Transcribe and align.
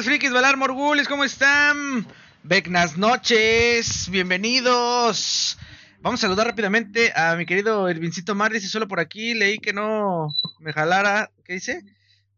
Queridos 0.00 0.18
frikis, 0.18 0.32
Valar 0.32 0.56
Morgulis, 0.56 1.06
¿cómo 1.06 1.24
están? 1.24 2.06
Buenas 2.42 2.96
noches, 2.96 4.08
bienvenidos. 4.10 5.58
Vamos 6.00 6.20
a 6.20 6.22
saludar 6.22 6.46
rápidamente 6.46 7.12
a 7.14 7.36
mi 7.36 7.44
querido 7.44 7.90
Irvincito 7.90 8.34
Mar, 8.34 8.50
dice 8.50 8.68
solo 8.68 8.88
por 8.88 8.98
aquí, 8.98 9.34
leí 9.34 9.58
que 9.58 9.74
no 9.74 10.28
me 10.58 10.72
jalara, 10.72 11.30
¿qué 11.44 11.52
dice? 11.52 11.82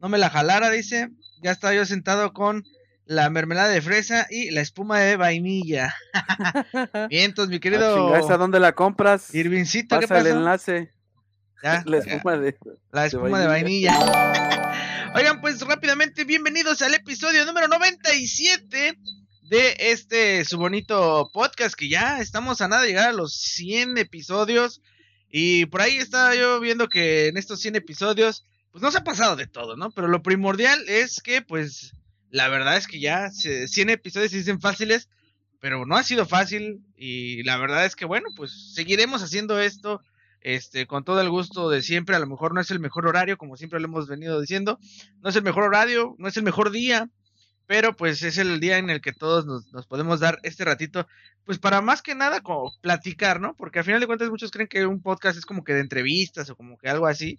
No 0.01 0.09
me 0.09 0.19
la 0.19 0.29
jalara, 0.29 0.71
dice. 0.71 1.11
Ya 1.41 1.53
estaba 1.53 1.73
yo 1.73 1.87
sentado 1.87 2.33
con 2.33 2.65
la 3.05 3.31
mermelada 3.31 3.69
de 3.69 3.81
fresa 3.81 4.27
y 4.29 4.51
la 4.51 4.61
espuma 4.61 4.99
de 4.99 5.15
vainilla. 5.15 5.95
Bien, 7.11 7.27
entonces, 7.27 7.51
mi 7.53 7.61
querido... 7.61 8.13
¿A 8.13 8.37
dónde 8.39 8.59
la 8.59 8.73
compras? 8.73 9.33
Irvincito, 9.33 10.01
¿qué 10.01 10.09
pasa? 10.09 10.21
el 10.23 10.39
enlace. 10.39 10.91
Ya, 11.63 11.81
la 11.87 11.99
espuma 11.99 12.39
de... 12.39 12.57
La 12.91 13.07
espuma 13.07 13.39
de 13.39 13.47
vainilla. 13.47 13.93
De 13.93 13.99
vainilla. 13.99 14.59
Oigan, 15.15 15.43
pues 15.43 15.61
rápidamente, 15.61 16.25
bienvenidos 16.25 16.81
al 16.81 16.95
episodio 16.95 17.45
número 17.45 17.69
97 17.69 18.99
de 19.43 19.77
este 19.79 20.43
su 20.47 20.57
bonito 20.57 21.29
podcast 21.35 21.75
que 21.75 21.91
ya 21.91 22.21
estamos 22.21 22.63
a 22.63 22.69
nada 22.69 22.81
de 22.81 22.89
llegar 22.89 23.11
a 23.11 23.13
los 23.13 23.35
100 23.35 23.99
episodios 23.99 24.81
y 25.31 25.67
por 25.67 25.83
ahí 25.83 25.99
estaba 25.99 26.35
yo 26.35 26.59
viendo 26.61 26.89
que 26.89 27.29
en 27.29 27.37
estos 27.37 27.61
100 27.61 27.77
episodios 27.77 28.47
pues 28.71 28.81
nos 28.81 28.97
ha 28.97 29.05
pasado 29.05 29.37
de 29.37 29.47
todo, 29.47 29.77
¿no? 29.77 29.91
Pero 29.91 30.09
lo 30.09 30.23
primordial 30.23 30.83
es 30.89 31.21
que 31.21 31.43
pues 31.43 31.95
la 32.31 32.49
verdad 32.49 32.79
es 32.79 32.87
que 32.87 32.99
ya 32.99 33.31
100 33.31 33.91
episodios 33.91 34.31
se 34.31 34.39
dicen 34.39 34.63
fáciles, 34.63 35.11
pero 35.61 35.85
no 35.85 35.97
ha 35.97 36.05
sido 36.05 36.25
fácil 36.25 36.87
y 36.97 37.43
la 37.43 37.59
verdad 37.59 37.85
es 37.85 37.97
que 37.97 38.07
bueno, 38.07 38.31
pues 38.35 38.73
seguiremos 38.75 39.23
haciendo 39.23 39.61
esto 39.61 40.01
este, 40.43 40.87
con 40.87 41.05
todo 41.05 41.21
el 41.21 41.31
gusto 41.31 41.71
de 41.71 41.83
siempre, 41.83 42.17
a 42.17 42.19
lo 42.19 42.27
mejor 42.27 42.55
no 42.55 42.61
es 42.61 42.71
el 42.71 42.81
mejor 42.81 43.07
horario, 43.07 43.39
como 43.39 43.57
siempre 43.57 43.81
lo 43.81 43.87
hemos 43.87 44.09
venido 44.09 44.41
diciendo, 44.41 44.79
no 45.21 45.31
es 45.31 45.37
el 45.37 45.43
mejor 45.43 45.65
horario, 45.65 46.15
no 46.19 46.29
es 46.29 46.37
el 46.37 46.43
mejor 46.43 46.71
día, 46.71 47.11
pero 47.67 47.97
pues 47.97 48.23
es 48.23 48.39
el 48.39 48.61
día 48.61 48.79
en 48.79 48.91
el 48.91 49.01
que 49.01 49.13
todos 49.13 49.47
nos, 49.47 49.87
podemos 49.87 50.21
dar 50.21 50.39
este 50.43 50.65
ratito, 50.65 51.07
pues 51.45 51.59
para 51.59 51.81
más 51.81 52.03
que 52.03 52.15
nada 52.15 52.41
como 52.41 52.73
platicar, 52.81 53.41
¿no? 53.41 53.55
Porque 53.57 53.79
al 53.79 53.85
final 53.85 54.01
de 54.01 54.07
cuentas 54.07 54.31
muchos 54.31 54.51
creen 54.51 54.69
que 54.69 54.87
un 54.87 55.01
podcast 55.01 55.39
es 55.39 55.47
como 55.47 55.65
que 55.65 55.75
de 55.75 55.81
entrevistas 55.81 56.51
o 56.51 56.57
como 56.57 56.77
que 56.77 56.89
algo 56.89 57.07
así. 57.07 57.39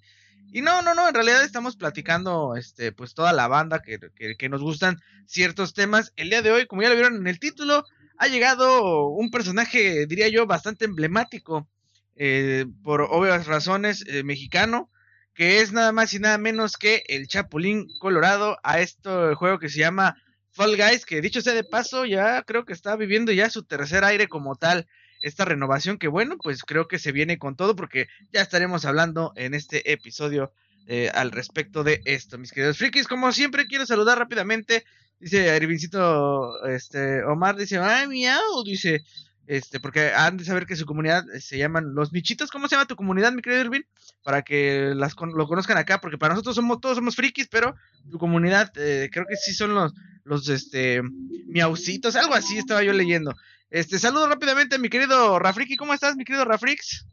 Y 0.52 0.62
no, 0.62 0.82
no, 0.82 0.94
no, 0.94 1.08
en 1.08 1.14
realidad 1.14 1.44
estamos 1.44 1.76
platicando, 1.76 2.56
este, 2.56 2.92
pues 2.92 3.14
toda 3.14 3.34
la 3.34 3.48
banda 3.48 3.82
que, 3.82 4.00
que, 4.38 4.50
nos 4.50 4.62
gustan 4.62 5.00
ciertos 5.26 5.74
temas. 5.74 6.14
El 6.16 6.30
día 6.30 6.42
de 6.42 6.52
hoy, 6.52 6.68
como 6.68 6.82
ya 6.82 6.90
lo 6.90 6.96
vieron 6.96 7.16
en 7.16 7.28
el 7.28 7.40
título, 7.40 7.86
ha 8.18 8.28
llegado 8.28 9.08
un 9.08 9.32
personaje, 9.32 10.06
diría 10.06 10.30
yo, 10.30 10.46
bastante 10.46 10.86
emblemático, 10.86 11.68
eh, 12.16 12.66
por 12.84 13.02
obvias 13.02 13.48
razones, 13.48 14.04
eh, 14.08 14.24
mexicano, 14.24 14.90
que 15.34 15.62
es 15.62 15.72
nada 15.72 15.92
más 15.92 16.14
y 16.14 16.20
nada 16.20 16.38
menos 16.38 16.78
que 16.78 17.04
el 17.08 17.28
Chapulín 17.28 17.88
Colorado 18.00 18.58
a 18.64 18.80
este 18.80 19.34
juego 19.36 19.60
que 19.60 19.70
se 19.70 19.80
llama 19.80 20.16
Fall 20.52 20.78
Guys, 20.78 21.06
que 21.06 21.22
dicho 21.22 21.42
sea 21.42 21.54
de 21.54 21.64
paso, 21.64 22.06
ya 22.06 22.44
creo 22.44 22.66
que 22.66 22.74
está 22.74 22.96
viviendo 22.96 23.32
ya 23.32 23.50
su 23.50 23.64
tercer 23.64 24.04
aire 24.04 24.28
como 24.28 24.56
tal. 24.56 24.88
Esta 25.22 25.46
renovación 25.46 25.98
que 25.98 26.08
bueno, 26.08 26.38
pues 26.38 26.64
creo 26.64 26.88
que 26.88 27.00
se 27.00 27.12
viene 27.12 27.40
con 27.40 27.56
todo 27.56 27.76
porque 27.76 28.08
ya 28.32 28.42
estaremos 28.42 28.86
hablando 28.86 29.32
en 29.36 29.54
este 29.54 29.92
episodio 29.92 30.52
eh, 30.86 31.10
al 31.14 31.32
respecto 31.32 31.84
de 31.84 32.02
esto, 32.06 32.38
mis 32.38 32.52
queridos 32.52 32.78
frikis. 32.78 33.08
Como 33.08 33.32
siempre, 33.32 33.68
quiero 33.68 33.86
saludar 33.86 34.20
rápidamente. 34.20 34.84
Dice 35.20 35.56
Irvincito 35.56 36.64
este, 36.68 37.24
Omar, 37.24 37.56
dice, 37.56 37.78
ay, 37.78 38.08
miau, 38.08 38.64
dice, 38.66 39.02
este, 39.46 39.80
porque 39.80 40.12
han 40.14 40.38
de 40.38 40.46
saber 40.46 40.66
que 40.66 40.76
su 40.76 40.86
comunidad 40.86 41.30
eh, 41.34 41.42
se 41.42 41.58
llaman 41.58 41.94
los 41.96 42.14
michitos. 42.14 42.50
¿Cómo 42.50 42.68
se 42.68 42.76
llama 42.76 42.88
tu 42.88 42.96
comunidad, 42.96 43.34
mi 43.34 43.42
querido 43.42 43.62
Irvin? 43.62 43.86
Para 44.24 44.42
que 44.42 44.94
las 44.96 45.16
lo 45.20 45.48
conozcan 45.48 45.78
acá, 45.78 46.00
porque 46.00 46.18
para 46.18 46.34
nosotros 46.34 46.56
somos 46.56 46.80
todos 46.80 46.96
somos 46.96 47.16
frikis, 47.16 47.50
pero 47.50 47.76
tu 48.10 48.18
comunidad 48.18 48.72
eh, 48.76 49.10
creo 49.12 49.26
que 49.28 49.36
sí 49.36 49.54
son 49.54 49.76
los 49.76 49.94
los 50.24 50.48
este 50.48 51.02
miaucitos, 51.48 52.16
algo 52.16 52.34
así 52.34 52.58
estaba 52.58 52.84
yo 52.84 52.94
leyendo. 52.94 53.34
Este, 53.70 54.00
saludo 54.00 54.30
rápidamente 54.30 54.76
a 54.76 54.80
mi 54.80 54.90
querido 54.90 55.40
Rafriki, 55.40 55.76
¿cómo 55.76 55.94
estás, 55.94 56.16
mi 56.16 56.24
querido 56.24 56.46
Rafrix? 56.46 57.06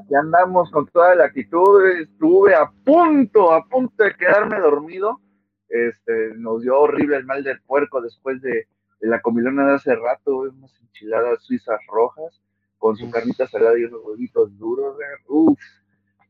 Aquí 0.00 0.14
andamos 0.14 0.70
con 0.70 0.86
toda 0.86 1.14
la 1.14 1.26
actitud, 1.26 1.84
estuve 2.00 2.54
a 2.54 2.70
punto, 2.84 3.52
a 3.52 3.64
punto 3.68 4.02
de 4.02 4.14
quedarme 4.14 4.58
dormido. 4.58 5.20
Este, 5.68 6.32
nos 6.36 6.62
dio 6.62 6.78
horrible 6.78 7.16
el 7.16 7.24
mal 7.24 7.42
del 7.44 7.60
puerco 7.62 8.00
después 8.00 8.40
de, 8.40 8.68
la 9.00 9.20
comilona 9.20 9.66
de 9.66 9.74
hace 9.74 9.94
rato, 9.94 10.38
unas 10.38 10.72
enchiladas 10.80 11.42
suizas 11.42 11.80
rojas 11.88 12.40
con 12.78 12.96
su 12.96 13.10
carnita 13.10 13.46
salada 13.46 13.78
y 13.78 13.84
unos 13.84 14.00
huevitos 14.04 14.56
duros, 14.58 14.96
uff, 15.26 15.60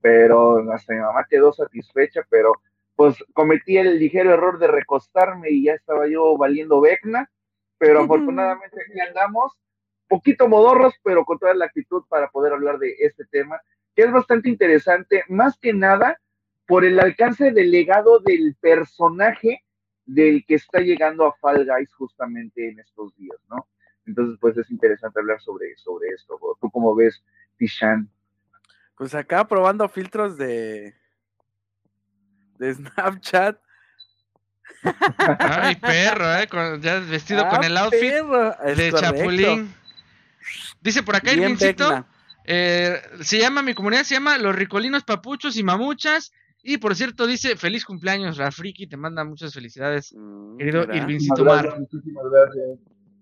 pero 0.00 0.72
hasta 0.72 0.94
mi 0.94 1.00
mamá 1.00 1.26
quedó 1.28 1.52
satisfecha, 1.52 2.22
pero 2.30 2.52
pues 2.94 3.16
cometí 3.34 3.76
el 3.76 3.98
ligero 3.98 4.32
error 4.32 4.58
de 4.58 4.68
recostarme 4.68 5.50
y 5.50 5.64
ya 5.64 5.74
estaba 5.74 6.08
yo 6.08 6.36
valiendo 6.36 6.80
vecna, 6.80 7.30
pero 7.78 8.00
afortunadamente 8.00 8.76
aquí 8.80 9.00
andamos, 9.00 9.52
poquito 10.08 10.48
modorros, 10.48 10.94
pero 11.02 11.24
con 11.24 11.38
toda 11.38 11.54
la 11.54 11.66
actitud 11.66 12.04
para 12.08 12.30
poder 12.30 12.54
hablar 12.54 12.78
de 12.78 12.94
este 13.00 13.24
tema, 13.26 13.60
que 13.94 14.02
es 14.02 14.12
bastante 14.12 14.48
interesante, 14.48 15.24
más 15.28 15.58
que 15.58 15.74
nada 15.74 16.18
por 16.66 16.84
el 16.84 16.98
alcance 16.98 17.50
del 17.50 17.70
legado 17.70 18.20
del 18.20 18.56
personaje 18.60 19.62
del 20.06 20.44
que 20.46 20.54
está 20.54 20.80
llegando 20.80 21.26
a 21.26 21.34
Fall 21.34 21.66
Guys 21.66 21.92
justamente 21.94 22.68
en 22.68 22.78
estos 22.78 23.14
días, 23.16 23.38
¿no? 23.50 23.68
Entonces, 24.06 24.38
pues 24.40 24.56
es 24.56 24.70
interesante 24.70 25.18
hablar 25.18 25.40
sobre, 25.40 25.76
sobre 25.76 26.08
esto. 26.10 26.38
¿Tú 26.60 26.70
cómo 26.70 26.94
ves, 26.94 27.22
Tishan? 27.58 28.08
Pues 28.96 29.14
acá 29.14 29.46
probando 29.46 29.88
filtros 29.88 30.38
de, 30.38 30.94
de 32.58 32.74
Snapchat. 32.74 33.58
Ay, 35.38 35.76
perro, 35.76 36.34
¿eh? 36.34 36.48
ya 36.80 37.00
vestido 37.00 37.48
con 37.48 37.62
ah, 37.62 37.66
el 37.66 37.76
outfit 37.76 38.12
de 38.76 38.92
Chapulín. 38.92 39.74
Dice 40.80 41.02
por 41.02 41.16
acá 41.16 41.32
el 41.32 41.56
eh, 42.48 43.02
se 43.22 43.38
llama, 43.38 43.62
mi 43.62 43.74
comunidad 43.74 44.04
se 44.04 44.14
llama 44.14 44.38
Los 44.38 44.54
Ricolinos 44.54 45.02
Papuchos 45.02 45.56
y 45.56 45.64
Mamuchas. 45.64 46.32
Y 46.68 46.78
por 46.78 46.96
cierto, 46.96 47.28
dice 47.28 47.54
feliz 47.54 47.84
cumpleaños, 47.84 48.38
Rafriki, 48.38 48.88
te 48.88 48.96
manda 48.96 49.22
muchas 49.22 49.54
felicidades, 49.54 50.12
mm, 50.12 50.56
querido 50.56 50.82
Irvincito 50.92 51.44
Mar. 51.44 51.78
Muchísimas 51.78 52.24
gracias. 52.28 52.78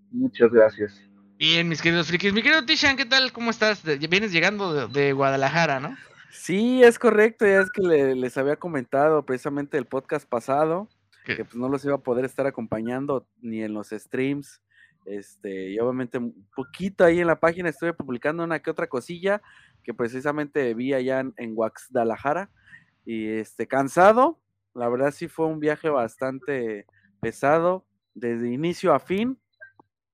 Muchas 0.09 0.51
gracias. 0.51 1.01
Bien, 1.37 1.69
mis 1.69 1.79
queridos 1.79 2.07
frikis. 2.07 2.33
Mi 2.33 2.41
querido 2.41 2.65
Tishan, 2.65 2.97
¿qué 2.97 3.05
tal? 3.05 3.31
¿Cómo 3.31 3.51
estás? 3.51 3.83
Vienes 3.83 4.31
llegando 4.31 4.87
de, 4.87 5.13
Guadalajara, 5.13 5.79
¿no? 5.79 5.95
Sí, 6.31 6.81
es 6.81 6.97
correcto. 6.97 7.45
Ya 7.45 7.59
es 7.59 7.69
que 7.69 7.83
les 8.15 8.35
había 8.35 8.55
comentado 8.55 9.23
precisamente 9.23 9.77
el 9.77 9.85
podcast 9.85 10.27
pasado 10.27 10.89
que 11.23 11.45
pues 11.45 11.55
no 11.55 11.69
los 11.69 11.85
iba 11.85 11.95
a 11.95 11.99
poder 11.99 12.25
estar 12.25 12.47
acompañando 12.47 13.27
ni 13.41 13.61
en 13.61 13.75
los 13.75 13.89
streams. 13.89 14.59
Este, 15.05 15.69
y 15.69 15.79
obviamente 15.79 16.17
un 16.17 16.47
poquito 16.55 17.05
ahí 17.05 17.19
en 17.19 17.27
la 17.27 17.39
página 17.39 17.69
estuve 17.69 17.93
publicando 17.93 18.43
una 18.43 18.59
que 18.59 18.71
otra 18.71 18.87
cosilla 18.87 19.39
que 19.83 19.93
precisamente 19.93 20.73
vi 20.73 20.93
allá 20.93 21.19
en, 21.19 21.33
en 21.37 21.53
Guadalajara. 21.53 22.49
Y 23.05 23.29
este, 23.29 23.67
cansado, 23.67 24.39
la 24.73 24.89
verdad 24.89 25.11
sí 25.11 25.27
fue 25.27 25.45
un 25.45 25.59
viaje 25.59 25.89
bastante 25.89 26.87
pesado, 27.21 27.85
desde 28.13 28.51
inicio 28.51 28.93
a 28.93 28.99
fin, 28.99 29.39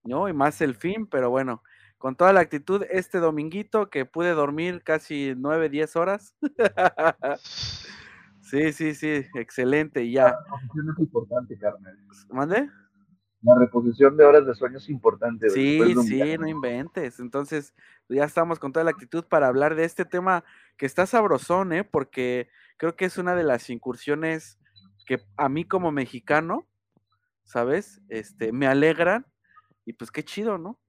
¿no? 0.04 0.28
Y 0.28 0.34
más 0.34 0.62
el 0.62 0.76
fin, 0.76 1.08
pero 1.08 1.30
bueno, 1.30 1.64
con 1.98 2.16
toda 2.16 2.34
la 2.34 2.42
actitud, 2.42 2.84
este 2.90 3.20
dominguito 3.20 3.90
que 3.90 4.06
pude 4.06 4.32
dormir 4.32 4.82
casi 4.84 5.34
nueve, 5.38 5.70
diez 5.70 5.96
horas. 5.96 6.36
sí, 8.42 8.74
sí, 8.74 8.96
sí, 8.96 9.26
excelente, 9.36 10.10
ya. 10.10 10.24
La 10.24 10.38
reposición 10.40 10.90
es 10.90 11.00
importante, 11.00 11.58
Carmen. 11.58 12.08
¿Mande? 12.30 12.70
La 13.44 13.56
reposición 13.58 14.18
de 14.18 14.26
horas 14.26 14.46
de 14.46 14.54
sueño 14.54 14.78
es 14.78 14.90
importante. 14.90 15.50
Sí, 15.50 15.80
sí, 16.04 16.38
no 16.38 16.48
inventes. 16.48 17.20
Entonces, 17.20 17.74
ya 18.08 18.24
estamos 18.24 18.60
con 18.60 18.72
toda 18.72 18.84
la 18.84 18.92
actitud 18.92 19.24
para 19.26 19.48
hablar 19.48 19.76
de 19.76 19.84
este 19.84 20.06
tema 20.06 20.44
que 20.78 20.86
está 20.86 21.06
sabrosón, 21.06 21.74
¿eh? 21.74 21.84
Porque 21.84 22.50
creo 22.82 22.96
que 22.96 23.06
es 23.06 23.20
una 23.20 23.36
de 23.36 23.44
las 23.44 23.70
incursiones 23.70 24.58
que 25.06 25.22
a 25.38 25.50
mí 25.50 25.66
como 25.66 25.92
mexicano, 25.92 26.68
¿sabes? 27.44 28.02
Este, 28.10 28.52
me 28.52 28.66
alegran 28.66 29.28
y 29.86 29.94
pues 29.94 30.10
qué 30.10 30.24
chido, 30.24 30.58
¿no? 30.58 30.80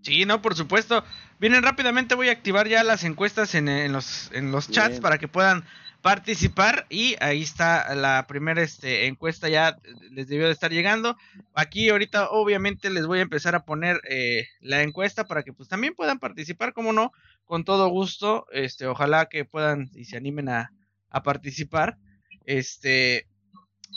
Sí, 0.00 0.24
no, 0.24 0.40
por 0.40 0.54
supuesto. 0.54 1.04
Vienen 1.38 1.62
rápidamente, 1.62 2.14
voy 2.14 2.30
a 2.30 2.32
activar 2.32 2.68
ya 2.68 2.82
las 2.84 3.04
encuestas 3.04 3.54
en, 3.54 3.92
los, 3.92 4.32
en 4.32 4.50
los 4.50 4.70
chats 4.70 4.98
para 4.98 5.18
que 5.18 5.28
puedan 5.28 5.62
participar 6.06 6.86
y 6.88 7.16
ahí 7.18 7.42
está 7.42 7.92
la 7.96 8.28
primera 8.28 8.62
este, 8.62 9.06
encuesta 9.06 9.48
ya 9.48 9.76
les 10.12 10.28
debió 10.28 10.46
de 10.46 10.52
estar 10.52 10.70
llegando. 10.70 11.16
Aquí 11.52 11.88
ahorita 11.88 12.30
obviamente 12.30 12.90
les 12.90 13.08
voy 13.08 13.18
a 13.18 13.22
empezar 13.22 13.56
a 13.56 13.64
poner 13.64 14.00
eh, 14.08 14.46
la 14.60 14.82
encuesta 14.82 15.24
para 15.24 15.42
que 15.42 15.52
pues 15.52 15.68
también 15.68 15.96
puedan 15.96 16.20
participar 16.20 16.74
como 16.74 16.92
no 16.92 17.10
con 17.44 17.64
todo 17.64 17.88
gusto 17.88 18.46
este 18.52 18.86
ojalá 18.86 19.26
que 19.26 19.44
puedan 19.44 19.90
y 19.96 20.04
se 20.04 20.16
animen 20.16 20.48
a, 20.48 20.70
a 21.10 21.24
participar. 21.24 21.98
Este 22.44 23.26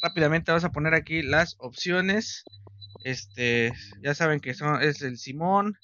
rápidamente 0.02 0.52
vamos 0.52 0.64
a 0.64 0.72
poner 0.72 0.96
aquí 0.96 1.22
las 1.22 1.58
opciones. 1.60 2.44
Este, 3.04 3.72
ya 4.02 4.16
saben 4.16 4.40
que 4.40 4.56
son, 4.56 4.82
es 4.82 5.04
el 5.04 5.20
Simón, 5.20 5.78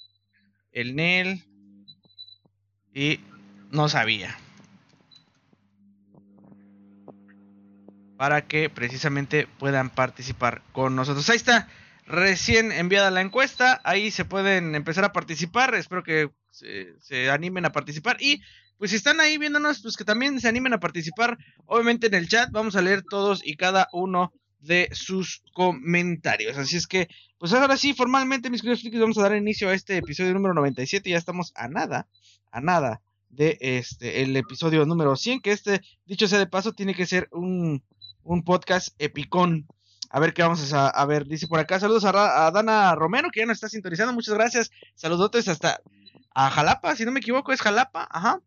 el 0.72 0.96
Nel 0.96 1.44
y 2.92 3.20
no 3.70 3.88
sabía. 3.88 4.36
Para 8.16 8.46
que 8.46 8.70
precisamente 8.70 9.46
puedan 9.58 9.90
participar 9.90 10.62
con 10.72 10.96
nosotros. 10.96 11.28
Ahí 11.30 11.36
está, 11.36 11.68
recién 12.06 12.72
enviada 12.72 13.10
la 13.10 13.20
encuesta, 13.20 13.80
ahí 13.84 14.10
se 14.10 14.24
pueden 14.24 14.74
empezar 14.74 15.04
a 15.04 15.12
participar, 15.12 15.74
espero 15.74 16.02
que 16.02 16.30
se, 16.50 17.30
animen 17.30 17.64
a 17.64 17.72
participar 17.72 18.16
y 18.20 18.40
pues 18.78 18.90
si 18.90 18.96
están 18.96 19.20
ahí 19.20 19.38
viéndonos, 19.38 19.80
pues 19.80 19.96
que 19.96 20.04
también 20.04 20.40
se 20.40 20.48
animen 20.48 20.74
a 20.74 20.80
participar, 20.80 21.38
obviamente 21.64 22.08
en 22.08 22.14
el 22.14 22.28
chat 22.28 22.50
vamos 22.52 22.76
a 22.76 22.82
leer 22.82 23.02
todos 23.02 23.40
y 23.44 23.56
cada 23.56 23.88
uno 23.92 24.32
de 24.60 24.88
sus 24.92 25.42
comentarios. 25.54 26.58
Así 26.58 26.76
es 26.76 26.86
que, 26.86 27.08
pues 27.38 27.52
ahora 27.52 27.76
sí, 27.76 27.94
formalmente, 27.94 28.50
mis 28.50 28.60
queridos 28.60 28.80
frikis, 28.80 29.00
vamos 29.00 29.16
a 29.18 29.22
dar 29.22 29.36
inicio 29.36 29.68
a 29.68 29.74
este 29.74 29.96
episodio 29.96 30.34
número 30.34 30.54
97. 30.54 31.08
Ya 31.08 31.16
estamos 31.16 31.52
a 31.54 31.68
nada, 31.68 32.06
a 32.50 32.60
nada 32.60 33.00
de 33.30 33.58
este, 33.60 34.22
el 34.22 34.36
episodio 34.36 34.84
número 34.84 35.16
100, 35.16 35.40
que 35.40 35.52
este, 35.52 35.80
dicho 36.04 36.26
sea 36.28 36.38
de 36.38 36.46
paso, 36.46 36.72
tiene 36.72 36.94
que 36.94 37.06
ser 37.06 37.28
un, 37.32 37.82
un 38.26 38.42
podcast 38.42 38.88
epicón. 38.98 39.66
A 40.10 40.20
ver 40.20 40.34
qué 40.34 40.42
vamos 40.42 40.72
a, 40.72 41.06
ver. 41.06 41.26
Dice 41.26 41.46
por 41.46 41.58
acá, 41.58 41.80
saludos 41.80 42.04
a, 42.04 42.50
Dana 42.50 42.94
Romero, 42.94 43.30
que 43.32 43.40
ya 43.40 43.46
nos 43.46 43.56
está 43.56 43.68
sintonizando. 43.68 44.12
Muchas 44.12 44.34
gracias. 44.34 44.70
Saludotes 44.94 45.48
hasta 45.48 45.80
a 46.34 46.50
Jalapa, 46.50 46.94
si 46.96 47.04
no 47.04 47.12
me 47.12 47.20
equivoco, 47.20 47.52
es 47.52 47.62
Jalapa. 47.62 48.06
Ajá. 48.10 48.40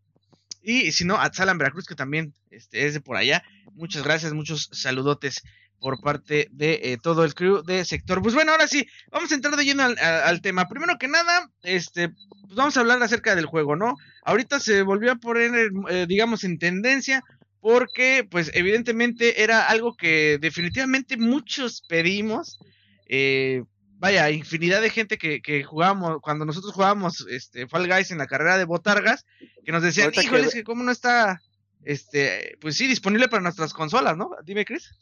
Y 0.62 0.92
si 0.92 1.06
no, 1.06 1.16
a 1.16 1.34
Salam 1.34 1.58
Veracruz, 1.58 1.86
que 1.86 1.96
también 1.96 2.34
este, 2.52 2.86
es 2.86 2.94
de 2.94 3.02
por 3.02 3.18
allá. 3.18 3.44
Muchas 3.74 4.04
gracias, 4.04 4.34
muchos 4.34 4.70
saludotes 4.72 5.44
por 5.80 6.02
parte 6.02 6.50
de 6.52 6.80
eh, 6.84 6.98
todo 7.02 7.24
el 7.24 7.34
crew 7.34 7.64
de 7.64 7.86
sector. 7.86 8.22
Pues 8.22 8.36
bueno, 8.36 8.52
ahora 8.52 8.68
sí, 8.68 8.86
vamos 9.12 9.32
a 9.32 9.36
entrar 9.36 9.56
de 9.56 9.64
lleno 9.64 9.84
al, 9.84 10.42
tema. 10.42 10.68
Primero 10.68 10.98
que 11.00 11.08
nada, 11.08 11.50
este, 11.64 12.10
pues 12.10 12.56
vamos 12.56 12.76
a 12.76 12.82
hablar 12.82 13.02
acerca 13.02 13.36
del 13.36 13.46
juego, 13.46 13.76
¿no? 13.76 13.96
Ahorita 14.24 14.60
se 14.60 14.82
volvió 14.82 15.14
a 15.14 15.16
poner, 15.16 15.72
eh, 15.90 16.06
digamos, 16.08 16.44
en 16.44 16.60
tendencia 16.60 17.24
porque, 17.62 18.28
pues, 18.30 18.52
evidentemente 18.54 19.44
era 19.44 19.68
algo 19.68 19.96
que 19.96 20.38
definitivamente 20.40 21.18
muchos 21.18 21.84
pedimos. 21.88 22.60
Eh, 23.08 23.64
vaya, 23.98 24.30
infinidad 24.30 24.82
de 24.82 24.90
gente 24.90 25.18
que, 25.18 25.42
que 25.42 25.64
jugábamos, 25.64 26.22
cuando 26.22 26.46
nosotros 26.46 26.74
jugábamos 26.74 27.26
este, 27.30 27.68
Fall 27.68 27.88
Guys 27.88 28.12
en 28.12 28.18
la 28.18 28.28
carrera 28.28 28.58
de 28.58 28.66
Botargas, 28.66 29.26
que 29.66 29.72
nos 29.72 29.84
decían, 29.84 30.12
híjole, 30.14 30.48
es 30.48 30.54
que 30.54 30.64
cómo 30.64 30.84
no 30.84 30.92
está, 30.92 31.42
este, 31.84 32.58
pues 32.62 32.78
sí, 32.78 32.88
disponible 32.88 33.28
para 33.28 33.44
nuestras 33.44 33.74
consolas, 33.74 34.16
¿no? 34.16 34.32
Dime, 34.46 34.66
Chris. 34.66 34.96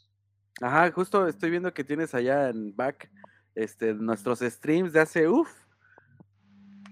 Ajá, 0.60 0.90
justo 0.90 1.28
estoy 1.28 1.50
viendo 1.50 1.72
que 1.72 1.84
tienes 1.84 2.14
allá 2.14 2.48
en 2.48 2.74
back 2.74 3.08
este, 3.54 3.94
nuestros 3.94 4.40
streams 4.40 4.92
de 4.92 5.00
hace, 5.00 5.28
uff. 5.28 5.48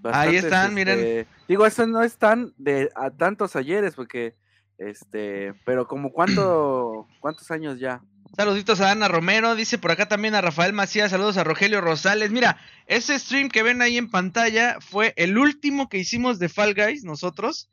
Ahí 0.03 0.37
están, 0.37 0.73
miren. 0.73 0.99
Este, 0.99 1.27
digo, 1.47 1.65
eso 1.65 1.85
no 1.85 2.03
están 2.03 2.53
de 2.57 2.89
a 2.95 3.09
tantos 3.09 3.55
ayeres, 3.55 3.95
porque, 3.95 4.35
este, 4.77 5.53
pero 5.65 5.87
como 5.87 6.11
cuánto, 6.11 7.07
cuántos 7.19 7.49
años 7.51 7.79
ya. 7.79 8.01
Saluditos 8.35 8.81
a 8.81 8.91
Ana 8.91 9.07
Romero, 9.07 9.55
dice 9.55 9.77
por 9.77 9.91
acá 9.91 10.07
también 10.07 10.35
a 10.35 10.41
Rafael 10.41 10.73
Macías, 10.73 11.11
saludos 11.11 11.37
a 11.37 11.43
Rogelio 11.43 11.81
Rosales. 11.81 12.31
Mira, 12.31 12.57
ese 12.85 13.17
stream 13.17 13.49
que 13.49 13.63
ven 13.63 13.81
ahí 13.81 13.97
en 13.97 14.11
pantalla 14.11 14.77
fue 14.79 15.13
el 15.15 15.37
último 15.37 15.89
que 15.89 15.97
hicimos 15.97 16.37
de 16.37 16.49
Fall 16.49 16.75
Guys 16.75 17.03
nosotros. 17.03 17.69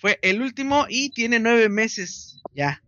Fue 0.00 0.18
el 0.22 0.42
último 0.42 0.86
y 0.88 1.10
tiene 1.10 1.38
nueve 1.38 1.68
meses 1.68 2.42
ya 2.54 2.82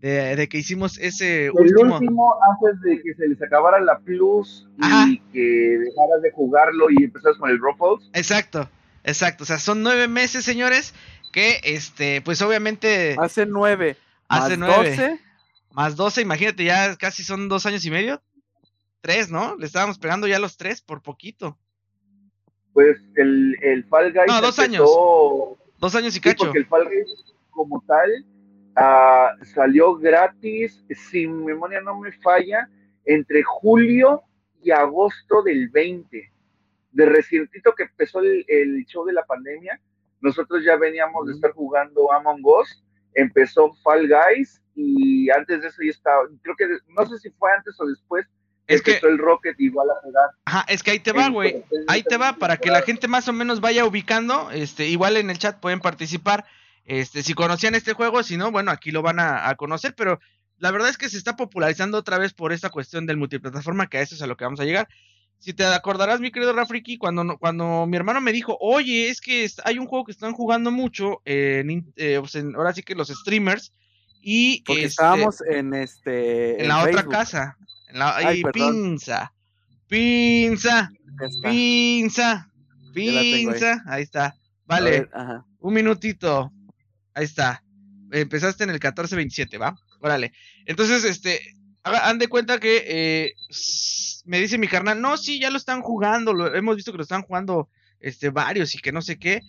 de, 0.00 0.48
que 0.48 0.58
hicimos 0.58 0.98
ese 0.98 1.46
el 1.46 1.52
último. 1.52 2.34
antes 2.50 2.80
de 2.82 3.02
que 3.02 3.14
se 3.14 3.28
les 3.28 3.42
acabara 3.42 3.80
la 3.80 3.98
Plus 3.98 4.68
y 4.78 5.18
que 5.32 5.78
dejaras 5.78 6.22
de 6.22 6.30
jugarlo 6.32 6.86
y 6.90 7.04
empezaras 7.04 7.36
con 7.38 7.50
el 7.50 7.58
Ruffles. 7.58 8.08
Exacto, 8.12 8.70
exacto. 9.04 9.44
O 9.44 9.46
sea, 9.46 9.58
son 9.58 9.82
nueve 9.82 10.06
meses, 10.06 10.44
señores, 10.44 10.94
que 11.32 11.60
este, 11.64 12.20
pues 12.22 12.40
obviamente. 12.42 13.16
Hace 13.18 13.46
nueve. 13.46 13.96
Hace 14.28 14.56
más 14.56 14.58
nueve. 14.58 14.90
Doce. 14.90 15.20
Más 15.72 15.96
doce, 15.96 16.22
imagínate, 16.22 16.64
ya 16.64 16.96
casi 16.96 17.22
son 17.22 17.48
dos 17.48 17.66
años 17.66 17.84
y 17.84 17.90
medio. 17.90 18.22
Tres, 19.00 19.30
¿no? 19.30 19.56
Le 19.56 19.66
estábamos 19.66 19.98
pegando 19.98 20.26
ya 20.26 20.38
los 20.38 20.56
tres 20.56 20.80
por 20.80 21.02
poquito. 21.02 21.56
Pues 22.72 22.98
el, 23.16 23.56
el 23.62 23.84
Fall 23.84 24.12
Guys. 24.12 24.26
No, 24.26 24.40
dos 24.40 24.58
años. 24.58 24.88
Dos 25.78 25.94
años 25.94 26.16
y 26.16 26.20
cacho. 26.20 26.44
porque 26.44 26.58
el 26.58 26.66
Fall 26.66 26.84
Guys, 26.84 27.34
como 27.50 27.82
tal, 27.86 28.24
Ah, 28.80 29.34
salió 29.42 29.96
gratis, 29.96 30.84
si 31.10 31.26
mi 31.26 31.46
memoria 31.46 31.80
no 31.80 31.98
me 31.98 32.12
falla, 32.12 32.70
entre 33.04 33.42
julio 33.42 34.22
y 34.62 34.70
agosto 34.70 35.42
del 35.42 35.68
20. 35.68 36.32
De 36.92 37.06
recientito 37.06 37.74
que 37.74 37.82
empezó 37.82 38.20
el, 38.20 38.86
show 38.86 39.04
de 39.04 39.14
la 39.14 39.26
pandemia, 39.26 39.80
nosotros 40.20 40.64
ya 40.64 40.76
veníamos 40.76 41.26
de 41.26 41.34
estar 41.34 41.52
jugando 41.52 42.12
Among 42.12 42.42
Us, 42.44 42.82
empezó 43.14 43.72
Fall 43.82 44.08
Guys 44.08 44.60
y 44.74 45.30
antes 45.30 45.62
de 45.62 45.68
eso 45.68 45.82
ya 45.82 45.90
estaba, 45.90 46.22
creo 46.42 46.56
que 46.56 46.66
no 46.88 47.06
sé 47.06 47.18
si 47.18 47.30
fue 47.30 47.50
antes 47.52 47.74
o 47.80 47.86
después, 47.86 48.26
es 48.68 48.80
empezó 48.80 49.06
que, 49.06 49.12
el 49.12 49.18
Rocket 49.18 49.58
igual 49.58 49.88
a 49.90 50.00
pegar. 50.02 50.30
Ajá, 50.44 50.66
es 50.68 50.82
que 50.82 50.90
ahí 50.90 51.00
te 51.00 51.12
va, 51.12 51.30
güey. 51.30 51.64
Ahí 51.88 52.02
te 52.02 52.18
va 52.18 52.34
para 52.34 52.58
que 52.58 52.70
la 52.70 52.82
gente 52.82 53.08
más 53.08 53.26
o 53.26 53.32
menos 53.32 53.60
vaya 53.60 53.86
ubicando, 53.86 54.50
este, 54.50 54.86
igual 54.88 55.16
en 55.16 55.30
el 55.30 55.38
chat 55.38 55.58
pueden 55.58 55.80
participar. 55.80 56.44
Este, 56.84 57.22
si 57.22 57.34
conocían 57.34 57.74
este 57.74 57.94
juego, 57.94 58.22
si 58.22 58.36
no, 58.36 58.50
bueno, 58.50 58.70
aquí 58.70 58.90
lo 58.90 59.02
van 59.02 59.20
a, 59.20 59.54
conocer, 59.56 59.94
pero 59.94 60.20
la 60.58 60.70
verdad 60.70 60.88
es 60.88 60.98
que 60.98 61.08
se 61.08 61.18
está 61.18 61.36
popularizando 61.36 61.98
otra 61.98 62.18
vez 62.18 62.32
por 62.32 62.52
esta 62.52 62.70
cuestión 62.70 63.06
del 63.06 63.16
multiplataforma, 63.16 63.88
que 63.88 63.98
a 63.98 64.00
eso 64.02 64.14
es 64.14 64.22
a 64.22 64.26
lo 64.26 64.36
que 64.36 64.44
vamos 64.44 64.60
a 64.60 64.64
llegar. 64.64 64.88
Si 65.38 65.54
te 65.54 65.64
acordarás, 65.64 66.20
mi 66.20 66.32
querido 66.32 66.52
Rafriki, 66.52 66.98
cuando, 66.98 67.38
cuando 67.38 67.86
mi 67.86 67.96
hermano 67.96 68.20
me 68.20 68.32
dijo, 68.32 68.56
oye, 68.60 69.08
es 69.08 69.20
que 69.20 69.48
hay 69.64 69.78
un 69.78 69.86
juego 69.86 70.04
que 70.04 70.12
están 70.12 70.32
jugando 70.32 70.70
mucho, 70.70 71.22
eh, 71.24 71.64
ahora 72.56 72.74
sí 72.74 72.82
que 72.82 72.94
los 72.94 73.08
streamers, 73.08 73.72
y... 74.20 74.62
Porque 74.62 74.82
este, 74.82 74.90
estábamos 74.90 75.40
en 75.42 75.74
este... 75.74 76.60
En, 76.60 76.68
la 76.68 76.82
otra 76.82 77.04
casa, 77.04 77.56
en 77.88 78.00
la... 78.00 78.16
Ay, 78.16 78.42
pinza, 78.52 79.32
pinza, 79.86 80.90
pinza, 81.42 82.50
pinza, 82.92 83.82
ahí 83.86 84.02
está. 84.02 84.34
Vale, 84.66 85.08
un 85.60 85.74
minutito. 85.74 86.52
Ahí 87.14 87.24
está. 87.24 87.62
Empezaste 88.12 88.64
en 88.64 88.70
el 88.70 88.74
1427, 88.74 89.58
¿va? 89.58 89.76
Órale. 90.00 90.32
Entonces, 90.66 91.04
este, 91.04 91.40
han 91.82 92.18
de 92.18 92.28
cuenta 92.28 92.60
que 92.60 92.84
eh, 92.86 93.34
me 94.28 94.38
dice 94.38 94.58
mi 94.58 94.68
carnal, 94.68 95.00
no, 95.00 95.16
sí, 95.16 95.40
ya 95.40 95.50
lo 95.50 95.56
están 95.56 95.80
jugando, 95.80 96.34
lo, 96.34 96.54
hemos 96.54 96.76
visto 96.76 96.92
que 96.92 96.98
lo 96.98 97.02
están 97.02 97.22
jugando 97.22 97.70
este, 97.98 98.28
varios 98.28 98.74
y 98.74 98.78
que 98.78 98.92
no 98.92 99.00
sé 99.00 99.18
qué. 99.18 99.40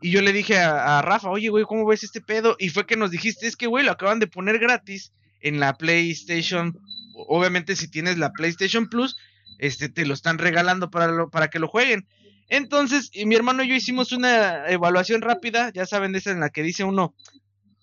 Y 0.00 0.10
yo 0.10 0.22
le 0.22 0.32
dije 0.32 0.58
a, 0.58 1.02
Rafa, 1.02 1.28
oye, 1.28 1.50
güey, 1.50 1.64
¿cómo 1.64 1.86
ves 1.86 2.02
este 2.02 2.22
pedo? 2.22 2.56
Y 2.58 2.70
fue 2.70 2.86
que 2.86 2.96
nos 2.96 3.10
dijiste, 3.10 3.46
es 3.46 3.56
que, 3.56 3.66
güey, 3.66 3.84
lo 3.84 3.92
acaban 3.92 4.18
de 4.18 4.26
poner 4.26 4.58
gratis 4.58 5.12
en 5.40 5.60
la 5.60 5.74
PlayStation. 5.74 6.76
Obviamente, 7.14 7.76
si 7.76 7.88
tienes 7.88 8.16
la 8.16 8.32
PlayStation 8.32 8.88
Plus, 8.88 9.16
este, 9.58 9.90
te 9.90 10.06
lo 10.06 10.14
están 10.14 10.38
regalando 10.38 10.90
para, 10.90 11.26
para 11.26 11.50
que 11.50 11.58
lo 11.58 11.68
jueguen. 11.68 12.08
Entonces, 12.48 13.10
mi 13.26 13.34
hermano 13.34 13.62
y 13.62 13.68
yo 13.68 13.74
hicimos 13.74 14.12
una 14.12 14.66
evaluación 14.68 15.20
rápida, 15.20 15.70
ya 15.74 15.84
saben, 15.84 16.12
de 16.12 16.18
esa 16.18 16.30
en 16.30 16.40
la 16.40 16.48
que 16.48 16.62
dice 16.62 16.84
uno, 16.84 17.14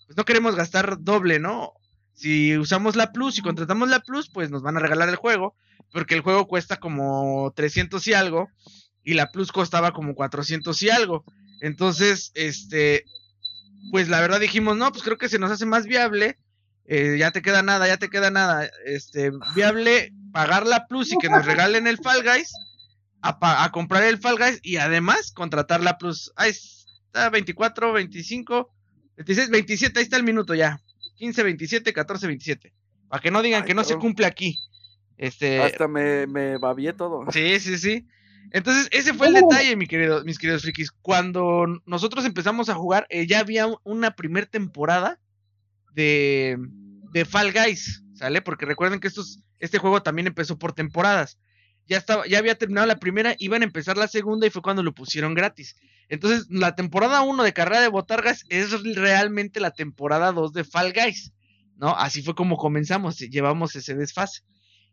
pues 0.08 0.18
no 0.18 0.26
queremos 0.26 0.56
gastar 0.56 0.98
doble, 1.00 1.40
¿no? 1.40 1.74
Si 2.20 2.58
usamos 2.58 2.98
la 2.98 3.14
Plus 3.14 3.38
y 3.38 3.42
contratamos 3.42 3.88
la 3.88 4.02
Plus, 4.02 4.30
pues 4.30 4.52
nos 4.52 4.62
van 4.62 4.76
a 4.76 4.82
regalar 4.82 5.08
el 5.08 5.16
juego, 5.16 5.56
porque 5.94 6.16
el 6.16 6.22
juego 6.22 6.48
cuesta 6.48 6.78
como 6.78 7.54
300 7.56 8.06
y 8.08 8.14
algo, 8.14 8.50
y 9.06 9.14
la 9.14 9.32
Plus 9.32 9.54
costaba 9.54 9.94
como 9.94 10.16
400 10.16 10.82
y 10.82 10.90
algo. 10.90 11.24
Entonces, 11.62 12.34
este, 12.36 13.06
pues 13.90 14.10
la 14.10 14.20
verdad 14.20 14.42
dijimos, 14.42 14.76
no, 14.76 14.92
pues 14.92 15.02
creo 15.02 15.18
que 15.18 15.30
se 15.30 15.40
nos 15.40 15.50
hace 15.50 15.66
más 15.66 15.86
viable, 15.86 16.38
eh, 16.88 17.16
ya 17.18 17.32
te 17.32 17.42
queda 17.42 17.64
nada, 17.64 17.88
ya 17.88 17.96
te 17.96 18.10
queda 18.10 18.32
nada, 18.32 18.70
este, 18.86 19.32
viable 19.56 20.12
pagar 20.34 20.68
la 20.68 20.88
Plus 20.88 21.14
y 21.14 21.18
que 21.20 21.30
nos 21.30 21.46
regalen 21.46 21.88
el 21.88 22.00
Fall 22.00 22.22
Guys 22.22 22.52
a, 23.22 23.70
comprar 23.72 24.04
el 24.04 24.18
Fall 24.18 24.38
Guys 24.38 24.60
y 24.62 24.76
además 24.76 25.32
contratar 25.32 25.82
la 25.82 25.98
Plus. 25.98 26.34
Ahí 26.36 26.52
está 26.52 27.30
24, 27.30 27.94
25, 27.94 28.70
26, 29.16 29.50
27, 29.52 30.00
ahí 30.00 30.04
está 30.04 30.18
el 30.18 30.24
minuto 30.24 30.54
ya. 30.54 30.82
15, 31.20 31.44
27, 31.44 31.94
14, 31.94 32.28
27. 32.28 32.74
Para 33.10 33.22
que 33.22 33.30
no 33.30 33.42
digan 33.42 33.66
que 33.66 33.74
no 33.74 33.84
se 33.84 33.98
cumple 33.98 34.26
aquí. 34.26 34.58
Este... 35.18 35.62
Hasta 35.62 35.88
me, 35.88 36.26
me 36.28 36.58
babié 36.58 36.94
todo. 36.94 37.30
Sí, 37.32 37.60
sí, 37.60 37.78
sí. 37.78 38.08
Entonces, 38.52 38.88
ese 38.92 39.14
fue 39.14 39.28
el 39.28 39.34
detalle, 39.34 39.76
mi 39.76 39.86
querido, 39.86 40.24
mis 40.24 40.40
queridos 40.40 40.62
frikis. 40.62 40.92
Cuando 40.92 41.66
nosotros 41.86 42.24
empezamos 42.26 42.70
a 42.70 42.76
jugar, 42.76 43.06
eh, 43.10 43.28
ya 43.28 43.40
había 43.40 43.68
una 43.84 44.16
primer 44.16 44.46
temporada 44.46 45.20
de, 45.94 46.58
de 47.12 47.26
Fall 47.26 47.52
Guys, 47.52 48.04
¿sale? 48.14 48.42
Porque 48.42 48.66
recuerden 48.66 49.02
que 49.02 49.10
estos, 49.10 49.42
este 49.60 49.78
juego 49.78 50.02
también 50.02 50.28
empezó 50.28 50.58
por 50.58 50.72
temporadas 50.72 51.38
ya 51.90 51.98
estaba, 51.98 52.28
ya 52.28 52.38
había 52.38 52.56
terminado 52.56 52.86
la 52.86 53.00
primera, 53.00 53.36
iban 53.40 53.64
a 53.64 53.66
empezar 53.66 53.98
la 53.98 54.08
segunda 54.08 54.46
y 54.46 54.52
fue 54.52 54.62
cuando 54.62 54.84
lo 54.84 54.94
pusieron 54.94 55.34
gratis. 55.34 55.76
Entonces, 56.08 56.48
la 56.50 56.76
temporada 56.76 57.22
1 57.24 57.44
de 57.44 57.52
Carrera 57.52 57.82
de 57.82 57.88
Botargas 57.88 58.46
es 58.50 58.84
realmente 58.96 59.60
la 59.60 59.72
temporada 59.72 60.32
2 60.32 60.54
de 60.54 60.64
Fall 60.64 60.94
Guys, 60.94 61.34
¿no? 61.78 61.96
Así 61.98 62.22
fue 62.22 62.36
como 62.36 62.58
comenzamos, 62.58 63.18
llevamos 63.18 63.76
ese 63.76 63.96
desfase. 63.96 64.44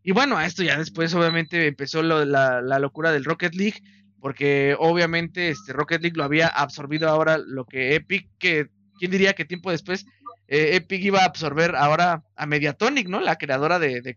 Y 0.03 0.13
bueno, 0.13 0.39
a 0.39 0.47
esto 0.47 0.63
ya 0.63 0.79
después 0.79 1.13
obviamente 1.15 1.67
empezó 1.67 2.03
la, 2.03 2.25
la, 2.63 2.79
locura 2.79 3.13
del 3.13 3.25
Rocket 3.25 3.55
League, 3.55 3.83
porque 4.19 4.75
obviamente 4.79 5.51
este 5.51 5.75
Rocket 5.75 6.01
League 6.01 6.17
lo 6.17 6.25
había 6.25 6.49
absorbido 6.49 7.11
ahora 7.11 7.37
lo 7.39 7.67
que 7.67 7.95
Epic, 7.95 8.29
que 8.39 8.71
quién 8.99 9.11
diría 9.11 9.35
que 9.35 9.45
tiempo 9.45 9.71
después 9.71 10.07
eh, 10.49 10.77
Epic 10.77 11.03
iba 11.03 11.21
a 11.21 11.25
absorber 11.25 11.75
ahora 11.75 12.23
a 12.37 12.47
Mediatonic, 12.47 13.09
¿no? 13.09 13.21
La 13.21 13.37
creadora 13.37 13.79
de, 13.79 14.01
de, 14.01 14.15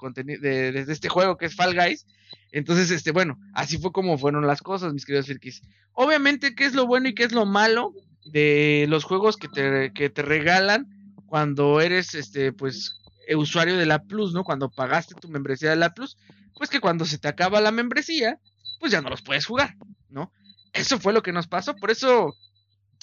de, 0.71 0.85
este 0.87 1.09
juego 1.09 1.37
que 1.37 1.47
es 1.47 1.55
Fall 1.55 1.75
Guys. 1.75 2.05
Entonces, 2.51 2.91
este, 2.91 3.11
bueno, 3.11 3.39
así 3.53 3.77
fue 3.77 3.91
como 3.91 4.17
fueron 4.17 4.45
las 4.45 4.61
cosas, 4.61 4.93
mis 4.93 5.05
queridos 5.05 5.25
Firkis. 5.25 5.61
Obviamente, 5.93 6.53
¿qué 6.55 6.65
es 6.65 6.73
lo 6.73 6.85
bueno 6.85 7.09
y 7.09 7.15
qué 7.15 7.23
es 7.23 7.31
lo 7.31 7.45
malo 7.45 7.93
de 8.25 8.85
los 8.89 9.03
juegos 9.03 9.37
que 9.37 9.47
te, 9.47 9.91
que 9.93 10.09
te 10.09 10.21
regalan 10.21 10.87
cuando 11.25 11.81
eres, 11.81 12.13
este, 12.13 12.53
pues, 12.53 12.99
usuario 13.35 13.77
de 13.77 13.85
la 13.85 14.03
Plus, 14.03 14.33
¿no? 14.33 14.43
Cuando 14.43 14.69
pagaste 14.69 15.15
tu 15.15 15.29
membresía 15.29 15.71
de 15.71 15.75
la 15.75 15.93
Plus, 15.93 16.17
pues 16.55 16.69
que 16.69 16.79
cuando 16.79 17.05
se 17.05 17.17
te 17.17 17.27
acaba 17.27 17.61
la 17.61 17.71
membresía, 17.71 18.39
pues 18.79 18.91
ya 18.91 19.01
no 19.01 19.09
los 19.09 19.21
puedes 19.21 19.45
jugar, 19.45 19.75
¿no? 20.09 20.31
Eso 20.73 20.99
fue 20.99 21.13
lo 21.13 21.23
que 21.23 21.31
nos 21.31 21.47
pasó, 21.47 21.75
por 21.75 21.91
eso 21.91 22.35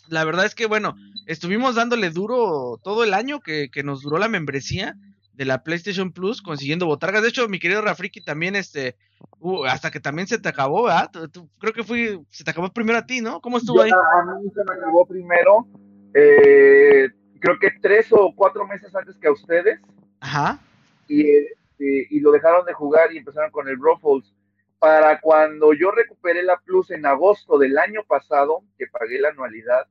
la 0.09 0.25
verdad 0.25 0.47
es 0.47 0.55
que, 0.55 0.67
bueno, 0.67 0.95
estuvimos 1.27 1.75
dándole 1.75 2.11
duro 2.11 2.81
todo 2.83 3.05
el 3.05 3.15
año 3.15 3.41
que, 3.41 3.71
que 3.71 3.83
nos 3.83 4.03
duró 4.03 4.19
la 4.19 4.29
membresía 4.29 4.97
de 5.37 5.45
la 5.45 5.63
PlayStation 5.63 6.13
Plus 6.13 6.41
consiguiendo 6.41 6.87
botargas. 6.87 7.23
De 7.23 7.29
hecho, 7.29 7.49
mi 7.49 7.59
querido 7.59 7.83
Rafriki 7.83 8.23
también, 8.23 8.57
este, 8.57 8.97
uh, 9.41 9.65
hasta 9.65 9.91
que 9.91 10.01
también 10.01 10.27
se 10.27 10.39
te 10.39 10.49
acabó, 10.49 10.85
¿verdad? 10.85 11.11
creo 11.59 11.73
que 11.75 12.25
se 12.31 12.43
te 12.43 12.51
acabó 12.51 12.71
primero 12.71 12.99
a 12.99 13.07
ti, 13.07 13.21
¿no? 13.21 13.41
¿Cómo 13.41 13.59
estuvo 13.59 13.83
ahí? 13.83 13.91
A 13.91 14.25
mí 14.41 14.51
se 14.55 14.65
me 14.65 14.75
acabó 14.75 15.07
primero, 15.07 15.67
eh, 16.15 17.09
creo 17.39 17.59
que 17.59 17.71
tres 17.83 18.07
o 18.13 18.33
cuatro 18.35 18.67
meses 18.67 18.95
antes 18.95 19.17
que 19.17 19.29
a 19.29 19.33
ustedes. 19.33 19.79
Ajá. 20.21 20.59
Y, 21.07 21.29
este, 21.29 22.07
y 22.11 22.21
lo 22.21 22.33
dejaron 22.33 22.65
de 22.65 22.73
jugar 22.73 23.13
y 23.13 23.19
empezaron 23.19 23.51
con 23.51 23.69
el 23.69 23.77
Ruffles. 23.77 24.33
Para 24.79 25.21
cuando 25.21 25.73
yo 25.73 25.91
recuperé 25.91 26.43
la 26.43 26.59
Plus 26.59 26.91
en 26.91 27.07
agosto 27.07 27.59
del 27.59 27.79
año 27.79 28.03
pasado, 28.07 28.63
que 28.79 28.87
pagué 28.87 29.19
la 29.19 29.31
anualidad, 29.31 29.87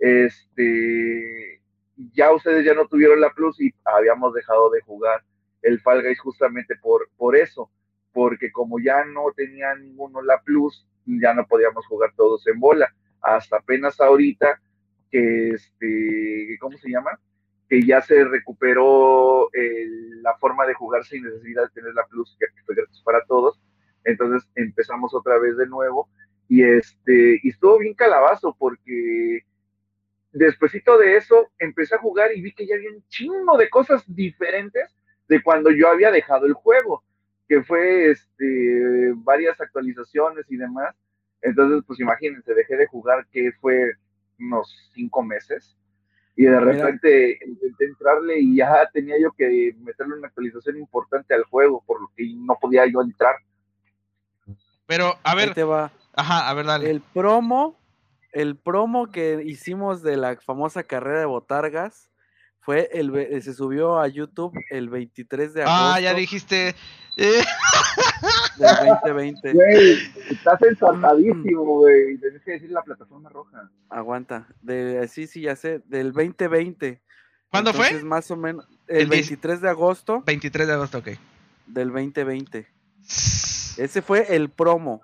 este, 0.00 1.60
ya 2.14 2.32
ustedes 2.32 2.64
ya 2.64 2.74
no 2.74 2.88
tuvieron 2.88 3.20
la 3.20 3.30
Plus 3.30 3.60
y 3.60 3.72
habíamos 3.84 4.34
dejado 4.34 4.70
de 4.70 4.80
jugar 4.80 5.22
el 5.62 5.80
Fall 5.80 6.02
Guys 6.02 6.18
justamente 6.20 6.74
por, 6.76 7.08
por 7.16 7.36
eso, 7.36 7.70
porque 8.12 8.50
como 8.50 8.80
ya 8.80 9.04
no 9.04 9.26
tenía 9.36 9.74
ninguno 9.74 10.22
la 10.22 10.40
Plus, 10.40 10.86
ya 11.04 11.34
no 11.34 11.46
podíamos 11.46 11.86
jugar 11.86 12.12
todos 12.16 12.46
en 12.46 12.58
bola. 12.58 12.92
Hasta 13.20 13.58
apenas 13.58 14.00
ahorita 14.00 14.60
que, 15.10 15.50
este, 15.50 16.56
¿cómo 16.60 16.78
se 16.78 16.90
llama? 16.90 17.20
Que 17.68 17.82
ya 17.84 18.00
se 18.00 18.24
recuperó 18.24 19.50
la 20.22 20.34
forma 20.38 20.66
de 20.66 20.74
jugar 20.74 21.04
sin 21.04 21.22
necesidad 21.22 21.64
de 21.64 21.80
tener 21.80 21.94
la 21.94 22.06
Plus, 22.06 22.36
que 22.40 22.46
fue 22.64 22.74
gratis 22.74 23.02
para 23.04 23.22
todos. 23.26 23.60
Entonces 24.04 24.48
empezamos 24.54 25.14
otra 25.14 25.38
vez 25.38 25.56
de 25.58 25.66
nuevo 25.66 26.08
y 26.48 26.64
este 26.64 27.38
y 27.42 27.50
estuvo 27.50 27.78
bien 27.78 27.94
calabazo 27.94 28.56
porque 28.58 29.44
despuésito 30.32 30.98
de 30.98 31.16
eso 31.16 31.50
empecé 31.58 31.94
a 31.94 31.98
jugar 31.98 32.30
y 32.34 32.40
vi 32.40 32.52
que 32.52 32.66
ya 32.66 32.74
había 32.74 32.90
un 32.90 33.04
chingo 33.08 33.56
de 33.56 33.68
cosas 33.68 34.04
diferentes 34.06 34.94
de 35.28 35.42
cuando 35.42 35.70
yo 35.70 35.88
había 35.88 36.10
dejado 36.10 36.46
el 36.46 36.54
juego, 36.54 37.02
que 37.48 37.62
fue 37.62 38.10
este, 38.10 39.12
varias 39.16 39.60
actualizaciones 39.60 40.44
y 40.48 40.56
demás. 40.56 40.94
Entonces, 41.42 41.82
pues 41.86 42.00
imagínense, 42.00 42.54
dejé 42.54 42.76
de 42.76 42.86
jugar 42.86 43.26
que 43.32 43.52
fue 43.60 43.92
unos 44.38 44.90
cinco 44.94 45.22
meses 45.22 45.76
y 46.36 46.44
de 46.44 46.60
repente 46.60 47.38
intenté 47.44 47.84
entrarle 47.84 48.40
y 48.40 48.56
ya 48.56 48.88
tenía 48.92 49.16
yo 49.20 49.32
que 49.32 49.74
meterle 49.78 50.14
una 50.14 50.28
actualización 50.28 50.78
importante 50.78 51.34
al 51.34 51.44
juego, 51.44 51.82
por 51.86 52.00
lo 52.00 52.10
que 52.16 52.24
no 52.36 52.56
podía 52.60 52.86
yo 52.86 53.02
entrar. 53.02 53.34
Pero, 54.86 55.18
a 55.22 55.34
ver, 55.34 55.54
te 55.54 55.64
va. 55.64 55.92
Ajá, 56.14 56.48
a 56.48 56.54
ver, 56.54 56.66
dale. 56.66 56.90
El 56.90 57.00
promo 57.00 57.79
el 58.32 58.56
promo 58.56 59.10
que 59.10 59.42
hicimos 59.44 60.02
de 60.02 60.16
la 60.16 60.36
famosa 60.36 60.82
carrera 60.84 61.20
de 61.20 61.26
botargas 61.26 62.10
fue 62.60 62.90
el 62.92 63.16
eh, 63.16 63.40
se 63.40 63.54
subió 63.54 63.98
a 63.98 64.06
YouTube 64.08 64.52
el 64.70 64.90
23 64.90 65.54
de 65.54 65.62
agosto. 65.62 65.78
Ah, 65.78 66.00
ya 66.00 66.14
dijiste. 66.14 66.74
Eh. 67.16 67.42
Del 68.58 68.86
2020. 69.02 69.52
Güey, 69.52 69.98
estás 70.30 70.60
ensartadísimo, 70.62 71.64
güey. 71.64 72.18
Tienes 72.18 72.42
que 72.42 72.52
decir 72.52 72.70
la 72.70 72.82
plataforma 72.82 73.30
roja. 73.30 73.70
Aguanta. 73.88 74.46
De, 74.60 75.08
sí, 75.08 75.26
sí, 75.26 75.42
ya 75.42 75.56
sé. 75.56 75.82
Del 75.86 76.12
2020. 76.12 77.00
¿Cuándo 77.50 77.72
fue? 77.72 78.02
más 78.04 78.30
o 78.30 78.36
menos. 78.36 78.68
El, 78.86 79.08
23 79.08 79.60
de 79.60 79.68
agosto. 79.68 80.22
23 80.26 80.68
de 80.68 80.72
agosto, 80.72 80.98
ok. 80.98 81.08
Del 81.66 81.88
2020. 81.88 82.68
Ese 83.78 84.02
fue 84.02 84.36
el 84.36 84.50
promo. 84.50 85.02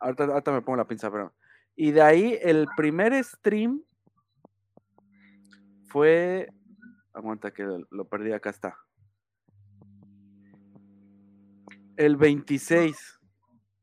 Ahorita, 0.00 0.24
ahorita 0.24 0.52
me 0.52 0.62
pongo 0.62 0.78
la 0.78 0.86
pinza, 0.86 1.10
pero. 1.10 1.32
Y 1.76 1.90
de 1.92 2.02
ahí 2.02 2.38
el 2.42 2.66
primer 2.76 3.22
stream 3.24 3.82
fue. 5.88 6.48
Aguanta 7.12 7.52
que 7.52 7.64
lo 7.90 8.08
perdí, 8.08 8.32
acá 8.32 8.50
está. 8.50 8.76
El 11.96 12.16
26 12.16 13.20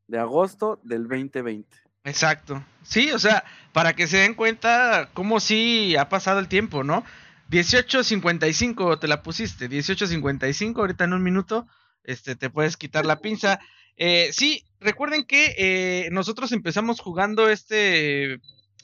de 0.07 0.19
agosto 0.19 0.79
del 0.83 1.07
2020. 1.07 1.81
Exacto. 2.03 2.63
Sí, 2.83 3.11
o 3.11 3.19
sea, 3.19 3.43
para 3.73 3.93
que 3.93 4.07
se 4.07 4.17
den 4.17 4.33
cuenta 4.33 5.09
cómo 5.13 5.39
sí 5.39 5.95
ha 5.95 6.09
pasado 6.09 6.39
el 6.39 6.47
tiempo, 6.47 6.83
¿no? 6.83 7.05
18.55 7.49 8.99
te 8.99 9.07
la 9.07 9.21
pusiste, 9.23 9.69
18.55, 9.69 10.77
ahorita 10.77 11.03
en 11.03 11.13
un 11.13 11.23
minuto, 11.23 11.67
este, 12.03 12.35
te 12.35 12.49
puedes 12.49 12.77
quitar 12.77 13.05
la 13.05 13.19
pinza. 13.19 13.59
Eh, 13.97 14.29
sí, 14.31 14.65
recuerden 14.81 15.23
que 15.23 15.55
eh, 15.57 16.09
nosotros 16.11 16.51
empezamos 16.51 16.99
jugando 16.99 17.49
este, 17.49 18.39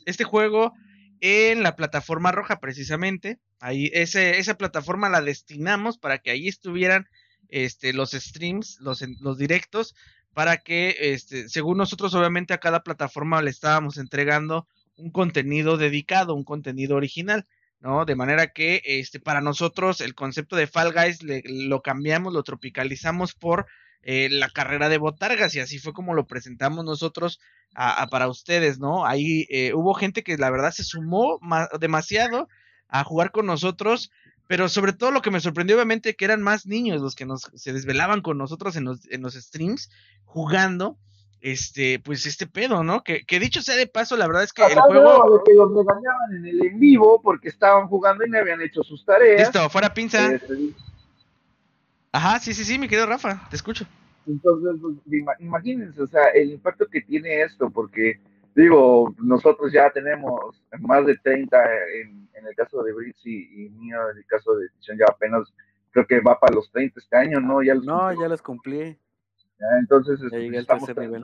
este 0.05 0.23
juego 0.23 0.73
en 1.19 1.63
la 1.63 1.75
plataforma 1.75 2.31
roja 2.31 2.59
precisamente. 2.59 3.39
Ahí 3.59 3.89
ese, 3.93 4.37
esa 4.37 4.55
plataforma 4.55 5.09
la 5.09 5.21
destinamos 5.21 5.97
para 5.97 6.19
que 6.19 6.31
ahí 6.31 6.47
estuvieran 6.47 7.07
este, 7.49 7.91
los 7.93 8.11
streams, 8.11 8.79
los, 8.79 9.03
los 9.19 9.37
directos, 9.37 9.95
para 10.33 10.57
que, 10.57 10.95
este, 10.99 11.49
según 11.49 11.77
nosotros, 11.77 12.13
obviamente 12.13 12.53
a 12.53 12.59
cada 12.59 12.83
plataforma 12.83 13.41
le 13.41 13.49
estábamos 13.49 13.97
entregando 13.97 14.67
un 14.95 15.09
contenido 15.11 15.77
dedicado, 15.77 16.35
un 16.35 16.43
contenido 16.43 16.95
original. 16.95 17.47
¿no? 17.79 18.05
De 18.05 18.15
manera 18.15 18.47
que 18.47 18.81
este, 18.85 19.19
para 19.19 19.41
nosotros 19.41 20.01
el 20.01 20.15
concepto 20.15 20.55
de 20.55 20.67
Fall 20.67 20.93
Guys 20.93 21.19
lo 21.23 21.81
cambiamos, 21.81 22.33
lo 22.33 22.43
tropicalizamos 22.43 23.33
por 23.33 23.67
eh, 24.03 24.29
la 24.29 24.49
carrera 24.49 24.89
de 24.89 24.97
botargas 24.97 25.53
y 25.55 25.59
así 25.59 25.79
fue 25.79 25.93
como 25.93 26.13
lo 26.13 26.27
presentamos 26.27 26.85
nosotros 26.85 27.39
a, 27.75 28.07
para 28.07 28.27
ustedes, 28.27 28.79
¿no? 28.79 29.05
Ahí 29.05 29.45
eh, 29.49 29.73
hubo 29.73 29.93
gente 29.93 30.23
que 30.23 30.37
la 30.37 30.49
verdad 30.49 30.71
se 30.71 30.83
sumó 30.83 31.39
demasiado 31.79 32.47
a 32.87 33.03
jugar 33.03 33.31
con 33.31 33.45
nosotros, 33.45 34.11
pero 34.47 34.69
sobre 34.69 34.93
todo 34.93 35.11
lo 35.11 35.21
que 35.21 35.31
me 35.31 35.41
sorprendió 35.41 35.75
obviamente 35.75 36.15
que 36.15 36.25
eran 36.25 36.41
más 36.41 36.65
niños 36.65 37.01
los 37.01 37.15
que 37.15 37.25
nos 37.25 37.41
se 37.53 37.73
desvelaban 37.73 38.21
con 38.21 38.37
nosotros 38.37 38.75
en 38.77 38.85
los, 38.85 39.05
en 39.11 39.21
los 39.21 39.35
streams 39.35 39.91
jugando 40.25 40.97
este, 41.41 41.99
pues 41.99 42.25
este 42.25 42.47
pedo, 42.47 42.83
¿no? 42.83 43.03
Que, 43.03 43.23
que 43.25 43.39
dicho 43.39 43.61
sea 43.61 43.75
de 43.75 43.87
paso, 43.87 44.17
la 44.17 44.27
verdad 44.27 44.43
es 44.43 44.53
que 44.53 44.63
el 44.63 44.79
juego. 44.79 45.37
de 45.37 45.43
que 45.45 45.53
los 45.53 45.69
regañaban 45.69 46.35
en 46.37 46.45
el 46.45 46.65
en 46.65 46.79
vivo 46.79 47.21
porque 47.21 47.49
estaban 47.49 47.87
jugando 47.87 48.25
y 48.25 48.29
no 48.29 48.39
habían 48.39 48.61
hecho 48.61 48.83
sus 48.83 49.05
tareas. 49.05 49.41
Listo, 49.41 49.69
fuera 49.69 49.93
pinza. 49.93 50.33
Este, 50.33 50.53
Ajá, 52.11 52.39
sí, 52.39 52.53
sí, 52.53 52.63
sí, 52.63 52.79
mi 52.79 52.87
querido 52.87 53.07
Rafa, 53.07 53.47
te 53.49 53.55
escucho. 53.55 53.85
Entonces, 54.25 54.81
pues, 54.81 54.95
imagínense, 55.39 56.01
o 56.01 56.07
sea, 56.07 56.27
el 56.29 56.51
impacto 56.51 56.87
que 56.87 57.01
tiene 57.01 57.41
esto, 57.41 57.69
porque 57.69 58.19
digo, 58.55 59.13
nosotros 59.19 59.71
ya 59.71 59.89
tenemos 59.91 60.61
más 60.79 61.05
de 61.05 61.15
30 61.17 61.57
en, 62.01 62.27
en 62.33 62.47
el 62.47 62.55
caso 62.55 62.83
de 62.83 62.93
Britz 62.93 63.25
y, 63.25 63.69
mío, 63.69 63.97
en 64.11 64.17
el 64.17 64.25
caso 64.25 64.55
de 64.55 64.65
Edición 64.65 64.97
ya 64.97 65.05
apenas, 65.07 65.53
creo 65.91 66.05
que 66.05 66.19
va 66.19 66.39
para 66.39 66.55
los 66.55 66.69
30 66.71 66.99
este 66.99 67.15
año, 67.15 67.39
¿no? 67.39 67.63
Ya 67.63 67.75
no, 67.75 68.11
ya 68.19 68.27
los 68.27 68.41
cumplí. 68.41 68.97
entonces, 69.79 70.21
este, 70.21 70.57
estamos 70.57 70.89
nivel. 70.97 71.23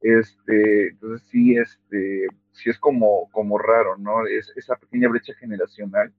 Este, 0.00 0.88
entonces 0.88 1.28
sí, 1.30 1.56
este, 1.56 2.26
sí 2.52 2.70
es 2.70 2.78
como, 2.78 3.28
como 3.32 3.58
raro, 3.58 3.98
¿no? 3.98 4.26
Es 4.26 4.50
esa 4.56 4.76
pequeña 4.76 5.08
brecha 5.08 5.34
generacional 5.34 6.12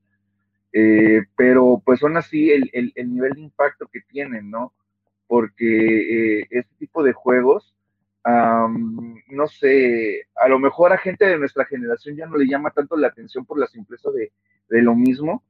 eh, 0.73 1.21
pero 1.35 1.81
pues 1.85 2.01
aún 2.03 2.17
así 2.17 2.51
el, 2.51 2.69
el, 2.73 2.91
el, 2.95 3.13
nivel 3.13 3.33
de 3.33 3.41
impacto 3.41 3.87
que 3.87 4.01
tienen, 4.01 4.49
¿no? 4.49 4.73
Porque 5.27 6.41
eh, 6.41 6.47
este 6.49 6.75
tipo 6.77 7.03
de 7.03 7.13
juegos, 7.13 7.75
no 8.23 9.47
sé, 9.47 10.27
a 10.35 10.47
lo 10.47 10.59
mejor 10.59 10.93
a 10.93 10.97
gente 10.97 11.25
de 11.25 11.39
nuestra 11.39 11.65
generación 11.65 12.15
ya 12.15 12.27
no 12.27 12.37
le 12.37 12.47
llama 12.47 12.69
tanto 12.69 12.95
la 12.95 13.07
atención 13.07 13.45
por 13.45 13.57
la 13.57 13.67
simpleza 13.67 14.11
de, 14.11 14.31
de 14.69 14.81
lo 14.81 14.95
mismo. 14.95 15.43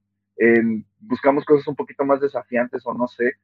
buscamos 0.99 1.43
cosas 1.45 1.67
un 1.67 1.75
poquito 1.75 2.05
más 2.05 2.21
desafiantes 2.21 2.81
o 2.85 2.93
no 2.93 3.07
sé, 3.07 3.35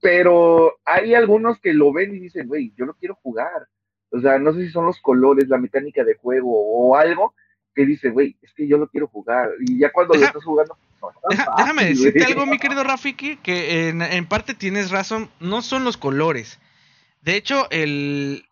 pero 0.00 0.74
hay 0.84 1.14
algunos 1.14 1.58
que 1.60 1.72
lo 1.72 1.92
ven 1.92 2.14
y 2.14 2.18
dicen, 2.18 2.46
güey, 2.46 2.74
yo 2.76 2.84
no 2.84 2.94
quiero 2.94 3.14
jugar. 3.14 3.68
O 4.10 4.20
sea, 4.20 4.38
no 4.38 4.52
sé 4.52 4.66
si 4.66 4.70
son 4.70 4.86
los 4.86 5.00
colores, 5.00 5.48
la 5.48 5.58
mecánica 5.58 6.04
de 6.04 6.14
juego 6.14 6.50
o 6.52 6.94
algo 6.94 7.34
que 7.74 7.84
dice, 7.84 8.10
güey, 8.10 8.36
es 8.42 8.52
que 8.54 8.68
yo 8.68 8.78
lo 8.78 8.88
quiero 8.88 9.08
jugar. 9.08 9.50
Y 9.60 9.78
ya 9.78 9.90
cuando 9.92 10.14
lo 10.14 10.24
estás 10.24 10.44
jugando, 10.44 10.76
déjame 11.56 11.86
decirte 11.86 12.24
algo, 12.24 12.46
mi 12.46 12.58
querido 12.58 12.84
Rafiki, 12.84 13.36
que 13.36 13.88
en, 13.88 14.26
parte 14.26 14.54
tienes 14.54 14.90
razón, 14.90 15.30
no 15.40 15.62
son 15.62 15.84
los 15.84 15.96
colores. 15.96 16.60
De 17.22 17.36
hecho, 17.36 17.68
el... 17.70 18.44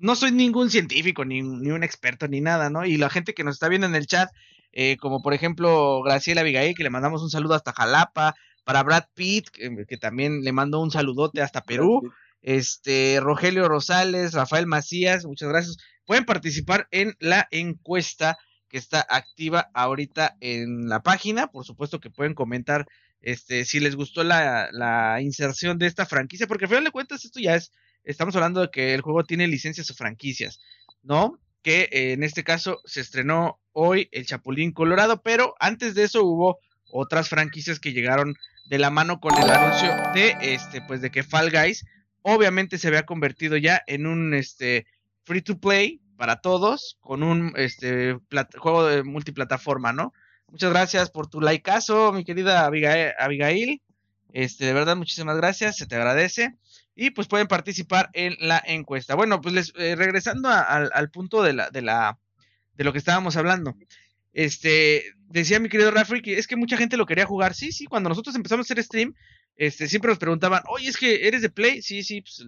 No 0.00 0.14
soy 0.14 0.30
ningún 0.30 0.70
científico, 0.70 1.24
ni, 1.24 1.42
ni 1.42 1.72
un 1.72 1.82
experto, 1.82 2.28
ni 2.28 2.40
nada, 2.40 2.70
¿no? 2.70 2.84
Y 2.84 2.98
la 2.98 3.10
gente 3.10 3.34
que 3.34 3.42
nos 3.42 3.56
está 3.56 3.68
viendo 3.68 3.88
en 3.88 3.96
el 3.96 4.06
chat, 4.06 4.30
eh, 4.72 4.96
como 5.00 5.22
por 5.22 5.34
ejemplo 5.34 6.02
Graciela 6.04 6.42
Abigail, 6.42 6.76
que 6.76 6.84
le 6.84 6.90
mandamos 6.90 7.20
un 7.20 7.30
saludo 7.30 7.54
hasta 7.54 7.72
Jalapa, 7.72 8.36
para 8.62 8.84
Brad 8.84 9.04
Pitt, 9.14 9.48
que, 9.48 9.96
también 9.96 10.42
le 10.44 10.52
mando 10.52 10.78
un 10.78 10.92
saludote 10.92 11.42
hasta 11.42 11.62
Perú, 11.62 12.12
este 12.42 13.18
Rogelio 13.20 13.68
Rosales, 13.68 14.34
Rafael 14.34 14.66
Macías, 14.66 15.24
muchas 15.24 15.48
gracias. 15.48 15.78
Pueden 16.08 16.24
participar 16.24 16.88
en 16.90 17.14
la 17.20 17.48
encuesta 17.50 18.38
que 18.70 18.78
está 18.78 19.06
activa 19.10 19.68
ahorita 19.74 20.38
en 20.40 20.88
la 20.88 21.02
página, 21.02 21.48
por 21.48 21.66
supuesto 21.66 22.00
que 22.00 22.08
pueden 22.08 22.32
comentar 22.32 22.86
este 23.20 23.66
si 23.66 23.78
les 23.78 23.94
gustó 23.94 24.24
la, 24.24 24.70
la 24.72 25.20
inserción 25.20 25.76
de 25.76 25.86
esta 25.86 26.06
franquicia, 26.06 26.46
porque 26.46 26.64
al 26.64 26.70
final 26.70 26.84
de 26.84 26.92
cuentas 26.92 27.26
esto 27.26 27.40
ya 27.40 27.56
es, 27.56 27.72
estamos 28.04 28.34
hablando 28.36 28.62
de 28.62 28.70
que 28.70 28.94
el 28.94 29.02
juego 29.02 29.24
tiene 29.24 29.46
licencias 29.48 29.90
o 29.90 29.94
franquicias, 29.94 30.60
¿no? 31.02 31.38
Que 31.60 31.90
eh, 31.92 32.12
en 32.12 32.22
este 32.22 32.42
caso 32.42 32.80
se 32.86 33.02
estrenó 33.02 33.60
hoy 33.72 34.08
el 34.12 34.24
Chapulín 34.24 34.72
Colorado, 34.72 35.20
pero 35.20 35.56
antes 35.60 35.94
de 35.94 36.04
eso 36.04 36.24
hubo 36.24 36.58
otras 36.90 37.28
franquicias 37.28 37.80
que 37.80 37.92
llegaron 37.92 38.34
de 38.64 38.78
la 38.78 38.88
mano 38.88 39.20
con 39.20 39.36
el 39.36 39.50
anuncio 39.50 39.94
de 40.14 40.38
este 40.40 40.80
pues 40.80 41.02
de 41.02 41.10
que 41.10 41.22
Fall 41.22 41.50
Guys 41.50 41.84
obviamente 42.22 42.78
se 42.78 42.88
había 42.88 43.04
convertido 43.04 43.58
ya 43.58 43.82
en 43.86 44.06
un 44.06 44.32
este 44.32 44.86
free 45.28 45.42
to 45.42 45.60
play 45.60 46.00
para 46.16 46.40
todos 46.40 46.96
con 47.00 47.22
un 47.22 47.52
este 47.56 48.18
juego 48.56 48.86
de 48.86 49.04
multiplataforma, 49.04 49.92
¿no? 49.92 50.14
Muchas 50.48 50.70
gracias 50.70 51.10
por 51.10 51.28
tu 51.28 51.40
likeazo, 51.42 52.12
mi 52.12 52.24
querida 52.24 52.64
Abigail. 52.64 53.82
Este, 54.32 54.64
de 54.64 54.72
verdad, 54.72 54.96
muchísimas 54.96 55.36
gracias, 55.36 55.76
se 55.76 55.86
te 55.86 55.96
agradece. 55.96 56.56
Y 56.94 57.10
pues 57.10 57.28
pueden 57.28 57.46
participar 57.46 58.08
en 58.14 58.36
la 58.40 58.60
encuesta. 58.66 59.14
Bueno, 59.14 59.40
pues 59.40 59.54
les, 59.54 59.72
eh, 59.76 59.94
regresando 59.94 60.48
al 60.48 61.10
punto 61.10 61.42
de 61.42 61.52
la, 61.52 61.70
de 61.70 61.82
la, 61.82 62.18
de 62.74 62.84
lo 62.84 62.92
que 62.92 62.98
estábamos 62.98 63.36
hablando. 63.36 63.76
Este, 64.32 65.04
decía 65.28 65.60
mi 65.60 65.68
querido 65.68 65.90
Rafri 65.90 66.22
que 66.22 66.38
es 66.38 66.46
que 66.46 66.56
mucha 66.56 66.76
gente 66.76 66.96
lo 66.96 67.06
quería 67.06 67.26
jugar. 67.26 67.54
Sí, 67.54 67.70
sí, 67.70 67.84
cuando 67.84 68.08
nosotros 68.08 68.34
empezamos 68.34 68.64
a 68.64 68.72
hacer 68.72 68.82
stream, 68.82 69.14
este, 69.56 69.88
siempre 69.88 70.08
nos 70.08 70.18
preguntaban, 70.18 70.62
oye, 70.68 70.88
es 70.88 70.96
que 70.96 71.28
eres 71.28 71.42
de 71.42 71.50
Play. 71.50 71.82
Sí, 71.82 72.02
sí, 72.02 72.22
pues, 72.22 72.46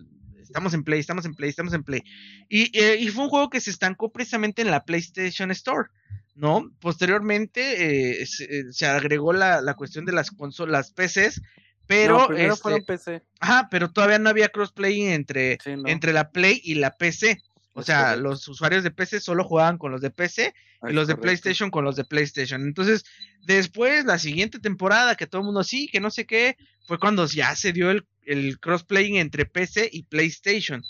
estamos 0.51 0.75
en 0.75 0.83
Play, 0.83 1.01
estamos 1.01 1.25
en 1.25 1.35
Play, 1.35 1.51
estamos 1.51 1.73
en 1.73 1.85
Play. 1.85 2.03
Y, 2.49 2.77
eh, 2.79 2.97
y 2.99 3.09
fue 3.09 3.25
un 3.25 3.31
juego 3.31 3.51
que 3.51 3.61
se 3.61 3.71
estancó 3.71 4.11
precisamente 4.11 4.63
en 4.63 4.71
la 4.71 4.85
PlayStation 4.85 5.51
Store, 5.53 5.89
¿no? 6.35 6.71
Posteriormente 6.81 8.23
eh, 8.23 8.27
se, 8.27 8.87
agregó 8.87 9.33
la, 9.33 9.61
la, 9.61 9.75
cuestión 9.75 10.05
de 10.05 10.13
las 10.13 10.31
consolas, 10.31 10.93
PCs. 10.93 11.41
Pero, 11.87 12.29
no, 12.29 12.37
este, 12.37 12.57
fueron 12.57 12.85
PC. 12.85 13.23
Ajá, 13.41 13.69
pero 13.71 13.91
todavía 13.91 14.19
no 14.19 14.29
había 14.29 14.49
crossplay 14.49 15.03
entre, 15.09 15.59
entre 15.65 16.13
la 16.13 16.31
Play 16.31 16.61
y 16.63 16.75
la 16.75 16.93
PC. 16.93 17.43
O 17.75 17.83
sea, 17.83 18.17
los 18.17 18.47
usuarios 18.47 18.85
de 18.85 18.91
PC 18.91 19.21
solo 19.21 19.45
jugaban 19.45 19.79
con 19.79 19.91
los 19.91 20.01
de 20.01 20.11
PC 20.11 20.55
y 20.89 20.93
los 20.93 21.09
de 21.09 21.17
PlayStation 21.17 21.71
con 21.71 21.85
los 21.85 21.97
de 21.97 22.05
PlayStation. 22.05 22.63
Entonces, 22.63 23.05
después, 23.45 24.05
la 24.05 24.19
siguiente 24.19 24.59
temporada, 24.59 25.15
que 25.15 25.27
todo 25.27 25.41
el 25.41 25.47
mundo 25.47 25.65
sí, 25.65 25.89
que 25.89 26.01
no 26.01 26.11
sé 26.11 26.27
qué, 26.27 26.57
fue 26.87 26.99
cuando 26.99 27.27
ya 27.27 27.57
se 27.57 27.73
dio 27.73 27.91
el, 27.91 28.05
el 28.25 28.59
crossplay 28.61 29.19
entre 29.19 29.47
PC 29.47 29.89
y 29.93 30.05
PlayStation, 30.05 30.83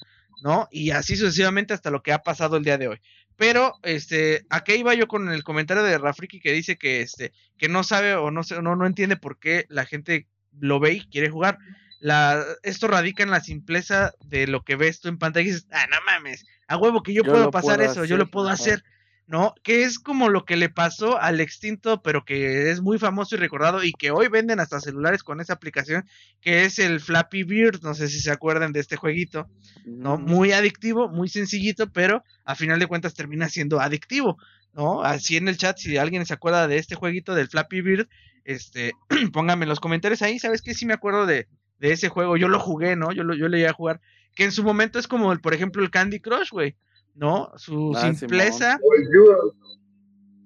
¿no? 0.42 0.68
Y 0.70 0.90
así 0.90 1.16
sucesivamente 1.16 1.75
hasta 1.75 1.90
lo 1.90 2.02
que 2.02 2.12
ha 2.12 2.22
pasado 2.22 2.56
el 2.56 2.64
día 2.64 2.78
de 2.78 2.88
hoy. 2.88 3.00
Pero, 3.37 3.75
este, 3.82 4.44
¿a 4.50 4.64
qué 4.64 4.76
iba 4.76 4.94
yo 4.94 5.08
con 5.08 5.30
el 5.30 5.44
comentario 5.44 5.82
de 5.82 5.96
Rafriki 5.96 6.40
que 6.40 6.52
dice 6.52 6.76
que, 6.76 7.00
este, 7.00 7.32
que 7.56 7.70
no 7.70 7.84
sabe 7.84 8.14
o 8.14 8.30
no, 8.30 8.42
no, 8.62 8.76
no 8.76 8.87
entiende 8.87 9.16
por 9.16 9.38
qué 9.38 9.64
la 9.70 9.87
gente 9.87 10.26
lo 10.58 10.78
ve 10.78 10.92
y 10.92 11.06
quiere 11.06 11.30
jugar? 11.30 11.58
La, 12.00 12.44
esto 12.62 12.87
radica 12.87 13.22
en 13.22 13.30
la 13.30 13.40
simpleza 13.40 14.12
de 14.25 14.46
lo 14.46 14.62
que 14.62 14.76
ves 14.76 15.00
tú 15.00 15.08
en 15.08 15.18
pantalla 15.18 15.44
y 15.44 15.52
dices, 15.52 15.66
ah, 15.72 15.87
no 15.90 15.96
mames, 16.04 16.44
a 16.66 16.76
huevo 16.76 17.02
que 17.02 17.14
yo, 17.14 17.25
puedo 17.25 17.50
pasar 17.50 17.80
eso, 17.80 18.04
yo 18.04 18.16
lo 18.16 18.30
puedo 18.30 18.49
hacer, 18.49 18.84
¿no? 19.30 19.54
Que 19.62 19.84
es 19.84 20.00
como 20.00 20.28
lo 20.28 20.45
que 20.45 20.56
le 20.56 20.71
pasó 20.71 21.16
al 21.16 21.40
extinto, 21.40 22.02
pero 22.02 22.25
que 22.25 22.69
es 22.69 22.80
muy 22.80 22.99
famoso 22.99 23.36
y 23.36 23.38
recordado 23.38 23.84
y 23.84 23.93
que 23.93 24.10
hoy 24.10 24.26
venden 24.26 24.58
hasta 24.58 24.80
celulares 24.80 25.23
con 25.23 25.40
esa 25.40 25.52
aplicación, 25.52 26.04
que 26.40 26.64
es 26.64 26.80
el 26.80 26.99
Flappy 26.99 27.45
Bird, 27.45 27.80
no 27.82 27.95
sé 27.95 28.08
si 28.08 28.19
se 28.19 28.32
acuerdan 28.32 28.73
de 28.73 28.80
este 28.80 28.97
jueguito, 28.97 29.49
¿no? 29.86 30.19
Mm. 30.19 30.25
Muy 30.25 30.50
adictivo, 30.50 31.08
muy 31.08 31.28
sencillito, 31.28 31.93
pero 31.93 32.25
a 32.45 32.56
final 32.56 32.80
de 32.80 32.88
cuentas 32.88 33.14
termina 33.14 33.49
siendo 33.49 33.78
adictivo, 33.78 34.36
¿no? 34.73 35.04
Así 35.04 35.36
en 35.36 35.47
el 35.47 35.56
chat, 35.56 35.78
si 35.78 35.97
alguien 35.97 36.26
se 36.26 36.34
acuerda 36.34 36.66
de 36.66 36.78
este 36.78 36.97
jueguito 36.97 37.36
del 37.36 37.47
Flappy 37.47 37.82
Bird, 37.82 38.08
este, 38.45 38.95
pónganme 39.32 39.64
en 39.64 39.69
los 39.69 39.78
comentarios 39.78 40.23
ahí, 40.23 40.40
¿sabes 40.40 40.60
qué? 40.60 40.75
Sí 40.75 40.86
me 40.86 40.95
acuerdo 40.95 41.26
de, 41.26 41.47
de 41.78 41.93
ese 41.93 42.08
juego, 42.08 42.36
yo 42.36 42.49
lo 42.49 42.58
jugué, 42.58 42.97
¿no? 42.97 43.12
Yo, 43.12 43.23
lo, 43.23 43.36
yo 43.36 43.47
le 43.47 43.60
iba 43.60 43.71
a 43.71 43.75
jugar 43.75 44.00
que 44.34 44.43
en 44.43 44.50
su 44.50 44.64
momento 44.64 44.99
es 44.99 45.06
como, 45.06 45.32
el, 45.32 45.40
por 45.40 45.54
ejemplo, 45.54 45.84
el 45.84 45.90
Candy 45.90 46.19
Crush, 46.19 46.50
güey, 46.50 46.76
¿no? 47.14 47.52
Su 47.56 47.92
ah, 47.96 48.12
simpleza. 48.12 48.78
O 48.82 48.94
el 48.94 49.08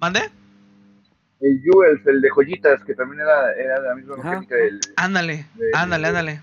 ¿Mande? 0.00 0.31
El 1.40 1.61
Jewels, 1.62 2.07
el 2.07 2.20
de 2.20 2.31
joyitas, 2.31 2.83
que 2.85 2.94
también 2.94 3.20
era, 3.20 3.53
era 3.53 3.81
de 3.81 3.88
la 3.88 3.94
misma 3.94 4.16
mecánica 4.16 4.55
del... 4.57 4.81
Ándale, 4.96 5.46
ándale, 5.74 6.09
ándale. 6.09 6.42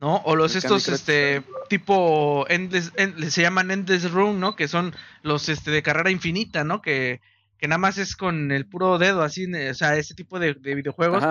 ¿no? 0.00 0.16
O 0.24 0.36
los 0.36 0.54
estos, 0.54 0.88
este, 0.88 1.42
tipo, 1.68 2.44
endless, 2.48 2.92
se 3.28 3.42
llaman 3.42 3.70
Endless 3.70 4.10
Room, 4.10 4.38
¿no? 4.38 4.54
Que 4.54 4.68
son 4.68 4.94
los, 5.22 5.48
este, 5.48 5.70
de 5.70 5.82
carrera 5.82 6.10
infinita, 6.10 6.62
¿no? 6.62 6.82
Que, 6.82 7.22
que 7.56 7.68
nada 7.68 7.78
más 7.78 7.96
es 7.96 8.14
con 8.14 8.52
el 8.52 8.66
puro 8.66 8.98
dedo, 8.98 9.22
así, 9.22 9.50
o 9.52 9.74
sea, 9.74 9.96
ese 9.96 10.14
tipo 10.14 10.38
de, 10.38 10.52
videojuegos, 10.52 11.24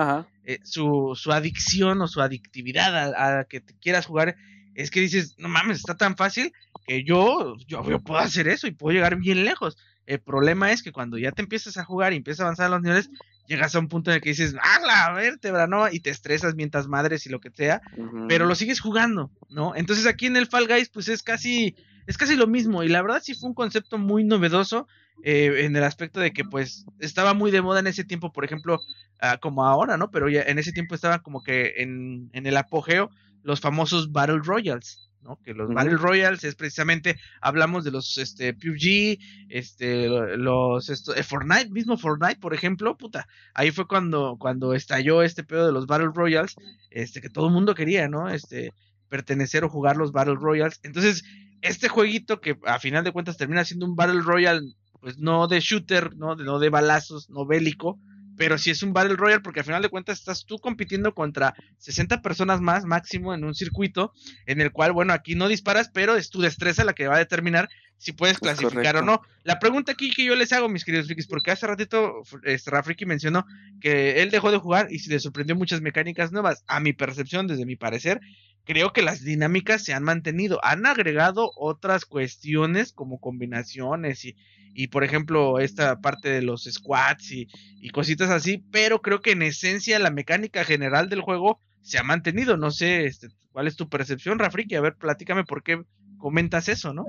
eh, 0.44 0.58
su, 0.64 1.12
su, 1.14 1.30
adicción 1.30 2.02
o 2.02 2.08
su 2.08 2.20
adictividad 2.20 3.14
a, 3.14 3.44
que 3.44 3.60
te 3.60 3.74
quieras 3.78 4.06
jugar, 4.06 4.34
es 4.74 4.90
que 4.90 5.00
dices, 5.00 5.36
no 5.38 5.48
mames, 5.48 5.78
está 5.78 5.96
tan 5.96 6.16
fácil 6.16 6.52
que 6.86 7.04
yo, 7.04 7.56
yo, 7.66 7.82
puedo 8.00 8.20
hacer 8.20 8.48
eso 8.48 8.66
y 8.66 8.72
puedo 8.72 8.94
llegar 8.94 9.16
bien 9.16 9.44
lejos. 9.44 9.76
El 10.06 10.20
problema 10.20 10.70
es 10.70 10.82
que 10.82 10.92
cuando 10.92 11.16
ya 11.16 11.32
te 11.32 11.42
empiezas 11.42 11.76
a 11.78 11.84
jugar 11.84 12.12
y 12.12 12.16
empiezas 12.16 12.40
a 12.40 12.44
avanzar 12.44 12.66
a 12.66 12.70
los 12.70 12.82
niveles, 12.82 13.10
llegas 13.48 13.74
a 13.74 13.78
un 13.78 13.88
punto 13.88 14.10
en 14.10 14.16
el 14.16 14.22
que 14.22 14.30
dices, 14.30 14.54
¡ah, 14.60 14.80
la 14.86 15.12
vértebra, 15.14 15.66
no! 15.66 15.90
Y 15.90 16.00
te 16.00 16.10
estresas 16.10 16.54
mientras 16.54 16.88
madres 16.88 17.26
y 17.26 17.30
lo 17.30 17.40
que 17.40 17.50
sea, 17.50 17.80
pero 18.28 18.46
lo 18.46 18.54
sigues 18.54 18.80
jugando, 18.80 19.30
¿no? 19.48 19.74
Entonces 19.74 20.06
aquí 20.06 20.26
en 20.26 20.36
el 20.36 20.46
Fall 20.46 20.68
Guys, 20.68 20.90
pues 20.90 21.08
es 21.08 21.22
casi, 21.22 21.74
es 22.06 22.18
casi 22.18 22.36
lo 22.36 22.46
mismo. 22.46 22.82
Y 22.82 22.88
la 22.88 23.02
verdad 23.02 23.22
sí 23.22 23.34
fue 23.34 23.48
un 23.48 23.54
concepto 23.54 23.96
muy 23.96 24.24
novedoso 24.24 24.86
eh, 25.22 25.64
en 25.64 25.74
el 25.76 25.84
aspecto 25.84 26.20
de 26.20 26.32
que 26.32 26.44
pues 26.44 26.84
estaba 26.98 27.32
muy 27.32 27.50
de 27.50 27.62
moda 27.62 27.80
en 27.80 27.86
ese 27.86 28.04
tiempo, 28.04 28.32
por 28.32 28.44
ejemplo, 28.44 28.80
ah, 29.20 29.38
como 29.38 29.64
ahora, 29.64 29.96
¿no? 29.96 30.10
Pero 30.10 30.28
ya 30.28 30.42
en 30.42 30.58
ese 30.58 30.72
tiempo 30.72 30.94
estaba 30.94 31.20
como 31.20 31.42
que 31.42 31.74
en, 31.78 32.28
en 32.32 32.46
el 32.46 32.56
apogeo 32.56 33.10
los 33.42 33.60
famosos 33.60 34.10
Battle 34.10 34.40
Royals, 34.42 35.10
¿no? 35.24 35.38
Que 35.42 35.54
los 35.54 35.72
Battle 35.72 35.96
Royals 35.96 36.44
es 36.44 36.54
precisamente, 36.54 37.18
hablamos 37.40 37.82
de 37.82 37.90
los 37.90 38.18
este, 38.18 38.52
PUBG, 38.54 39.18
este, 39.48 40.08
los 40.36 40.90
esto, 40.90 41.14
eh, 41.14 41.22
Fortnite, 41.22 41.70
mismo 41.70 41.96
Fortnite, 41.96 42.36
por 42.36 42.54
ejemplo, 42.54 42.96
puta, 42.96 43.26
ahí 43.54 43.70
fue 43.70 43.88
cuando, 43.88 44.36
cuando 44.38 44.74
estalló 44.74 45.22
este 45.22 45.42
pedo 45.42 45.66
de 45.66 45.72
los 45.72 45.86
Battle 45.86 46.10
Royals, 46.14 46.54
este, 46.90 47.20
que 47.20 47.30
todo 47.30 47.46
el 47.46 47.52
mundo 47.52 47.74
quería, 47.74 48.06
¿no? 48.08 48.28
Este, 48.28 48.72
pertenecer 49.08 49.64
o 49.64 49.68
jugar 49.68 49.96
los 49.96 50.12
Battle 50.12 50.36
Royals. 50.36 50.80
Entonces, 50.82 51.24
este 51.62 51.88
jueguito 51.88 52.40
que 52.40 52.58
a 52.66 52.78
final 52.78 53.04
de 53.04 53.12
cuentas 53.12 53.36
termina 53.36 53.64
siendo 53.64 53.86
un 53.86 53.96
Battle 53.96 54.20
Royale 54.20 54.60
pues 55.00 55.18
no 55.18 55.46
de 55.48 55.60
shooter, 55.60 56.16
no 56.16 56.34
de, 56.34 56.44
no 56.44 56.58
de 56.58 56.70
balazos, 56.70 57.28
no 57.28 57.44
bélico, 57.44 57.98
pero 58.36 58.58
sí 58.58 58.70
es 58.70 58.82
un 58.82 58.92
Battle 58.92 59.16
Royale 59.16 59.40
porque 59.40 59.60
al 59.60 59.66
final 59.66 59.82
de 59.82 59.88
cuentas 59.88 60.18
estás 60.18 60.44
tú 60.44 60.58
compitiendo 60.58 61.14
contra 61.14 61.54
60 61.78 62.22
personas 62.22 62.60
más 62.60 62.84
máximo 62.84 63.34
en 63.34 63.44
un 63.44 63.54
circuito 63.54 64.12
en 64.46 64.60
el 64.60 64.72
cual, 64.72 64.92
bueno, 64.92 65.12
aquí 65.12 65.34
no 65.34 65.48
disparas, 65.48 65.90
pero 65.92 66.16
es 66.16 66.30
tu 66.30 66.40
destreza 66.40 66.84
la 66.84 66.94
que 66.94 67.08
va 67.08 67.16
a 67.16 67.18
determinar 67.18 67.68
si 68.04 68.12
puedes 68.12 68.38
clasificar 68.38 68.96
o 68.96 69.02
no. 69.02 69.22
La 69.44 69.58
pregunta 69.58 69.92
aquí 69.92 70.10
que 70.10 70.26
yo 70.26 70.34
les 70.34 70.52
hago, 70.52 70.68
mis 70.68 70.84
queridos 70.84 71.06
frikis, 71.06 71.26
porque 71.26 71.52
hace 71.52 71.66
ratito 71.66 72.20
este, 72.42 72.70
Rafriki 72.70 73.06
mencionó 73.06 73.46
que 73.80 74.20
él 74.20 74.30
dejó 74.30 74.50
de 74.50 74.58
jugar 74.58 74.88
y 74.90 74.98
se 74.98 75.10
le 75.10 75.18
sorprendió 75.18 75.56
muchas 75.56 75.80
mecánicas 75.80 76.30
nuevas. 76.30 76.64
A 76.66 76.80
mi 76.80 76.92
percepción, 76.92 77.46
desde 77.46 77.64
mi 77.64 77.76
parecer, 77.76 78.20
creo 78.64 78.92
que 78.92 79.00
las 79.00 79.24
dinámicas 79.24 79.82
se 79.82 79.94
han 79.94 80.02
mantenido. 80.02 80.60
Han 80.62 80.84
agregado 80.84 81.50
otras 81.56 82.04
cuestiones 82.04 82.92
como 82.92 83.20
combinaciones 83.20 84.26
y, 84.26 84.36
y 84.74 84.88
por 84.88 85.02
ejemplo, 85.02 85.58
esta 85.58 86.02
parte 86.02 86.28
de 86.28 86.42
los 86.42 86.64
squats 86.64 87.30
y, 87.30 87.48
y, 87.80 87.88
cositas 87.88 88.28
así, 88.28 88.62
pero 88.70 89.00
creo 89.00 89.22
que 89.22 89.30
en 89.30 89.40
esencia 89.40 89.98
la 89.98 90.10
mecánica 90.10 90.62
general 90.62 91.08
del 91.08 91.22
juego 91.22 91.58
se 91.80 91.96
ha 91.96 92.02
mantenido. 92.02 92.58
No 92.58 92.70
sé, 92.70 93.06
este, 93.06 93.28
¿cuál 93.50 93.66
es 93.66 93.76
tu 93.76 93.88
percepción, 93.88 94.38
Rafriki? 94.38 94.74
A 94.74 94.82
ver, 94.82 94.94
platícame 94.96 95.44
por 95.44 95.62
qué 95.62 95.82
comentas 96.24 96.70
eso, 96.70 96.94
¿no? 96.94 97.04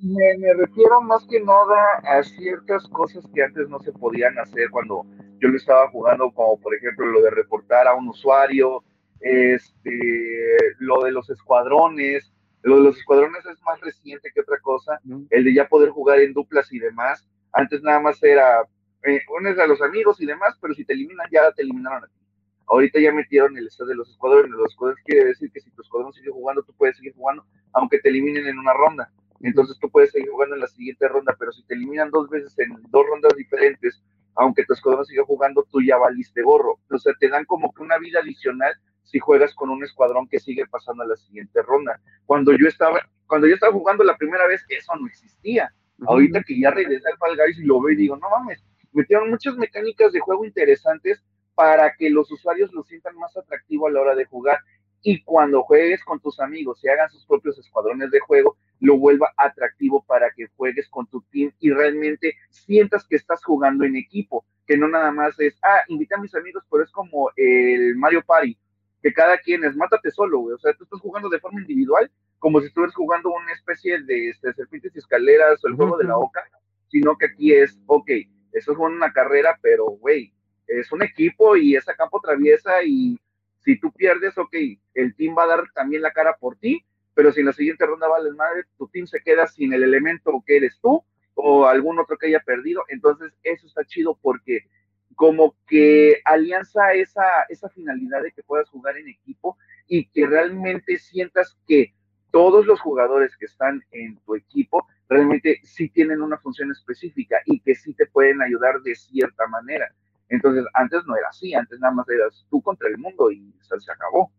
me, 0.00 0.38
me, 0.38 0.54
refiero 0.54 1.00
más 1.02 1.26
que 1.28 1.40
nada 1.40 1.98
a 2.04 2.22
ciertas 2.22 2.86
cosas 2.86 3.24
que 3.34 3.42
antes 3.42 3.68
no 3.68 3.80
se 3.80 3.90
podían 3.90 4.38
hacer 4.38 4.70
cuando 4.70 5.04
yo 5.40 5.48
lo 5.48 5.56
estaba 5.56 5.90
jugando, 5.90 6.30
como 6.30 6.60
por 6.60 6.72
ejemplo 6.72 7.04
lo 7.04 7.20
de 7.22 7.30
reportar 7.30 7.88
a 7.88 7.94
un 7.94 8.10
usuario, 8.10 8.84
este, 9.18 10.56
lo 10.78 11.02
de 11.02 11.10
los 11.10 11.28
escuadrones, 11.30 12.32
lo 12.62 12.76
de 12.76 12.82
los 12.84 12.96
escuadrones 12.96 13.44
es 13.44 13.60
más 13.62 13.80
reciente 13.80 14.30
que 14.32 14.42
otra 14.42 14.60
cosa, 14.62 15.00
el 15.30 15.42
de 15.42 15.52
ya 15.52 15.66
poder 15.66 15.90
jugar 15.90 16.20
en 16.20 16.32
duplas 16.32 16.72
y 16.72 16.78
demás, 16.78 17.28
antes 17.50 17.82
nada 17.82 17.98
más 17.98 18.22
era, 18.22 18.62
eh, 19.02 19.18
unes 19.36 19.58
a 19.58 19.66
los 19.66 19.82
amigos 19.82 20.20
y 20.20 20.26
demás, 20.26 20.56
pero 20.60 20.74
si 20.74 20.84
te 20.84 20.92
eliminan 20.92 21.26
ya 21.32 21.50
te 21.50 21.62
eliminaron 21.62 22.04
a 22.04 22.06
ti. 22.06 22.23
Ahorita 22.66 22.98
ya 22.98 23.12
metieron 23.12 23.56
el 23.56 23.66
estado 23.66 23.90
de 23.90 23.96
los 23.96 24.10
escuadrones, 24.10 24.50
los 24.50 24.70
escuadrones 24.70 25.04
quiere 25.04 25.26
decir 25.26 25.50
que 25.52 25.60
si 25.60 25.70
tu 25.70 25.82
escuadrón 25.82 26.12
sigue 26.12 26.30
jugando, 26.30 26.62
tú 26.62 26.72
puedes 26.74 26.96
seguir 26.96 27.14
jugando, 27.14 27.44
aunque 27.72 27.98
te 27.98 28.08
eliminen 28.08 28.46
en 28.46 28.58
una 28.58 28.72
ronda. 28.72 29.10
entonces 29.40 29.78
tú 29.78 29.90
puedes 29.90 30.10
seguir 30.12 30.30
jugando 30.30 30.54
en 30.54 30.62
la 30.62 30.68
siguiente 30.68 31.06
ronda, 31.08 31.36
pero 31.38 31.52
si 31.52 31.62
te 31.64 31.74
eliminan 31.74 32.10
dos 32.10 32.30
veces 32.30 32.58
en 32.58 32.76
dos 32.88 33.06
rondas 33.06 33.34
diferentes, 33.36 34.02
aunque 34.36 34.64
tu 34.64 34.72
escuadrón 34.72 35.04
siga 35.04 35.24
jugando, 35.24 35.66
tú 35.70 35.80
ya 35.82 35.96
valiste 35.96 36.42
gorro. 36.42 36.80
O 36.90 36.98
sea, 36.98 37.12
te 37.20 37.28
dan 37.28 37.44
como 37.44 37.72
que 37.72 37.82
una 37.82 37.98
vida 37.98 38.20
adicional 38.20 38.74
si 39.04 39.18
juegas 39.18 39.54
con 39.54 39.70
un 39.70 39.84
escuadrón 39.84 40.26
que 40.28 40.40
sigue 40.40 40.66
pasando 40.66 41.02
a 41.02 41.06
la 41.06 41.16
siguiente 41.16 41.62
ronda. 41.62 42.00
Cuando 42.26 42.52
yo 42.56 42.66
estaba, 42.66 43.00
cuando 43.26 43.46
yo 43.46 43.54
estaba 43.54 43.72
jugando 43.72 44.02
la 44.02 44.16
primera 44.16 44.46
vez, 44.46 44.64
eso 44.68 44.92
no 44.96 45.06
existía. 45.06 45.72
Ahorita 46.06 46.42
que 46.42 46.58
ya 46.58 46.70
regresé 46.70 47.08
al 47.08 47.18
Fall 47.18 47.36
Guys 47.36 47.58
y 47.58 47.64
lo 47.64 47.80
veo 47.80 47.92
y 47.92 47.96
digo, 47.96 48.16
no 48.16 48.28
mames, 48.28 48.64
metieron 48.92 49.30
muchas 49.30 49.56
mecánicas 49.56 50.12
de 50.12 50.20
juego 50.20 50.44
interesantes 50.44 51.22
para 51.54 51.94
que 51.94 52.10
los 52.10 52.30
usuarios 52.30 52.72
lo 52.72 52.82
sientan 52.82 53.16
más 53.16 53.36
atractivo 53.36 53.86
a 53.86 53.90
la 53.90 54.00
hora 54.00 54.14
de 54.14 54.24
jugar 54.24 54.58
y 55.06 55.22
cuando 55.22 55.62
juegues 55.62 56.02
con 56.02 56.18
tus 56.18 56.40
amigos 56.40 56.82
y 56.82 56.88
hagan 56.88 57.10
sus 57.10 57.26
propios 57.26 57.58
escuadrones 57.58 58.10
de 58.10 58.20
juego, 58.20 58.56
lo 58.80 58.96
vuelva 58.96 59.32
atractivo 59.36 60.02
para 60.02 60.30
que 60.30 60.46
juegues 60.56 60.88
con 60.88 61.06
tu 61.06 61.20
team 61.30 61.52
y 61.60 61.70
realmente 61.70 62.34
sientas 62.48 63.06
que 63.06 63.16
estás 63.16 63.44
jugando 63.44 63.84
en 63.84 63.96
equipo, 63.96 64.46
que 64.66 64.78
no 64.78 64.88
nada 64.88 65.12
más 65.12 65.38
es, 65.38 65.58
ah, 65.62 65.80
invita 65.88 66.16
a 66.16 66.20
mis 66.20 66.34
amigos, 66.34 66.64
pero 66.70 66.84
es 66.84 66.90
como 66.90 67.30
el 67.36 67.96
Mario 67.96 68.24
Party, 68.24 68.58
que 69.02 69.12
cada 69.12 69.36
quien 69.36 69.62
es, 69.64 69.76
mátate 69.76 70.10
solo, 70.10 70.38
güey. 70.38 70.54
O 70.54 70.58
sea, 70.58 70.72
tú 70.72 70.84
estás 70.84 71.00
jugando 71.00 71.28
de 71.28 71.38
forma 71.38 71.60
individual, 71.60 72.10
como 72.38 72.60
si 72.60 72.68
estuvieras 72.68 72.94
jugando 72.94 73.30
una 73.30 73.52
especie 73.52 74.00
de, 74.02 74.30
este, 74.30 74.54
serpientes 74.54 74.96
y 74.96 75.00
escaleras 75.00 75.62
o 75.62 75.68
el 75.68 75.76
juego 75.76 75.98
de 75.98 76.04
la 76.04 76.16
oca, 76.16 76.42
sino 76.88 77.18
que 77.18 77.26
aquí 77.26 77.52
es, 77.52 77.78
ok, 77.84 78.10
eso 78.52 78.72
es 78.72 78.78
una 78.78 79.12
carrera, 79.12 79.58
pero, 79.60 79.84
güey, 79.84 80.32
es 80.66 80.92
un 80.92 81.02
equipo 81.02 81.56
y 81.56 81.76
esa 81.76 81.94
campo 81.94 82.20
traviesa 82.20 82.82
y 82.84 83.18
si 83.64 83.78
tú 83.78 83.90
pierdes, 83.92 84.36
ok, 84.36 84.54
el 84.94 85.14
team 85.16 85.34
va 85.36 85.44
a 85.44 85.48
dar 85.48 85.64
también 85.74 86.02
la 86.02 86.12
cara 86.12 86.36
por 86.36 86.56
ti, 86.56 86.84
pero 87.14 87.32
si 87.32 87.40
en 87.40 87.46
la 87.46 87.52
siguiente 87.52 87.86
ronda 87.86 88.08
vale 88.08 88.30
madre, 88.32 88.64
tu 88.76 88.88
team 88.88 89.06
se 89.06 89.20
queda 89.20 89.46
sin 89.46 89.72
el 89.72 89.82
elemento 89.82 90.42
que 90.46 90.56
eres 90.58 90.78
tú 90.80 91.02
o 91.34 91.66
algún 91.66 91.98
otro 91.98 92.18
que 92.18 92.26
haya 92.26 92.40
perdido. 92.40 92.84
Entonces, 92.88 93.32
eso 93.42 93.66
está 93.66 93.84
chido 93.84 94.18
porque 94.20 94.66
como 95.14 95.56
que 95.66 96.20
alianza 96.24 96.92
esa, 96.92 97.44
esa 97.48 97.68
finalidad 97.68 98.22
de 98.22 98.32
que 98.32 98.42
puedas 98.42 98.68
jugar 98.68 98.96
en 98.98 99.08
equipo 99.08 99.56
y 99.86 100.06
que 100.06 100.26
realmente 100.26 100.98
sientas 100.98 101.56
que 101.66 101.94
todos 102.30 102.66
los 102.66 102.80
jugadores 102.80 103.36
que 103.36 103.46
están 103.46 103.82
en 103.92 104.18
tu 104.26 104.34
equipo 104.34 104.86
realmente 105.08 105.60
sí 105.62 105.88
tienen 105.88 106.20
una 106.20 106.38
función 106.38 106.72
específica 106.72 107.36
y 107.46 107.60
que 107.60 107.74
sí 107.74 107.94
te 107.94 108.06
pueden 108.06 108.42
ayudar 108.42 108.80
de 108.82 108.94
cierta 108.94 109.46
manera. 109.46 109.94
Entonces, 110.34 110.64
antes 110.74 111.00
no 111.06 111.16
era 111.16 111.28
así, 111.28 111.54
antes 111.54 111.78
nada 111.80 111.94
más 111.94 112.08
eras 112.08 112.44
tú 112.50 112.60
contra 112.62 112.88
el 112.88 112.98
mundo 112.98 113.30
y 113.30 113.52
se 113.62 113.92
acabó. 113.92 114.30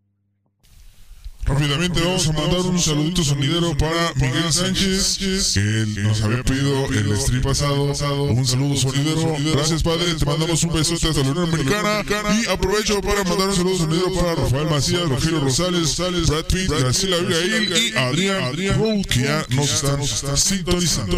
Rápidamente 1.46 2.02
vamos 2.02 2.28
a 2.28 2.34
mandar 2.34 2.60
un 2.62 2.80
saludito 2.80 3.24
sonidero 3.24 3.78
para 3.78 4.14
Miguel 4.16 4.52
Sánchez, 4.52 5.20
que 5.54 6.02
nos 6.02 6.24
había 6.24 6.44
pedido 6.44 6.88
el 6.88 7.16
stream 7.18 7.44
pasado. 7.44 7.84
Un 7.84 8.46
saludo 8.46 8.76
sonidero. 8.76 9.36
Gracias, 9.54 9.84
padre. 9.84 10.16
Te 10.16 10.26
mandamos 10.26 10.64
un 10.64 10.74
besote 10.74 11.10
hasta 11.10 11.22
la 11.22 11.30
Unión 11.30 11.48
Americana. 11.48 12.04
Y 12.34 12.50
aprovecho 12.50 13.00
para 13.00 13.24
mandar 13.24 13.50
un 13.50 13.56
saludo 13.56 13.78
sonidero 13.78 14.14
para 14.16 14.36
Rafael 14.36 14.70
Macías, 14.72 15.08
Rogelio 15.08 15.40
Rosales, 15.42 15.98
Brad 16.30 16.46
Pitt, 16.46 16.72
Graciela 16.72 17.18
Abigail 17.18 17.78
y 17.78 17.96
Adrián 17.96 18.44
Adrián 18.46 19.04
que 19.04 19.22
ya 19.22 19.46
nos 19.56 19.72
están 19.72 20.38
sintonizando. 20.38 21.18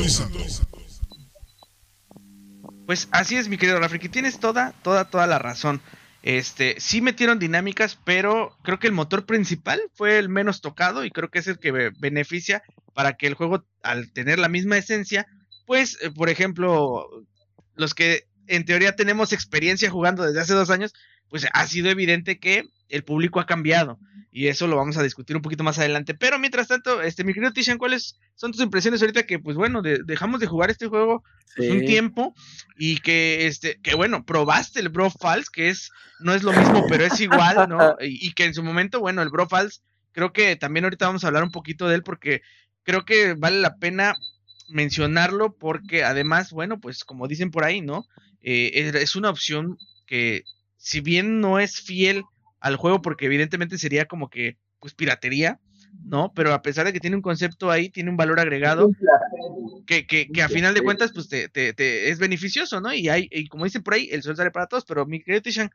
Pues 2.87 3.09
así 3.11 3.35
es, 3.35 3.49
mi 3.49 3.57
querido 3.57 3.81
Rafri, 3.81 3.99
tienes 4.07 4.39
toda, 4.39 4.71
toda, 4.81 5.09
toda 5.09 5.27
la 5.27 5.39
razón. 5.39 5.81
Este, 6.23 6.77
sí 6.79 7.01
metieron 7.01 7.37
dinámicas, 7.37 7.99
pero 8.05 8.57
creo 8.63 8.79
que 8.79 8.87
el 8.87 8.93
motor 8.93 9.25
principal 9.25 9.81
fue 9.93 10.17
el 10.17 10.29
menos 10.29 10.61
tocado 10.61 11.03
y 11.03 11.11
creo 11.11 11.29
que 11.29 11.39
es 11.39 11.47
el 11.47 11.59
que 11.59 11.91
beneficia 11.99 12.63
para 12.93 13.17
que 13.17 13.27
el 13.27 13.33
juego, 13.33 13.65
al 13.83 14.13
tener 14.13 14.39
la 14.39 14.47
misma 14.47 14.77
esencia, 14.77 15.27
pues, 15.65 15.97
eh, 16.01 16.11
por 16.11 16.29
ejemplo, 16.29 17.09
los 17.75 17.93
que 17.93 18.23
en 18.47 18.63
teoría 18.63 18.95
tenemos 18.95 19.33
experiencia 19.33 19.91
jugando 19.91 20.23
desde 20.23 20.39
hace 20.39 20.53
dos 20.53 20.69
años, 20.69 20.93
pues 21.27 21.45
ha 21.51 21.67
sido 21.67 21.89
evidente 21.89 22.39
que 22.39 22.69
el 22.89 23.03
público 23.03 23.39
ha 23.39 23.45
cambiado. 23.45 23.99
Y 24.31 24.47
eso 24.47 24.67
lo 24.67 24.75
vamos 24.75 24.97
a 24.97 25.03
discutir 25.03 25.35
un 25.35 25.41
poquito 25.41 25.63
más 25.63 25.79
adelante. 25.79 26.13
Pero 26.13 26.37
mientras 26.37 26.67
tanto, 26.67 27.01
este, 27.01 27.23
mi 27.23 27.33
querido 27.33 27.53
Tishan, 27.53 27.77
¿cuáles 27.77 28.19
son 28.35 28.51
tus 28.51 28.61
impresiones 28.61 29.01
ahorita 29.01 29.25
que, 29.25 29.39
pues 29.39 29.55
bueno, 29.57 29.81
dejamos 29.81 30.39
de 30.39 30.47
jugar 30.47 30.69
este 30.69 30.87
juego 30.87 31.23
pues, 31.55 31.71
un 31.71 31.85
tiempo 31.85 32.35
y 32.77 32.97
que, 32.97 33.47
este, 33.47 33.79
que 33.81 33.95
bueno, 33.95 34.25
probaste 34.25 34.79
el 34.79 34.89
Bro 34.89 35.09
Falls, 35.09 35.49
que 35.49 35.69
es, 35.69 35.91
no 36.19 36.35
es 36.35 36.43
lo 36.43 36.53
mismo, 36.53 36.85
pero 36.87 37.05
es 37.05 37.19
igual, 37.19 37.67
¿no? 37.67 37.95
Y, 38.01 38.27
y, 38.27 38.33
que 38.33 38.45
en 38.45 38.53
su 38.53 38.63
momento, 38.63 38.99
bueno, 38.99 39.23
el 39.23 39.29
Bro 39.29 39.47
Falls, 39.47 39.81
creo 40.11 40.33
que 40.33 40.55
también 40.55 40.85
ahorita 40.85 41.07
vamos 41.07 41.23
a 41.23 41.27
hablar 41.27 41.43
un 41.43 41.51
poquito 41.51 41.87
de 41.87 41.95
él 41.95 42.03
porque 42.03 42.41
creo 42.83 43.05
que 43.05 43.33
vale 43.33 43.59
la 43.59 43.77
pena 43.77 44.15
mencionarlo 44.69 45.55
porque 45.57 46.03
además, 46.03 46.51
bueno, 46.51 46.79
pues 46.79 47.03
como 47.03 47.27
dicen 47.27 47.51
por 47.51 47.63
ahí, 47.63 47.81
¿no? 47.81 48.05
Eh, 48.41 48.91
es 48.93 49.15
una 49.15 49.29
opción 49.29 49.77
que 50.05 50.43
si 50.77 51.01
bien 51.01 51.41
no 51.41 51.59
es 51.59 51.81
fiel 51.81 52.23
al 52.59 52.75
juego 52.75 53.01
porque 53.01 53.25
evidentemente 53.25 53.77
sería 53.77 54.05
como 54.05 54.29
que 54.29 54.57
pues 54.79 54.93
piratería, 54.93 55.59
¿no? 56.05 56.31
Pero 56.35 56.53
a 56.53 56.61
pesar 56.61 56.85
de 56.85 56.93
que 56.93 56.99
tiene 56.99 57.15
un 57.15 57.21
concepto 57.21 57.71
ahí, 57.71 57.89
tiene 57.89 58.09
un 58.09 58.17
valor 58.17 58.39
agregado 58.39 58.89
que, 59.85 60.05
que, 60.05 60.27
que 60.27 60.41
a 60.41 60.49
final 60.49 60.73
de 60.73 60.81
cuentas 60.81 61.11
pues 61.13 61.27
te, 61.29 61.49
te, 61.49 62.09
es 62.09 62.19
beneficioso, 62.19 62.81
¿no? 62.81 62.93
Y 62.93 63.09
hay, 63.09 63.27
y 63.31 63.47
como 63.47 63.65
dicen 63.65 63.83
por 63.83 63.95
ahí, 63.95 64.09
el 64.11 64.23
sol 64.23 64.35
sale 64.35 64.51
para 64.51 64.67
todos, 64.67 64.85
pero 64.85 65.05
mi 65.05 65.21
querido 65.21 65.41
Tishan. 65.41 65.69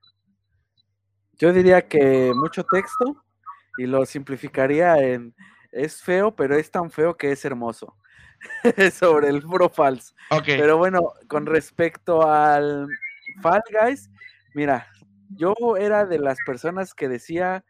Yo 1.38 1.52
diría 1.52 1.88
que 1.88 2.32
mucho 2.34 2.64
texto 2.64 3.24
y 3.78 3.86
lo 3.86 4.06
simplificaría 4.06 4.98
en 4.98 5.34
es 5.72 6.02
feo, 6.02 6.36
pero 6.36 6.54
es 6.56 6.70
tan 6.70 6.90
feo 6.90 7.16
que 7.16 7.32
es 7.32 7.44
hermoso. 7.44 7.96
Sobre 8.92 9.28
el 9.28 9.42
Pro 9.42 9.68
Falls. 9.68 10.14
Pero 10.44 10.76
bueno, 10.76 11.12
con 11.28 11.46
respecto 11.46 12.28
al 12.30 12.86
Fall 13.40 13.62
Guys, 13.70 14.10
mira, 14.54 14.86
yo 15.36 15.54
era 15.78 16.06
de 16.06 16.18
las 16.18 16.38
personas 16.46 16.94
que 16.94 17.08
decía, 17.08 17.64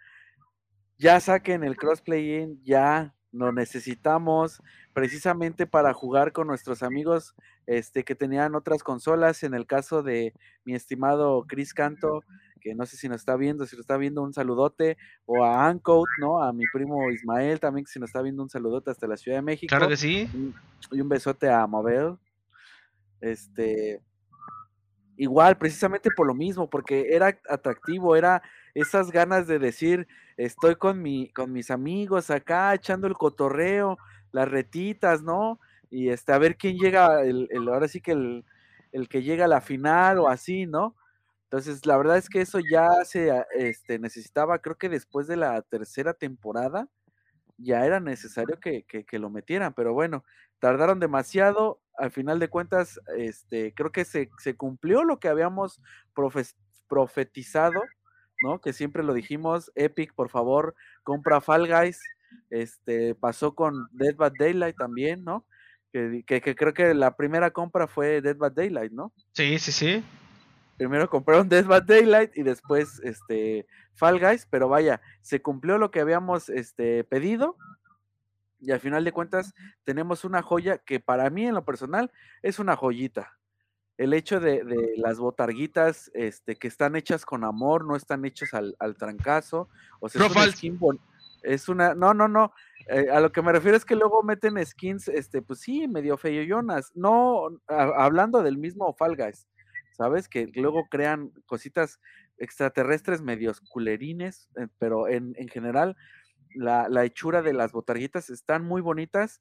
ya 0.98 1.20
saquen 1.20 1.64
el 1.64 1.77
crossplay 1.77 2.59
ya 2.62 3.14
lo 3.33 3.51
necesitamos 3.51 4.62
precisamente 4.92 5.66
para 5.66 5.94
jugar 5.94 6.33
con 6.33 6.46
nuestros 6.46 6.83
amigos 6.83 7.35
este, 7.66 8.05
que 8.05 8.14
tenían 8.14 8.55
otras 8.55 8.83
consolas. 8.83 9.42
En 9.42 9.55
el 9.55 9.66
caso 9.66 10.03
de 10.03 10.35
mi 10.64 10.75
estimado 10.75 11.44
Chris 11.48 11.72
Canto, 11.72 12.22
que 12.61 12.75
no 12.75 12.87
sé 12.87 12.96
si 12.96 13.09
nos 13.09 13.22
está 13.22 13.37
viendo, 13.37 13.66
si 13.66 13.75
lo 13.75 13.81
está 13.81 13.96
viendo, 13.96 14.22
un 14.22 14.35
saludote, 14.35 14.98
o 15.25 15.44
a 15.44 15.66
Ancoat, 15.66 16.07
¿no? 16.20 16.42
A 16.42 16.53
mi 16.53 16.64
primo 16.72 17.11
Ismael 17.11 17.59
también, 17.59 17.85
que 17.85 17.90
si 17.90 17.98
nos 17.98 18.11
está 18.11 18.22
viendo, 18.22 18.42
un 18.42 18.51
saludote 18.51 18.90
hasta 18.90 19.07
la 19.07 19.16
Ciudad 19.16 19.38
de 19.38 19.42
México. 19.42 19.70
Claro 19.70 19.88
que 19.88 19.96
sí. 19.96 20.29
Y 20.90 21.01
un 21.01 21.09
besote 21.09 21.48
a 21.48 21.66
Mabel. 21.66 22.16
Este, 23.20 24.01
igual, 25.16 25.59
precisamente 25.59 26.11
por 26.16 26.27
lo 26.27 26.35
mismo, 26.35 26.68
porque 26.68 27.14
era 27.14 27.38
atractivo, 27.48 28.16
era 28.16 28.42
esas 28.75 29.11
ganas 29.11 29.46
de 29.46 29.59
decir, 29.59 30.07
estoy 30.37 30.77
con, 30.77 31.03
mi, 31.03 31.29
con 31.31 31.53
mis 31.53 31.70
amigos 31.70 32.31
acá 32.31 32.75
echando 32.75 33.07
el 33.07 33.14
cotorreo, 33.14 33.98
las 34.33 34.48
retitas, 34.48 35.22
¿no? 35.22 35.61
Y 35.90 36.09
este, 36.09 36.33
a 36.33 36.38
ver 36.38 36.57
quién 36.57 36.77
llega, 36.79 37.22
el, 37.22 37.48
ahora 37.68 37.88
sí 37.88 38.01
que 38.01 38.12
el, 38.12 38.44
el, 38.92 39.09
que 39.09 39.22
llega 39.22 39.44
a 39.44 39.48
la 39.48 39.61
final 39.61 40.18
o 40.18 40.29
así, 40.29 40.66
¿no? 40.66 40.96
Entonces, 41.44 41.85
la 41.85 41.98
verdad 41.98 42.16
es 42.16 42.31
que 42.31 42.40
eso 42.40 42.61
ya 42.61 42.88
se 43.05 43.31
este, 43.55 43.98
necesitaba, 43.98 44.59
creo 44.61 44.77
que 44.77 44.88
después 44.88 45.27
de 45.27 45.37
la 45.37 45.61
tercera 45.61 46.14
temporada, 46.14 46.88
ya 47.58 47.84
era 47.84 48.00
necesario 48.00 48.58
que, 48.60 48.84
que 48.84 49.18
lo 49.18 49.30
metieran, 49.30 49.74
pero 49.74 49.92
bueno, 49.92 50.24
tardaron 50.62 51.00
demasiado, 51.00 51.80
al 51.98 52.12
final 52.12 52.38
de 52.38 52.46
cuentas, 52.46 53.00
este, 53.18 53.74
creo 53.74 53.90
que 53.90 54.04
se, 54.04 54.30
cumplió 54.56 55.02
lo 55.02 55.18
que 55.18 55.26
habíamos 55.26 55.80
profetizado, 56.88 57.82
¿no? 58.44 58.60
Que 58.60 58.72
siempre 58.72 59.02
lo 59.02 59.12
dijimos, 59.12 59.72
Epic, 59.74 60.14
por 60.14 60.30
favor, 60.30 60.76
compra 61.02 61.40
Fall 61.40 61.66
Guys, 61.66 62.00
este, 62.48 63.16
pasó 63.16 63.56
con 63.56 63.88
Dead 63.90 64.14
by 64.14 64.30
Daylight 64.38 64.76
también, 64.76 65.24
¿no? 65.24 65.44
Que, 65.92 66.22
creo 66.56 66.72
que 66.72 66.94
la 66.94 67.16
primera 67.16 67.50
compra 67.50 67.88
fue 67.88 68.22
Dead 68.22 68.36
by 68.36 68.52
Daylight, 68.54 68.92
¿no? 68.92 69.12
Sí, 69.32 69.58
sí, 69.58 69.72
sí. 69.72 70.04
Primero 70.76 71.08
compraron 71.08 71.48
Dead 71.48 71.64
by 71.64 71.82
Daylight 71.85 72.37
y 72.37 72.42
después 72.42 73.00
este 73.04 73.66
Fall 73.94 74.18
Guys, 74.18 74.46
pero 74.50 74.68
vaya, 74.68 75.00
se 75.20 75.42
cumplió 75.42 75.78
lo 75.78 75.90
que 75.90 76.00
habíamos 76.00 76.48
este, 76.48 77.04
pedido 77.04 77.56
y 78.62 78.70
al 78.70 78.80
final 78.80 79.04
de 79.04 79.12
cuentas 79.12 79.54
tenemos 79.85 80.24
una 80.24 80.40
joya 80.40 80.78
que 80.78 81.00
para 81.00 81.28
mí 81.30 81.46
en 81.46 81.54
lo 81.54 81.64
personal 81.64 82.12
es 82.42 82.61
una 82.61 82.76
joyita. 82.76 83.37
El 83.98 84.14
hecho 84.14 84.40
de, 84.40 84.64
las 84.96 85.18
botarguitas 85.18 86.11
este, 86.14 86.56
que 86.56 86.68
están 86.68 86.96
hechas 86.96 87.26
con 87.26 87.44
amor, 87.44 87.85
no 87.85 87.96
están 87.96 88.24
hechas 88.24 88.54
al, 88.54 88.96
trancazo. 88.96 89.68
O 90.00 90.08
sea, 90.08 90.24
es, 90.26 90.32
una 90.32 90.46
skin 90.46 90.78
es 91.42 91.68
una, 91.68 91.94
no, 91.94 92.14
no, 92.14 92.28
no. 92.28 92.52
Eh, 92.88 93.08
a 93.12 93.20
lo 93.20 93.32
que 93.32 93.42
me 93.42 93.52
refiero 93.52 93.76
es 93.76 93.85
que 93.85 93.96
luego 93.96 94.22
meten 94.22 94.64
skins, 94.64 95.08
este, 95.08 95.42
pues 95.42 95.61
sí, 95.61 95.88
medio 95.88 96.16
feyoyonas. 96.16 96.92
No, 96.94 97.48
hablando 97.66 98.42
del 98.42 98.58
mismo 98.58 98.92
Fall 98.94 99.16
Guys, 99.16 99.46
¿sabes? 100.02 100.28
Que 100.28 100.50
luego 100.54 100.88
crean 100.90 101.30
cositas 101.46 102.00
extraterrestres 102.38 103.22
medios 103.22 103.60
culerines, 103.60 104.48
eh, 104.56 104.66
pero 104.78 105.06
en, 105.06 105.32
en 105.36 105.46
general 105.46 105.96
la, 106.56 107.04
hechura 107.04 107.40
de 107.40 107.52
las 107.52 107.70
botarguitas 107.70 108.30
están 108.30 108.64
muy 108.64 108.80
bonitas. 108.80 109.40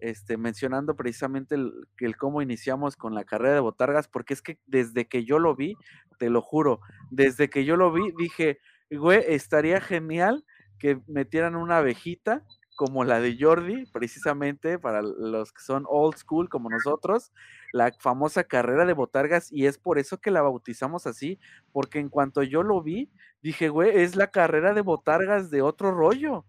este, 0.00 0.36
mencionando 0.36 0.96
precisamente 0.96 1.54
el, 1.54 1.72
el, 1.98 2.16
cómo 2.16 2.42
iniciamos 2.42 2.96
con 2.96 3.14
la 3.14 3.24
carrera 3.24 3.54
de 3.54 3.60
botargas, 3.60 4.08
porque 4.08 4.34
es 4.34 4.42
que 4.42 4.58
desde 4.66 5.06
que 5.06 5.24
yo 5.24 5.38
lo 5.38 5.54
vi, 5.56 5.76
te 6.18 6.28
lo 6.28 6.42
juro, 6.42 6.80
desde 7.10 7.48
que 7.48 7.64
yo 7.64 7.76
lo 7.76 7.90
vi, 7.92 8.12
dije, 8.18 8.58
güey, 8.90 9.22
estaría 9.28 9.80
genial 9.80 10.44
que 10.78 11.00
metieran 11.06 11.56
una 11.56 11.78
abejita 11.78 12.44
como 12.74 13.04
la 13.04 13.20
de 13.20 13.36
Jordi, 13.38 13.86
precisamente 13.86 14.78
para 14.78 15.02
los 15.02 15.52
que 15.52 15.62
son 15.62 15.84
old 15.88 16.16
school 16.16 16.48
como 16.48 16.70
nosotros, 16.70 17.32
la 17.72 17.92
famosa 17.98 18.44
carrera 18.44 18.84
de 18.84 18.92
botargas, 18.92 19.52
y 19.52 19.66
es 19.66 19.78
por 19.78 19.98
eso 19.98 20.20
que 20.20 20.30
la 20.30 20.42
bautizamos 20.42 21.06
así, 21.06 21.38
porque 21.72 21.98
en 21.98 22.08
cuanto 22.08 22.42
yo 22.42 22.62
lo 22.62 22.82
vi, 22.82 23.10
dije, 23.42 23.68
güey, 23.68 24.00
es 24.02 24.16
la 24.16 24.28
carrera 24.28 24.72
de 24.74 24.80
botargas 24.80 25.50
de 25.50 25.62
otro 25.62 25.92
rollo. 25.92 26.44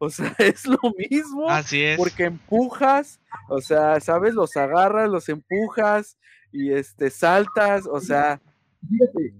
O 0.00 0.10
sea, 0.10 0.34
es 0.38 0.66
lo 0.66 0.78
mismo. 0.96 1.48
Así 1.50 1.82
es. 1.82 1.96
Porque 1.96 2.24
empujas, 2.24 3.20
o 3.48 3.60
sea, 3.60 4.00
¿sabes? 4.00 4.34
Los 4.34 4.56
agarras, 4.56 5.08
los 5.08 5.28
empujas 5.28 6.18
y 6.52 6.72
este 6.72 7.10
saltas, 7.10 7.86
o 7.86 8.00
sea. 8.00 8.40
Fíjate, 8.88 9.34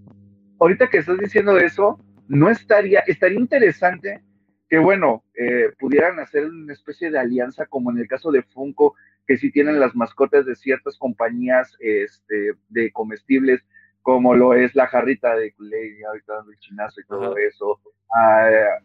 ahorita 0.59 0.91
que 0.91 0.99
estás 0.99 1.19
diciendo 1.19 1.57
eso, 1.59 1.99
no 2.27 2.51
estaría, 2.51 3.01
estaría 3.01 3.39
interesante 3.39 4.23
que, 4.69 4.79
bueno, 4.79 5.25
eh, 5.35 5.73
pudieran 5.79 6.21
hacer 6.21 6.45
una 6.47 6.73
especie 6.73 7.11
de 7.11 7.19
alianza, 7.19 7.67
como 7.67 7.91
en 7.91 7.99
el 7.99 8.09
caso 8.09 8.31
de 8.31 8.43
Funko, 8.43 8.95
que 9.27 9.37
sí 9.37 9.51
tienen 9.51 9.81
las 9.81 9.95
mascotas 9.95 10.47
de 10.47 10.55
ciertas 10.55 10.97
compañías 10.99 11.77
este, 11.81 12.53
de 12.69 12.93
comestibles, 12.93 13.63
como 14.03 14.35
lo 14.35 14.55
es 14.55 14.75
la 14.75 14.87
jarrita 14.87 15.37
de 15.37 15.53
Kool-Aid, 15.53 16.05
ahorita 16.05 16.33
dando 16.35 16.53
el 16.53 16.59
chinazo 16.59 17.01
y 17.01 17.05
todo 17.05 17.37
eso, 17.37 17.81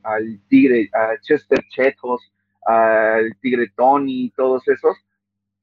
al 0.04 0.42
tigre, 0.50 0.90
a 0.94 1.18
Chester 1.22 1.64
Chetos, 1.70 2.34
al 2.66 3.36
tigre 3.40 3.72
Tony, 3.76 4.34
todos 4.36 4.68
esos, 4.68 4.98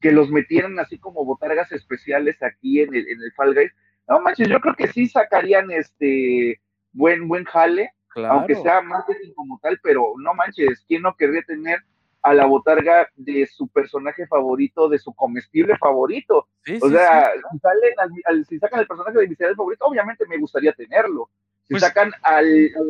que 0.01 0.13
los 0.13 0.31
metieran 0.31 0.79
así 0.79 0.99
como 0.99 1.25
botargas 1.25 1.73
especiales 1.73 2.43
aquí 2.43 2.81
en 2.81 2.95
el, 2.95 3.07
en 3.07 3.23
el 3.23 3.33
Fall 3.33 3.55
Guys. 3.55 3.73
No 4.09 4.21
manches, 4.21 4.49
yo 4.49 4.61
creo 4.61 4.75
que 4.75 4.89
sí 4.89 5.07
sacarían 5.07 5.71
este 5.71 6.61
buen, 6.93 7.29
buen 7.29 7.45
jale, 7.45 7.93
aunque 8.17 8.57
sea 8.57 8.81
marketing 8.83 9.33
como 9.35 9.59
tal, 9.63 9.79
pero 9.83 10.15
no 10.19 10.35
manches, 10.35 10.85
¿quién 10.87 11.03
no 11.03 11.15
querría 11.17 11.43
tener 11.43 11.81
a 12.23 12.35
la 12.35 12.47
botarga 12.47 13.09
de 13.17 13.47
su 13.47 13.69
personaje 13.69 14.27
favorito, 14.27 14.89
de 14.89 14.99
su 14.99 15.13
comestible 15.15 15.77
favorito. 15.79 16.49
o 16.81 16.89
sea, 16.91 17.33
Si, 17.51 17.59
salen 17.59 18.45
si 18.47 18.59
sacan 18.59 18.81
el 18.81 18.87
personaje 18.87 19.19
de 19.19 19.29
mi 19.29 19.35
favorito, 19.35 19.87
obviamente 19.87 20.27
me 20.27 20.39
gustaría 20.39 20.73
tenerlo. 20.73 21.31
Si 21.67 21.75
pues 21.75 21.83
sacan 21.83 22.13
al, 22.23 22.47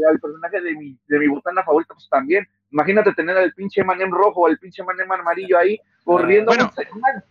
al, 0.08 0.20
personaje 0.20 0.60
de 0.60 0.74
mi, 0.74 0.98
de 1.06 1.18
mi 1.18 1.28
botana 1.28 1.62
favorita, 1.62 1.94
pues 1.94 2.08
también. 2.08 2.48
Imagínate 2.72 3.12
tener 3.14 3.36
al 3.36 3.52
pinche 3.52 3.82
Manem 3.82 4.10
rojo, 4.10 4.46
al 4.46 4.58
pinche 4.58 4.82
Manem 4.82 5.10
amarillo 5.10 5.58
ahí, 5.58 5.78
corriendo. 6.04 6.46
Bueno, 6.46 6.72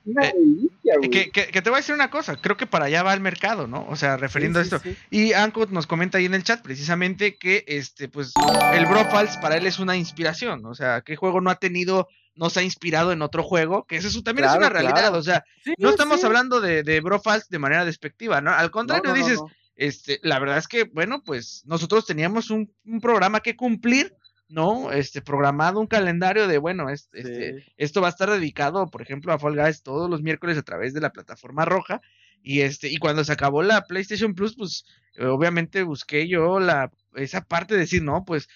una, 0.06 0.28
eh, 0.28 0.34
delicia, 0.36 0.96
güey. 0.98 1.10
Que, 1.10 1.32
que, 1.32 1.62
te 1.62 1.70
voy 1.70 1.78
a 1.78 1.82
decir 1.82 1.96
una 1.96 2.10
cosa, 2.10 2.36
creo 2.42 2.58
que 2.58 2.68
para 2.68 2.86
allá 2.86 3.04
va 3.04 3.14
el 3.14 3.22
mercado, 3.22 3.68
¿no? 3.68 3.86
O 3.88 3.96
sea, 3.96 4.18
refiriendo 4.18 4.60
a 4.60 4.64
esto. 4.64 4.82
Y 5.10 5.34
Anko 5.34 5.66
nos 5.68 5.88
comenta 5.88 6.18
ahí 6.18 6.26
en 6.26 6.34
el 6.34 6.44
chat 6.44 6.62
precisamente 6.62 7.38
que 7.38 7.64
este, 7.68 8.10
pues, 8.10 8.34
el 8.74 8.86
Brofals 8.86 9.38
para 9.38 9.58
él 9.58 9.66
es 9.66 9.80
una 9.80 9.96
inspiración. 9.96 10.66
O 10.66 10.76
sea, 10.76 11.02
¿qué 11.02 11.16
juego 11.16 11.42
no 11.42 11.50
ha 11.50 11.56
tenido 11.56 12.08
no 12.36 12.50
se 12.50 12.62
ha 12.62 12.64
inspirado 12.64 13.12
en 13.12 13.22
otro 13.22 13.44
juego, 13.44 13.86
que 13.86 13.98
eso 13.98 14.24
también 14.24 14.48
es 14.48 14.56
una 14.56 14.70
realidad, 14.70 15.14
o 15.14 15.22
sea, 15.22 15.44
no 15.78 15.90
estamos 15.90 16.24
hablando 16.24 16.62
de, 16.62 16.84
de 16.84 17.02
Brofals 17.02 17.50
de 17.50 17.60
manera 17.60 17.84
despectiva, 17.84 18.40
¿no? 18.40 18.52
Al 18.52 18.72
contrario, 18.72 19.14
dices, 19.14 19.42
este, 19.80 20.20
la 20.24 20.40
verdad 20.40 20.58
es 20.58 20.68
que, 20.68 20.84
bueno, 20.84 21.24
pues 21.24 21.64
nosotros 21.66 22.06
teníamos 22.06 22.50
un, 22.50 22.70
programa 23.02 23.40
que 23.40 23.56
cumplir, 23.56 24.14
¿no? 24.50 24.92
Este, 24.92 25.22
programado 25.22 25.80
un 25.80 25.88
calendario 25.88 26.48
de, 26.48 26.58
bueno, 26.58 26.90
este, 26.90 27.66
esto 27.78 28.02
va 28.02 28.08
a 28.08 28.12
estar 28.12 28.30
dedicado, 28.30 28.88
por 28.88 29.02
ejemplo, 29.02 29.32
a 29.32 29.40
Fall 29.40 29.56
Guys 29.56 29.84
todos 29.84 30.10
los 30.10 30.22
miércoles 30.22 30.58
a 30.58 30.64
través 30.64 30.94
de 30.94 31.02
la 31.02 31.12
plataforma 31.12 31.66
roja. 31.66 32.02
Y 32.42 32.62
este, 32.62 32.90
y 32.90 32.98
cuando 32.98 33.24
se 33.24 33.34
acabó 33.34 33.64
la 33.64 33.86
PlayStation 33.86 34.34
Plus, 34.34 34.56
pues 34.56 34.86
obviamente 35.20 35.84
busqué 35.84 36.28
yo 36.28 36.60
la, 36.60 36.92
esa 37.16 37.42
parte 37.42 37.74
de 37.74 37.82
decir, 37.82 38.02
no, 38.02 38.24
pues 38.26 38.48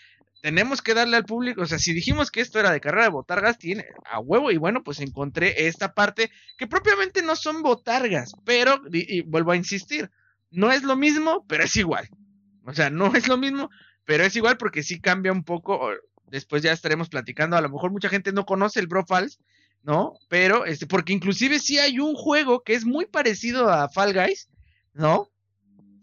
tenemos 0.42 0.82
que 0.82 0.94
darle 0.94 1.16
al 1.16 1.24
público, 1.24 1.62
o 1.62 1.66
sea, 1.66 1.80
si 1.80 1.94
dijimos 1.94 2.30
que 2.30 2.42
esto 2.42 2.60
era 2.60 2.72
de 2.72 2.82
carrera 2.82 3.06
de 3.06 3.12
botargas, 3.12 3.58
tiene 3.58 3.86
a 4.04 4.20
huevo, 4.20 4.52
y 4.52 4.58
bueno, 4.58 4.84
pues 4.84 5.00
encontré 5.00 5.68
esta 5.68 5.94
parte 5.94 6.32
que 6.58 6.68
propiamente 6.68 7.22
no 7.22 7.38
son 7.38 7.62
botargas, 7.62 8.34
pero, 8.44 8.82
y 8.92 9.22
vuelvo 9.22 9.54
a 9.54 9.56
insistir, 9.56 10.12
no 10.52 10.70
es 10.74 10.84
lo 10.84 10.98
mismo, 10.98 11.46
pero 11.48 11.64
es 11.64 11.74
igual. 11.78 12.10
O 12.66 12.74
sea, 12.74 12.90
no 12.90 13.16
es 13.16 13.30
lo 13.30 13.38
mismo, 13.38 13.70
pero 14.06 14.24
es 14.24 14.36
igual 14.36 14.58
porque 14.58 14.84
sí 14.84 15.00
cambia 15.00 15.32
un 15.32 15.44
poco. 15.44 15.90
Después 16.28 16.64
ya 16.64 16.72
estaremos 16.72 17.10
platicando. 17.10 17.56
A 17.56 17.62
lo 17.62 17.70
mejor 17.70 17.92
mucha 17.92 18.10
gente 18.10 18.32
no 18.32 18.46
conoce 18.46 18.80
el 18.80 18.88
Brofals, 18.88 19.40
¿no? 19.84 20.14
Pero, 20.30 20.66
este, 20.66 20.88
porque 20.88 21.14
inclusive 21.14 21.60
sí 21.60 21.78
hay 21.78 22.00
un 22.00 22.16
juego 22.16 22.64
que 22.64 22.74
es 22.74 22.86
muy 22.86 23.06
parecido 23.06 23.70
a 23.70 23.90
Fall 23.90 24.14
Guys, 24.14 24.50
¿no? 24.94 25.30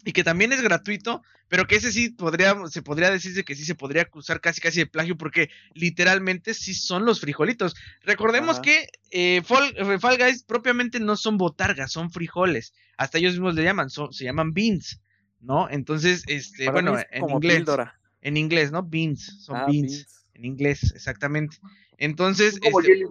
Y 0.05 0.13
que 0.13 0.23
también 0.23 0.53
es 0.53 0.61
gratuito, 0.61 1.21
pero 1.47 1.67
que 1.67 1.75
ese 1.75 1.91
sí 1.91 2.09
podría, 2.09 2.55
se 2.69 2.81
podría 2.81 3.11
decirse 3.11 3.43
que 3.43 3.55
sí 3.55 3.65
se 3.65 3.75
podría 3.75 4.03
acusar 4.03 4.39
casi 4.39 4.61
casi 4.61 4.79
de 4.79 4.85
plagio 4.85 5.17
porque 5.17 5.49
literalmente 5.73 6.53
sí 6.53 6.73
son 6.73 7.05
los 7.05 7.19
frijolitos. 7.19 7.75
Recordemos 8.03 8.59
que 8.61 8.87
eh, 9.11 9.41
Fall, 9.43 9.73
eh, 9.75 9.99
Fall, 9.99 10.17
Guys 10.17 10.43
propiamente 10.43 10.99
no 10.99 11.17
son 11.17 11.37
botargas, 11.37 11.91
son 11.91 12.09
frijoles. 12.09 12.73
Hasta 12.97 13.17
ellos 13.17 13.33
mismos 13.33 13.55
le 13.55 13.63
llaman, 13.63 13.89
se 13.89 14.23
llaman 14.23 14.53
beans, 14.53 15.01
¿no? 15.41 15.69
Entonces, 15.69 16.23
este, 16.27 16.69
bueno, 16.69 16.97
en 17.11 17.29
inglés. 17.29 17.65
En 18.21 18.37
inglés, 18.37 18.71
¿no? 18.71 18.83
Beans, 18.83 19.43
son 19.43 19.57
ah, 19.57 19.65
beans, 19.65 20.25
En 20.33 20.45
inglés, 20.45 20.91
exactamente. 20.95 21.57
Entonces, 21.97 22.53
son 22.53 22.61
como 22.61 22.79
este, 22.79 23.05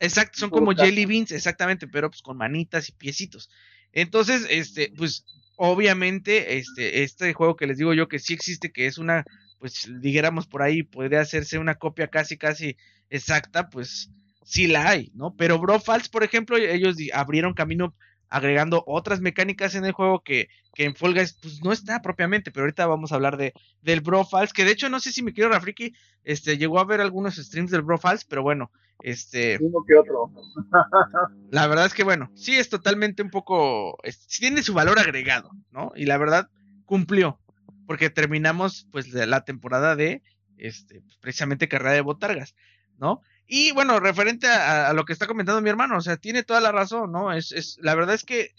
exacto, 0.00 0.38
son 0.38 0.50
como 0.50 0.72
jelly 0.72 1.06
beans, 1.06 1.32
exactamente, 1.32 1.86
pero 1.86 2.10
pues 2.10 2.22
con 2.22 2.36
manitas 2.36 2.88
y 2.88 2.92
piecitos. 2.92 3.50
Entonces, 3.92 4.46
este, 4.48 4.92
pues 4.96 5.24
obviamente, 5.56 6.58
este, 6.58 7.02
este 7.02 7.32
juego 7.34 7.56
que 7.56 7.66
les 7.66 7.78
digo 7.78 7.94
yo 7.94 8.08
que 8.08 8.18
sí 8.18 8.34
existe, 8.34 8.72
que 8.72 8.86
es 8.86 8.98
una, 8.98 9.24
pues 9.58 9.90
dijéramos 10.00 10.46
por 10.46 10.62
ahí, 10.62 10.82
podría 10.82 11.20
hacerse 11.20 11.58
una 11.58 11.76
copia 11.76 12.08
casi, 12.08 12.36
casi 12.36 12.76
exacta, 13.10 13.68
pues 13.68 14.10
sí 14.44 14.66
la 14.66 14.88
hay, 14.88 15.12
¿no? 15.14 15.34
Pero 15.36 15.58
Brofals, 15.58 16.08
por 16.08 16.24
ejemplo, 16.24 16.56
ellos 16.56 16.96
abrieron 17.12 17.54
camino 17.54 17.94
agregando 18.32 18.82
otras 18.86 19.20
mecánicas 19.20 19.74
en 19.74 19.84
el 19.84 19.92
juego 19.92 20.22
que, 20.22 20.48
que 20.74 20.84
en 20.84 20.96
Fall 20.96 21.12
Guys 21.12 21.34
pues 21.34 21.62
no 21.62 21.70
está 21.70 22.00
propiamente, 22.00 22.50
pero 22.50 22.64
ahorita 22.64 22.86
vamos 22.86 23.12
a 23.12 23.16
hablar 23.16 23.36
de 23.36 23.52
del 23.82 24.00
Brofals, 24.00 24.54
que 24.54 24.64
de 24.64 24.72
hecho 24.72 24.88
no 24.88 25.00
sé 25.00 25.12
si 25.12 25.22
mi 25.22 25.32
querido 25.32 25.50
Rafriki 25.50 25.94
este 26.24 26.56
llegó 26.56 26.80
a 26.80 26.84
ver 26.84 27.02
algunos 27.02 27.36
streams 27.36 27.70
del 27.70 27.82
Brofals, 27.82 28.24
pero 28.24 28.42
bueno, 28.42 28.70
este 29.02 29.58
uno 29.60 29.84
que 29.86 29.96
otro. 29.96 30.32
la 31.50 31.66
verdad 31.66 31.86
es 31.86 31.92
que 31.92 32.04
bueno, 32.04 32.30
sí 32.34 32.56
es 32.56 32.70
totalmente 32.70 33.22
un 33.22 33.30
poco 33.30 33.98
tiene 34.38 34.62
su 34.62 34.72
valor 34.72 34.98
agregado, 34.98 35.50
¿no? 35.70 35.92
Y 35.94 36.06
la 36.06 36.16
verdad 36.16 36.48
cumplió, 36.86 37.38
porque 37.86 38.08
terminamos 38.08 38.88
pues 38.90 39.12
la 39.12 39.44
temporada 39.44 39.94
de 39.94 40.22
este 40.56 41.02
precisamente 41.20 41.68
carrera 41.68 41.92
de 41.92 42.00
botargas, 42.00 42.54
¿no? 42.98 43.20
Y 43.54 43.70
bueno, 43.72 44.00
referente 44.00 44.46
a, 44.46 44.94
lo 44.94 45.04
que 45.04 45.12
está 45.12 45.26
comentando 45.26 45.60
mi 45.60 45.68
hermano, 45.68 45.98
o 45.98 46.00
sea, 46.00 46.16
tiene 46.16 46.42
toda 46.42 46.58
la 46.62 46.72
razón, 46.72 47.12
¿no? 47.12 47.34
Es, 47.34 47.52
es, 47.52 47.76
la 47.82 47.94
verdad 47.94 48.14
es 48.14 48.24
que, 48.24 48.54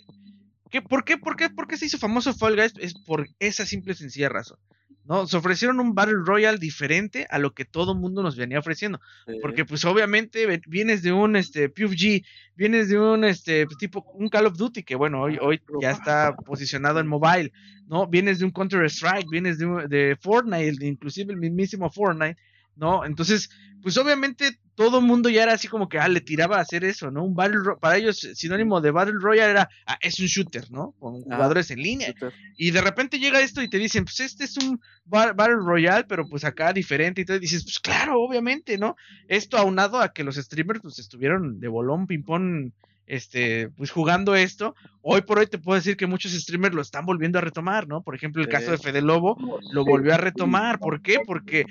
que 0.69 0.83
¿por, 0.83 1.03
qué, 1.03 1.17
por, 1.17 1.35
qué, 1.35 1.49
¿por 1.49 1.67
qué 1.67 1.77
se 1.77 1.87
hizo 1.87 1.97
famoso 1.97 2.31
Fall 2.35 2.55
Guys? 2.55 2.75
Es 2.77 2.93
por 2.93 3.27
esa 3.39 3.65
simple 3.65 3.93
y 3.93 3.95
sencilla 3.95 4.29
razón. 4.29 4.59
¿no? 5.05 5.25
Se 5.25 5.35
ofrecieron 5.35 5.79
un 5.79 5.95
Battle 5.95 6.19
Royale 6.23 6.59
diferente 6.59 7.25
a 7.31 7.39
lo 7.39 7.55
que 7.55 7.65
todo 7.65 7.95
mundo 7.95 8.21
nos 8.21 8.35
venía 8.35 8.59
ofreciendo. 8.59 9.01
Porque, 9.41 9.65
pues, 9.65 9.83
obviamente, 9.83 10.61
vienes 10.67 11.01
de 11.01 11.11
un 11.11 11.37
este, 11.37 11.69
PUBG, 11.69 12.23
vienes 12.55 12.87
de 12.87 12.99
un 12.99 13.23
este 13.23 13.65
tipo, 13.79 14.05
un 14.13 14.29
Call 14.29 14.45
of 14.45 14.57
Duty, 14.57 14.83
que 14.83 14.93
bueno, 14.93 15.23
hoy, 15.23 15.39
hoy 15.41 15.59
ya 15.81 15.89
está 15.89 16.35
posicionado 16.35 16.99
en 16.99 17.07
mobile, 17.07 17.51
¿no? 17.87 18.05
Vienes 18.05 18.37
de 18.37 18.45
un 18.45 18.51
Counter 18.51 18.85
Strike, 18.85 19.27
vienes 19.31 19.57
de, 19.57 19.65
de 19.87 20.15
Fortnite, 20.21 20.85
inclusive 20.85 21.33
el 21.33 21.39
mismísimo 21.39 21.89
Fortnite, 21.89 22.37
¿no? 22.75 23.05
Entonces, 23.05 23.49
pues 23.81 23.97
obviamente 23.97 24.57
todo 24.75 24.99
el 24.99 25.05
mundo 25.05 25.29
ya 25.29 25.43
era 25.43 25.53
así 25.53 25.67
como 25.67 25.87
que, 25.87 25.99
ah, 25.99 26.07
le 26.07 26.21
tiraba 26.21 26.57
a 26.57 26.61
hacer 26.61 26.83
eso, 26.83 27.11
¿no? 27.11 27.23
Un 27.23 27.35
Battle 27.35 27.59
para 27.79 27.97
ellos 27.97 28.27
sinónimo 28.33 28.81
de 28.81 28.91
Battle 28.91 29.15
Royale 29.19 29.51
era, 29.51 29.69
ah, 29.85 29.97
es 30.01 30.19
un 30.19 30.25
shooter, 30.25 30.71
¿no? 30.71 30.95
Con 30.99 31.21
jugadores 31.21 31.69
en 31.69 31.83
línea. 31.83 32.13
Y 32.57 32.71
de 32.71 32.81
repente 32.81 33.19
llega 33.19 33.41
esto 33.41 33.61
y 33.61 33.67
te 33.67 33.77
dicen, 33.77 34.05
pues 34.05 34.19
este 34.21 34.45
es 34.45 34.57
un 34.57 34.79
Battle 35.05 35.57
Royale, 35.57 36.05
pero 36.05 36.27
pues 36.27 36.43
acá 36.43 36.73
diferente. 36.73 37.21
Y 37.21 37.25
tú 37.25 37.37
dices, 37.37 37.63
pues 37.63 37.79
claro, 37.79 38.19
obviamente, 38.21 38.77
¿no? 38.77 38.95
Esto 39.27 39.57
aunado 39.57 39.99
a 39.99 40.13
que 40.13 40.23
los 40.23 40.37
streamers 40.37 40.81
pues 40.81 40.97
estuvieron 40.97 41.59
de 41.59 41.67
bolón, 41.67 42.07
ping-pong, 42.07 42.71
este, 43.05 43.69
pues 43.69 43.91
jugando 43.91 44.33
esto. 44.33 44.75
Hoy 45.01 45.21
por 45.21 45.39
hoy 45.39 45.47
te 45.47 45.57
puedo 45.57 45.75
decir 45.75 45.97
que 45.97 46.07
muchos 46.07 46.31
streamers 46.31 46.73
lo 46.73 46.81
están 46.81 47.05
volviendo 47.05 47.37
a 47.37 47.41
retomar, 47.41 47.87
¿no? 47.87 48.01
Por 48.01 48.15
ejemplo, 48.15 48.41
el 48.41 48.47
caso 48.47 48.71
de 48.71 48.77
Fede 48.77 49.01
Lobo 49.01 49.37
lo 49.71 49.85
volvió 49.85 50.13
a 50.13 50.17
retomar. 50.17 50.79
¿Por 50.79 51.01
qué? 51.01 51.19
Porque 51.25 51.65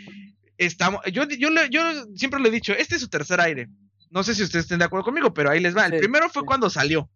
estamos, 0.64 1.00
yo, 1.12 1.26
yo, 1.28 1.48
yo 1.70 1.82
siempre 2.14 2.40
le 2.40 2.48
he 2.48 2.52
dicho, 2.52 2.72
este 2.72 2.96
es 2.96 3.00
su 3.00 3.08
tercer 3.08 3.40
aire. 3.40 3.68
No 4.10 4.22
sé 4.22 4.34
si 4.34 4.42
ustedes 4.42 4.64
estén 4.64 4.78
de 4.78 4.84
acuerdo 4.84 5.04
conmigo, 5.04 5.32
pero 5.32 5.50
ahí 5.50 5.60
les 5.60 5.76
va. 5.76 5.86
El 5.86 5.98
primero 5.98 6.28
fue 6.28 6.44
cuando 6.44 6.68
salió, 6.68 7.10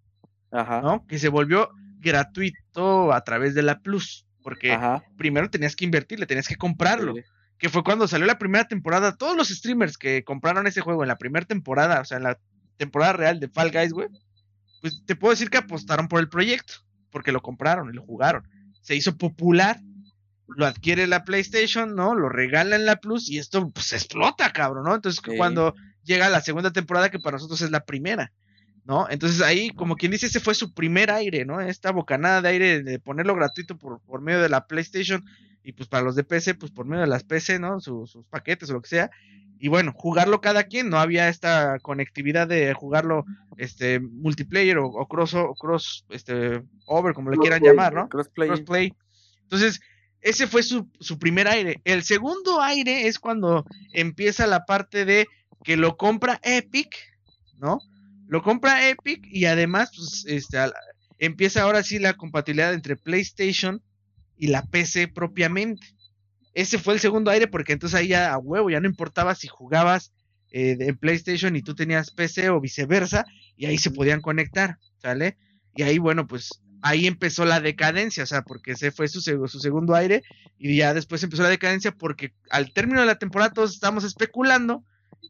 Ajá. 0.51 0.81
¿no? 0.81 1.07
Que 1.07 1.19
se 1.19 1.29
volvió 1.29 1.71
gratuito 1.99 3.13
a 3.13 3.21
través 3.23 3.55
de 3.55 3.63
la 3.63 3.81
Plus, 3.81 4.27
porque 4.43 4.79
primero 5.17 5.51
tenías 5.51 5.77
que 5.77 5.85
invertirle, 5.85 6.27
tenías 6.27 6.49
que 6.49 6.57
comprarlo. 6.57 7.15
Que 7.59 7.69
fue 7.69 7.83
cuando 7.83 8.07
salió 8.07 8.27
la 8.27 8.39
primera 8.39 8.69
temporada. 8.69 9.17
Todos 9.17 9.37
los 9.37 9.49
streamers 9.49 9.97
que 9.97 10.25
compraron 10.25 10.67
ese 10.67 10.83
juego 10.83 11.03
en 11.03 11.09
la 11.09 11.17
primera 11.17 11.47
temporada, 11.47 12.01
o 12.01 12.05
sea, 12.05 12.19
en 12.19 12.25
la 12.25 12.39
temporada 12.77 13.15
real 13.15 13.41
de 13.41 13.49
Fall 13.49 13.71
Guys, 13.71 13.93
güey, 13.93 14.09
pues 14.81 15.03
te 15.07 15.17
puedo 15.17 15.33
decir 15.33 15.51
que 15.51 15.59
apostaron 15.59 16.09
por 16.09 16.21
el 16.21 16.29
proyecto, 16.29 16.75
porque 17.11 17.33
lo 17.33 17.41
compraron 17.41 17.91
y 17.91 17.95
lo 17.95 18.03
jugaron. 18.03 18.47
Se 18.83 18.95
hizo 18.95 19.17
popular, 19.17 19.81
lo 20.49 20.67
adquiere 20.67 21.07
la 21.07 21.25
PlayStation, 21.25 21.95
¿no? 21.95 22.15
Lo 22.15 22.29
regala 22.29 22.77
en 22.77 22.87
la 22.87 22.97
Plus 22.97 23.29
y 23.29 23.39
esto 23.39 23.69
pues 23.71 23.93
explota, 23.93 24.53
cabrón, 24.53 24.85
¿no? 24.85 24.95
Entonces 24.95 25.21
cuando 25.37 25.75
llega 26.05 26.29
la 26.29 26.41
segunda 26.41 26.73
temporada, 26.73 27.11
que 27.11 27.19
para 27.19 27.37
nosotros 27.37 27.61
es 27.63 27.71
la 27.71 27.85
primera, 27.85 28.33
¿no? 28.85 29.07
Entonces 29.11 29.43
ahí, 29.43 29.71
como 29.71 29.97
quien 29.97 30.13
dice, 30.13 30.27
ese 30.27 30.41
fue 30.41 30.55
su 30.55 30.73
primer 30.73 31.11
aire, 31.11 31.45
¿no? 31.45 31.61
Esta 31.61 31.91
bocanada 31.91 32.43
de 32.43 32.49
aire 32.49 32.83
de 32.83 32.99
ponerlo 32.99 33.35
gratuito 33.35 33.77
por, 33.77 34.01
por 34.03 34.21
medio 34.21 34.41
de 34.41 34.49
la 34.49 34.67
PlayStation 34.67 35.25
y 35.67 35.73
pues 35.73 35.89
para 35.89 36.05
los 36.05 36.15
de 36.15 36.23
PC, 36.23 36.55
pues 36.55 36.71
por 36.71 36.87
medio 36.87 37.01
de 37.03 37.09
las 37.09 37.25
PC, 37.25 37.59
¿no? 37.59 37.81
sus 37.81 38.17
paquetes 38.31 38.71
o 38.71 38.75
lo 38.75 38.83
que 38.83 38.89
sea. 38.89 39.11
Y 39.59 39.67
bueno, 39.69 39.93
jugarlo 39.97 40.41
cada 40.41 40.65
quien, 40.65 40.91
no 40.91 40.99
había 40.99 41.29
esta 41.29 41.79
conectividad 41.81 42.47
de 42.47 42.73
jugarlo 42.73 43.25
este 43.57 43.99
multiplayer 43.99 44.79
o, 44.79 45.07
cross 45.09 45.35
cross 45.59 46.05
este 46.11 46.63
over 46.87 47.15
como 47.15 47.31
le 47.31 47.39
quieran 47.39 47.63
llamar, 47.63 47.95
¿no? 47.95 48.09
Crossplay. 48.09 48.49
Crossplay. 48.49 48.93
Entonces, 49.43 49.81
ese 50.21 50.47
fue 50.47 50.63
su, 50.63 50.89
su 51.01 51.19
primer 51.19 51.49
aire. 51.49 51.81
El 51.85 52.03
segundo 52.03 52.61
aire 52.61 53.07
es 53.07 53.19
cuando 53.19 53.65
empieza 53.93 54.47
la 54.47 54.65
parte 54.65 55.05
de 55.05 55.27
que 55.65 55.77
lo 55.77 55.97
compra 55.97 56.41
Epic, 56.43 56.97
¿no? 57.59 57.81
Lo 58.29 58.43
compra 58.43 58.89
Epic 58.89 59.27
y 59.31 59.45
además 59.45 59.91
pues, 59.95 60.25
este, 60.27 60.59
empieza 61.19 61.63
ahora 61.63 61.83
sí 61.83 61.99
la 61.99 62.15
compatibilidad 62.15 62.75
entre 62.75 62.97
PlayStation 62.97 63.83
y 64.37 64.49
la 64.49 64.63
PC 64.63 65.09
propiamente. 65.09 65.87
Ese 66.55 66.79
fue 66.79 66.95
el 66.95 67.01
segundo 67.01 67.31
aire 67.31 67.47
porque 67.47 67.73
entonces 67.73 67.99
ahí 67.99 68.09
ya 68.09 68.33
a 68.33 68.39
huevo, 68.39 68.71
ya 68.71 68.81
no 68.81 68.89
importaba 68.89 69.35
si 69.35 69.47
jugabas 69.47 70.13
eh, 70.53 70.77
en 70.81 70.97
PlayStation 70.97 71.55
y 71.57 71.63
tú 71.63 71.75
tenías 71.75 72.11
PC 72.11 72.51
o 72.51 72.61
viceversa, 72.61 73.27
y 73.57 73.67
ahí 73.67 73.79
se 73.79 73.91
podían 73.91 74.21
conectar, 74.21 74.79
¿sale? 75.03 75.37
Y 75.75 75.83
ahí, 75.83 75.99
bueno, 75.99 76.27
pues 76.27 76.63
ahí 76.87 77.09
empezó 77.09 77.44
la 77.44 77.61
decadencia, 77.61 78.22
o 78.22 78.27
sea, 78.27 78.42
porque 78.42 78.72
ese 78.72 78.92
fue 78.92 79.09
su, 79.09 79.20
su 79.20 79.61
segundo 79.61 79.94
aire, 79.96 80.22
y 80.57 80.77
ya 80.77 80.94
después 80.94 81.22
empezó 81.22 81.42
la 81.42 81.49
decadencia 81.49 81.90
porque 81.90 82.33
al 82.49 82.72
término 82.72 83.01
de 83.01 83.07
la 83.07 83.18
temporada 83.18 83.53
todos 83.53 83.75
estábamos 83.75 84.05
especulando 84.05 84.85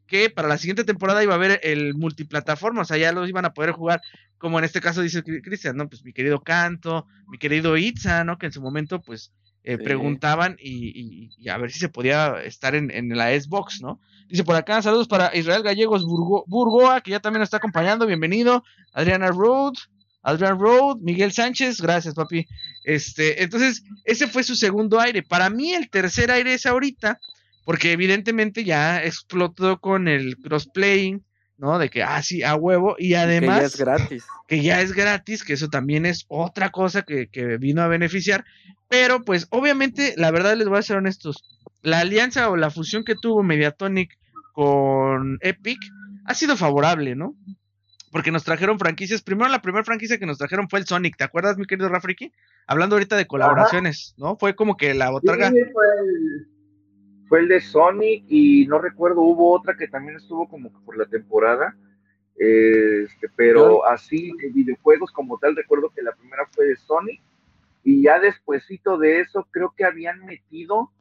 que 0.05 0.29
para 0.29 0.47
la 0.47 0.59
siguiente 0.59 0.83
temporada 0.83 1.23
iba 1.23 1.33
a 1.33 1.37
haber 1.37 1.59
el 1.63 1.95
multiplataforma, 1.95 2.83
o 2.83 2.85
sea, 2.85 2.97
ya 2.97 3.11
los 3.11 3.27
iban 3.27 3.45
a 3.45 3.53
poder 3.53 3.71
jugar, 3.71 4.01
como 4.37 4.59
en 4.59 4.65
este 4.65 4.81
caso 4.81 5.01
dice 5.01 5.23
Cristian, 5.23 5.75
¿no? 5.75 5.89
Pues 5.89 6.03
mi 6.05 6.13
querido 6.13 6.41
Canto, 6.41 7.07
mi 7.27 7.39
querido 7.39 7.75
Itza, 7.75 8.23
¿no? 8.23 8.37
Que 8.37 8.45
en 8.45 8.51
su 8.51 8.61
momento, 8.61 9.01
pues, 9.01 9.33
eh, 9.63 9.77
preguntaban 9.77 10.57
y, 10.61 11.49
a 11.49 11.57
ver 11.57 11.71
si 11.71 11.79
se 11.79 11.89
podía 11.89 12.41
estar 12.43 12.75
en, 12.75 12.91
en, 12.91 13.09
la 13.17 13.37
Xbox, 13.37 13.81
¿no? 13.81 13.99
Dice 14.29 14.43
por 14.43 14.55
acá, 14.55 14.81
saludos 14.81 15.07
para 15.07 15.35
Israel 15.35 15.63
Gallegos 15.63 16.05
Burgoa, 16.05 17.01
que 17.01 17.11
ya 17.11 17.19
también 17.19 17.39
nos 17.39 17.47
está 17.47 17.57
acompañando, 17.57 18.05
bienvenido. 18.05 18.63
Adriana 18.93 19.27
Road, 19.27 19.73
Adrian 20.27 20.59
Road, 20.59 20.97
Miguel 20.99 21.31
Sánchez, 21.31 21.79
gracias 21.79 22.13
papi. 22.13 22.45
Este, 22.83 23.43
entonces, 23.43 23.83
ese 24.03 24.27
fue 24.27 24.43
su 24.43 24.55
segundo 24.55 24.99
aire. 24.99 25.23
Para 25.23 25.49
mí 25.49 25.73
el 25.73 25.89
tercer 25.89 26.31
aire 26.31 26.53
es 26.53 26.65
ahorita, 26.65 27.19
porque 27.63 27.93
evidentemente 27.93 28.65
ya 28.65 29.01
explotó 29.01 29.79
con 29.79 30.09
el 30.09 30.37
crossplaying, 30.37 31.23
¿no? 31.57 31.79
De 31.79 31.89
que, 31.89 32.03
ah, 32.03 32.21
sí, 32.21 32.43
a 32.43 32.55
huevo, 32.55 32.97
y 32.99 33.13
además... 33.13 33.55
Que 33.55 33.61
ya 33.61 33.67
es 33.67 33.77
gratis. 33.77 34.23
Que 34.49 34.61
ya 34.61 34.81
es 34.81 34.91
gratis, 34.91 35.43
que 35.45 35.53
eso 35.53 35.69
también 35.69 36.05
es 36.05 36.25
otra 36.27 36.71
cosa 36.71 37.03
que, 37.03 37.29
que 37.29 37.57
vino 37.57 37.81
a 37.81 37.87
beneficiar. 37.87 38.43
Pero, 38.89 39.23
pues, 39.23 39.47
obviamente, 39.49 40.13
la 40.17 40.31
verdad 40.31 40.57
les 40.57 40.67
voy 40.67 40.79
a 40.79 40.83
ser 40.83 40.97
honestos, 40.97 41.45
la 41.83 41.99
alianza 41.99 42.49
o 42.49 42.57
la 42.57 42.69
fusión 42.69 43.05
que 43.05 43.15
tuvo 43.15 43.43
Mediatonic 43.43 44.17
con 44.51 45.37
Epic 45.39 45.79
ha 46.25 46.33
sido 46.33 46.57
favorable, 46.57 47.15
¿no? 47.15 47.33
Porque 48.11 48.31
nos 48.31 48.43
trajeron 48.43 48.79
franquicias. 48.79 49.21
Primero, 49.21 49.49
la 49.49 49.61
primera 49.61 49.83
franquicia 49.83 50.17
que 50.17 50.25
nos 50.25 50.37
trajeron 50.37 50.69
fue 50.69 50.79
el 50.79 50.85
Sonic. 50.85 51.17
¿Te 51.17 51.23
acuerdas, 51.23 51.57
mi 51.57 51.65
querido 51.65 51.89
Rafriki? 51.89 52.31
Hablando 52.65 52.95
ahorita 52.95 53.15
de 53.15 53.27
colaboraciones, 53.27 54.15
¿no? 54.17 54.37
Fue 54.37 54.55
como 54.55 54.77
que 54.77 54.93
la 54.93 55.09
botarga. 55.09 55.49
Sí, 55.49 55.57
fue 55.73 55.85
el 55.99 56.47
fue 57.27 57.39
el 57.39 57.47
de 57.47 57.61
Sonic 57.61 58.23
y 58.27 58.65
no 58.67 58.79
recuerdo, 58.79 59.21
hubo 59.21 59.53
otra 59.53 59.75
que 59.75 59.87
también 59.87 60.17
estuvo 60.17 60.47
como 60.47 60.71
por 60.83 60.97
la 60.97 61.05
temporada. 61.05 61.75
Este, 62.35 63.29
pero 63.35 63.85
así, 63.87 64.31
videojuegos 64.53 65.11
como 65.11 65.37
tal, 65.39 65.55
recuerdo 65.55 65.89
que 65.89 66.03
la 66.03 66.13
primera 66.13 66.45
fue 66.51 66.67
de 66.67 66.75
Sonic 66.75 67.21
y 67.83 68.03
ya 68.03 68.19
despuesito 68.19 68.97
de 68.97 69.21
eso 69.21 69.47
creo 69.51 69.73
que 69.75 69.85
habían 69.85 70.25
metido, 70.25 70.91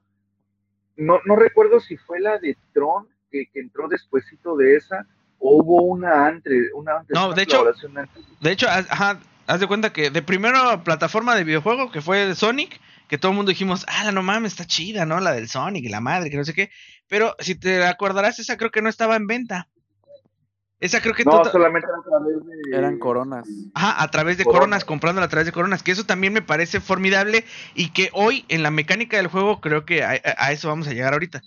no, 0.96 1.20
no 1.26 1.36
recuerdo 1.36 1.80
si 1.80 1.96
fue 1.96 2.20
la 2.20 2.38
de 2.38 2.56
Tron 2.72 3.08
que, 3.30 3.48
entró 3.54 3.86
despuesito 3.88 4.56
de 4.56 4.76
esa 4.76 5.06
hubo 5.38 5.83
una 5.83 6.27
antes, 6.27 6.70
una 6.75 6.99
antes. 6.99 7.14
No, 7.14 7.33
de 7.33 7.42
hecho, 7.42 7.64
de 8.40 8.53
hecho, 8.53 8.68
ajá, 8.68 9.20
haz 9.46 9.61
de 9.61 9.66
cuenta 9.66 9.92
que 9.92 10.11
de 10.11 10.22
primera 10.22 10.83
plataforma 10.83 11.35
de 11.35 11.44
videojuego 11.44 11.90
que 11.90 12.01
fue 12.01 12.27
de 12.27 12.35
Sonic, 12.35 12.81
que 13.09 13.18
todo 13.18 13.33
el 13.33 13.37
mundo 13.37 13.51
dijimos, 13.51 13.87
ah, 13.88 14.11
no 14.12 14.22
mames, 14.22 14.53
está 14.53 14.66
chida, 14.66 15.07
¿no? 15.07 15.20
La 15.20 15.33
del 15.33 15.49
Sonic 15.49 15.85
y 15.85 15.88
la 15.88 16.01
madre, 16.01 16.31
que 16.31 16.37
no 16.37 16.44
sé 16.44 16.55
qué. 16.55 16.70
Pero 17.09 17.37
si 17.38 17.55
te 17.55 17.85
acordarás, 17.85 18.38
esa 18.38 18.57
creo 18.57 18.70
que 18.70 18.83
no 18.83 18.88
estaba 18.88 19.16
en 19.16 19.27
venta. 19.27 19.68
Esa 20.79 21.01
creo 21.01 21.14
que 21.14 21.25
no, 21.25 21.42
solamente 21.44 21.88
a 21.88 22.03
través 22.07 22.37
de... 22.44 22.77
eran 22.77 22.99
coronas. 22.99 23.49
Ajá, 23.72 24.03
a 24.03 24.11
través 24.11 24.37
de 24.37 24.44
coronas, 24.44 24.85
comprándola 24.85 25.25
a 25.25 25.29
través 25.31 25.46
de 25.46 25.53
coronas, 25.53 25.83
que 25.83 25.92
eso 25.92 26.05
también 26.05 26.35
me 26.35 26.42
parece 26.42 26.81
formidable 26.81 27.46
y 27.75 27.92
que 27.92 28.11
hoy 28.12 28.44
en 28.49 28.62
la 28.62 28.70
mecánica 28.70 29.16
del 29.16 29.29
juego 29.29 29.62
creo 29.62 29.87
que 29.87 30.05
a, 30.05 30.16
eso 30.53 30.68
vamos 30.68 30.87
a 30.87 30.92
llegar 30.92 31.14
ahorita. 31.14 31.40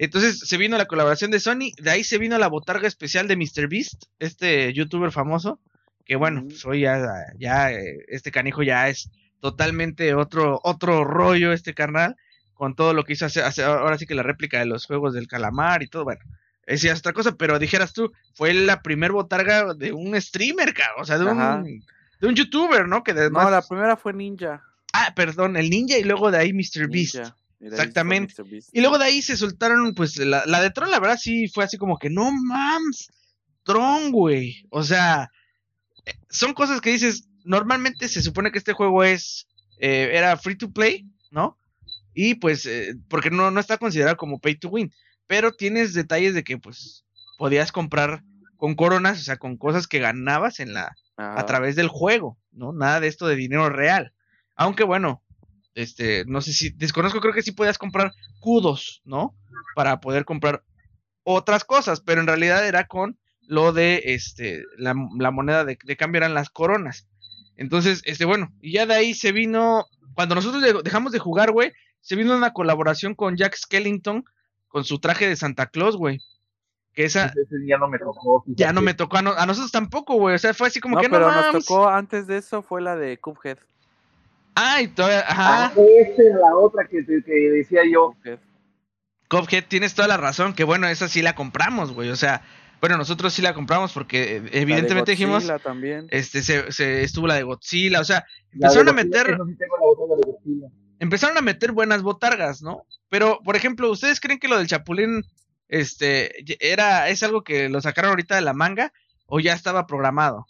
Entonces 0.00 0.38
se 0.38 0.56
vino 0.56 0.78
la 0.78 0.86
colaboración 0.86 1.30
de 1.30 1.40
Sony, 1.40 1.72
de 1.78 1.90
ahí 1.90 2.04
se 2.04 2.16
vino 2.16 2.38
la 2.38 2.48
botarga 2.48 2.88
especial 2.88 3.28
de 3.28 3.36
MrBeast, 3.36 4.04
este 4.18 4.72
youtuber 4.72 5.12
famoso, 5.12 5.60
que 6.06 6.16
bueno, 6.16 6.44
pues 6.48 6.64
hoy 6.64 6.80
ya, 6.80 7.06
ya 7.38 7.70
eh, 7.70 7.98
este 8.08 8.30
canijo 8.30 8.62
ya 8.62 8.88
es 8.88 9.10
totalmente 9.40 10.14
otro, 10.14 10.58
otro 10.64 11.04
rollo 11.04 11.52
este 11.52 11.74
carnal, 11.74 12.16
con 12.54 12.74
todo 12.74 12.94
lo 12.94 13.04
que 13.04 13.12
hizo 13.12 13.26
hace, 13.26 13.62
ahora 13.62 13.98
sí 13.98 14.06
que 14.06 14.14
la 14.14 14.22
réplica 14.22 14.58
de 14.58 14.64
los 14.64 14.86
juegos 14.86 15.12
del 15.12 15.28
calamar 15.28 15.82
y 15.82 15.88
todo, 15.88 16.04
bueno, 16.04 16.22
es 16.64 16.82
otra 16.98 17.12
cosa, 17.12 17.32
pero 17.32 17.58
dijeras 17.58 17.92
tú, 17.92 18.10
fue 18.32 18.54
la 18.54 18.80
primer 18.80 19.12
botarga 19.12 19.74
de 19.74 19.92
un 19.92 20.18
streamer, 20.18 20.72
o 20.96 21.04
sea, 21.04 21.18
de 21.18 21.26
un, 21.26 21.84
de 22.22 22.26
un 22.26 22.34
youtuber, 22.34 22.88
¿no? 22.88 23.04
Que 23.04 23.12
No, 23.12 23.50
la 23.50 23.60
primera 23.60 23.98
fue 23.98 24.14
Ninja. 24.14 24.62
Ah, 24.94 25.12
perdón, 25.14 25.58
el 25.58 25.68
Ninja 25.68 25.98
y 25.98 26.04
luego 26.04 26.30
de 26.30 26.38
ahí 26.38 26.54
Mr. 26.54 26.88
Beast. 26.88 27.32
Exactamente. 27.60 28.34
Y 28.72 28.80
luego 28.80 28.98
de 28.98 29.04
ahí 29.04 29.22
se 29.22 29.36
soltaron, 29.36 29.94
pues, 29.94 30.16
la, 30.16 30.44
la 30.46 30.62
de 30.62 30.70
Tron, 30.70 30.90
la 30.90 30.98
verdad 30.98 31.18
sí 31.20 31.48
fue 31.48 31.64
así 31.64 31.76
como 31.76 31.98
que, 31.98 32.10
no 32.10 32.30
mams, 32.32 33.10
Tron, 33.62 34.10
güey. 34.10 34.64
O 34.70 34.82
sea, 34.82 35.30
eh, 36.06 36.14
son 36.30 36.54
cosas 36.54 36.80
que 36.80 36.90
dices, 36.90 37.28
normalmente 37.44 38.08
se 38.08 38.22
supone 38.22 38.50
que 38.50 38.58
este 38.58 38.72
juego 38.72 39.04
es 39.04 39.46
eh, 39.78 40.10
era 40.12 40.36
free 40.36 40.56
to 40.56 40.72
play, 40.72 41.06
¿no? 41.30 41.58
Y 42.14 42.34
pues, 42.34 42.66
eh, 42.66 42.94
porque 43.08 43.30
no, 43.30 43.50
no 43.50 43.60
está 43.60 43.78
considerado 43.78 44.16
como 44.16 44.40
pay 44.40 44.56
to 44.56 44.68
win, 44.68 44.92
pero 45.26 45.52
tienes 45.52 45.94
detalles 45.94 46.34
de 46.34 46.44
que 46.44 46.58
pues 46.58 47.04
podías 47.38 47.72
comprar 47.72 48.22
con 48.56 48.74
coronas, 48.74 49.20
o 49.20 49.22
sea, 49.22 49.38
con 49.38 49.56
cosas 49.56 49.86
que 49.86 50.00
ganabas 50.00 50.60
en 50.60 50.74
la 50.74 50.94
a 51.16 51.44
través 51.44 51.76
del 51.76 51.88
juego, 51.88 52.38
¿no? 52.50 52.72
Nada 52.72 53.00
de 53.00 53.08
esto 53.08 53.26
de 53.26 53.36
dinero 53.36 53.68
real. 53.68 54.14
Aunque 54.56 54.84
bueno, 54.84 55.22
este, 55.74 56.24
no 56.26 56.40
sé 56.40 56.52
si 56.52 56.70
desconozco, 56.70 57.20
creo 57.20 57.34
que 57.34 57.42
sí 57.42 57.52
podías 57.52 57.78
comprar 57.78 58.12
cudos, 58.40 59.02
¿no? 59.04 59.36
Para 59.74 60.00
poder 60.00 60.24
comprar 60.24 60.62
otras 61.22 61.64
cosas, 61.64 62.00
pero 62.00 62.20
en 62.20 62.26
realidad 62.26 62.66
era 62.66 62.86
con 62.86 63.18
lo 63.42 63.72
de 63.72 64.02
este 64.06 64.64
la, 64.78 64.94
moneda 64.94 65.64
de, 65.64 65.78
de 65.82 65.96
cambio 65.96 66.18
eran 66.18 66.34
las 66.34 66.50
coronas. 66.50 67.06
Entonces, 67.56 68.00
este, 68.06 68.24
bueno, 68.24 68.52
y 68.62 68.72
ya 68.72 68.86
de 68.86 68.94
ahí 68.94 69.12
se 69.12 69.32
vino, 69.32 69.86
cuando 70.14 70.34
nosotros 70.34 70.82
dejamos 70.82 71.12
de 71.12 71.18
jugar, 71.18 71.52
güey, 71.52 71.72
se 72.00 72.16
vino 72.16 72.34
una 72.34 72.52
colaboración 72.52 73.14
con 73.14 73.36
Jack 73.36 73.54
Skellington 73.54 74.24
con 74.68 74.84
su 74.84 74.98
traje 74.98 75.28
de 75.28 75.36
Santa 75.36 75.66
Claus, 75.66 75.96
güey. 75.96 76.20
Que 76.94 77.04
esa 77.04 77.32
ya 77.66 77.78
no 77.78 77.88
me 77.88 77.98
tocó. 77.98 78.44
Ya 78.46 78.72
no 78.72 78.80
me 78.80 78.94
tocó 78.94 79.18
a, 79.18 79.22
nosotros 79.22 79.70
tampoco, 79.70 80.14
güey. 80.14 80.34
O 80.34 80.38
sea, 80.38 80.54
fue 80.54 80.68
así 80.68 80.80
como 80.80 80.98
que 80.98 81.08
pero 81.08 81.30
no 81.30 81.52
nos 81.52 81.66
tocó 81.66 81.88
antes 81.88 82.26
de 82.26 82.38
eso 82.38 82.62
fue 82.62 82.80
la 82.80 82.96
de 82.96 83.18
Cuphead. 83.18 83.58
Ah, 84.54 84.82
y 84.82 84.88
todavía, 84.88 85.20
ajá. 85.20 85.66
Ah, 85.66 85.72
esa 85.74 86.22
es 86.22 86.34
la 86.34 86.56
otra 86.56 86.86
que, 86.88 87.04
que 87.04 87.32
decía 87.32 87.82
yo. 87.90 88.14
Cuphead, 89.28 89.64
tienes 89.68 89.94
toda 89.94 90.08
la 90.08 90.16
razón, 90.16 90.54
que 90.54 90.64
bueno, 90.64 90.88
esa 90.88 91.08
sí 91.08 91.22
la 91.22 91.34
compramos, 91.34 91.92
güey. 91.92 92.10
O 92.10 92.16
sea, 92.16 92.42
bueno, 92.80 92.96
nosotros 92.96 93.32
sí 93.32 93.42
la 93.42 93.54
compramos 93.54 93.92
porque 93.92 94.36
eh, 94.36 94.42
evidentemente 94.52 95.12
dijimos. 95.12 95.46
También. 95.62 96.08
Este, 96.10 96.42
se, 96.42 97.02
estuvo 97.02 97.26
la 97.26 97.34
de 97.34 97.42
Godzilla, 97.42 98.00
o 98.00 98.04
sea, 98.04 98.24
empezaron 98.52 98.88
a 98.88 98.92
meter. 98.92 99.38
empezaron 100.98 101.36
a 101.36 101.42
meter 101.42 101.72
buenas 101.72 102.02
botargas, 102.02 102.62
¿no? 102.62 102.86
Pero, 103.08 103.40
por 103.44 103.54
ejemplo, 103.54 103.90
¿ustedes 103.90 104.20
creen 104.20 104.38
que 104.38 104.48
lo 104.48 104.58
del 104.58 104.66
Chapulín 104.66 105.24
este, 105.68 106.44
era, 106.58 107.08
es 107.08 107.22
algo 107.22 107.44
que 107.44 107.68
lo 107.68 107.80
sacaron 107.80 108.10
ahorita 108.10 108.34
de 108.34 108.42
la 108.42 108.54
manga 108.54 108.92
o 109.26 109.40
ya 109.40 109.52
estaba 109.52 109.86
programado? 109.86 110.46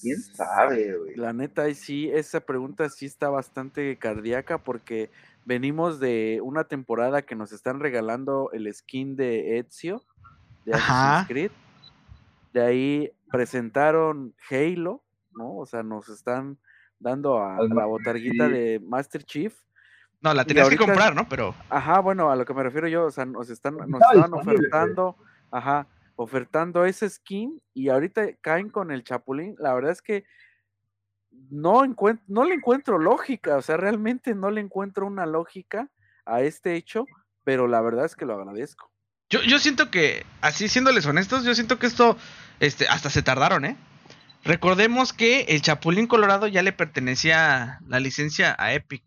¿Quién 0.00 0.20
sabe, 0.20 0.96
güey? 0.98 1.16
La 1.16 1.32
neta, 1.32 1.72
sí, 1.74 2.10
esa 2.10 2.40
pregunta 2.40 2.88
sí 2.88 3.06
está 3.06 3.28
bastante 3.28 3.96
cardíaca 3.98 4.58
porque 4.58 5.10
venimos 5.44 6.00
de 6.00 6.40
una 6.42 6.64
temporada 6.64 7.22
que 7.22 7.36
nos 7.36 7.52
están 7.52 7.80
regalando 7.80 8.50
el 8.52 8.72
skin 8.72 9.16
de 9.16 9.58
Ezio 9.58 10.02
de 10.64 10.74
Assassin's 10.74 11.28
Creed. 11.28 11.50
De 12.52 12.62
ahí 12.62 13.12
presentaron 13.30 14.34
Halo, 14.50 15.02
¿no? 15.32 15.56
O 15.56 15.66
sea, 15.66 15.82
nos 15.82 16.08
están 16.08 16.58
dando 16.98 17.42
a, 17.42 17.58
la 17.68 17.84
botarguita 17.84 18.48
de 18.48 18.80
Master 18.80 19.24
Chief. 19.24 19.54
No, 20.20 20.32
la 20.32 20.44
tenías 20.44 20.68
que 20.68 20.76
comprar, 20.76 21.14
¿no? 21.14 21.28
Pero. 21.28 21.54
Ajá, 21.68 22.00
bueno, 22.00 22.30
a 22.30 22.36
lo 22.36 22.44
que 22.44 22.54
me 22.54 22.62
refiero 22.62 22.88
yo, 22.88 23.04
o 23.06 23.10
sea, 23.10 23.26
nos 23.26 23.50
están, 23.50 23.76
nos 23.76 24.00
estaban 24.00 24.32
ofertando, 24.32 25.16
ajá, 25.50 25.86
ofertando 26.16 26.84
ese 26.84 27.08
skin 27.08 27.60
y 27.72 27.88
ahorita 27.88 28.36
caen 28.40 28.70
con 28.70 28.90
el 28.90 29.04
Chapulín. 29.04 29.56
La 29.58 29.74
verdad 29.74 29.92
es 29.92 30.02
que 30.02 30.24
no, 31.50 31.84
encuentro, 31.84 32.24
no 32.28 32.44
le 32.44 32.54
encuentro 32.54 32.98
lógica, 32.98 33.56
o 33.56 33.62
sea, 33.62 33.76
realmente 33.76 34.34
no 34.34 34.50
le 34.50 34.60
encuentro 34.60 35.06
una 35.06 35.26
lógica 35.26 35.90
a 36.24 36.42
este 36.42 36.76
hecho, 36.76 37.06
pero 37.42 37.66
la 37.66 37.80
verdad 37.80 38.04
es 38.04 38.16
que 38.16 38.26
lo 38.26 38.34
agradezco. 38.34 38.90
Yo, 39.30 39.42
yo 39.42 39.58
siento 39.58 39.90
que, 39.90 40.24
así 40.40 40.68
siéndoles 40.68 41.06
honestos, 41.06 41.44
yo 41.44 41.54
siento 41.54 41.78
que 41.78 41.86
esto, 41.86 42.16
este, 42.60 42.86
hasta 42.88 43.10
se 43.10 43.22
tardaron, 43.22 43.64
¿eh? 43.64 43.76
Recordemos 44.44 45.14
que 45.14 45.42
el 45.48 45.62
Chapulín 45.62 46.06
Colorado 46.06 46.46
ya 46.46 46.62
le 46.62 46.72
pertenecía 46.72 47.80
la 47.86 47.98
licencia 47.98 48.54
a 48.58 48.74
Epic. 48.74 49.02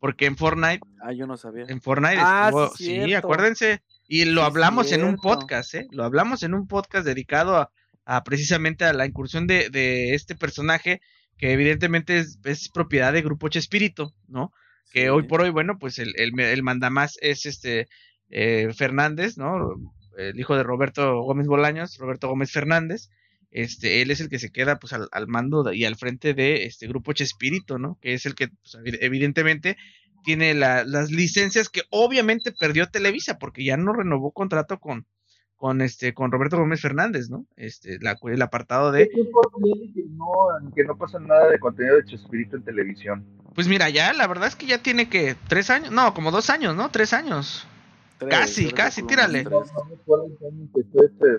Porque 0.00 0.26
en 0.26 0.36
Fortnite. 0.36 0.80
Ah, 1.02 1.12
yo 1.12 1.26
no 1.26 1.36
sabía. 1.36 1.66
En 1.68 1.80
Fortnite. 1.80 2.18
Ah, 2.18 2.70
sí, 2.74 3.14
acuérdense. 3.14 3.82
Y 4.12 4.24
lo 4.24 4.42
hablamos 4.42 4.90
en 4.90 5.04
un 5.04 5.14
podcast, 5.14 5.72
¿eh? 5.76 5.86
Lo 5.92 6.02
hablamos 6.02 6.42
en 6.42 6.52
un 6.52 6.66
podcast 6.66 7.06
dedicado 7.06 7.70
a, 8.04 8.24
precisamente 8.24 8.84
a 8.84 8.92
la 8.92 9.06
incursión 9.06 9.46
de, 9.46 9.70
de, 9.70 10.14
este 10.14 10.34
personaje 10.34 11.00
que 11.38 11.52
evidentemente 11.52 12.18
es, 12.18 12.68
propiedad 12.74 13.12
de 13.12 13.22
Grupo 13.22 13.48
Chespirito, 13.48 14.12
¿no? 14.26 14.52
Que 14.90 15.10
hoy 15.10 15.28
por 15.28 15.42
hoy, 15.42 15.50
bueno, 15.50 15.78
pues 15.78 16.00
el, 16.00 16.12
el, 16.16 16.36
el 16.40 16.62
mandamás 16.64 17.18
es 17.20 17.46
este 17.46 17.86
eh, 18.30 18.72
Fernández, 18.76 19.38
¿no? 19.38 19.76
El 20.18 20.40
hijo 20.40 20.56
de 20.56 20.64
Roberto 20.64 21.22
Gómez 21.22 21.46
Bolaños, 21.46 21.96
Roberto 21.96 22.26
Gómez 22.26 22.50
Fernández. 22.50 23.10
Este, 23.52 24.02
él 24.02 24.10
es 24.10 24.20
el 24.20 24.28
que 24.28 24.40
se 24.40 24.50
queda 24.50 24.80
pues 24.80 24.92
al, 24.92 25.28
mando 25.28 25.72
y 25.72 25.84
al 25.84 25.94
frente 25.94 26.34
de 26.34 26.64
este 26.64 26.88
grupo 26.88 27.12
Chespirito, 27.12 27.78
¿no? 27.78 27.96
Que 28.02 28.14
es 28.14 28.26
el 28.26 28.34
que 28.34 28.48
pues, 28.48 28.76
evidentemente 29.00 29.76
tiene 30.22 30.54
las 30.54 31.10
licencias 31.10 31.68
que 31.68 31.82
obviamente 31.90 32.52
perdió 32.52 32.88
Televisa 32.88 33.38
porque 33.38 33.64
ya 33.64 33.76
no 33.76 33.92
renovó 33.92 34.32
contrato 34.32 34.78
con, 34.78 35.06
con 35.56 35.80
este 35.80 36.14
con 36.14 36.32
Roberto 36.32 36.56
Gómez 36.56 36.80
Fernández, 36.80 37.28
¿no? 37.30 37.46
Este 37.56 37.98
la, 38.00 38.16
el 38.22 38.42
apartado 38.42 38.92
de 38.92 39.08
que 39.08 39.22
no, 40.10 40.72
que 40.74 40.84
no 40.84 40.96
pasa 40.96 41.18
nada 41.18 41.48
de 41.48 41.58
contenido 41.58 41.96
de 41.96 42.04
Chespirito 42.04 42.56
en 42.56 42.64
televisión. 42.64 43.24
Pues 43.54 43.68
mira, 43.68 43.90
ya 43.90 44.12
la 44.12 44.26
verdad 44.26 44.48
es 44.48 44.56
que 44.56 44.66
ya 44.66 44.82
tiene 44.82 45.08
que 45.08 45.36
tres 45.48 45.70
años, 45.70 45.90
no, 45.90 46.14
como 46.14 46.30
dos 46.30 46.50
años, 46.50 46.74
¿no? 46.76 46.90
Tres 46.90 47.12
años. 47.12 47.66
casi, 48.28 48.70
casi, 48.70 49.02
tírale. 49.02 49.40
Este 49.40 51.36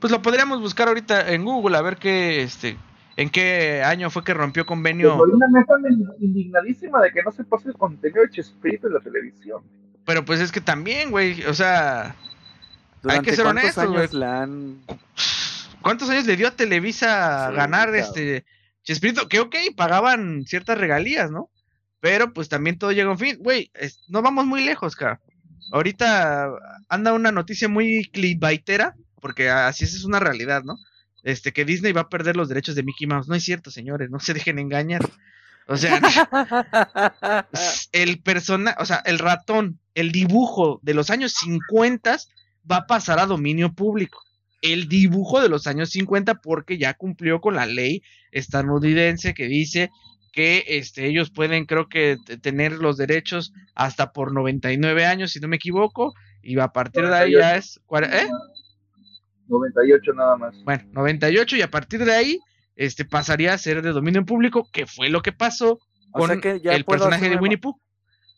pues 0.00 0.10
lo 0.10 0.22
podríamos 0.22 0.60
buscar 0.60 0.88
ahorita 0.88 1.30
en 1.32 1.44
Google 1.44 1.76
a 1.76 1.82
ver 1.82 1.96
qué 1.96 2.42
este 2.42 2.76
¿En 3.20 3.28
qué 3.28 3.82
año 3.82 4.08
fue 4.08 4.24
que 4.24 4.32
rompió 4.32 4.64
convenio? 4.64 5.18
Pues 5.18 5.30
me 5.52 5.60
están 5.60 5.82
indignadísima 6.20 7.02
de 7.02 7.12
que 7.12 7.22
no 7.22 7.30
se 7.30 7.44
pase 7.44 7.68
el 7.68 7.74
contenido 7.74 8.22
de 8.22 8.30
Chespirito 8.30 8.86
en 8.86 8.94
la 8.94 9.00
televisión. 9.00 9.62
Pero 10.06 10.24
pues 10.24 10.40
es 10.40 10.50
que 10.50 10.62
también, 10.62 11.10
güey, 11.10 11.44
o 11.44 11.52
sea, 11.52 12.16
hay 13.04 13.20
que 13.20 13.36
ser 13.36 13.44
honestos, 13.44 13.84
años 13.84 14.78
¿Cuántos 15.82 16.08
años 16.08 16.24
le 16.24 16.36
dio 16.38 16.48
a 16.48 16.56
Televisa 16.56 17.50
ganar 17.50 17.94
este 17.94 18.46
Chespirito? 18.84 19.28
Que 19.28 19.40
ok, 19.40 19.54
pagaban 19.76 20.46
ciertas 20.46 20.78
regalías, 20.78 21.30
¿no? 21.30 21.50
Pero 22.00 22.32
pues 22.32 22.48
también 22.48 22.78
todo 22.78 22.90
llega 22.92 23.10
a 23.10 23.12
un 23.12 23.18
fin. 23.18 23.36
Güey, 23.38 23.70
no 24.08 24.22
vamos 24.22 24.46
muy 24.46 24.64
lejos, 24.64 24.96
cara. 24.96 25.20
Ahorita 25.72 26.48
anda 26.88 27.12
una 27.12 27.32
noticia 27.32 27.68
muy 27.68 28.08
clickbaitera, 28.14 28.96
porque 29.20 29.50
así 29.50 29.84
es 29.84 30.06
una 30.06 30.20
realidad, 30.20 30.62
¿no? 30.62 30.78
Este, 31.22 31.52
que 31.52 31.64
Disney 31.64 31.92
va 31.92 32.02
a 32.02 32.08
perder 32.08 32.36
los 32.36 32.48
derechos 32.48 32.74
de 32.74 32.82
Mickey 32.82 33.06
Mouse. 33.06 33.28
No 33.28 33.34
es 33.34 33.44
cierto, 33.44 33.70
señores, 33.70 34.10
no 34.10 34.20
se 34.20 34.34
dejen 34.34 34.58
engañar. 34.58 35.02
O 35.66 35.76
sea, 35.76 36.00
el 37.92 38.20
persona, 38.20 38.76
o 38.78 38.84
sea, 38.84 39.02
el 39.06 39.18
ratón, 39.18 39.78
el 39.94 40.12
dibujo 40.12 40.80
de 40.82 40.94
los 40.94 41.10
años 41.10 41.34
50 41.34 42.18
va 42.70 42.76
a 42.76 42.86
pasar 42.86 43.18
a 43.18 43.26
dominio 43.26 43.72
público. 43.72 44.22
El 44.62 44.88
dibujo 44.88 45.40
de 45.40 45.48
los 45.48 45.66
años 45.66 45.90
50 45.90 46.36
porque 46.36 46.76
ya 46.76 46.94
cumplió 46.94 47.40
con 47.40 47.54
la 47.54 47.66
ley 47.66 48.02
estadounidense 48.30 49.32
que 49.32 49.46
dice 49.46 49.90
que 50.32 50.64
este, 50.68 51.06
ellos 51.06 51.30
pueden, 51.30 51.66
creo 51.66 51.88
que, 51.88 52.16
tener 52.40 52.72
los 52.72 52.96
derechos 52.96 53.52
hasta 53.74 54.12
por 54.12 54.32
99 54.32 55.04
años, 55.04 55.32
si 55.32 55.40
no 55.40 55.48
me 55.48 55.56
equivoco, 55.56 56.14
y 56.42 56.58
a 56.58 56.68
partir 56.68 57.08
de 57.08 57.16
ahí 57.16 57.32
ya 57.32 57.56
es... 57.56 57.80
¿eh? 58.02 58.28
98 59.50 60.12
nada 60.14 60.36
más. 60.36 60.64
Bueno, 60.64 60.84
98 60.92 61.56
y 61.56 61.62
a 61.62 61.70
partir 61.70 62.04
de 62.04 62.14
ahí 62.14 62.40
este 62.76 63.04
pasaría 63.04 63.52
a 63.52 63.58
ser 63.58 63.82
de 63.82 63.90
dominio 63.90 64.24
público, 64.24 64.68
que 64.72 64.86
fue 64.86 65.10
lo 65.10 65.20
que 65.20 65.32
pasó 65.32 65.78
con 66.12 66.30
el 66.30 66.84
personaje 66.84 67.28
de 67.28 67.36
Winnie 67.36 67.58
Pooh. 67.58 67.78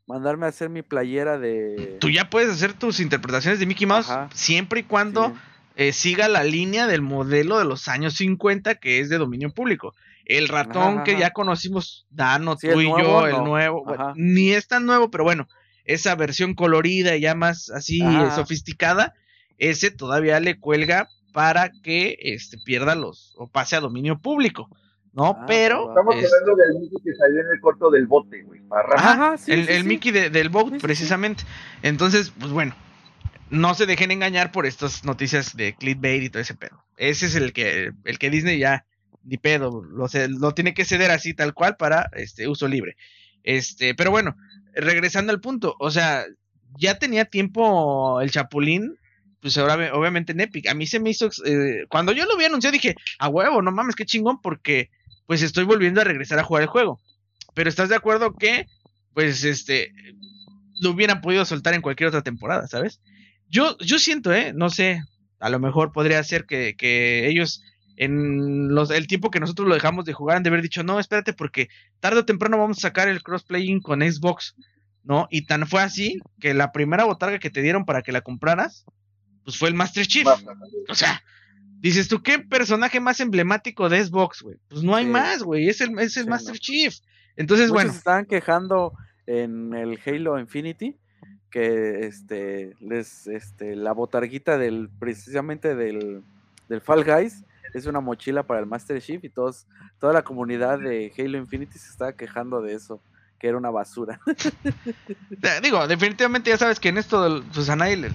Mandarme 0.07 0.47
a 0.47 0.49
hacer 0.49 0.69
mi 0.69 0.83
playera 0.83 1.39
de. 1.39 1.97
Tú 2.01 2.11
ya 2.11 2.29
puedes 2.29 2.51
hacer 2.51 2.73
tus 2.73 2.99
interpretaciones 2.99 3.61
de 3.61 3.67
Mickey 3.67 3.87
Mouse 3.87 4.11
siempre 4.35 4.81
y 4.81 4.83
cuando 4.83 5.33
eh, 5.77 5.93
siga 5.93 6.29
la 6.29 6.43
línea 6.43 6.87
del 6.87 7.03
modelo 7.03 7.59
de 7.59 7.65
los 7.65 7.87
años 7.89 8.15
50 8.15 8.75
que 8.75 8.99
es 9.01 9.09
de 9.09 9.19
dominio 9.19 9.53
público. 9.53 9.95
El 10.25 10.49
ratón 10.49 11.05
que 11.05 11.19
ya 11.19 11.31
conocimos, 11.31 12.07
Dano, 12.11 12.57
tú 12.57 12.81
y 12.81 12.87
yo, 12.87 13.27
el 13.27 13.45
nuevo, 13.45 13.85
ni 14.17 14.53
es 14.53 14.67
tan 14.67 14.87
nuevo, 14.87 15.11
pero 15.11 15.25
bueno, 15.25 15.49
esa 15.85 16.15
versión 16.15 16.55
colorida 16.55 17.17
y 17.17 17.23
ya 17.23 17.35
más 17.35 17.71
así 17.71 18.01
sofisticada, 18.35 19.15
ese 19.63 19.91
todavía 19.93 20.41
le 20.41 20.59
cuelga 20.59 21.09
para 21.33 21.71
que 21.71 22.19
este 22.21 22.59
pierda 22.59 22.95
los 22.95 23.35
o 23.37 23.49
pase 23.49 23.77
a 23.77 23.81
dominio 23.81 24.19
público. 24.19 24.69
¿no? 25.13 25.37
Ah, 25.39 25.45
pero. 25.47 25.89
Estamos 25.89 26.17
hablando 26.17 26.57
del 26.57 26.81
Mickey 26.81 26.99
que 27.05 27.15
salió 27.15 27.41
en 27.41 27.47
el 27.55 27.61
corto 27.61 27.91
del 27.91 28.07
bote, 28.07 28.43
güey. 28.43 28.61
Ajá, 28.97 29.37
el, 29.47 29.85
Mickey 29.85 30.11
del 30.11 30.49
bote, 30.49 30.79
precisamente. 30.81 31.45
Entonces, 31.83 32.33
pues 32.39 32.51
bueno, 32.51 32.75
no 33.51 33.75
se 33.75 33.87
dejen 33.87 34.11
engañar 34.11 34.51
por 34.51 34.67
estas 34.67 35.05
noticias 35.05 35.57
de 35.57 35.75
clickbait 35.75 36.25
y 36.25 36.31
todo 36.31 36.43
ese 36.43 36.55
pedo. 36.55 36.83
Ese 36.97 37.27
es 37.27 37.37
el 37.37 37.53
que, 37.53 37.93
el 38.05 38.19
que 38.19 38.31
Disney 38.31 38.59
ya, 38.59 38.85
ni 39.23 39.37
pedo, 39.37 39.83
lo, 39.83 40.09
lo 40.29 40.55
tiene 40.55 40.75
que 40.75 40.85
ceder 40.85 41.11
así 41.11 41.35
tal 41.35 41.55
cual 41.55 41.77
para 41.77 42.09
este 42.15 42.49
uso 42.49 42.67
libre. 42.67 42.97
Este, 43.45 43.95
pero 43.95 44.11
bueno, 44.11 44.37
regresando 44.75 45.33
al 45.33 45.41
punto, 45.41 45.77
o 45.79 45.91
sea, 45.91 46.25
ya 46.79 46.99
tenía 46.99 47.27
tiempo 47.27 48.21
el 48.23 48.31
Chapulín 48.31 48.97
pues 49.43 49.59
ahora 49.59 49.93
obviamente 49.93 50.33
en 50.33 50.41
Epic. 50.41 50.69
A 50.69 50.75
mí 50.75 50.87
se 50.87 51.01
me 51.01 51.11
hizo, 51.11 51.29
eh, 51.45 51.85
cuando 51.89 52.13
yo 52.13 52.25
lo 52.25 52.37
vi 52.37 52.45
anunciado 52.45 52.73
dije, 52.73 52.95
a 53.19 53.29
huevo, 53.29 53.61
no 53.61 53.73
mames, 53.73 53.97
qué 53.97 54.07
chingón, 54.07 54.41
porque 54.41 54.89
pues 55.27 55.43
estoy 55.43 55.65
volviendo 55.65 56.01
a 56.01 56.05
regresar 56.05 56.39
a 56.39 56.45
jugar 56.45 56.63
el 56.63 56.69
juego. 56.69 57.01
Pero 57.53 57.69
estás 57.69 57.89
de 57.89 57.97
acuerdo 57.97 58.35
que, 58.35 58.67
pues, 59.13 59.45
este, 59.45 59.93
lo 60.81 60.91
hubieran 60.91 61.21
podido 61.21 61.45
soltar 61.45 61.75
en 61.75 61.83
cualquier 61.83 62.09
otra 62.09 62.23
temporada, 62.23 62.67
¿sabes? 62.69 63.01
Yo, 63.49 63.77
yo 63.79 63.99
siento, 63.99 64.33
¿eh? 64.33 64.53
No 64.55 64.71
sé, 64.71 65.03
a 65.41 65.51
lo 65.51 65.59
mejor 65.59 65.93
podría 65.93 66.23
ser 66.23 66.47
que, 66.47 66.77
que 66.77 67.29
ellos 67.29 67.63
en 67.97 68.69
los, 68.69 68.91
el 68.91 69.07
tiempo 69.07 69.31
que 69.31 69.41
nosotros 69.41 69.69
lo 69.69 69.75
dejamos 69.75 70.05
de 70.05 70.13
jugar 70.13 70.37
han 70.37 70.43
de 70.45 70.51
haber 70.51 70.63
dicho, 70.63 70.83
no, 70.83 71.01
espérate, 71.01 71.33
porque 71.33 71.69
tarde 72.01 72.21
o 72.21 72.25
temprano 72.25 72.59
vamos 72.59 72.79
a 72.79 72.83
sacar 72.83 73.09
el 73.09 73.23
crossplaying 73.23 73.81
con 73.81 74.01
Xbox, 74.01 74.55
¿no? 75.03 75.27
Y 75.31 75.47
tan 75.47 75.67
fue 75.67 75.83
así 75.83 76.21
que 76.41 76.55
la 76.55 76.73
primera 76.73 77.05
botarga 77.05 77.39
que 77.39 77.51
te 77.51 77.61
dieron 77.61 77.85
para 77.85 78.03
que 78.03 78.13
la 78.13 78.23
compraras 78.23 78.87
pues 79.45 79.57
fue 79.59 79.69
el 79.69 79.75
Master 79.75 80.07
Chief. 80.07 80.27
O 80.89 80.95
sea, 80.95 81.23
dices 81.81 82.09
tú, 82.09 82.23
¿qué 82.23 82.39
personaje 82.39 83.01
más 83.01 83.21
emblemático 83.21 83.89
de 83.89 84.05
Xbox, 84.05 84.43
güey? 84.43 84.57
Pues 84.69 84.83
no 84.83 84.95
hay 84.95 85.07
más, 85.07 85.43
güey, 85.43 85.69
es 85.69 85.81
el, 85.81 85.99
es 85.99 86.17
el 86.17 86.27
Master 86.27 86.59
Chief. 86.59 86.95
Entonces, 87.37 87.69
Muchos 87.69 87.85
bueno. 87.85 87.93
estaban 87.93 88.27
quejando 88.27 88.93
en 89.27 89.75
el 89.75 89.99
Halo 90.05 90.39
Infinity 90.39 90.97
que 91.51 92.07
este 92.07 92.75
les 92.81 93.27
este 93.27 93.77
la 93.77 93.93
botarguita 93.93 94.57
del 94.57 94.89
precisamente 94.99 95.77
del, 95.77 96.23
del 96.69 96.81
Fall 96.81 97.05
Guys 97.05 97.45
es 97.75 97.87
una 97.87 98.01
mochila 98.01 98.43
para 98.43 98.61
el 98.61 98.67
Master 98.67 99.01
Chief 99.01 99.23
y 99.23 99.29
todos 99.29 99.67
toda 100.01 100.13
la 100.15 100.23
comunidad 100.23 100.79
de 100.79 101.13
Halo 101.17 101.39
Infinity 101.39 101.79
se 101.79 101.91
estaba 101.91 102.15
quejando 102.15 102.63
de 102.63 102.75
eso 102.75 103.01
que 103.39 103.49
era 103.49 103.59
una 103.59 103.71
basura. 103.71 104.21
Digo, 105.63 105.89
definitivamente 105.89 106.51
ya 106.51 106.59
sabes 106.59 106.79
que 106.79 106.91
en 106.91 106.99
esto 106.99 107.43
pues 107.53 107.69
a 107.69 107.75
nadie 107.75 107.97
le, 107.97 108.11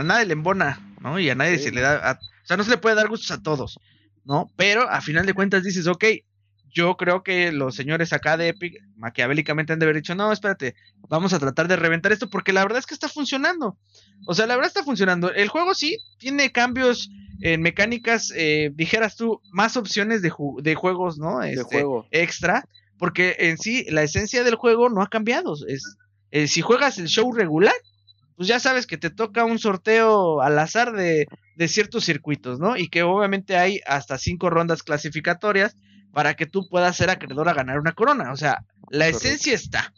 a 0.00 0.04
nadie 0.04 0.26
le 0.26 0.32
embona, 0.32 0.80
¿no? 1.00 1.18
Y 1.18 1.30
a 1.30 1.34
nadie 1.34 1.58
se 1.58 1.70
le 1.70 1.80
da, 1.80 2.18
o 2.20 2.46
sea, 2.46 2.56
no 2.56 2.64
se 2.64 2.70
le 2.70 2.78
puede 2.78 2.96
dar 2.96 3.08
gustos 3.08 3.30
a 3.30 3.42
todos, 3.42 3.78
¿no? 4.24 4.50
Pero 4.56 4.88
a 4.88 5.00
final 5.00 5.26
de 5.26 5.34
cuentas 5.34 5.62
dices, 5.62 5.86
ok, 5.86 6.04
yo 6.74 6.96
creo 6.96 7.22
que 7.22 7.52
los 7.52 7.76
señores 7.76 8.12
acá 8.12 8.36
de 8.36 8.48
Epic 8.48 8.74
maquiavélicamente 8.96 9.72
han 9.72 9.78
de 9.78 9.86
haber 9.86 9.96
dicho, 9.96 10.14
no, 10.14 10.32
espérate, 10.32 10.74
vamos 11.08 11.32
a 11.32 11.38
tratar 11.38 11.68
de 11.68 11.76
reventar 11.76 12.12
esto 12.12 12.28
porque 12.28 12.52
la 12.52 12.62
verdad 12.62 12.80
es 12.80 12.86
que 12.86 12.94
está 12.94 13.08
funcionando. 13.08 13.78
O 14.26 14.34
sea, 14.34 14.46
la 14.46 14.56
verdad 14.56 14.68
está 14.68 14.82
funcionando. 14.82 15.32
El 15.32 15.48
juego 15.48 15.74
sí 15.74 15.98
tiene 16.18 16.50
cambios 16.50 17.10
en 17.40 17.62
mecánicas, 17.62 18.32
eh, 18.34 18.70
dijeras 18.74 19.16
tú, 19.16 19.40
más 19.52 19.76
opciones 19.76 20.20
de, 20.20 20.32
de 20.62 20.74
juegos, 20.74 21.18
¿no? 21.18 21.42
Este, 21.42 21.58
de 21.58 21.64
juego. 21.64 22.06
Extra, 22.10 22.68
porque 22.98 23.36
en 23.38 23.58
sí 23.58 23.86
la 23.88 24.02
esencia 24.02 24.42
del 24.42 24.56
juego 24.56 24.88
no 24.88 25.00
ha 25.02 25.08
cambiado. 25.08 25.54
Es, 25.68 25.96
eh, 26.32 26.48
si 26.48 26.60
juegas 26.60 26.98
el 26.98 27.06
show 27.06 27.32
regular, 27.32 27.74
pues 28.36 28.48
ya 28.48 28.60
sabes 28.60 28.86
que 28.86 28.98
te 28.98 29.10
toca 29.10 29.44
un 29.44 29.58
sorteo 29.58 30.40
al 30.42 30.58
azar 30.58 30.92
de, 30.92 31.26
de 31.56 31.68
ciertos 31.68 32.04
circuitos, 32.04 32.58
¿no? 32.58 32.76
Y 32.76 32.88
que 32.88 33.02
obviamente 33.02 33.56
hay 33.56 33.80
hasta 33.86 34.18
cinco 34.18 34.50
rondas 34.50 34.82
clasificatorias 34.82 35.76
para 36.12 36.34
que 36.34 36.46
tú 36.46 36.68
puedas 36.68 36.96
ser 36.96 37.10
acreedor 37.10 37.48
a 37.48 37.54
ganar 37.54 37.78
una 37.78 37.92
corona. 37.92 38.32
O 38.32 38.36
sea, 38.36 38.64
la 38.90 39.08
esencia 39.08 39.54
está, 39.54 39.92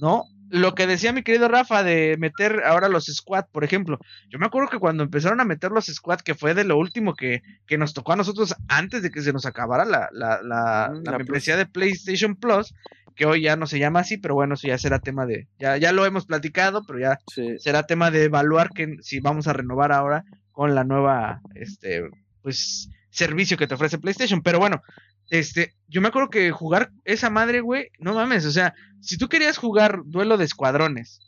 ¿no? 0.00 0.24
Lo 0.50 0.74
que 0.74 0.86
decía 0.86 1.12
mi 1.12 1.22
querido 1.22 1.46
Rafa 1.48 1.82
de 1.82 2.16
meter 2.18 2.62
ahora 2.64 2.88
los 2.88 3.04
squad, 3.04 3.44
por 3.52 3.64
ejemplo. 3.64 3.98
Yo 4.30 4.38
me 4.38 4.46
acuerdo 4.46 4.70
que 4.70 4.78
cuando 4.78 5.02
empezaron 5.02 5.40
a 5.40 5.44
meter 5.44 5.72
los 5.72 5.86
squad, 5.86 6.20
que 6.20 6.34
fue 6.34 6.54
de 6.54 6.64
lo 6.64 6.78
último 6.78 7.14
que, 7.14 7.42
que 7.66 7.76
nos 7.76 7.92
tocó 7.92 8.12
a 8.12 8.16
nosotros 8.16 8.54
antes 8.66 9.02
de 9.02 9.10
que 9.10 9.20
se 9.20 9.32
nos 9.32 9.44
acabara 9.44 9.84
la, 9.84 10.08
la, 10.12 10.40
la, 10.42 10.88
Mm, 10.88 11.04
la 11.04 11.12
la 11.12 11.18
membresía 11.18 11.56
de 11.56 11.66
PlayStation 11.66 12.34
Plus, 12.34 12.74
que 13.18 13.26
hoy 13.26 13.42
ya 13.42 13.56
no 13.56 13.66
se 13.66 13.80
llama 13.80 14.00
así, 14.00 14.16
pero 14.16 14.34
bueno, 14.34 14.54
eso 14.54 14.68
ya 14.68 14.78
será 14.78 15.00
tema 15.00 15.26
de, 15.26 15.48
ya, 15.58 15.76
ya 15.76 15.90
lo 15.92 16.06
hemos 16.06 16.24
platicado, 16.24 16.84
pero 16.86 17.00
ya 17.00 17.18
Sí. 17.34 17.58
será 17.58 17.82
tema 17.82 18.10
de 18.12 18.24
evaluar 18.24 18.70
que 18.70 18.96
si 19.02 19.18
vamos 19.18 19.48
a 19.48 19.52
renovar 19.52 19.90
ahora 19.92 20.24
con 20.52 20.74
la 20.76 20.84
nueva 20.84 21.40
este 21.54 22.04
pues 22.42 22.88
servicio 23.10 23.56
que 23.58 23.66
te 23.66 23.74
ofrece 23.74 23.98
PlayStation, 23.98 24.40
pero 24.40 24.60
bueno, 24.60 24.80
este, 25.30 25.74
yo 25.88 26.00
me 26.00 26.08
acuerdo 26.08 26.30
que 26.30 26.50
jugar 26.52 26.90
esa 27.04 27.28
madre, 27.28 27.60
güey, 27.60 27.88
no 27.98 28.14
mames, 28.14 28.46
o 28.46 28.52
sea, 28.52 28.72
si 29.00 29.18
tú 29.18 29.28
querías 29.28 29.58
jugar 29.58 30.02
duelo 30.04 30.36
de 30.38 30.44
escuadrones, 30.44 31.20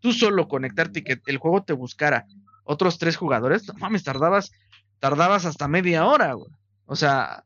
tú 0.00 0.12
solo 0.14 0.48
conectarte 0.48 1.00
y 1.00 1.04
que 1.04 1.20
el 1.26 1.36
juego 1.36 1.62
te 1.62 1.74
buscara 1.74 2.24
otros 2.64 2.98
tres 2.98 3.16
jugadores, 3.16 3.68
no 3.68 3.74
mames, 3.74 4.02
tardabas 4.02 4.50
tardabas 4.98 5.44
hasta 5.44 5.68
media 5.68 6.06
hora, 6.06 6.32
güey. 6.32 6.50
O 6.86 6.96
sea, 6.96 7.44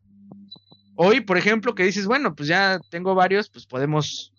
hoy, 0.97 1.21
por 1.21 1.39
ejemplo, 1.39 1.75
que 1.75 1.85
dices, 1.85 2.07
bueno, 2.07 2.35
pues 2.35 2.49
ya 2.49 2.81
tengo 2.91 3.15
varios, 3.15 3.49
pues 3.49 3.67
podemos 3.67 4.33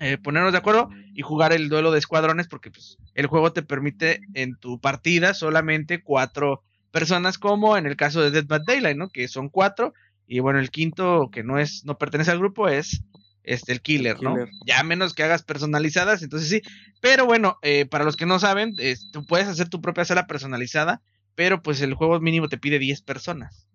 eh, 0.00 0.18
ponernos 0.18 0.52
de 0.52 0.58
acuerdo 0.58 0.90
y 1.14 1.22
jugar 1.22 1.52
el 1.52 1.68
duelo 1.68 1.92
de 1.92 1.98
escuadrones 1.98 2.48
porque 2.48 2.70
pues, 2.70 2.98
el 3.14 3.26
juego 3.26 3.52
te 3.52 3.62
permite 3.62 4.20
en 4.34 4.56
tu 4.56 4.80
partida 4.80 5.34
solamente 5.34 6.02
cuatro 6.02 6.62
personas 6.90 7.38
como 7.38 7.76
en 7.76 7.86
el 7.86 7.96
caso 7.96 8.20
de 8.20 8.30
Dead 8.30 8.46
by 8.46 8.60
Daylight, 8.66 8.96
¿no? 8.96 9.08
Que 9.08 9.28
son 9.28 9.48
cuatro 9.48 9.94
y 10.26 10.40
bueno, 10.40 10.58
el 10.58 10.70
quinto 10.70 11.30
que 11.32 11.42
no 11.42 11.58
es 11.58 11.84
no 11.84 11.96
pertenece 11.96 12.30
al 12.30 12.38
grupo 12.38 12.68
es 12.68 13.02
este 13.44 13.72
el 13.72 13.82
killer, 13.82 14.22
¿no? 14.22 14.34
Killer. 14.34 14.48
Ya 14.66 14.82
menos 14.82 15.14
que 15.14 15.22
hagas 15.22 15.42
personalizadas, 15.42 16.22
entonces 16.22 16.48
sí. 16.48 16.62
Pero 17.00 17.26
bueno, 17.26 17.58
eh, 17.62 17.86
para 17.86 18.04
los 18.04 18.16
que 18.16 18.26
no 18.26 18.38
saben, 18.38 18.74
tú 19.12 19.24
puedes 19.26 19.48
hacer 19.48 19.68
tu 19.68 19.80
propia 19.80 20.04
sala 20.04 20.26
personalizada, 20.26 21.02
pero 21.34 21.62
pues 21.62 21.80
el 21.82 21.94
juego 21.94 22.20
mínimo 22.20 22.48
te 22.48 22.58
pide 22.58 22.78
10 22.78 23.02
personas. 23.02 23.68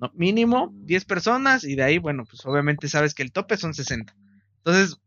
¿No? 0.00 0.10
Mínimo 0.14 0.72
10 0.84 1.04
personas 1.04 1.64
y 1.64 1.76
de 1.76 1.82
ahí, 1.82 1.98
bueno, 1.98 2.24
pues 2.24 2.44
obviamente 2.46 2.88
sabes 2.88 3.14
que 3.14 3.22
el 3.22 3.32
tope 3.32 3.56
son 3.56 3.74
60. 3.74 4.14
Entonces, 4.58 4.98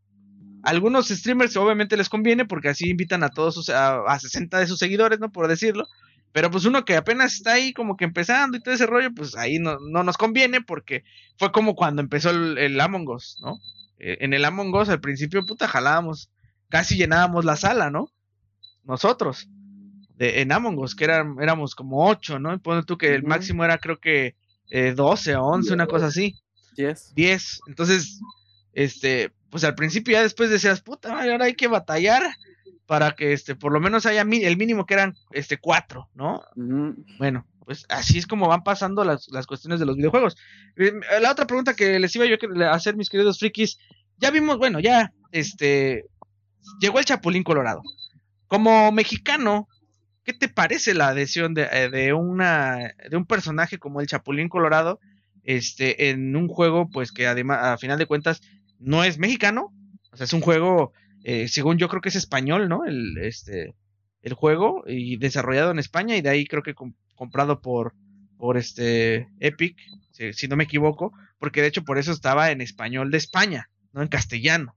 algunos 0.62 1.08
streamers 1.08 1.56
obviamente 1.56 1.96
les 1.96 2.08
conviene 2.08 2.44
porque 2.44 2.68
así 2.68 2.90
invitan 2.90 3.22
a 3.22 3.30
todos 3.30 3.54
sus, 3.54 3.68
a, 3.70 4.00
a 4.02 4.18
60 4.18 4.58
de 4.58 4.66
sus 4.66 4.78
seguidores, 4.78 5.20
¿no? 5.20 5.30
Por 5.30 5.48
decirlo. 5.48 5.86
Pero 6.32 6.50
pues 6.50 6.64
uno 6.64 6.84
que 6.84 6.96
apenas 6.96 7.34
está 7.34 7.54
ahí 7.54 7.72
como 7.72 7.96
que 7.96 8.04
empezando 8.04 8.56
y 8.56 8.60
todo 8.60 8.74
ese 8.74 8.86
rollo, 8.86 9.12
pues 9.14 9.34
ahí 9.36 9.58
no, 9.58 9.78
no 9.80 10.04
nos 10.04 10.16
conviene 10.16 10.60
porque 10.60 11.04
fue 11.38 11.52
como 11.52 11.74
cuando 11.74 12.02
empezó 12.02 12.30
el, 12.30 12.58
el 12.58 12.80
Among 12.80 13.08
Us, 13.08 13.38
¿no? 13.40 13.58
Eh, 13.98 14.18
en 14.20 14.34
el 14.34 14.44
Among 14.44 14.74
Us 14.74 14.88
al 14.88 15.00
principio, 15.00 15.44
puta, 15.44 15.66
jalábamos, 15.66 16.30
casi 16.68 16.96
llenábamos 16.96 17.44
la 17.44 17.56
sala, 17.56 17.90
¿no? 17.90 18.12
Nosotros, 18.84 19.48
de, 20.16 20.42
en 20.42 20.52
Among 20.52 20.78
Us, 20.78 20.94
que 20.94 21.04
eran, 21.04 21.36
éramos 21.40 21.74
como 21.74 22.06
8, 22.06 22.38
¿no? 22.38 22.54
Y 22.54 22.60
tú 22.84 22.98
que 22.98 23.14
el 23.14 23.22
máximo 23.22 23.64
era 23.64 23.78
creo 23.78 23.98
que 23.98 24.36
eh, 24.70 24.92
12 24.94 25.36
o 25.36 25.44
11, 25.44 25.72
una 25.74 25.86
cosa 25.86 26.06
así. 26.06 26.36
Yes. 26.76 27.12
10. 27.14 27.60
Entonces, 27.68 28.20
este, 28.72 29.32
pues 29.50 29.64
al 29.64 29.74
principio 29.74 30.12
ya 30.12 30.22
después 30.22 30.50
decías, 30.50 30.80
puta 30.80 31.10
ahora 31.20 31.46
hay 31.46 31.54
que 31.54 31.66
batallar 31.68 32.22
para 32.86 33.12
que 33.12 33.32
este, 33.32 33.54
por 33.54 33.72
lo 33.72 33.80
menos 33.80 34.06
haya 34.06 34.24
mi- 34.24 34.44
el 34.44 34.56
mínimo 34.56 34.86
que 34.86 34.94
eran 34.94 35.14
este 35.32 35.58
cuatro, 35.58 36.08
¿no? 36.14 36.42
Bueno, 37.18 37.46
pues 37.66 37.84
así 37.90 38.16
es 38.18 38.26
como 38.26 38.48
van 38.48 38.62
pasando 38.62 39.04
las, 39.04 39.26
las 39.30 39.46
cuestiones 39.46 39.78
de 39.80 39.86
los 39.86 39.96
videojuegos. 39.96 40.36
Eh, 40.76 40.92
La 41.20 41.32
otra 41.32 41.46
pregunta 41.46 41.74
que 41.74 41.98
les 41.98 42.14
iba 42.16 42.24
yo 42.26 42.36
a 42.64 42.72
hacer, 42.74 42.96
mis 42.96 43.10
queridos 43.10 43.38
frikis, 43.38 43.78
ya 44.16 44.30
vimos, 44.30 44.56
bueno, 44.58 44.80
ya, 44.80 45.12
este, 45.32 46.06
llegó 46.80 46.98
el 46.98 47.04
Chapulín 47.04 47.42
Colorado. 47.42 47.82
Como 48.46 48.90
mexicano, 48.92 49.68
¿qué 50.28 50.34
te 50.34 50.48
parece 50.50 50.92
la 50.92 51.08
adhesión 51.08 51.54
de, 51.54 51.66
eh, 51.72 51.88
de 51.88 52.12
una, 52.12 52.92
de 53.08 53.16
un 53.16 53.24
personaje 53.24 53.78
como 53.78 54.02
el 54.02 54.06
Chapulín 54.06 54.50
Colorado, 54.50 55.00
este, 55.42 56.10
en 56.10 56.36
un 56.36 56.48
juego, 56.48 56.90
pues 56.90 57.12
que 57.12 57.26
además, 57.26 57.60
a 57.62 57.78
final 57.78 57.98
de 57.98 58.04
cuentas, 58.04 58.42
no 58.78 59.04
es 59.04 59.16
mexicano? 59.18 59.72
O 60.12 60.16
sea, 60.18 60.24
es 60.24 60.34
un 60.34 60.42
juego, 60.42 60.92
eh, 61.24 61.48
según 61.48 61.78
yo 61.78 61.88
creo 61.88 62.02
que 62.02 62.10
es 62.10 62.14
español, 62.16 62.68
¿no? 62.68 62.84
El, 62.84 63.16
este, 63.22 63.74
el 64.20 64.34
juego 64.34 64.84
y 64.86 65.16
desarrollado 65.16 65.70
en 65.70 65.78
España 65.78 66.14
y 66.14 66.20
de 66.20 66.28
ahí 66.28 66.44
creo 66.46 66.62
que 66.62 66.74
com- 66.74 66.92
comprado 67.14 67.62
por 67.62 67.94
por 68.36 68.58
este 68.58 69.26
Epic, 69.40 69.76
si, 70.12 70.34
si 70.34 70.46
no 70.46 70.56
me 70.56 70.64
equivoco, 70.64 71.12
porque 71.38 71.62
de 71.62 71.68
hecho 71.68 71.84
por 71.84 71.96
eso 71.98 72.12
estaba 72.12 72.50
en 72.52 72.60
español 72.60 73.10
de 73.10 73.16
España, 73.18 73.70
no 73.92 74.02
en 74.02 74.08
castellano, 74.08 74.76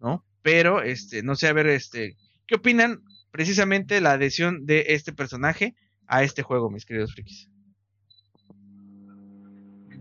¿no? 0.00 0.24
Pero 0.42 0.80
este 0.82 1.22
no 1.22 1.36
sé 1.36 1.48
a 1.48 1.52
ver 1.52 1.66
este 1.66 2.16
¿qué 2.46 2.54
opinan 2.56 3.02
precisamente 3.36 4.00
la 4.00 4.12
adhesión 4.12 4.64
de 4.64 4.86
este 4.88 5.12
personaje 5.12 5.74
a 6.06 6.22
este 6.22 6.42
juego, 6.42 6.70
mis 6.70 6.86
queridos 6.86 7.12
frikis? 7.12 7.50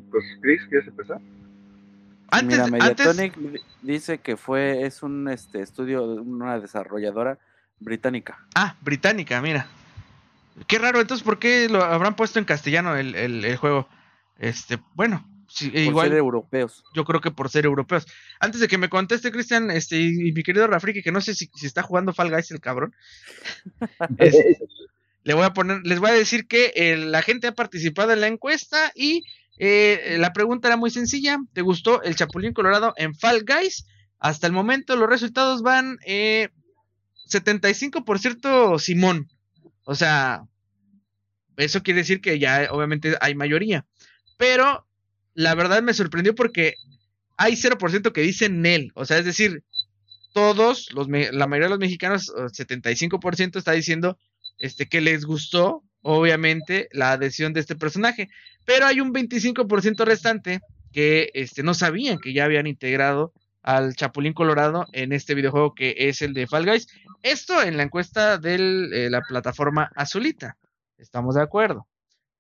Pues, 0.09 0.23
Chris, 0.41 0.61
¿quieres 0.69 0.87
empezar? 0.87 1.19
Antes, 2.31 2.47
Mira, 2.49 2.63
antes 2.63 2.71
Mediatonic 2.71 3.35
di- 3.37 3.59
dice 3.81 4.19
que 4.19 4.37
fue, 4.37 4.85
es 4.85 5.03
un 5.03 5.27
este 5.27 5.61
estudio 5.61 6.07
de 6.15 6.21
una 6.21 6.57
desarrolladora 6.59 7.37
británica. 7.79 8.47
ah, 8.55 8.75
británica, 8.81 9.41
mira. 9.41 9.67
Qué 10.67 10.79
raro, 10.79 11.01
entonces 11.01 11.23
¿por 11.25 11.37
qué 11.37 11.67
lo 11.67 11.83
habrán 11.83 12.15
puesto 12.15 12.39
en 12.39 12.45
castellano 12.45 12.95
el, 12.95 13.13
el, 13.15 13.43
el 13.43 13.57
juego? 13.57 13.89
Este, 14.37 14.79
bueno, 14.93 15.27
sí, 15.55 15.69
Por 15.69 15.79
igual 15.79 16.09
ser 16.09 16.17
europeos. 16.17 16.83
yo 16.93 17.03
creo 17.05 17.21
que 17.21 17.31
por 17.31 17.49
ser 17.49 17.65
europeos. 17.65 18.05
Antes 18.39 18.61
de 18.61 18.67
que 18.67 18.77
me 18.77 18.89
conteste, 18.89 19.31
Cristian, 19.31 19.71
este, 19.71 19.97
y, 19.99 20.29
y 20.29 20.31
mi 20.33 20.43
querido 20.43 20.67
Rafriki, 20.67 21.01
que 21.01 21.11
no 21.11 21.21
sé 21.21 21.33
si, 21.35 21.49
si 21.55 21.65
está 21.65 21.81
jugando 21.83 22.13
Fall 22.13 22.29
Guys 22.31 22.51
el 22.51 22.59
cabrón, 22.61 22.93
es- 24.17 24.35
le 25.23 25.33
voy 25.33 25.43
a 25.43 25.53
poner, 25.53 25.81
les 25.83 25.99
voy 25.99 26.11
a 26.11 26.13
decir 26.13 26.47
que 26.47 26.71
eh, 26.75 26.97
la 26.97 27.23
gente 27.23 27.47
ha 27.47 27.55
participado 27.55 28.13
en 28.13 28.21
la 28.21 28.27
encuesta 28.27 28.91
y 28.93 29.23
eh, 29.57 30.17
la 30.19 30.33
pregunta 30.33 30.67
era 30.67 30.77
muy 30.77 30.91
sencilla. 30.91 31.37
¿Te 31.53 31.61
gustó 31.61 32.03
el 32.03 32.15
Chapulín 32.15 32.53
Colorado 32.53 32.93
en 32.97 33.15
Fall 33.15 33.43
Guys? 33.43 33.87
Hasta 34.19 34.45
el 34.47 34.53
momento 34.53 34.95
los 34.95 35.09
resultados 35.09 35.63
van 35.63 35.97
eh, 36.05 36.49
75% 37.27 38.77
Simón. 38.79 39.27
O 39.83 39.95
sea, 39.95 40.43
eso 41.57 41.81
quiere 41.83 42.01
decir 42.01 42.21
que 42.21 42.37
ya 42.39 42.67
obviamente 42.71 43.15
hay 43.21 43.35
mayoría. 43.35 43.85
Pero 44.37 44.87
la 45.35 45.53
verdad 45.53 45.83
me 45.83 45.93
sorprendió 45.93 46.33
porque 46.33 46.75
hay 47.37 47.53
0% 47.53 48.11
que 48.11 48.21
dicen 48.21 48.61
Nel. 48.61 48.91
O 48.95 49.05
sea, 49.05 49.19
es 49.19 49.25
decir, 49.25 49.63
todos, 50.33 50.91
los, 50.93 51.07
la 51.07 51.47
mayoría 51.47 51.67
de 51.67 51.71
los 51.71 51.79
mexicanos, 51.79 52.29
o 52.29 52.45
75% 52.45 53.57
está 53.57 53.73
diciendo 53.73 54.17
este, 54.57 54.87
que 54.87 55.01
les 55.01 55.25
gustó, 55.25 55.83
obviamente, 56.01 56.87
la 56.91 57.11
adhesión 57.11 57.53
de 57.53 57.59
este 57.59 57.75
personaje. 57.75 58.29
Pero 58.65 58.85
hay 58.87 59.01
un 59.01 59.13
25% 59.13 60.05
restante 60.05 60.61
que 60.91 61.29
este, 61.33 61.61
no 61.61 61.73
sabían 61.73 62.19
que 62.19 62.33
ya 62.33 62.45
habían 62.45 62.67
integrado 62.67 63.33
al 63.61 63.95
Chapulín 63.95 64.33
Colorado 64.33 64.87
en 64.93 65.11
este 65.11 65.35
videojuego 65.35 65.73
que 65.73 65.95
es 65.97 66.21
el 66.21 66.33
de 66.33 66.47
Fall 66.47 66.65
Guys. 66.65 66.87
Esto 67.21 67.61
en 67.61 67.77
la 67.77 67.83
encuesta 67.83 68.37
de 68.37 69.09
la 69.09 69.21
plataforma 69.21 69.91
Azulita. 69.95 70.57
Estamos 70.97 71.35
de 71.35 71.41
acuerdo. 71.41 71.87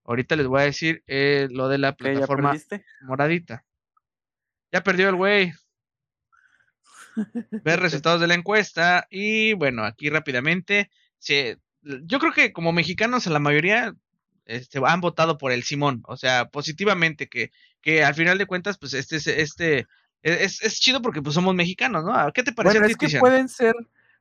Ahorita 0.05 0.35
les 0.35 0.47
voy 0.47 0.61
a 0.61 0.65
decir 0.65 1.03
eh, 1.07 1.47
lo 1.51 1.67
de 1.67 1.77
la 1.79 1.93
¿Qué, 1.95 2.05
¿Ya 2.05 2.11
plataforma 2.11 2.55
moradita. 3.01 3.65
Ya 4.71 4.83
perdió 4.83 5.09
el 5.09 5.15
güey. 5.15 5.53
Ver 7.63 7.79
resultados 7.79 8.21
de 8.21 8.27
la 8.27 8.33
encuesta. 8.35 9.07
Y 9.09 9.53
bueno, 9.53 9.83
aquí 9.83 10.09
rápidamente. 10.09 10.89
se- 11.17 11.57
yo 11.81 12.19
creo 12.19 12.33
que 12.33 12.51
como 12.51 12.71
mexicanos, 12.71 13.25
la 13.27 13.39
mayoría 13.39 13.93
este, 14.45 14.79
han 14.85 15.01
votado 15.01 15.37
por 15.37 15.51
el 15.51 15.63
Simón. 15.63 16.03
O 16.07 16.17
sea, 16.17 16.49
positivamente, 16.49 17.27
que, 17.27 17.51
que 17.81 18.03
al 18.03 18.15
final 18.15 18.37
de 18.37 18.45
cuentas, 18.45 18.77
pues 18.77 18.93
este, 18.93 19.17
es- 19.17 19.27
este 19.27 19.87
es, 20.21 20.61
es 20.63 20.79
chido 20.79 21.01
porque 21.01 21.21
pues 21.21 21.35
somos 21.35 21.53
mexicanos, 21.53 22.03
¿no? 22.03 22.13
¿Qué 22.33 22.41
te 22.43 22.51
pareció 22.51 22.79
Bueno, 22.79 22.85
a 22.93 22.97
ti, 22.97 23.05
es 23.05 23.13
que 23.13 23.19
pueden 23.19 23.47
ser, 23.47 23.75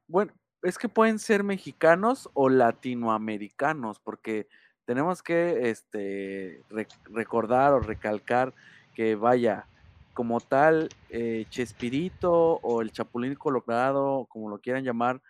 bueno, 0.07 0.35
es 0.63 0.77
que 0.77 0.89
pueden 0.91 1.19
ser 1.19 1.43
mexicanos 1.45 2.29
o 2.35 2.51
latinoamericanos, 2.51 4.01
porque 4.01 4.47
tenemos 4.85 5.23
que 5.23 5.71
este 5.71 6.63
re- 6.71 6.89
recordar 7.05 7.73
o 7.73 7.81
recalcar 7.81 8.55
que 8.95 9.15
vaya, 9.17 9.67
como 10.13 10.41
tal, 10.41 10.89
eh, 11.11 11.47
Chespirito 11.51 12.33
o 12.63 12.83
el 12.83 12.93
Chapulín 12.93 13.35
Colorado, 13.35 14.27
como 14.29 14.49
lo 14.49 14.59
quieran 14.59 14.85
llamar, 14.85 15.21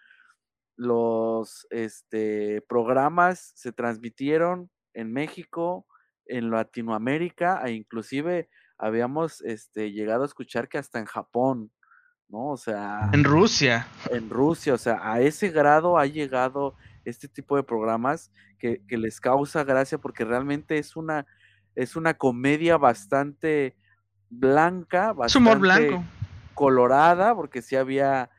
los 0.76 1.66
este, 1.70 2.62
programas 2.68 3.52
se 3.54 3.72
transmitieron 3.72 4.70
en 4.92 5.12
México, 5.12 5.86
en 6.26 6.50
Latinoamérica, 6.50 7.62
e 7.64 7.72
inclusive 7.72 8.48
habíamos 8.76 9.40
este, 9.42 9.92
llegado 9.92 10.22
a 10.22 10.26
escuchar 10.26 10.68
que 10.68 10.78
hasta 10.78 10.98
en 10.98 11.06
Japón 11.06 11.70
¿no? 12.28 12.50
O 12.50 12.56
sea... 12.56 13.10
En 13.12 13.24
Rusia. 13.24 13.86
En 14.10 14.30
Rusia, 14.30 14.74
o 14.74 14.78
sea, 14.78 15.00
a 15.02 15.20
ese 15.20 15.50
grado 15.50 15.98
ha 15.98 16.06
llegado 16.06 16.74
este 17.04 17.28
tipo 17.28 17.56
de 17.56 17.62
programas 17.62 18.30
que, 18.58 18.82
que 18.86 18.96
les 18.96 19.20
causa 19.20 19.64
gracia 19.64 19.98
porque 19.98 20.24
realmente 20.24 20.78
es 20.78 20.96
una, 20.96 21.26
es 21.74 21.96
una 21.96 22.14
comedia 22.14 22.76
bastante 22.76 23.76
blanca, 24.30 25.12
bastante 25.12 25.48
humor 25.48 25.60
blanco. 25.60 26.04
colorada, 26.54 27.34
porque 27.34 27.62
sí 27.62 27.76
había 27.76 28.30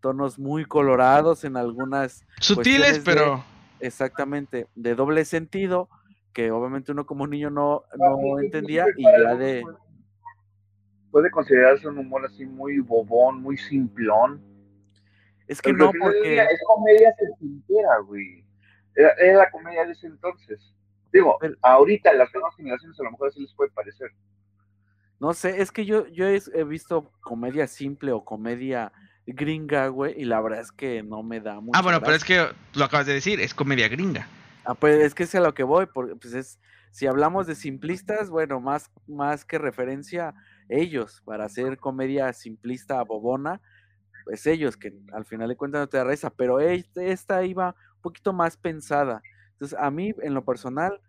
tonos 0.00 0.38
muy 0.38 0.64
colorados 0.64 1.44
en 1.44 1.56
algunas 1.56 2.26
sutiles, 2.40 3.00
pero 3.04 3.44
exactamente 3.80 4.68
de 4.74 4.94
doble 4.94 5.24
sentido 5.24 5.88
que 6.32 6.50
obviamente 6.50 6.92
uno 6.92 7.06
como 7.06 7.26
niño 7.26 7.48
no, 7.48 7.84
no 7.96 8.40
entendía 8.40 8.86
y 8.96 9.02
ya 9.02 9.34
de 9.34 9.64
puede 11.14 11.30
considerarse 11.30 11.86
un 11.86 11.98
humor 11.98 12.26
así 12.26 12.44
muy 12.44 12.80
bobón, 12.80 13.40
muy 13.40 13.56
simplón. 13.56 14.42
Es 15.46 15.60
que 15.60 15.72
no, 15.72 15.92
porque 15.98 16.36
es 16.36 16.60
comedia 16.66 17.14
sentintera, 17.16 17.98
güey. 18.06 18.44
Era, 18.94 19.14
la 19.38 19.50
comedia 19.50 19.84
de 19.84 19.92
ese 19.92 20.06
entonces. 20.06 20.74
Digo, 21.12 21.38
ahorita 21.62 22.12
las 22.12 22.32
nuevas 22.32 22.54
generaciones 22.56 22.98
a 22.98 23.04
lo 23.04 23.10
mejor 23.12 23.28
así 23.28 23.40
les 23.40 23.54
puede 23.54 23.70
parecer. 23.70 24.10
No 25.20 25.32
sé, 25.32 25.60
es 25.60 25.70
que 25.70 25.84
yo, 25.84 26.06
yo 26.08 26.26
he 26.26 26.64
visto 26.64 27.12
comedia 27.20 27.66
simple 27.66 28.12
o 28.12 28.24
comedia 28.24 28.92
gringa, 29.26 29.88
güey, 29.88 30.20
y 30.20 30.24
la 30.24 30.40
verdad 30.40 30.60
es 30.60 30.72
que 30.72 31.02
no 31.02 31.22
me 31.22 31.40
da 31.40 31.60
mucho. 31.60 31.78
Ah, 31.78 31.82
bueno, 31.82 32.00
pero 32.00 32.14
es 32.14 32.24
que 32.24 32.46
lo 32.74 32.84
acabas 32.84 33.06
de 33.06 33.14
decir, 33.14 33.40
es 33.40 33.54
comedia 33.54 33.88
gringa. 33.88 34.26
Ah, 34.64 34.74
pues 34.74 34.96
es 35.02 35.14
que 35.14 35.24
es 35.24 35.34
a 35.34 35.40
lo 35.40 35.54
que 35.54 35.62
voy, 35.62 35.86
porque 35.86 36.16
pues 36.16 36.34
es, 36.34 36.58
si 36.90 37.06
hablamos 37.06 37.46
de 37.46 37.54
simplistas, 37.54 38.30
bueno, 38.30 38.60
más, 38.60 38.90
más 39.06 39.44
que 39.44 39.58
referencia, 39.58 40.34
ellos, 40.68 41.22
para 41.24 41.44
hacer 41.44 41.78
comedia 41.78 42.32
simplista, 42.32 43.02
bobona, 43.02 43.60
pues 44.24 44.46
ellos, 44.46 44.76
que 44.76 44.92
al 45.12 45.24
final 45.24 45.48
de 45.48 45.56
cuentas 45.56 45.80
no 45.80 45.88
te 45.88 45.98
da 45.98 46.04
risa, 46.04 46.30
pero 46.30 46.60
este, 46.60 47.12
esta 47.12 47.44
iba 47.44 47.76
un 47.96 48.02
poquito 48.02 48.32
más 48.32 48.56
pensada. 48.56 49.22
Entonces, 49.52 49.78
a 49.78 49.90
mí, 49.90 50.14
en 50.22 50.34
lo 50.34 50.44
personal, 50.44 51.00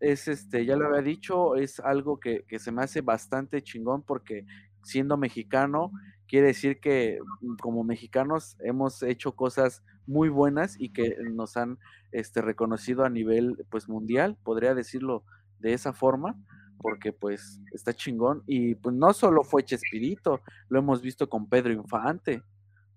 es 0.00 0.28
este, 0.28 0.64
ya 0.64 0.76
lo 0.76 0.86
había 0.86 1.02
dicho, 1.02 1.56
es 1.56 1.80
algo 1.80 2.20
que, 2.20 2.44
que 2.48 2.58
se 2.58 2.72
me 2.72 2.82
hace 2.82 3.00
bastante 3.00 3.62
chingón 3.62 4.02
porque 4.02 4.46
siendo 4.82 5.16
mexicano 5.16 5.90
quiere 6.28 6.48
decir 6.48 6.80
que 6.80 7.18
mm, 7.40 7.56
como 7.56 7.82
mexicanos 7.84 8.56
hemos 8.60 9.02
hecho 9.02 9.32
cosas 9.32 9.82
muy 10.06 10.28
buenas 10.28 10.76
y 10.78 10.90
que 10.92 11.16
nos 11.32 11.56
han 11.56 11.78
este, 12.12 12.40
reconocido 12.42 13.04
a 13.04 13.10
nivel 13.10 13.64
pues 13.70 13.88
mundial, 13.88 14.36
podría 14.42 14.74
decirlo 14.74 15.24
de 15.58 15.72
esa 15.72 15.92
forma, 15.92 16.36
porque 16.80 17.12
pues 17.12 17.60
está 17.72 17.92
chingón 17.92 18.42
y 18.46 18.74
pues 18.76 18.94
no 18.94 19.12
solo 19.12 19.42
fue 19.42 19.64
Chespirito, 19.64 20.40
lo 20.68 20.78
hemos 20.78 21.02
visto 21.02 21.28
con 21.28 21.48
Pedro 21.48 21.72
Infante, 21.72 22.42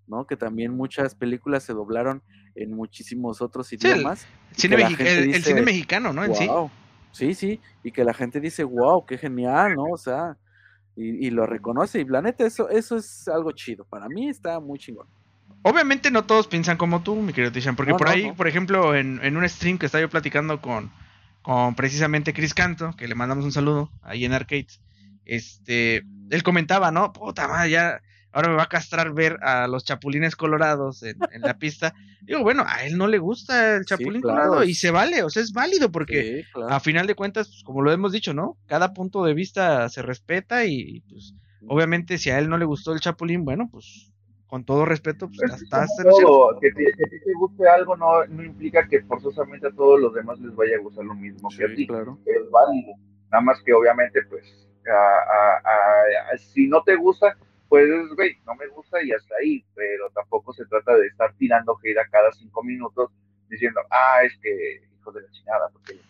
¿no? 0.07 0.25
Que 0.25 0.37
también 0.37 0.75
muchas 0.75 1.15
películas 1.15 1.63
se 1.63 1.73
doblaron 1.73 2.21
en 2.55 2.73
muchísimos 2.73 3.41
otros 3.41 3.71
idiomas. 3.73 4.27
el, 4.51 5.43
cine, 5.43 5.61
mexicano, 5.61 6.13
¿no? 6.13 6.23
En 6.23 6.35
sí. 6.35 6.47
Sí, 7.11 7.33
sí, 7.33 7.59
y 7.83 7.91
que 7.91 8.05
la 8.05 8.13
gente 8.13 8.39
dice, 8.39 8.63
wow, 8.63 9.05
qué 9.05 9.17
genial, 9.17 9.75
¿no? 9.75 9.83
O 9.91 9.97
sea, 9.97 10.37
y, 10.95 11.29
lo 11.29 11.45
reconoce. 11.45 11.99
Y 11.99 12.05
la 12.05 12.21
neta, 12.21 12.45
eso, 12.45 12.69
eso 12.69 12.95
es 12.95 13.27
algo 13.27 13.51
chido. 13.51 13.85
Para 13.85 14.07
mí 14.07 14.29
está 14.29 14.59
muy 14.59 14.79
chingón. 14.79 15.07
Obviamente 15.63 16.09
no 16.09 16.23
todos 16.23 16.47
piensan 16.47 16.77
como 16.77 17.03
tú, 17.03 17.15
mi 17.15 17.33
querido 17.33 17.51
Tishan, 17.51 17.75
porque 17.75 17.93
por 17.93 18.07
ahí, 18.07 18.31
por 18.31 18.47
ejemplo, 18.47 18.95
en, 18.95 19.19
en, 19.23 19.37
un 19.37 19.47
stream 19.47 19.77
que 19.77 19.85
estaba 19.85 20.01
yo 20.01 20.09
platicando 20.09 20.61
con, 20.61 20.91
con 21.41 21.75
precisamente 21.75 22.33
Chris 22.33 22.53
Canto, 22.53 22.93
que 22.95 23.07
le 23.07 23.15
mandamos 23.15 23.45
un 23.45 23.51
saludo 23.51 23.91
ahí 24.01 24.25
en 24.25 24.33
Arcades, 24.33 24.81
este, 25.25 26.03
él 26.29 26.43
comentaba, 26.43 26.91
¿no? 26.91 27.13
Puta 27.13 27.47
madre, 27.47 27.71
ya 27.71 28.01
ahora 28.31 28.49
me 28.49 28.55
va 28.55 28.63
a 28.63 28.69
castrar 28.69 29.13
ver 29.13 29.37
a 29.43 29.67
los 29.67 29.83
chapulines 29.83 30.35
colorados 30.35 31.03
en, 31.03 31.17
la 31.41 31.57
pista. 31.57 31.93
Digo, 32.21 32.43
bueno, 32.43 32.63
a 32.67 32.85
él 32.85 32.97
no 32.97 33.07
le 33.07 33.17
gusta 33.17 33.77
el 33.77 33.85
chapulín 33.85 34.21
colorado 34.21 34.63
y 34.63 34.73
se 34.73 34.91
vale, 34.91 35.23
o 35.23 35.29
sea, 35.29 35.41
es 35.41 35.53
válido 35.53 35.91
porque 35.91 36.45
a 36.69 36.79
final 36.79 37.07
de 37.07 37.15
cuentas, 37.15 37.47
pues, 37.47 37.63
como 37.63 37.81
lo 37.81 37.91
hemos 37.91 38.11
dicho, 38.11 38.33
¿no? 38.33 38.57
Cada 38.67 38.93
punto 38.93 39.23
de 39.23 39.33
vista 39.33 39.89
se 39.89 40.01
respeta 40.01 40.65
y 40.65 41.01
pues 41.09 41.33
obviamente 41.67 42.17
si 42.17 42.29
a 42.29 42.39
él 42.39 42.49
no 42.49 42.57
le 42.57 42.65
gustó 42.65 42.93
el 42.93 42.99
chapulín, 42.99 43.43
bueno, 43.43 43.69
pues 43.71 44.11
con 44.51 44.65
todo 44.65 44.83
respeto, 44.83 45.29
pues, 45.29 45.49
pues 45.49 45.53
hasta, 45.71 46.03
todo, 46.03 46.59
que, 46.59 46.73
te, 46.73 46.83
que 46.83 47.19
te 47.19 47.33
guste 47.39 47.69
algo 47.69 47.95
no, 47.95 48.25
no 48.25 48.43
implica 48.43 48.85
que 48.85 49.01
forzosamente 49.03 49.67
a 49.67 49.71
todos 49.71 49.97
los 49.97 50.13
demás 50.13 50.41
les 50.41 50.53
vaya 50.53 50.75
a 50.75 50.79
gustar 50.81 51.05
lo 51.05 51.15
mismo 51.15 51.47
que 51.57 51.63
a 51.63 51.73
ti. 51.73 51.87
Claro. 51.87 52.19
Es 52.25 52.51
válido. 52.51 52.91
Nada 53.31 53.41
más 53.43 53.61
que 53.63 53.73
obviamente, 53.73 54.21
pues, 54.23 54.67
si 56.53 56.67
no 56.67 56.83
te 56.83 56.97
gusta, 56.97 57.37
pues, 57.69 57.87
güey, 58.13 58.39
no 58.45 58.53
me 58.55 58.67
gusta 58.67 59.01
y 59.01 59.13
hasta 59.13 59.35
ahí, 59.41 59.63
pero 59.73 60.09
tampoco 60.09 60.51
se 60.51 60.65
trata 60.65 60.97
de 60.97 61.07
estar 61.07 61.33
tirando 61.35 61.73
gira 61.77 62.05
cada 62.11 62.33
cinco 62.33 62.61
minutos 62.61 63.09
diciendo, 63.49 63.79
ah, 63.89 64.17
es 64.25 64.37
que 64.41 64.81
hijo 64.99 65.13
de 65.13 65.21
la 65.21 65.31
chingada, 65.31 65.69
porque 65.69 65.93
lo 65.93 66.01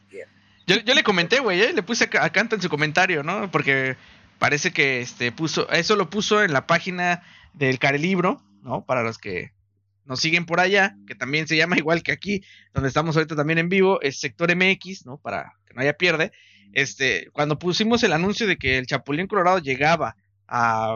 Yo, 0.65 0.81
yo 0.83 0.95
le 0.95 1.03
comenté, 1.03 1.41
güey, 1.41 1.61
¿eh? 1.61 1.73
le 1.73 1.83
puse 1.83 2.09
a, 2.19 2.29
Canta 2.31 2.55
en 2.55 2.63
su 2.63 2.69
comentario, 2.69 3.21
¿no? 3.21 3.51
Porque 3.51 3.97
parece 4.39 4.73
que 4.73 5.01
este 5.01 5.31
puso, 5.31 5.69
eso 5.69 5.95
lo 5.95 6.09
puso 6.09 6.43
en 6.43 6.53
la 6.53 6.65
página 6.65 7.21
del 7.53 7.79
Carelibro, 7.79 8.41
¿no? 8.61 8.85
Para 8.85 9.03
los 9.03 9.17
que 9.17 9.51
nos 10.05 10.19
siguen 10.19 10.45
por 10.45 10.59
allá, 10.59 10.97
que 11.07 11.15
también 11.15 11.47
se 11.47 11.55
llama 11.55 11.77
igual 11.77 12.03
que 12.03 12.11
aquí, 12.11 12.43
donde 12.73 12.89
estamos 12.89 13.15
ahorita 13.15 13.35
también 13.35 13.59
en 13.59 13.69
vivo, 13.69 14.01
es 14.01 14.19
Sector 14.19 14.55
MX, 14.55 15.05
¿no? 15.05 15.17
Para 15.17 15.53
que 15.65 15.73
no 15.73 15.81
haya 15.81 15.93
pierde. 15.93 16.31
Este, 16.73 17.29
cuando 17.31 17.59
pusimos 17.59 18.03
el 18.03 18.13
anuncio 18.13 18.47
de 18.47 18.57
que 18.57 18.77
el 18.77 18.87
Chapulín 18.87 19.27
Colorado 19.27 19.59
llegaba 19.59 20.15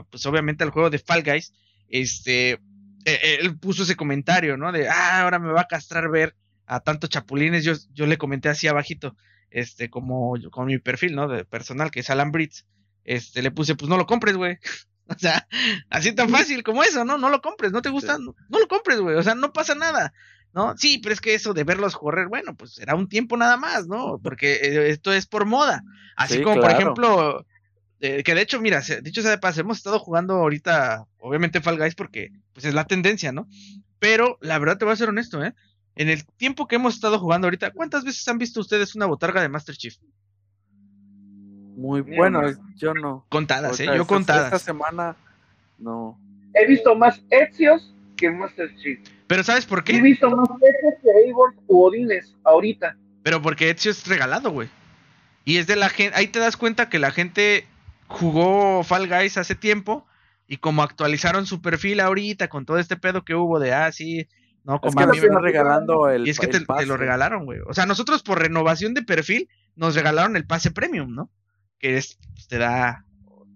pues 0.09 0.25
obviamente 0.25 0.63
al 0.63 0.71
juego 0.71 0.89
de 0.89 0.99
Fall 0.99 1.23
Guys, 1.23 1.53
este, 1.87 2.59
e, 3.05 3.37
él 3.39 3.57
puso 3.57 3.83
ese 3.83 3.95
comentario, 3.95 4.57
¿no? 4.57 4.71
De, 4.71 4.89
ah, 4.89 5.21
ahora 5.21 5.39
me 5.39 5.51
va 5.51 5.61
a 5.61 5.67
castrar 5.67 6.09
ver 6.09 6.35
a 6.65 6.79
tantos 6.81 7.09
chapulines. 7.09 7.63
Yo, 7.63 7.73
yo 7.93 8.05
le 8.05 8.17
comenté 8.17 8.49
así 8.49 8.67
abajito, 8.67 9.15
este, 9.49 9.89
como 9.89 10.35
con 10.51 10.65
mi 10.65 10.77
perfil, 10.77 11.15
¿no? 11.15 11.27
De 11.27 11.45
personal, 11.45 11.91
que 11.91 12.01
es 12.01 12.09
Alan 12.09 12.31
Brits. 12.31 12.65
Este, 13.03 13.41
le 13.41 13.51
puse, 13.51 13.75
pues 13.75 13.87
no 13.87 13.97
lo 13.97 14.05
compres, 14.07 14.35
güey. 14.35 14.57
o 15.15 15.17
sea, 15.17 15.47
así 15.89 16.13
tan 16.13 16.29
fácil 16.29 16.63
como 16.63 16.83
eso, 16.83 17.05
¿no? 17.05 17.17
No 17.17 17.29
lo 17.29 17.41
compres, 17.41 17.71
no 17.71 17.81
te 17.81 17.89
gusta, 17.89 18.17
no, 18.17 18.35
lo 18.49 18.67
compres, 18.67 18.99
güey. 18.99 19.15
O 19.15 19.23
sea, 19.23 19.35
no 19.35 19.53
pasa 19.53 19.75
nada. 19.75 20.13
¿No? 20.53 20.73
Sí, 20.77 20.99
pero 20.99 21.11
es 21.11 21.19
que 21.19 21.33
eso 21.33 21.53
de 21.53 21.65
verlos 21.65 21.97
correr, 21.97 22.29
bueno, 22.29 22.55
pues 22.55 22.75
será 22.75 22.95
un 22.95 23.09
tiempo 23.09 23.35
nada 23.35 23.57
más, 23.57 23.87
¿no? 23.87 24.19
Porque 24.23 24.53
eh, 24.53 24.89
esto 24.89 25.11
es 25.11 25.25
por 25.25 25.45
moda. 25.45 25.83
Así 26.15 26.41
como, 26.41 26.61
por 26.61 26.71
ejemplo, 26.71 27.45
eh, 27.99 28.23
que 28.23 28.33
de 28.33 28.41
hecho, 28.41 28.61
mira, 28.61 28.81
dicho 29.01 29.21
sea 29.21 29.31
de 29.31 29.37
paso, 29.37 29.59
hemos 29.59 29.77
estado 29.77 29.99
jugando 29.99 30.35
ahorita, 30.35 31.07
obviamente 31.17 31.59
Fall 31.59 31.77
Guys, 31.77 31.95
porque 31.95 32.31
pues 32.53 32.63
es 32.63 32.73
la 32.73 32.85
tendencia, 32.85 33.33
¿no? 33.33 33.49
Pero 33.99 34.37
la 34.39 34.57
verdad 34.57 34.77
te 34.77 34.85
voy 34.85 34.93
a 34.93 34.97
ser 34.97 35.09
honesto, 35.09 35.43
¿eh? 35.43 35.53
En 35.95 36.07
el 36.07 36.25
tiempo 36.25 36.67
que 36.67 36.75
hemos 36.75 36.95
estado 36.95 37.19
jugando 37.19 37.47
ahorita, 37.47 37.71
¿cuántas 37.71 38.05
veces 38.05 38.25
han 38.29 38.37
visto 38.37 38.61
ustedes 38.61 38.95
una 38.95 39.07
botarga 39.07 39.41
de 39.41 39.49
Master 39.49 39.75
Chief? 39.75 39.95
Muy 41.75 42.01
bueno, 42.01 42.41
yo 42.77 42.93
no. 42.93 43.25
Contadas, 43.29 43.79
¿eh? 43.79 43.87
Yo 43.95 44.07
contadas. 44.07 44.45
Esta 44.45 44.59
semana 44.59 45.15
no. 45.77 46.17
He 46.53 46.65
visto 46.65 46.95
más 46.95 47.21
Ezios 47.29 47.93
que 48.15 48.29
Master 48.31 48.73
Chief. 48.77 48.99
Pero 49.27 49.43
¿sabes 49.43 49.65
por 49.65 49.83
qué? 49.83 49.97
He 49.97 50.01
visto 50.01 50.29
más 50.29 50.47
Ezios 50.49 50.93
que 51.01 51.09
Eivor 51.25 51.53
u 51.67 51.83
Odines 51.83 52.35
ahorita. 52.43 52.95
Pero 53.23 53.41
porque 53.41 53.69
Ezio 53.69 53.91
es 53.91 54.07
regalado, 54.07 54.51
güey. 54.51 54.69
Y 55.43 55.57
es 55.57 55.67
de 55.67 55.75
la 55.75 55.89
gente, 55.89 56.17
ahí 56.17 56.27
te 56.27 56.39
das 56.39 56.57
cuenta 56.57 56.89
que 56.89 56.99
la 56.99 57.11
gente 57.11 57.65
jugó 58.07 58.83
Fall 58.83 59.07
Guys 59.07 59.37
hace 59.37 59.55
tiempo 59.55 60.05
y 60.47 60.57
como 60.57 60.83
actualizaron 60.83 61.45
su 61.45 61.61
perfil 61.61 61.99
ahorita 61.99 62.47
con 62.47 62.65
todo 62.65 62.77
este 62.77 62.97
pedo 62.97 63.25
que 63.25 63.35
hubo 63.35 63.59
de, 63.59 63.73
ah, 63.73 63.91
sí, 63.91 64.27
no, 64.63 64.81
como 64.81 64.99
a 64.99 65.07
mí 65.07 65.19
me 65.19 65.39
regalando 65.39 66.09
el 66.09 66.27
Y 66.27 66.31
es 66.31 66.39
que 66.39 66.47
te, 66.47 66.59
lo 66.85 66.97
regalaron, 66.97 67.45
güey. 67.45 67.59
O 67.67 67.73
sea, 67.73 67.85
nosotros 67.85 68.23
por 68.23 68.39
renovación 68.39 68.93
de 68.95 69.03
perfil 69.03 69.49
nos 69.75 69.95
regalaron 69.95 70.35
el 70.35 70.45
pase 70.45 70.71
premium, 70.71 71.13
¿no? 71.13 71.29
Que 71.79 71.97
es, 71.97 72.17
pues, 72.33 72.47
te 72.47 72.57
da, 72.57 73.05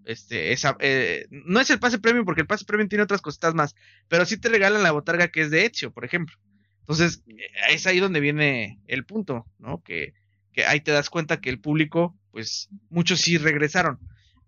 este, 0.06 0.52
esa, 0.52 0.76
eh, 0.80 1.28
no 1.32 1.60
es 1.60 1.70
el 1.70 1.80
pase 1.80 2.00
premium 2.00 2.26
porque 2.26 2.42
el 2.42 2.48
pase 2.48 2.66
premium 2.66 2.90
tiene 2.90 3.04
otras 3.04 3.22
cositas 3.22 3.54
más, 3.54 3.76
pero 4.08 4.26
sí 4.26 4.38
te 4.38 4.50
regalan 4.50 4.84
la 4.84 4.92
botarga 4.92 5.30
que 5.30 5.42
es 5.42 5.52
de 5.52 5.66
Ezio, 5.66 5.92
por 5.92 6.06
ejemplo. 6.06 6.38
Entonces, 6.82 7.24
es 7.70 7.86
ahí 7.86 8.00
donde 8.00 8.20
viene 8.20 8.80
el 8.88 9.06
punto, 9.06 9.46
¿no? 9.60 9.84
Que, 9.84 10.14
que 10.52 10.66
ahí 10.66 10.82
te 10.82 10.92
das 10.92 11.10
cuenta 11.10 11.40
que 11.40 11.50
el 11.50 11.60
público, 11.60 12.18
pues, 12.32 12.70
muchos 12.90 13.20
sí 13.22 13.38
regresaron. 13.38 14.00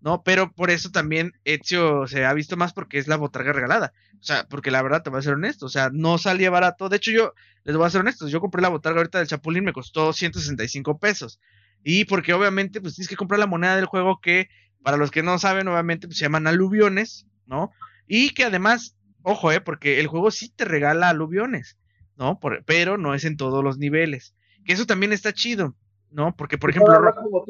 ¿no? 0.02 0.22
Pero 0.24 0.52
por 0.52 0.70
eso 0.70 0.90
también 0.90 1.32
Ezio 1.44 2.06
se 2.08 2.24
ha 2.24 2.34
visto 2.34 2.56
más 2.56 2.72
porque 2.72 2.98
es 2.98 3.06
la 3.06 3.16
botarga 3.16 3.52
regalada. 3.52 3.92
O 4.20 4.24
sea, 4.24 4.46
porque 4.48 4.70
la 4.70 4.82
verdad 4.82 5.02
te 5.02 5.10
voy 5.10 5.20
a 5.20 5.22
ser 5.22 5.34
honesto, 5.34 5.66
o 5.66 5.68
sea, 5.68 5.90
no 5.92 6.18
salía 6.18 6.50
barato. 6.50 6.88
De 6.88 6.96
hecho, 6.96 7.12
yo 7.12 7.34
les 7.64 7.76
voy 7.76 7.86
a 7.86 7.90
ser 7.90 8.00
honesto, 8.00 8.28
yo 8.28 8.40
compré 8.40 8.60
la 8.60 8.68
botarga 8.68 8.98
ahorita 8.98 9.18
del 9.18 9.28
Chapulín, 9.28 9.64
me 9.64 9.72
costó 9.72 10.12
165 10.12 10.98
pesos. 10.98 11.40
Y 11.84 12.04
porque 12.04 12.32
obviamente, 12.32 12.80
pues 12.80 12.94
tienes 12.94 13.08
que 13.08 13.16
comprar 13.16 13.40
la 13.40 13.46
moneda 13.46 13.76
del 13.76 13.86
juego 13.86 14.20
que, 14.20 14.48
para 14.82 14.96
los 14.96 15.10
que 15.10 15.22
no 15.22 15.38
saben, 15.38 15.68
obviamente, 15.68 16.06
pues 16.06 16.18
se 16.18 16.24
llaman 16.24 16.46
aluviones, 16.46 17.26
¿no? 17.46 17.70
Y 18.06 18.30
que 18.30 18.44
además, 18.44 18.96
ojo, 19.22 19.52
eh, 19.52 19.60
porque 19.60 20.00
el 20.00 20.06
juego 20.06 20.30
sí 20.30 20.48
te 20.48 20.64
regala 20.64 21.08
aluviones, 21.08 21.78
¿no? 22.16 22.38
pero 22.66 22.98
no 22.98 23.14
es 23.14 23.24
en 23.24 23.36
todos 23.36 23.64
los 23.64 23.78
niveles. 23.78 24.34
Que 24.64 24.72
eso 24.72 24.86
también 24.86 25.12
está 25.12 25.32
chido. 25.32 25.74
¿no? 26.12 26.36
Porque, 26.36 26.58
por 26.58 26.70
ejemplo... 26.70 26.94
Como 27.14 27.44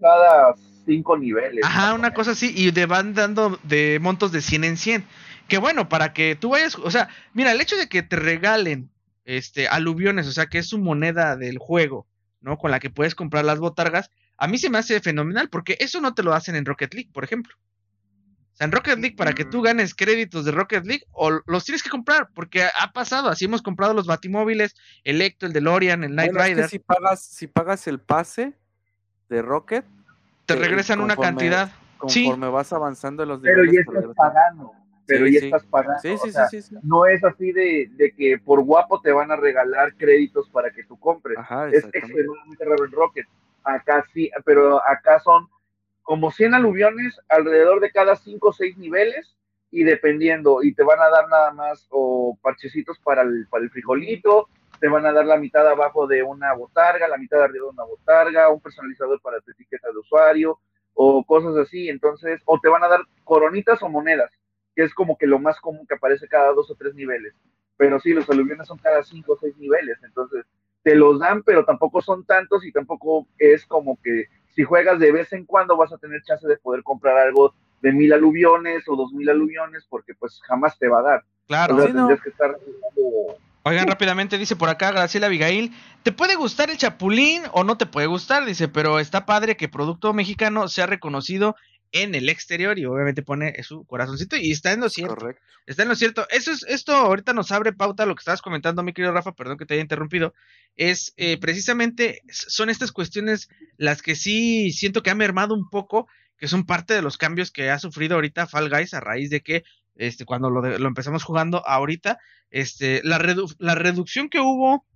cada 0.00 0.54
cinco 0.84 1.16
niveles. 1.16 1.64
Ajá, 1.64 1.94
una 1.94 2.12
cosa 2.12 2.32
así, 2.32 2.52
y 2.54 2.72
te 2.72 2.86
van 2.86 3.14
dando 3.14 3.58
de 3.62 3.98
montos 4.00 4.32
de 4.32 4.42
100 4.42 4.64
en 4.64 4.76
100. 4.76 5.04
Que 5.48 5.58
bueno, 5.58 5.88
para 5.88 6.12
que 6.12 6.36
tú 6.36 6.50
vayas, 6.50 6.76
o 6.76 6.90
sea, 6.90 7.08
mira, 7.32 7.52
el 7.52 7.60
hecho 7.60 7.76
de 7.76 7.88
que 7.88 8.02
te 8.02 8.16
regalen 8.16 8.90
este 9.24 9.68
aluviones, 9.68 10.26
o 10.26 10.32
sea, 10.32 10.46
que 10.46 10.58
es 10.58 10.68
su 10.68 10.78
moneda 10.78 11.36
del 11.36 11.58
juego, 11.58 12.06
¿no? 12.40 12.56
Con 12.56 12.70
la 12.70 12.80
que 12.80 12.90
puedes 12.90 13.14
comprar 13.14 13.44
las 13.44 13.58
botargas, 13.58 14.10
a 14.36 14.46
mí 14.46 14.58
se 14.58 14.70
me 14.70 14.78
hace 14.78 15.00
fenomenal, 15.00 15.48
porque 15.48 15.76
eso 15.80 16.00
no 16.00 16.14
te 16.14 16.22
lo 16.22 16.32
hacen 16.32 16.56
en 16.56 16.64
Rocket 16.64 16.94
League, 16.94 17.10
por 17.12 17.24
ejemplo. 17.24 17.54
O 18.52 18.56
sea, 18.58 18.64
en 18.64 18.72
Rocket 18.72 18.98
League, 18.98 19.16
para 19.16 19.32
que 19.32 19.44
tú 19.44 19.62
ganes 19.62 19.94
créditos 19.94 20.44
de 20.44 20.52
Rocket 20.52 20.84
League, 20.84 21.04
o 21.12 21.30
los 21.46 21.64
tienes 21.64 21.82
que 21.82 21.90
comprar, 21.90 22.30
porque 22.34 22.64
ha 22.64 22.92
pasado, 22.92 23.28
así 23.28 23.44
hemos 23.44 23.62
comprado 23.62 23.94
los 23.94 24.06
batimóviles, 24.06 24.74
el 25.04 25.20
Ecto, 25.22 25.46
el 25.46 25.52
DeLorean, 25.52 26.04
el 26.04 26.14
Night 26.14 26.32
Rider. 26.34 26.68
si 26.68 26.78
pagas, 26.78 27.22
si 27.22 27.46
pagas 27.46 27.86
el 27.86 28.00
pase 28.00 28.54
de 29.28 29.42
Rocket, 29.42 29.84
te, 30.46 30.56
regresan 30.56 31.00
una 31.00 31.16
cantidad. 31.16 31.70
Conforme 31.98 32.48
vas 32.48 32.72
avanzando 32.72 33.24
en 33.24 33.28
los 33.30 33.42
niveles. 33.42 33.84
Pero 33.86 34.00
ya 34.00 34.00
estás 34.00 34.16
pagando 34.16 34.72
pero 35.08 35.26
ya 35.26 35.40
estás 35.40 35.64
pagando. 35.64 36.00
no 36.82 37.06
es 37.06 37.24
así 37.24 37.50
de, 37.50 37.90
de, 37.92 38.12
que 38.12 38.38
por 38.38 38.62
guapo 38.62 39.00
te 39.00 39.10
van 39.10 39.32
a 39.32 39.36
regalar 39.36 39.94
créditos 39.94 40.50
para 40.50 40.70
que 40.70 40.84
tú 40.84 41.00
compres. 41.00 41.38
es 41.72 41.84
extremadamente 41.92 42.64
raro 42.64 42.84
en 42.84 42.92
Rocket. 42.92 43.26
Acá 43.64 44.04
sí, 44.12 44.30
pero 44.44 44.86
acá 44.86 45.18
son 45.20 45.48
como 46.02 46.30
100 46.30 46.54
aluviones 46.54 47.18
alrededor 47.28 47.80
de 47.80 47.90
cada 47.90 48.16
5 48.16 48.48
o 48.48 48.52
6 48.52 48.76
niveles 48.76 49.34
y 49.70 49.82
dependiendo, 49.84 50.62
y 50.62 50.74
te 50.74 50.82
van 50.82 51.00
a 51.00 51.08
dar 51.08 51.28
nada 51.28 51.52
más 51.52 51.86
o 51.90 52.38
parchecitos 52.42 52.98
para 53.00 53.22
el, 53.22 53.46
para 53.48 53.64
el 53.64 53.70
frijolito, 53.70 54.48
te 54.80 54.88
van 54.88 55.06
a 55.06 55.12
dar 55.12 55.26
la 55.26 55.36
mitad 55.36 55.66
abajo 55.66 56.06
de 56.06 56.22
una 56.22 56.54
botarga, 56.54 57.08
la 57.08 57.18
mitad 57.18 57.42
arriba 57.42 57.64
de 57.66 57.70
una 57.70 57.84
botarga, 57.84 58.50
un 58.50 58.60
personalizador 58.60 59.20
para 59.20 59.40
tu 59.40 59.50
etiqueta 59.50 59.90
de 59.90 59.98
usuario 59.98 60.58
o 60.94 61.24
cosas 61.24 61.56
así, 61.56 61.88
entonces, 61.88 62.40
o 62.44 62.58
te 62.60 62.68
van 62.68 62.84
a 62.84 62.88
dar 62.88 63.00
coronitas 63.24 63.82
o 63.82 63.88
monedas 63.88 64.30
que 64.78 64.84
es 64.84 64.94
como 64.94 65.18
que 65.18 65.26
lo 65.26 65.40
más 65.40 65.58
común 65.58 65.84
que 65.88 65.96
aparece 65.96 66.28
cada 66.28 66.52
dos 66.52 66.70
o 66.70 66.76
tres 66.76 66.94
niveles. 66.94 67.34
Pero 67.76 67.98
sí, 67.98 68.12
los 68.12 68.30
aluviones 68.30 68.68
son 68.68 68.78
cada 68.78 69.02
cinco 69.02 69.32
o 69.32 69.36
seis 69.36 69.56
niveles, 69.58 69.98
entonces 70.04 70.44
te 70.84 70.94
los 70.94 71.18
dan, 71.18 71.42
pero 71.42 71.64
tampoco 71.64 72.00
son 72.00 72.24
tantos 72.24 72.64
y 72.64 72.70
tampoco 72.70 73.26
es 73.38 73.66
como 73.66 73.98
que 74.00 74.26
si 74.54 74.62
juegas 74.62 75.00
de 75.00 75.10
vez 75.10 75.32
en 75.32 75.46
cuando 75.46 75.76
vas 75.76 75.92
a 75.92 75.98
tener 75.98 76.22
chance 76.22 76.46
de 76.46 76.58
poder 76.58 76.84
comprar 76.84 77.18
algo 77.18 77.54
de 77.82 77.90
mil 77.90 78.12
aluviones 78.12 78.84
o 78.86 78.94
dos 78.94 79.12
mil 79.12 79.28
aluviones, 79.28 79.84
porque 79.90 80.14
pues 80.14 80.40
jamás 80.46 80.78
te 80.78 80.86
va 80.86 81.00
a 81.00 81.02
dar. 81.02 81.24
Claro, 81.48 81.76
que 81.76 82.28
estar 82.28 82.56
Oigan, 83.64 83.88
rápidamente 83.88 84.38
dice 84.38 84.54
por 84.54 84.68
acá 84.68 84.92
Graciela 84.92 85.26
Abigail, 85.26 85.74
¿te 86.04 86.12
puede 86.12 86.36
gustar 86.36 86.70
el 86.70 86.78
chapulín 86.78 87.42
o 87.50 87.64
no 87.64 87.76
te 87.76 87.86
puede 87.86 88.06
gustar? 88.06 88.44
Dice, 88.44 88.68
pero 88.68 89.00
está 89.00 89.26
padre 89.26 89.56
que 89.56 89.68
producto 89.68 90.12
mexicano 90.12 90.68
sea 90.68 90.86
reconocido 90.86 91.56
en 91.92 92.14
el 92.14 92.28
exterior 92.28 92.78
y 92.78 92.84
obviamente 92.84 93.22
pone 93.22 93.62
su 93.62 93.84
corazoncito 93.84 94.36
y 94.36 94.50
está 94.50 94.72
en 94.72 94.80
lo 94.80 94.88
cierto. 94.88 95.28
Está 95.66 95.82
en 95.82 95.88
lo 95.88 95.96
cierto. 95.96 96.26
Eso 96.30 96.50
es, 96.50 96.64
esto 96.64 96.94
ahorita 96.94 97.32
nos 97.32 97.52
abre 97.52 97.72
pauta 97.72 98.06
lo 98.06 98.14
que 98.14 98.20
estabas 98.20 98.42
comentando, 98.42 98.82
mi 98.82 98.92
querido 98.92 99.12
Rafa, 99.12 99.32
perdón 99.32 99.58
que 99.58 99.66
te 99.66 99.74
haya 99.74 99.82
interrumpido. 99.82 100.34
Es 100.76 101.12
eh, 101.16 101.38
precisamente, 101.38 102.22
son 102.30 102.70
estas 102.70 102.92
cuestiones 102.92 103.48
las 103.76 104.02
que 104.02 104.16
sí 104.16 104.72
siento 104.72 105.02
que 105.02 105.10
ha 105.10 105.14
mermado 105.14 105.54
un 105.54 105.68
poco, 105.68 106.08
que 106.38 106.48
son 106.48 106.64
parte 106.64 106.94
de 106.94 107.02
los 107.02 107.18
cambios 107.18 107.50
que 107.50 107.70
ha 107.70 107.78
sufrido 107.78 108.14
ahorita 108.14 108.46
Fall 108.46 108.70
Guys 108.70 108.94
a 108.94 109.00
raíz 109.00 109.30
de 109.30 109.42
que 109.42 109.64
este, 109.96 110.24
cuando 110.24 110.48
lo, 110.48 110.62
lo 110.62 110.88
empezamos 110.88 111.24
jugando 111.24 111.66
ahorita, 111.66 112.18
este, 112.50 113.02
la, 113.04 113.18
la 113.58 113.74
reducción 113.74 114.30
que 114.30 114.40
hubo 114.40 114.86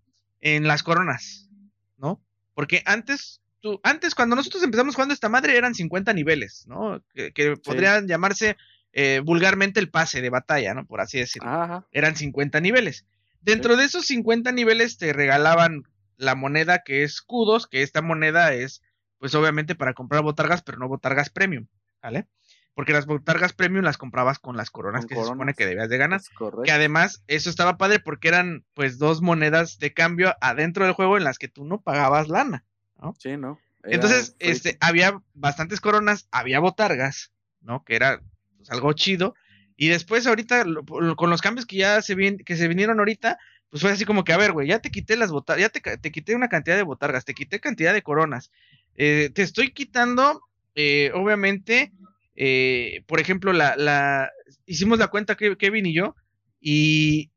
en 0.41 0.67
las 0.67 0.83
coronas, 0.83 1.51
¿no? 1.99 2.23
Porque 2.55 2.83
antes 2.87 3.42
antes 3.83 4.15
cuando 4.15 4.37
nosotros 4.37 4.63
empezamos 4.63 4.95
jugando 4.95 5.15
esta 5.15 5.29
madre 5.29 5.57
eran 5.57 5.75
50 5.75 6.13
niveles, 6.13 6.65
¿no? 6.67 7.03
Que, 7.15 7.57
podrían 7.65 8.09
llamarse 8.09 8.57
eh, 8.93 9.21
vulgarmente 9.25 9.81
el 9.81 9.91
pase 9.91 10.21
de 10.21 10.31
batalla, 10.31 10.75
¿no? 10.75 10.87
Por 10.87 11.01
así 11.01 11.19
decirlo. 11.19 11.87
Eran 11.93 12.17
50 12.17 12.61
niveles. 12.61 13.07
Dentro 13.41 13.77
de 13.77 13.85
esos 13.85 14.07
50 14.07 14.53
niveles 14.53 14.99
te 14.99 15.13
regalaban 15.13 15.83
la 16.17 16.35
moneda 16.35 16.83
que 16.85 17.03
es 17.03 17.15
escudos, 17.15 17.67
que 17.67 17.83
esta 17.83 18.03
moneda 18.03 18.55
es, 18.55 18.83
pues 19.19 19.35
obviamente 19.35 19.75
para 19.75 19.95
comprar 19.95 20.23
botargas, 20.23 20.63
pero 20.63 20.79
no 20.79 20.89
botargas 20.89 21.31
premium, 21.31 21.67
¿vale? 22.03 22.29
Porque 22.75 22.93
las 22.93 23.07
botargas 23.07 23.53
premium 23.53 23.85
las 23.85 23.99
comprabas 23.99 24.39
con 24.39 24.57
las 24.57 24.71
coronas 24.71 25.05
que 25.05 25.15
se 25.15 25.25
supone 25.25 25.55
que 25.55 25.67
debías 25.67 25.89
de 25.91 25.99
ganar. 25.99 26.21
Que 26.65 26.73
además, 26.73 27.23
eso 27.27 27.51
estaba 27.51 27.77
padre 27.77 27.99
porque 27.99 28.29
eran 28.29 28.65
pues 28.73 28.99
dos 28.99 29.21
monedas 29.21 29.79
de 29.79 29.93
cambio 29.93 30.35
adentro 30.41 30.85
del 30.85 30.95
juego 30.95 31.19
en 31.19 31.25
las 31.25 31.39
que 31.39 31.49
tú 31.49 31.65
no 31.65 31.83
pagabas 31.83 32.29
lana. 32.29 32.65
Sí, 33.19 33.37
¿no? 33.37 33.59
Entonces, 33.85 34.37
este, 34.39 34.77
había 34.81 35.21
bastantes 35.35 35.81
coronas, 35.81 36.29
había 36.31 36.61
botargas, 36.61 37.33
¿no? 37.61 37.85
Que 37.85 37.97
era 37.97 38.23
pues, 38.57 38.71
algo 38.71 38.93
chido. 38.93 39.35
Y 39.77 39.89
después, 39.89 40.27
ahorita, 40.27 40.65
con 41.17 41.31
los 41.31 41.43
cambios 41.43 41.67
que 41.67 41.77
ya 41.79 42.01
se, 42.03 42.17
que 42.45 42.57
se 42.57 42.69
vinieron 42.69 42.99
ahorita, 43.01 43.39
pues 43.71 43.83
fue 43.83 43.91
así 43.91 44.05
como 44.05 44.23
que, 44.23 44.33
a 44.33 44.37
ver, 44.37 44.53
güey, 44.53 44.69
ya 44.69 44.81
te 44.81 44.91
quité 44.91 45.17
las 45.17 45.31
botargas, 45.31 45.63
ya 45.63 45.69
te, 45.71 45.97
te, 45.97 46.13
quité 46.13 46.37
una 46.37 46.49
cantidad 46.49 46.77
de 46.77 46.83
botargas, 46.83 47.25
te 47.25 47.35
quité 47.35 47.59
cantidad 47.59 47.93
de 47.93 48.03
coronas. 48.03 48.53
Eh, 48.97 49.31
te 49.35 49.43
estoy 49.43 49.73
quitando, 49.73 50.43
eh, 50.75 51.11
obviamente, 51.15 51.93
eh, 52.37 53.03
por 53.07 53.19
ejemplo, 53.19 53.53
la, 53.53 53.75
la, 53.77 54.31
hicimos 54.67 54.99
la 54.99 55.09
cuenta 55.09 55.37
que 55.37 55.57
Kevin 55.57 55.87
y 55.87 55.95
yo, 55.95 56.15
y 56.61 57.31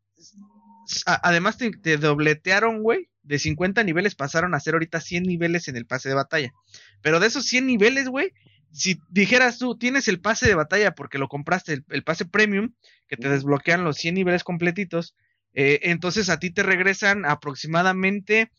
además 1.06 1.58
te, 1.58 1.72
te 1.72 1.98
dobletearon, 1.98 2.84
güey, 2.84 3.10
de 3.26 3.40
50 3.40 3.84
niveles 3.84 4.16
pasaron 4.16 4.54
a 4.54 4.60
ser 4.60 4.74
ahorita 4.74 5.02
100 5.02 5.24
niveles 5.24 5.68
en 5.68 5.76
el 5.76 5.86
pase 5.86 6.10
de 6.10 6.16
batalla. 6.16 6.54
Pero 7.02 7.20
de 7.20 7.28
esos 7.28 7.46
100 7.46 7.66
niveles, 7.66 8.08
güey, 8.08 8.32
si 8.72 9.00
dijeras 9.10 9.58
tú, 9.58 9.78
tienes 9.78 10.08
el 10.08 10.22
pase 10.22 10.48
de 10.48 10.56
batalla 10.56 10.96
porque 10.96 11.18
lo 11.18 11.28
compraste, 11.28 11.84
el, 11.90 12.04
pase 12.04 12.26
premium, 12.26 12.74
que 13.08 13.18
te 13.18 13.30
desbloquean 13.30 13.84
los 13.84 13.98
100 13.98 14.16
niveles 14.16 14.44
completitos, 14.44 15.16
eh, 15.54 15.80
entonces 15.84 16.30
a 16.30 16.40
ti 16.40 16.52
te 16.52 16.64
regresan 16.64 17.26
aproximadamente 17.26 18.52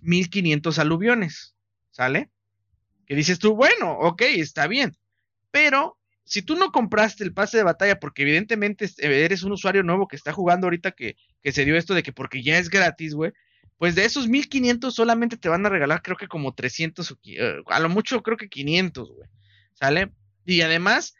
1500 0.00 0.78
aluviones, 0.78 1.56
¿sale? 1.90 2.30
Que 3.06 3.16
dices 3.16 3.38
tú, 3.38 3.54
bueno, 3.56 3.92
ok, 3.92 4.22
está 4.22 4.66
bien, 4.66 4.96
pero 5.50 5.98
si 6.24 6.42
tú 6.42 6.56
no 6.56 6.70
compraste 6.70 7.24
el 7.24 7.34
pase 7.34 7.58
de 7.58 7.64
batalla 7.64 7.98
porque 8.00 8.22
evidentemente 8.22 8.88
eres 8.98 9.42
un 9.42 9.52
usuario 9.52 9.82
nuevo 9.82 10.08
que 10.08 10.16
está 10.16 10.32
jugando 10.32 10.66
ahorita 10.66 10.92
que, 10.92 11.16
que 11.42 11.52
se 11.52 11.64
dio 11.64 11.76
esto 11.76 11.94
de 11.94 12.02
que 12.02 12.12
porque 12.12 12.42
ya 12.42 12.58
es 12.58 12.70
gratis, 12.70 13.14
güey, 13.14 13.32
pues 13.78 13.94
de 13.94 14.04
esos 14.04 14.28
1500 14.28 14.94
solamente 14.94 15.36
te 15.36 15.48
van 15.48 15.66
a 15.66 15.68
regalar 15.68 16.02
creo 16.02 16.16
que 16.16 16.28
como 16.28 16.54
300 16.54 17.10
o 17.10 17.18
eh, 17.24 17.62
a 17.66 17.80
lo 17.80 17.88
mucho 17.88 18.22
creo 18.22 18.36
que 18.36 18.48
500, 18.48 19.10
güey. 19.10 19.28
¿Sale? 19.74 20.12
Y 20.44 20.60
además, 20.60 21.14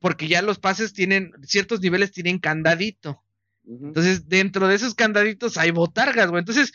porque 0.00 0.28
ya 0.28 0.42
los 0.42 0.58
pases 0.58 0.92
tienen, 0.92 1.32
ciertos 1.42 1.80
niveles 1.80 2.12
tienen 2.12 2.38
candadito. 2.38 3.22
Entonces, 3.66 4.28
dentro 4.28 4.68
de 4.68 4.74
esos 4.74 4.94
candaditos 4.94 5.56
hay 5.56 5.70
botargas, 5.70 6.28
güey. 6.28 6.40
Entonces, 6.40 6.72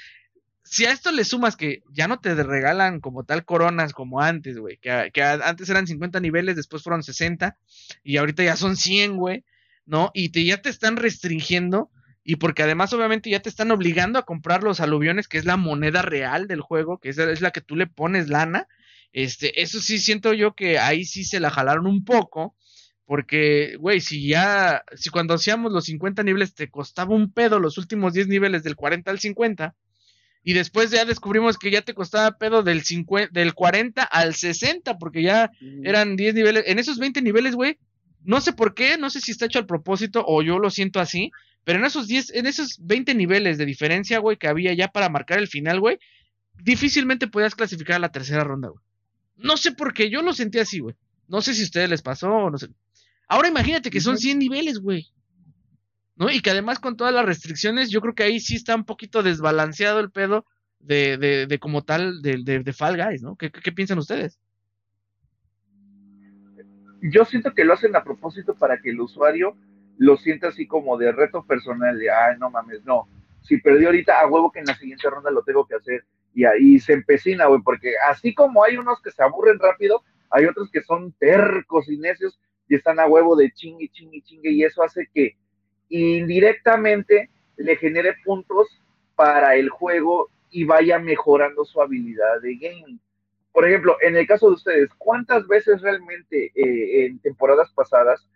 si 0.64 0.86
a 0.86 0.92
esto 0.92 1.12
le 1.12 1.24
sumas 1.24 1.56
que 1.56 1.84
ya 1.92 2.08
no 2.08 2.20
te 2.20 2.34
regalan 2.36 3.00
como 3.00 3.24
tal 3.24 3.46
coronas 3.46 3.94
como 3.94 4.22
antes, 4.22 4.58
güey, 4.58 4.78
que, 4.78 5.12
que, 5.14 5.22
antes 5.22 5.70
eran 5.70 5.86
50 5.86 6.20
niveles, 6.20 6.56
después 6.56 6.82
fueron 6.82 7.04
60 7.04 7.58
y 8.04 8.18
ahorita 8.18 8.44
ya 8.44 8.56
son 8.56 8.76
100, 8.76 9.18
güey, 9.18 9.46
¿no? 9.86 10.10
Y 10.14 10.30
te, 10.30 10.44
ya 10.44 10.62
te 10.62 10.70
están 10.70 10.96
restringiendo 10.98 11.92
y 12.28 12.38
porque 12.38 12.64
además 12.64 12.92
obviamente 12.92 13.30
ya 13.30 13.40
te 13.40 13.50
están 13.50 13.70
obligando 13.70 14.18
a 14.18 14.26
comprar 14.26 14.64
los 14.64 14.80
aluviones, 14.80 15.28
que 15.28 15.38
es 15.38 15.46
la 15.46 15.58
moneda 15.58 16.02
real 16.02 16.48
del 16.48 16.60
juego, 16.60 16.98
que 16.98 17.10
es, 17.10 17.20
es 17.20 17.40
la 17.40 17.52
que 17.52 17.62
tú 17.62 17.76
le 17.76 17.86
pones 17.86 18.30
lana. 18.30 18.68
Este, 19.14 19.62
eso 19.62 19.80
sí 19.80 20.00
siento 20.00 20.34
yo 20.34 20.56
que 20.56 20.80
ahí 20.80 21.06
sí 21.06 21.24
se 21.24 21.40
la 21.40 21.52
jalaron 21.52 21.86
un 21.86 22.04
poco, 22.04 22.56
porque, 23.06 23.78
güey, 23.80 24.02
si 24.02 24.28
ya, 24.28 24.84
si 24.96 25.12
cuando 25.12 25.36
hacíamos 25.36 25.72
los 25.72 25.86
50 25.86 26.24
niveles 26.24 26.56
te 26.56 26.68
costaba 26.68 27.14
un 27.14 27.32
pedo 27.32 27.60
los 27.60 27.78
últimos 27.78 28.14
10 28.14 28.28
niveles 28.28 28.64
del 28.64 28.76
40 28.76 29.12
al 29.12 29.20
50, 29.20 29.76
y 30.44 30.54
después 30.54 30.90
ya 30.90 31.06
descubrimos 31.06 31.60
que 31.60 31.70
ya 31.70 31.84
te 31.84 31.94
costaba 31.94 32.40
pedo 32.40 32.64
del, 32.64 32.82
50, 32.82 33.30
del 33.32 33.54
40 33.54 34.02
al 34.04 34.34
60, 34.34 34.98
porque 34.98 35.22
ya 35.22 35.52
eran 35.84 36.16
10 36.16 36.34
niveles, 36.34 36.64
en 36.66 36.80
esos 36.80 36.98
20 36.98 37.22
niveles, 37.22 37.54
güey, 37.54 37.78
no 38.24 38.42
sé 38.42 38.52
por 38.52 38.74
qué, 38.74 38.98
no 38.98 39.12
sé 39.12 39.22
si 39.22 39.32
está 39.32 39.46
hecho 39.46 39.60
al 39.60 39.68
propósito 39.68 40.26
o 40.28 40.42
yo 40.42 40.58
lo 40.58 40.72
siento 40.72 41.00
así, 41.00 41.32
pero 41.66 41.80
en 41.80 41.86
esos 41.86 42.08
10, 42.08 42.34
en 42.36 42.46
esos 42.46 42.78
20 42.80 43.16
niveles 43.16 43.58
de 43.58 43.66
diferencia, 43.66 44.20
güey, 44.20 44.38
que 44.38 44.48
había 44.48 44.74
ya 44.74 44.88
para 44.88 45.10
marcar 45.10 45.40
el 45.40 45.48
final, 45.48 45.80
güey, 45.80 46.00
difícilmente 46.64 47.28
podías 47.28 47.56
clasificar 47.56 47.98
a 47.98 48.00
la 48.00 48.12
tercera 48.12 48.44
ronda, 48.44 48.70
güey. 48.70 48.82
No 49.36 49.58
sé 49.58 49.74
por 49.74 49.94
qué, 49.94 50.10
yo 50.10 50.22
lo 50.22 50.34
sentí 50.34 50.60
así, 50.60 50.80
güey. 50.80 50.96
No 51.28 51.42
sé 51.42 51.54
si 51.54 51.64
a 51.64 51.66
ustedes 51.66 51.90
les 51.90 52.02
pasó 52.02 52.32
o 52.32 52.50
no 52.50 52.58
sé. 52.58 52.70
Ahora 53.28 53.48
imagínate 53.48 53.90
que 53.90 54.00
son 54.00 54.18
100 54.18 54.40
niveles, 54.40 54.80
güey. 54.80 55.08
¿No? 56.16 56.30
Y 56.30 56.40
que 56.40 56.52
además 56.52 56.80
con 56.80 56.96
todas 56.96 57.14
las 57.14 57.26
restricciones, 57.26 57.90
yo 57.90 58.00
creo 58.00 58.14
que 58.14 58.24
ahí 58.24 58.40
sí 58.40 58.56
está 58.56 58.76
un 58.76 58.86
poquito 58.86 59.24
desbalanceado 59.24 60.00
el 60.00 60.12
pedo 60.12 60.46
de, 60.80 61.18
de, 61.18 61.48
de 61.48 61.60
como 61.60 61.84
tal 61.84 62.22
de, 62.22 62.42
de, 62.44 62.60
de, 62.60 62.74
Fall 62.74 62.96
Guys, 62.96 63.22
¿no? 63.22 63.36
¿Qué, 63.36 63.52
¿Qué, 63.52 63.72
piensan 63.72 63.98
ustedes? 63.98 64.40
Yo 67.02 67.26
siento 67.26 67.54
que 67.54 67.66
lo 67.66 67.74
hacen 67.74 67.96
a 67.96 68.04
propósito 68.04 68.56
para 68.56 68.80
que 68.80 68.92
el 68.92 69.02
usuario 69.02 69.58
lo 69.98 70.18
siente 70.18 70.48
así 70.48 70.68
como 70.68 70.98
de 70.98 71.12
reto 71.12 71.44
personal, 71.46 71.98
de, 71.98 72.10
ay, 72.10 72.38
no 72.40 72.50
mames, 72.50 72.84
no. 72.86 73.08
Si 73.42 73.58
perdí 73.58 73.86
ahorita, 73.86 74.20
a 74.20 74.28
huevo 74.28 74.52
que 74.52 74.60
en 74.60 74.66
la 74.66 74.76
siguiente 74.76 75.10
ronda 75.10 75.32
lo 75.32 75.44
tengo 75.44 75.66
que 75.66 75.76
hacer. 75.76 76.06
y 76.34 76.44
ahí 76.44 76.80
se 76.80 76.94
empecina, 76.94 77.46
güey, 77.46 77.62
porque 77.62 77.94
así 78.10 78.34
como 78.34 78.64
hay 78.64 78.76
unos 78.78 79.02
que 79.02 79.12
se 79.12 79.24
aburren 79.24 79.58
rápido, 79.58 80.04
hay 80.30 80.46
otros 80.46 80.70
que 80.70 80.82
son 80.82 81.14
tercos 81.14 81.90
y 81.90 81.98
necios 81.98 82.38
y 82.68 82.76
están 82.76 83.00
a 83.00 83.06
huevo 83.08 83.36
de 83.36 83.52
chingue, 83.52 83.90
chingue, 83.90 84.22
chingue, 84.22 84.52
y 84.52 84.64
eso 84.64 84.84
hace 84.84 85.08
que 85.14 85.38
indirectamente 85.90 87.30
le 87.58 87.76
genere 87.78 88.16
puntos 88.24 88.68
para 89.16 89.56
el 89.56 89.70
juego 89.70 90.30
y 90.50 90.66
vaya 90.66 91.00
mejorando 91.00 91.64
su 91.64 91.82
habilidad 91.82 92.42
de 92.42 92.56
gaming. 92.56 93.00
Por 93.54 93.68
ejemplo, 93.68 93.98
en 94.02 94.18
el 94.18 94.28
caso 94.28 94.48
de 94.48 94.56
ustedes, 94.56 94.90
¿cuántas 94.98 95.48
veces 95.48 95.82
realmente 95.82 96.52
eh, 96.56 97.06
en 97.06 97.20
temporadas 97.20 97.72
pasadas 97.74 98.28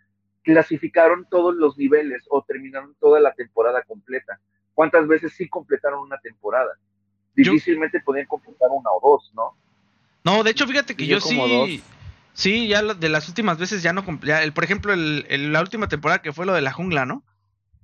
clasificaron 0.42 1.26
todos 1.30 1.54
los 1.54 1.76
niveles 1.76 2.24
o 2.30 2.42
terminaron 2.42 2.94
toda 3.00 3.20
la 3.20 3.32
temporada 3.34 3.82
completa? 3.82 4.40
¿Cuántas 4.74 5.06
veces 5.06 5.32
sí 5.34 5.48
completaron 5.48 6.00
una 6.00 6.18
temporada? 6.18 6.72
Difícilmente 7.34 8.00
podían 8.00 8.26
completar 8.26 8.68
una 8.70 8.90
o 8.90 9.00
dos, 9.00 9.32
¿no? 9.34 9.56
No, 10.24 10.42
de 10.42 10.50
hecho, 10.50 10.66
fíjate 10.66 10.94
que 10.94 11.06
yo, 11.06 11.20
sí. 11.20 11.82
Sí, 12.32 12.68
ya 12.68 12.82
de 12.82 13.08
las 13.08 13.28
últimas 13.28 13.58
veces 13.58 13.82
ya 13.82 13.92
no 13.92 14.04
el 14.22 14.52
Por 14.52 14.64
ejemplo, 14.64 14.92
el, 14.92 15.52
la 15.52 15.60
última 15.60 15.88
temporada 15.88 16.22
que 16.22 16.32
fue 16.32 16.46
lo 16.46 16.54
de 16.54 16.60
la 16.60 16.72
jungla, 16.72 17.04
¿no? 17.04 17.24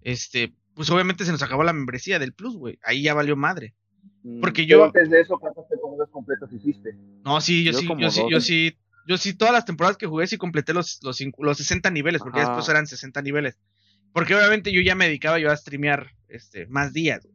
Este, 0.03 0.55
pues 0.75 0.89
obviamente 0.91 1.25
se 1.25 1.33
nos 1.33 1.43
acabó 1.43 1.65
la 1.65 1.73
membresía 1.73 2.19
del 2.19 2.33
Plus, 2.33 2.57
güey. 2.57 2.79
Ahí 2.83 3.03
ya 3.03 3.15
valió 3.15 3.37
madre. 3.37 3.75
Mm, 4.23 4.41
Porque 4.41 4.67
yo. 4.67 4.85
Antes 4.85 5.11
de 5.11 5.21
eso, 5.21 5.39
¿cuántas 5.39 5.69
temporadas 5.69 6.09
completas 6.11 6.53
hiciste? 6.53 6.97
No, 7.25 7.41
sí, 7.41 7.65
yo, 7.65 7.73
sí, 7.73 7.89
yo 7.99 8.11
sí, 8.11 8.23
yo 8.31 8.41
sí, 8.41 8.77
yo 9.07 9.17
sí, 9.17 9.35
todas 9.35 9.55
las 9.55 9.65
temporadas 9.65 9.97
que 9.97 10.07
jugué 10.07 10.27
sí 10.27 10.37
completé 10.37 10.75
los, 10.75 10.99
los, 11.03 11.23
los 11.39 11.57
60 11.57 11.91
niveles, 11.91 12.23
porque 12.23 12.41
después 12.41 12.69
eran 12.69 12.87
60 12.87 13.23
niveles. 13.23 13.57
Porque 14.13 14.35
obviamente 14.35 14.73
yo 14.73 14.81
ya 14.81 14.95
me 14.95 15.07
dedicaba 15.07 15.39
yo 15.39 15.51
a 15.51 15.57
streamear 15.57 16.11
este, 16.29 16.67
más 16.67 16.93
días, 16.93 17.29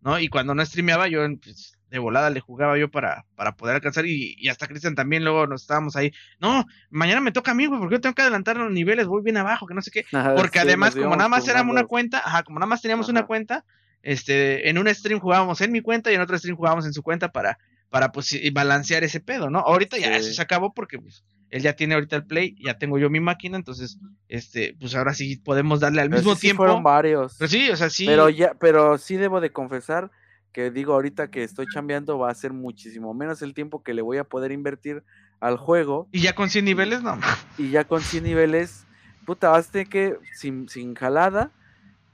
¿no? 0.00 0.18
Y 0.18 0.28
cuando 0.28 0.54
no 0.54 0.64
streameaba, 0.64 1.08
yo 1.08 1.20
pues, 1.42 1.76
de 1.90 1.98
volada 1.98 2.30
le 2.30 2.40
jugaba 2.40 2.76
yo 2.78 2.90
para, 2.90 3.24
para 3.36 3.56
poder 3.56 3.76
alcanzar. 3.76 4.06
Y, 4.06 4.48
hasta 4.48 4.66
Cristian 4.66 4.94
también 4.94 5.24
luego 5.24 5.46
nos 5.46 5.62
estábamos 5.62 5.94
ahí. 5.94 6.12
No, 6.40 6.64
mañana 6.90 7.20
me 7.20 7.32
toca 7.32 7.52
a 7.52 7.54
mí, 7.54 7.66
güey, 7.66 7.78
porque 7.78 7.96
yo 7.96 8.00
tengo 8.00 8.14
que 8.14 8.22
adelantar 8.22 8.56
los 8.56 8.72
niveles, 8.72 9.06
voy 9.06 9.22
bien 9.22 9.36
abajo, 9.36 9.66
que 9.66 9.74
no 9.74 9.82
sé 9.82 9.90
qué. 9.90 10.04
porque 10.36 10.58
además, 10.58 10.94
como 10.94 11.16
nada 11.16 11.28
más 11.28 11.46
éramos 11.48 11.72
una 11.72 11.84
cuenta, 11.84 12.18
ajá, 12.18 12.42
como 12.42 12.58
nada 12.58 12.68
más 12.68 12.82
teníamos 12.82 13.08
una 13.08 13.26
cuenta, 13.26 13.64
este, 14.02 14.68
en 14.68 14.78
un 14.78 14.92
stream 14.92 15.20
jugábamos 15.20 15.60
en 15.60 15.72
mi 15.72 15.80
cuenta 15.80 16.10
y 16.10 16.14
en 16.14 16.20
otro 16.20 16.38
stream 16.38 16.56
jugábamos 16.56 16.86
en 16.86 16.92
su 16.92 17.02
cuenta 17.02 17.30
para, 17.30 17.58
para 17.90 18.12
pues 18.12 18.36
balancear 18.52 19.04
ese 19.04 19.20
pedo, 19.20 19.50
¿no? 19.50 19.60
Ahorita 19.60 19.98
ya 19.98 20.16
eso 20.16 20.32
se 20.32 20.42
acabó 20.42 20.74
porque 20.74 20.98
pues, 20.98 21.24
él 21.50 21.62
ya 21.62 21.74
tiene 21.74 21.94
ahorita 21.94 22.16
el 22.16 22.26
play, 22.26 22.56
ya 22.64 22.78
tengo 22.78 22.98
yo 22.98 23.08
mi 23.08 23.20
máquina, 23.20 23.56
entonces, 23.56 23.98
este, 24.28 24.76
pues 24.78 24.94
ahora 24.94 25.14
sí 25.14 25.36
podemos 25.36 25.80
darle 25.80 26.02
al 26.02 26.10
mismo 26.10 26.34
tiempo. 26.36 26.64
fueron 26.64 26.82
varios. 26.82 27.36
Pero 27.38 27.48
sí, 27.48 27.70
o 27.70 27.76
sea, 27.76 27.90
sí. 27.90 28.06
Pero 28.06 28.28
ya, 28.28 28.54
pero 28.58 28.98
sí 28.98 29.16
debo 29.16 29.40
de 29.40 29.52
confesar 29.52 30.10
que 30.52 30.70
digo 30.70 30.94
ahorita 30.94 31.30
que 31.30 31.42
estoy 31.42 31.66
chambeando 31.66 32.18
va 32.18 32.30
a 32.30 32.34
ser 32.34 32.54
muchísimo 32.54 33.12
menos 33.12 33.42
el 33.42 33.52
tiempo 33.52 33.82
que 33.82 33.92
le 33.92 34.00
voy 34.00 34.16
a 34.16 34.24
poder 34.24 34.52
invertir 34.52 35.04
al 35.38 35.58
juego. 35.58 36.08
Y 36.12 36.22
ya 36.22 36.34
con 36.34 36.48
100 36.48 36.64
niveles, 36.64 37.02
no. 37.02 37.18
Y 37.58 37.70
ya 37.70 37.84
con 37.84 38.00
100 38.00 38.24
niveles, 38.24 38.86
puta, 39.26 39.50
vas 39.50 39.68
a 39.74 39.84
que, 39.84 40.16
sin, 40.34 40.68
sin 40.70 40.94
jalada, 40.94 41.52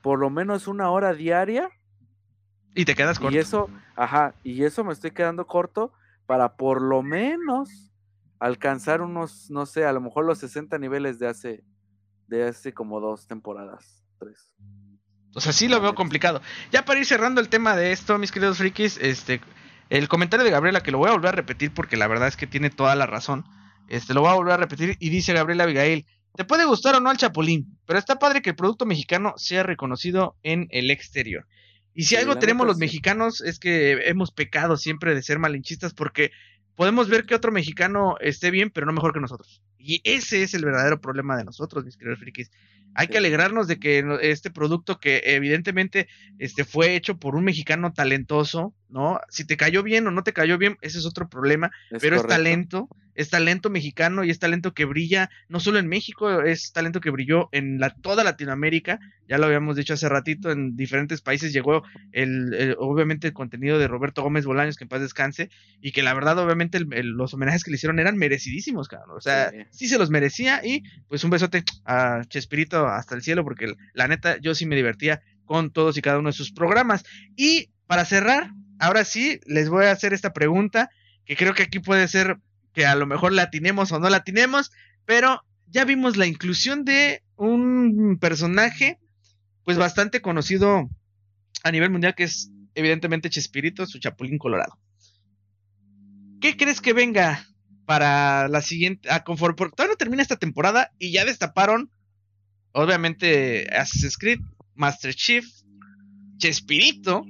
por 0.02 0.18
lo 0.18 0.28
menos 0.28 0.66
una 0.66 0.90
hora 0.90 1.14
diaria. 1.14 1.70
Y 2.74 2.84
te 2.84 2.94
quedas 2.94 3.18
corto. 3.18 3.34
Y 3.34 3.38
eso, 3.38 3.68
ajá, 3.96 4.34
y 4.42 4.64
eso 4.64 4.84
me 4.84 4.92
estoy 4.92 5.10
quedando 5.10 5.46
corto 5.46 5.92
para 6.26 6.56
por 6.56 6.80
lo 6.80 7.02
menos 7.02 7.92
alcanzar 8.38 9.02
unos, 9.02 9.50
no 9.50 9.66
sé, 9.66 9.84
a 9.84 9.92
lo 9.92 10.00
mejor 10.00 10.24
los 10.24 10.38
60 10.38 10.78
niveles 10.78 11.18
de 11.18 11.28
hace, 11.28 11.64
de 12.26 12.48
hace 12.48 12.72
como 12.72 13.00
dos 13.00 13.26
temporadas, 13.26 14.04
tres. 14.18 14.52
O 15.34 15.40
sea, 15.40 15.52
sí 15.52 15.68
lo 15.68 15.80
veo 15.80 15.94
complicado. 15.94 16.42
Ya 16.70 16.84
para 16.84 17.00
ir 17.00 17.06
cerrando 17.06 17.40
el 17.40 17.48
tema 17.48 17.76
de 17.76 17.92
esto, 17.92 18.18
mis 18.18 18.32
queridos 18.32 18.58
frikis, 18.58 18.98
este, 18.98 19.40
el 19.90 20.08
comentario 20.08 20.44
de 20.44 20.50
Gabriela, 20.50 20.82
que 20.82 20.90
lo 20.90 20.98
voy 20.98 21.08
a 21.08 21.12
volver 21.12 21.28
a 21.28 21.36
repetir 21.36 21.72
porque 21.72 21.96
la 21.96 22.06
verdad 22.06 22.28
es 22.28 22.36
que 22.36 22.46
tiene 22.46 22.70
toda 22.70 22.94
la 22.96 23.06
razón. 23.06 23.44
Este, 23.88 24.14
lo 24.14 24.22
voy 24.22 24.30
a 24.30 24.34
volver 24.34 24.54
a 24.54 24.58
repetir 24.58 24.96
y 24.98 25.10
dice 25.10 25.32
Gabriela 25.32 25.64
Abigail, 25.64 26.06
te 26.34 26.44
puede 26.44 26.64
gustar 26.64 26.94
o 26.94 27.00
no 27.00 27.10
el 27.10 27.18
Chapulín, 27.18 27.78
pero 27.86 27.98
está 27.98 28.18
padre 28.18 28.40
que 28.40 28.50
el 28.50 28.56
producto 28.56 28.86
mexicano 28.86 29.34
sea 29.36 29.62
reconocido 29.62 30.36
en 30.42 30.66
el 30.70 30.90
exterior. 30.90 31.46
Y 31.94 32.04
si 32.04 32.16
algo 32.16 32.38
tenemos 32.38 32.66
los 32.66 32.78
mexicanos 32.78 33.40
es 33.42 33.58
que 33.58 34.08
hemos 34.08 34.30
pecado 34.30 34.76
siempre 34.76 35.14
de 35.14 35.22
ser 35.22 35.38
malinchistas 35.38 35.92
porque 35.92 36.30
podemos 36.74 37.08
ver 37.08 37.24
que 37.24 37.34
otro 37.34 37.52
mexicano 37.52 38.16
esté 38.20 38.50
bien, 38.50 38.70
pero 38.70 38.86
no 38.86 38.92
mejor 38.92 39.12
que 39.12 39.20
nosotros. 39.20 39.62
Y 39.78 40.00
ese 40.04 40.42
es 40.42 40.54
el 40.54 40.64
verdadero 40.64 41.00
problema 41.00 41.36
de 41.36 41.44
nosotros, 41.44 41.84
mis 41.84 41.96
queridos 41.96 42.20
frikis. 42.20 42.50
Hay 42.94 43.08
que 43.08 43.18
alegrarnos 43.18 43.68
de 43.68 43.78
que 43.78 44.04
este 44.22 44.50
producto 44.50 44.98
que 44.98 45.22
evidentemente 45.24 46.08
este 46.38 46.64
fue 46.64 46.94
hecho 46.94 47.18
por 47.18 47.36
un 47.36 47.44
mexicano 47.44 47.92
talentoso, 47.92 48.74
¿no? 48.92 49.20
Si 49.28 49.44
te 49.44 49.56
cayó 49.56 49.82
bien 49.82 50.06
o 50.06 50.10
no 50.10 50.22
te 50.22 50.32
cayó 50.32 50.58
bien, 50.58 50.78
ese 50.80 50.98
es 50.98 51.06
otro 51.06 51.28
problema, 51.28 51.70
pero 52.00 52.16
es 52.16 52.26
talento 52.26 52.88
es 53.14 53.30
talento 53.30 53.70
mexicano 53.70 54.24
y 54.24 54.30
es 54.30 54.38
talento 54.38 54.72
que 54.74 54.84
brilla 54.84 55.30
no 55.48 55.60
solo 55.60 55.78
en 55.78 55.88
México, 55.88 56.42
es 56.42 56.72
talento 56.72 57.00
que 57.00 57.10
brilló 57.10 57.48
en 57.52 57.78
la, 57.78 57.90
toda 57.90 58.24
Latinoamérica, 58.24 59.00
ya 59.28 59.38
lo 59.38 59.46
habíamos 59.46 59.76
dicho 59.76 59.94
hace 59.94 60.08
ratito, 60.08 60.50
en 60.50 60.76
diferentes 60.76 61.20
países 61.20 61.52
llegó 61.52 61.82
el, 62.12 62.76
obviamente 62.78 63.28
el 63.28 63.32
contenido 63.32 63.78
de 63.78 63.88
Roberto 63.88 64.22
Gómez 64.22 64.44
Bolaños, 64.44 64.76
que 64.76 64.84
en 64.84 64.88
paz 64.88 65.00
descanse, 65.00 65.50
y 65.80 65.92
que 65.92 66.02
la 66.02 66.14
verdad 66.14 66.38
obviamente 66.38 66.80
los 66.80 67.34
homenajes 67.34 67.64
que 67.64 67.70
le 67.70 67.76
hicieron 67.76 67.98
eran 67.98 68.16
merecidísimos, 68.16 68.88
cabrón, 68.88 69.16
o 69.16 69.20
sea, 69.20 69.52
sí. 69.70 69.88
se 69.88 69.98
los 69.98 70.10
merecía 70.10 70.64
y 70.64 70.82
pues 71.08 71.24
un 71.24 71.30
besote 71.30 71.64
a 71.84 72.22
Chespirito 72.28 72.86
hasta 72.86 73.14
el 73.14 73.22
cielo, 73.22 73.44
porque 73.44 73.74
la 73.92 74.08
neta 74.08 74.38
yo 74.38 74.54
sí 74.54 74.66
me 74.66 74.76
divertía 74.76 75.20
con 75.44 75.70
todos 75.70 75.96
y 75.98 76.02
cada 76.02 76.18
uno 76.18 76.30
de 76.30 76.34
sus 76.34 76.52
programas. 76.52 77.04
Y 77.36 77.70
para 77.86 78.04
cerrar, 78.04 78.50
ahora 78.82 79.04
sí, 79.04 79.38
les 79.46 79.68
voy 79.68 79.84
a 79.84 79.92
hacer 79.92 80.12
esta 80.12 80.32
pregunta, 80.32 80.90
que 81.24 81.36
creo 81.36 81.54
que 81.54 81.62
aquí 81.62 81.78
puede 81.78 82.08
ser 82.08 82.38
que 82.74 82.84
a 82.84 82.96
lo 82.96 83.06
mejor 83.06 83.32
la 83.32 83.48
o 83.48 83.98
no 84.00 84.10
la 84.10 84.24
pero 85.06 85.40
ya 85.68 85.84
vimos 85.84 86.16
la 86.16 86.26
inclusión 86.26 86.84
de 86.84 87.22
un 87.36 88.18
personaje 88.20 88.98
pues 89.62 89.78
bastante 89.78 90.20
conocido 90.20 90.90
a 91.62 91.70
nivel 91.70 91.90
mundial 91.90 92.16
que 92.16 92.24
es 92.24 92.50
evidentemente 92.74 93.30
Chespirito, 93.30 93.86
su 93.86 94.00
Chapulín 94.00 94.38
Colorado. 94.38 94.76
¿Qué 96.40 96.56
crees 96.56 96.80
que 96.80 96.92
venga 96.92 97.46
para 97.86 98.48
la 98.48 98.62
siguiente? 98.62 99.12
A 99.12 99.22
conforme, 99.22 99.54
porque 99.54 99.76
todavía 99.76 99.92
no 99.92 99.96
termina 99.96 100.22
esta 100.22 100.36
temporada 100.36 100.90
y 100.98 101.12
ya 101.12 101.24
destaparon, 101.24 101.92
obviamente, 102.72 103.68
Assassin's 103.72 104.18
Creed, 104.18 104.40
Master 104.74 105.14
Chief, 105.14 105.46
Chespirito, 106.38 107.24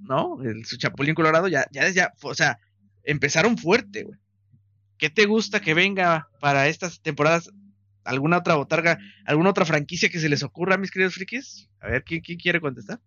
¿no? 0.00 0.42
El, 0.42 0.64
su 0.64 0.76
Chapulín 0.76 1.14
Colorado, 1.14 1.48
ya, 1.48 1.66
ya, 1.70 1.88
ya, 1.88 2.12
o 2.22 2.34
sea, 2.34 2.58
empezaron 3.04 3.58
fuerte, 3.58 4.04
güey. 4.04 4.18
¿Qué 4.98 5.10
te 5.10 5.26
gusta 5.26 5.60
que 5.60 5.74
venga 5.74 6.28
para 6.40 6.66
estas 6.68 7.00
temporadas? 7.00 7.50
¿Alguna 8.04 8.38
otra 8.38 8.56
botarga, 8.56 8.98
alguna 9.26 9.50
otra 9.50 9.64
franquicia 9.64 10.08
que 10.08 10.18
se 10.18 10.28
les 10.28 10.42
ocurra, 10.42 10.76
mis 10.76 10.90
queridos 10.90 11.14
frikis? 11.14 11.68
A 11.80 11.88
ver, 11.88 12.04
¿quién, 12.04 12.20
quiere 12.20 12.60
contestar? 12.60 12.98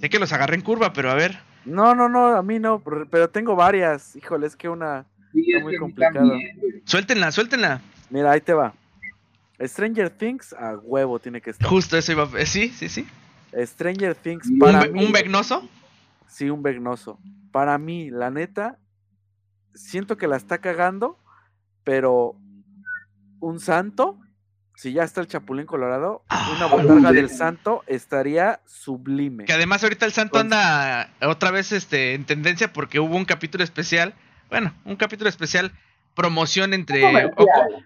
Sé 0.00 0.08
que 0.08 0.18
los 0.18 0.32
agarré 0.32 0.56
en 0.56 0.62
curva, 0.62 0.92
pero 0.92 1.10
a 1.10 1.14
ver. 1.14 1.38
No, 1.64 1.94
no, 1.94 2.08
no, 2.08 2.28
a 2.36 2.42
mí 2.42 2.58
no, 2.58 2.82
pero 3.10 3.28
tengo 3.28 3.54
varias. 3.54 4.16
Híjole, 4.16 4.46
es 4.46 4.56
que 4.56 4.68
una 4.68 5.06
es 5.34 5.62
muy 5.62 5.76
complicada. 5.76 6.38
Suéltenla, 6.84 7.30
suéltenla. 7.30 7.82
Mira, 8.08 8.32
ahí 8.32 8.40
te 8.40 8.54
va. 8.54 8.74
Stranger 9.60 10.10
Things 10.10 10.54
a 10.54 10.76
huevo 10.76 11.18
tiene 11.18 11.40
que 11.40 11.50
estar. 11.50 11.68
Justo 11.68 11.96
eso 11.96 12.12
iba 12.12 12.24
a... 12.24 12.46
Sí, 12.46 12.70
sí, 12.70 12.88
sí. 12.88 13.06
Stranger 13.54 14.14
Things 14.14 14.50
para 14.58 14.88
¿Un, 14.88 14.98
¿Un 14.98 15.12
vegnoso? 15.12 15.68
Sí, 16.28 16.50
un 16.50 16.62
vegnoso 16.62 17.18
para 17.50 17.78
mí, 17.78 18.10
la 18.10 18.30
neta, 18.30 18.78
siento 19.74 20.16
que 20.16 20.28
la 20.28 20.36
está 20.36 20.58
cagando, 20.58 21.18
pero 21.84 22.36
un 23.40 23.60
santo, 23.60 24.18
si 24.76 24.92
ya 24.92 25.02
está 25.02 25.20
el 25.20 25.26
Chapulín 25.26 25.66
Colorado, 25.66 26.24
una 26.56 26.64
ah, 26.64 26.68
botarga 26.68 27.12
del 27.12 27.30
santo 27.30 27.82
estaría 27.86 28.60
sublime. 28.66 29.44
Que 29.44 29.52
además 29.52 29.82
ahorita 29.82 30.06
el 30.06 30.12
santo 30.12 30.38
anda 30.38 31.10
otra 31.22 31.50
vez 31.50 31.72
este, 31.72 32.14
en 32.14 32.24
tendencia 32.24 32.72
porque 32.72 33.00
hubo 33.00 33.16
un 33.16 33.24
capítulo 33.24 33.64
especial, 33.64 34.14
bueno, 34.48 34.74
un 34.84 34.96
capítulo 34.96 35.28
especial 35.28 35.72
promoción 36.14 36.74
entre 36.74 37.30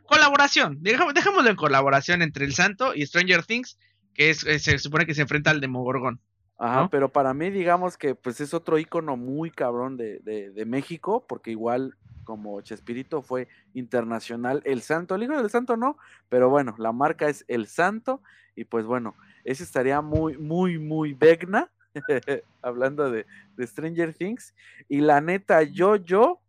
colaboración, 0.06 0.78
dejémoslo 0.82 1.50
en 1.50 1.56
colaboración 1.56 2.22
entre 2.22 2.46
el 2.46 2.54
santo 2.54 2.94
y 2.94 3.06
Stranger 3.06 3.44
Things, 3.44 3.78
que 4.14 4.30
es, 4.30 4.44
eh, 4.46 4.58
se 4.58 4.78
supone 4.78 5.06
que 5.06 5.14
se 5.14 5.22
enfrenta 5.22 5.50
al 5.50 5.60
Demogorgón. 5.60 6.20
Ajá, 6.56 6.88
pero 6.88 7.10
para 7.10 7.34
mí, 7.34 7.50
digamos 7.50 7.96
que 7.98 8.14
pues 8.14 8.40
es 8.40 8.54
otro 8.54 8.78
icono 8.78 9.16
muy 9.16 9.50
cabrón 9.50 9.96
de, 9.96 10.20
de, 10.20 10.64
México, 10.64 11.26
porque 11.28 11.50
igual 11.50 11.96
como 12.22 12.60
Chespirito 12.60 13.22
fue 13.22 13.48
internacional, 13.74 14.62
el 14.64 14.80
santo, 14.80 15.14
el 15.16 15.24
hijo 15.24 15.36
del 15.36 15.50
santo 15.50 15.76
no, 15.76 15.98
pero 16.28 16.48
bueno, 16.48 16.74
la 16.78 16.92
marca 16.92 17.28
es 17.28 17.44
el 17.48 17.66
santo, 17.66 18.22
y 18.54 18.64
pues 18.64 18.86
bueno, 18.86 19.16
ese 19.42 19.64
estaría 19.64 20.00
muy, 20.00 20.38
muy, 20.38 20.78
muy 20.78 21.12
vegna, 21.12 21.70
hablando 22.62 23.10
de, 23.10 23.26
de 23.56 23.66
Stranger 23.66 24.14
Things, 24.14 24.54
y 24.88 25.00
la 25.00 25.20
neta, 25.20 25.64
yo, 25.64 25.96
yo, 25.96 26.40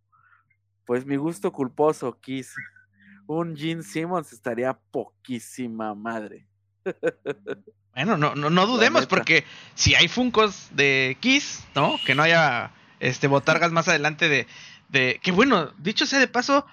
pues 0.86 1.06
mi 1.06 1.16
gusto 1.16 1.52
culposo, 1.52 2.20
Kiss, 2.22 2.56
un 3.26 3.58
Gene 3.58 3.82
Simmons 3.82 4.32
estaría 4.32 4.78
poquísima 4.92 5.96
madre. 5.96 6.48
Bueno, 7.94 8.18
no, 8.18 8.36
no, 8.36 8.50
no 8.50 8.68
dudemos, 8.68 9.06
porque 9.08 9.46
si 9.74 9.96
hay 9.96 10.10
Funcos 10.10 10.68
de 10.72 11.18
Kiss, 11.22 11.64
¿no? 11.76 11.98
Que 12.06 12.14
no 12.14 12.24
haya 12.24 12.72
este 13.00 13.28
botargas 13.28 13.72
más 13.72 13.88
adelante 13.88 14.28
de, 14.28 14.48
de. 14.90 15.20
Que 15.24 15.32
bueno, 15.32 15.72
dicho 15.78 16.06
sea 16.06 16.20
de 16.20 16.28
paso, 16.28 16.66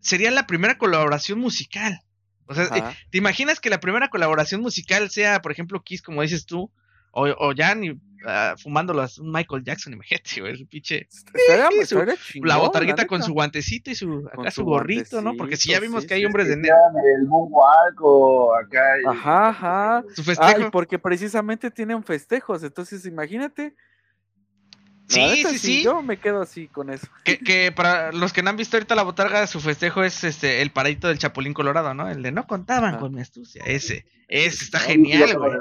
sería 0.00 0.30
la 0.30 0.46
primera 0.46 0.76
colaboración 0.76 1.38
musical. 1.38 2.00
O 2.46 2.54
sea, 2.54 2.68
¿te 3.10 3.18
imaginas 3.18 3.60
que 3.60 3.70
la 3.70 3.80
primera 3.80 4.08
colaboración 4.10 4.60
musical 4.60 5.10
sea, 5.10 5.40
por 5.40 5.52
ejemplo, 5.52 5.82
Kiss, 5.82 6.02
como 6.02 6.20
dices 6.20 6.44
tú, 6.44 6.70
o, 7.12 7.28
o 7.38 7.52
ya 7.52 7.74
ni 7.74 7.98
uh, 8.24 8.58
fumándolas 8.58 9.18
un 9.18 9.30
Michael 9.30 9.62
Jackson, 9.64 9.92
imagínate, 9.92 10.40
güey, 10.40 10.52
el 10.52 10.66
pinche. 10.66 11.08
la 12.42 12.56
botarguita 12.56 13.06
con 13.06 13.22
su 13.22 13.32
guantecito 13.32 13.90
y 13.90 13.94
su, 13.94 14.28
acá 14.32 14.50
su, 14.50 14.64
gorrito, 14.64 15.20
¿no? 15.20 15.34
Porque 15.36 15.56
si 15.56 15.70
ya 15.70 15.80
vimos 15.80 16.06
que 16.06 16.14
hay 16.14 16.24
hombres 16.24 16.48
de 16.48 16.56
negro. 16.56 16.76
El 17.16 17.26
moonwalk 17.26 18.00
acá. 18.64 19.10
Ajá, 19.10 19.48
ajá. 19.48 20.04
Su 20.14 20.22
festejo. 20.22 20.70
porque 20.70 20.98
precisamente 20.98 21.70
tienen 21.70 22.02
festejos, 22.02 22.62
entonces 22.62 23.04
imagínate. 23.06 23.74
Sí, 25.08 25.44
sí, 25.46 25.58
sí, 25.58 25.82
Yo 25.82 26.00
me 26.02 26.16
quedo 26.16 26.40
así 26.40 26.68
con 26.68 26.88
eso. 26.88 27.06
Que, 27.24 27.38
que, 27.38 27.70
para 27.70 28.12
los 28.12 28.32
que 28.32 28.42
no 28.42 28.50
han 28.50 28.56
visto 28.56 28.76
ahorita 28.76 28.94
la 28.94 29.02
botarga, 29.02 29.46
su 29.46 29.60
festejo 29.60 30.02
es 30.02 30.24
este 30.24 30.62
el 30.62 30.70
paradito 30.70 31.08
del 31.08 31.18
Chapulín 31.18 31.52
Colorado, 31.52 31.92
¿no? 31.92 32.08
El 32.08 32.22
de 32.22 32.32
no 32.32 32.46
contaban 32.46 32.98
con 32.98 33.14
mi 33.14 33.20
astucia. 33.20 33.62
Ese, 33.66 34.06
ese 34.28 34.64
está 34.64 34.78
genial, 34.78 35.36
güey. 35.36 35.52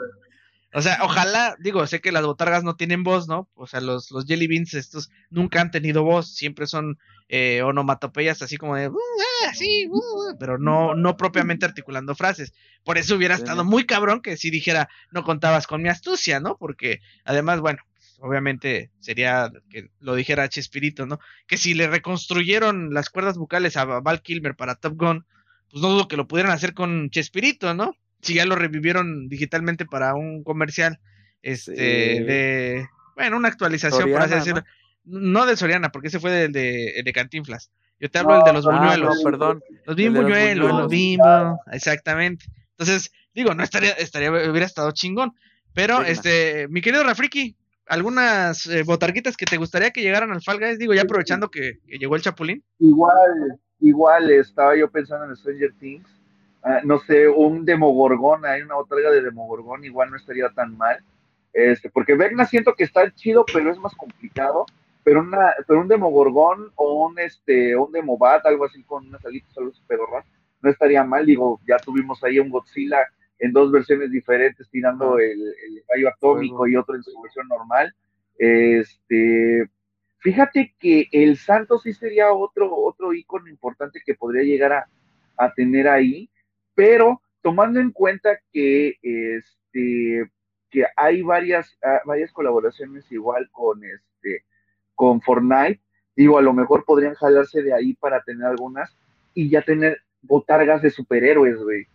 O 0.73 0.81
sea, 0.81 0.99
ojalá, 1.01 1.55
digo, 1.59 1.85
sé 1.85 1.99
que 1.99 2.13
las 2.13 2.23
botargas 2.23 2.63
no 2.63 2.75
tienen 2.75 3.03
voz, 3.03 3.27
¿no? 3.27 3.49
O 3.55 3.67
sea, 3.67 3.81
los, 3.81 4.09
los 4.11 4.25
jelly 4.25 4.47
beans 4.47 4.73
estos 4.73 5.09
nunca 5.29 5.59
han 5.59 5.69
tenido 5.69 6.03
voz, 6.03 6.33
siempre 6.33 6.65
son 6.65 6.97
eh, 7.27 7.61
onomatopeyas 7.61 8.41
así 8.41 8.55
como 8.57 8.75
de, 8.75 8.87
uh, 8.87 8.97
ah, 9.45 9.53
sí, 9.53 9.87
uh, 9.89 9.97
uh", 9.97 10.37
pero 10.39 10.57
no, 10.57 10.95
no 10.95 11.17
propiamente 11.17 11.65
articulando 11.65 12.15
frases. 12.15 12.53
Por 12.85 12.97
eso 12.97 13.15
hubiera 13.15 13.35
estado 13.35 13.65
muy 13.65 13.85
cabrón 13.85 14.21
que 14.21 14.37
si 14.37 14.49
dijera, 14.49 14.89
no 15.11 15.23
contabas 15.23 15.67
con 15.67 15.81
mi 15.81 15.89
astucia, 15.89 16.39
¿no? 16.39 16.57
Porque 16.57 17.01
además, 17.25 17.59
bueno, 17.59 17.83
obviamente 18.19 18.91
sería 18.99 19.51
que 19.69 19.89
lo 19.99 20.15
dijera 20.15 20.47
Chespirito, 20.47 21.05
¿no? 21.05 21.19
Que 21.47 21.57
si 21.57 21.73
le 21.73 21.87
reconstruyeron 21.87 22.93
las 22.93 23.09
cuerdas 23.09 23.37
vocales 23.37 23.75
a 23.75 23.85
Val 23.85 24.21
Kilmer 24.21 24.55
para 24.55 24.75
Top 24.75 24.95
Gun, 24.95 25.25
pues 25.69 25.81
no 25.81 25.89
dudo 25.89 26.07
que 26.07 26.17
lo 26.17 26.27
pudieran 26.27 26.53
hacer 26.53 26.73
con 26.73 27.09
Chespirito, 27.09 27.73
¿no? 27.73 27.95
Si 28.21 28.35
ya 28.35 28.45
lo 28.45 28.55
revivieron 28.55 29.27
digitalmente 29.27 29.85
para 29.85 30.15
un 30.15 30.43
comercial, 30.43 30.99
este, 31.41 31.73
de, 31.73 32.87
bueno, 33.15 33.37
una 33.37 33.47
actualización, 33.47 34.11
por 34.11 34.21
así 34.21 34.35
decirlo. 34.35 34.63
¿no? 35.03 35.45
de 35.45 35.57
Soriana, 35.57 35.91
porque 35.91 36.09
ese 36.09 36.19
fue 36.19 36.31
del 36.31 36.51
de, 36.51 37.01
de, 37.03 37.13
Cantinflas. 37.13 37.71
Yo 37.99 38.09
te 38.09 38.19
hablo 38.19 38.35
del 38.35 38.43
de 38.43 38.53
los 38.53 38.67
ah, 38.67 38.71
buñuelos. 38.71 39.23
perdón. 39.23 39.63
Los 39.85 39.95
bimbuñuelos, 39.95 40.71
los, 40.71 40.89
bimbo, 40.89 41.59
exactamente. 41.71 42.45
Entonces, 42.71 43.11
digo, 43.33 43.53
no 43.53 43.63
estaría, 43.63 43.91
estaría, 43.91 44.31
hubiera 44.31 44.65
estado 44.65 44.91
chingón. 44.91 45.33
Pero, 45.73 46.01
este, 46.01 46.67
mi 46.67 46.81
querido 46.81 47.03
Rafriki, 47.03 47.55
algunas 47.87 48.67
eh, 48.67 48.83
botarguitas 48.83 49.37
que 49.37 49.45
te 49.45 49.57
gustaría 49.57 49.91
que 49.91 50.01
llegaran 50.01 50.31
al 50.31 50.41
Fall 50.41 50.59
Guys, 50.59 50.79
digo, 50.79 50.93
ya 50.93 51.03
aprovechando 51.03 51.49
que, 51.49 51.79
que, 51.87 51.97
llegó 51.97 52.15
el 52.15 52.21
Chapulín. 52.21 52.63
Igual, 52.79 53.59
igual, 53.79 54.29
estaba 54.31 54.75
yo 54.77 54.89
pensando 54.91 55.25
en 55.25 55.35
Stranger 55.35 55.73
Things 55.79 56.20
Ah, 56.63 56.81
no 56.83 56.99
sé, 56.99 57.27
un 57.27 57.65
Demogorgón, 57.65 58.45
hay 58.45 58.61
una 58.61 58.77
otra 58.77 58.97
de 58.97 59.21
Demogorgón, 59.21 59.83
igual 59.83 60.11
no 60.11 60.17
estaría 60.17 60.49
tan 60.49 60.77
mal. 60.77 61.03
Este, 61.53 61.89
porque 61.89 62.15
Vecna 62.15 62.45
siento 62.45 62.75
que 62.75 62.83
está 62.83 63.09
chido, 63.11 63.45
pero 63.51 63.71
es 63.71 63.77
más 63.79 63.95
complicado. 63.95 64.65
Pero, 65.03 65.21
una, 65.21 65.53
pero 65.67 65.81
un 65.81 65.87
Demogorgón 65.87 66.71
o 66.75 67.07
un, 67.07 67.17
este, 67.17 67.75
un 67.75 67.91
Demobat, 67.91 68.45
algo 68.45 68.65
así 68.65 68.83
con 68.83 69.07
unas 69.07 69.25
alitas, 69.25 69.57
algo 69.57 69.71
super 69.71 69.97
no 70.61 70.69
estaría 70.69 71.03
mal. 71.03 71.25
Digo, 71.25 71.59
ya 71.67 71.77
tuvimos 71.77 72.23
ahí 72.23 72.37
un 72.37 72.49
Godzilla 72.51 72.99
en 73.39 73.51
dos 73.51 73.71
versiones 73.71 74.11
diferentes, 74.11 74.69
tirando 74.69 75.17
el, 75.17 75.41
el 75.41 75.83
rayo 75.89 76.09
atómico 76.09 76.67
y 76.67 76.75
otro 76.75 76.95
en 76.95 77.01
su 77.01 77.19
versión 77.19 77.47
normal. 77.47 77.95
Este, 78.37 79.67
fíjate 80.19 80.75
que 80.79 81.07
el 81.11 81.37
Santo 81.37 81.79
sí 81.79 81.93
sería 81.93 82.31
otro, 82.31 82.71
otro 82.75 83.13
icono 83.13 83.47
importante 83.47 84.01
que 84.05 84.13
podría 84.13 84.43
llegar 84.43 84.73
a, 84.73 84.87
a 85.37 85.51
tener 85.53 85.87
ahí 85.87 86.29
pero 86.75 87.21
tomando 87.41 87.79
en 87.79 87.91
cuenta 87.91 88.39
que, 88.51 88.95
este, 89.01 90.29
que 90.69 90.85
hay 90.95 91.21
varias, 91.21 91.77
ah, 91.83 92.01
varias 92.05 92.31
colaboraciones 92.31 93.11
igual 93.11 93.49
con, 93.51 93.83
este, 93.83 94.45
con 94.95 95.21
Fortnite, 95.21 95.81
digo, 96.15 96.37
a 96.37 96.41
lo 96.41 96.53
mejor 96.53 96.85
podrían 96.85 97.15
jalarse 97.15 97.61
de 97.61 97.73
ahí 97.73 97.93
para 97.93 98.21
tener 98.21 98.45
algunas 98.45 98.95
y 99.33 99.49
ya 99.49 99.61
tener 99.61 100.01
botargas 100.21 100.81
de 100.81 100.89
superhéroes, 100.89 101.57
güey. 101.57 101.87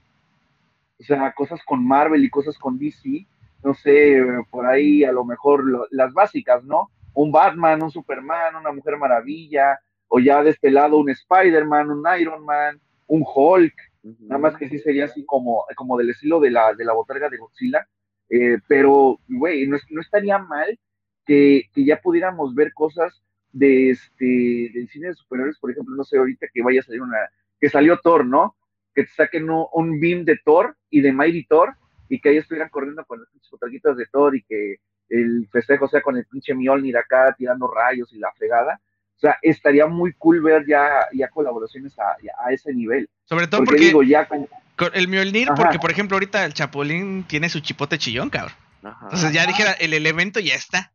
O 0.99 1.05
sea, 1.05 1.33
cosas 1.33 1.61
con 1.65 1.87
Marvel 1.87 2.25
y 2.25 2.31
cosas 2.31 2.59
con 2.59 2.79
DC, 2.79 3.27
no 3.63 3.75
sé, 3.75 4.23
por 4.51 4.67
ahí 4.67 5.05
a 5.05 5.13
lo 5.13 5.25
mejor 5.25 5.89
las 5.91 6.13
básicas, 6.13 6.65
¿no? 6.65 6.91
Un 7.15 7.33
Batman, 7.33 7.83
un 7.83 7.91
Superman, 7.91 8.57
una 8.57 8.73
Mujer 8.73 8.97
Maravilla, 8.97 9.79
o 10.09 10.19
ya 10.21 10.43
de 10.43 10.51
este 10.51 10.73
un 10.75 11.11
Spider-Man, 11.11 11.91
un 11.91 12.05
Iron 12.19 12.45
Man, 12.45 12.81
un 13.07 13.25
Hulk, 13.27 13.75
Nada 14.21 14.39
más 14.39 14.57
que 14.57 14.69
sí 14.69 14.79
sería 14.79 15.07
así 15.07 15.25
como, 15.25 15.65
como 15.75 15.97
del 15.97 16.11
estilo 16.11 16.41
de 16.41 16.51
la, 16.51 16.75
de 16.75 16.85
la 16.85 16.93
botarga 16.93 17.29
de 17.29 17.39
Godzilla. 17.39 17.87
Eh, 18.29 18.59
pero, 18.69 19.19
güey, 19.29 19.67
no, 19.67 19.77
no, 19.91 20.01
estaría 20.01 20.39
mal 20.39 20.79
que, 21.25 21.65
que, 21.73 21.85
ya 21.85 22.01
pudiéramos 22.01 22.55
ver 22.55 22.73
cosas 22.73 23.23
de 23.53 23.91
este 23.91 24.71
del 24.75 24.89
cine 24.89 25.09
de 25.09 25.15
superhéroes, 25.15 25.59
por 25.59 25.71
ejemplo, 25.71 25.95
no 25.95 26.05
sé, 26.05 26.19
ahorita 26.19 26.47
que 26.53 26.63
vaya 26.63 26.81
a 26.81 26.83
salir 26.83 27.03
una, 27.03 27.17
que 27.61 27.69
salió 27.69 27.99
Thor, 27.99 28.27
¿no? 28.27 28.57
Que 28.95 29.05
te 29.05 29.11
saquen 29.11 29.49
un, 29.49 30.01
beam 30.01 30.25
de 30.25 30.39
Thor 30.45 30.77
y 30.91 31.01
de 31.01 31.13
Mighty 31.13 31.47
Thor 31.47 31.75
y 32.09 32.21
que 32.21 32.31
ahí 32.31 32.37
estuvieran 32.37 32.69
corriendo 32.69 33.05
con 33.05 33.21
las 33.21 33.31
pinches 33.31 33.51
botarguitas 33.51 33.97
de 33.97 34.07
Thor 34.07 34.37
y 34.37 34.43
que 34.43 34.77
el 35.09 35.49
festejo 35.51 35.89
sea 35.89 36.03
con 36.03 36.17
el 36.17 36.27
pinche 36.27 36.55
Mjolnir 36.55 36.97
acá 36.97 37.35
tirando 37.37 37.69
rayos 37.69 38.13
y 38.13 38.19
la 38.19 38.33
fregada. 38.33 38.81
O 39.17 39.19
sea, 39.19 39.39
estaría 39.41 39.87
muy 39.87 40.13
cool 40.19 40.43
ver 40.43 40.67
ya, 40.69 41.07
ya 41.13 41.29
colaboraciones 41.29 41.99
a, 41.99 42.17
a 42.45 42.53
ese 42.53 42.73
nivel. 42.75 43.09
Sobre 43.25 43.47
todo 43.47 43.65
porque, 43.65 43.87
digo, 43.87 44.03
ya 44.03 44.29
con... 44.29 44.47
el 44.93 45.09
Mjolnir, 45.09 45.49
porque 45.57 45.79
por 45.79 45.91
ejemplo 45.91 46.17
ahorita 46.17 46.45
el 46.45 46.53
Chapulín 46.53 47.25
tiene 47.25 47.49
su 47.49 47.61
chipote 47.61 47.99
chillón, 47.99 48.29
cabrón. 48.29 48.55
Entonces 48.83 49.33
ya 49.33 49.47
dijera, 49.47 49.73
el 49.73 49.95
elemento 49.95 50.39
ya 50.39 50.55
está. 50.55 50.93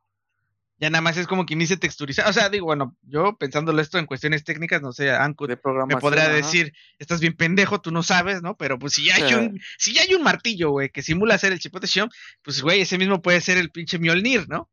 Ya 0.78 0.90
nada 0.90 1.02
más 1.02 1.16
es 1.18 1.28
como 1.28 1.46
que 1.46 1.54
inicie 1.54 1.78
texturizar. 1.78 2.28
O 2.28 2.34
sea, 2.34 2.50
digo, 2.50 2.66
bueno, 2.66 2.96
yo 3.04 3.38
pensándolo 3.38 3.82
esto 3.82 4.00
en 4.00 4.08
cuestiones 4.08 4.44
técnicas, 4.44 4.82
no 4.82 4.94
sé, 4.94 5.12
Anku 5.12 5.48
me 5.48 5.98
podría 5.98 6.28
decir, 6.30 6.74
estás 6.98 7.20
bien 7.22 7.36
pendejo, 7.36 7.82
tú 7.82 7.92
no 7.92 8.02
sabes, 8.02 8.42
¿no? 8.42 8.58
Pero 8.58 8.80
pues 8.80 8.94
si 8.94 9.06
ya 9.06 9.16
hay 9.16 9.34
un, 9.36 9.60
si 9.78 9.94
ya 9.94 10.02
hay 10.02 10.16
un 10.16 10.24
martillo, 10.24 10.72
güey, 10.72 10.90
que 10.90 11.04
simula 11.04 11.38
ser 11.38 11.54
el 11.54 11.60
chipote 11.60 11.88
chillón, 11.88 12.10
pues 12.42 12.64
güey, 12.64 12.82
ese 12.82 12.98
mismo 12.98 13.22
puede 13.22 13.42
ser 13.42 13.60
el 13.60 13.70
pinche 13.70 14.00
Mjolnir, 14.00 14.50
¿no? 14.50 14.70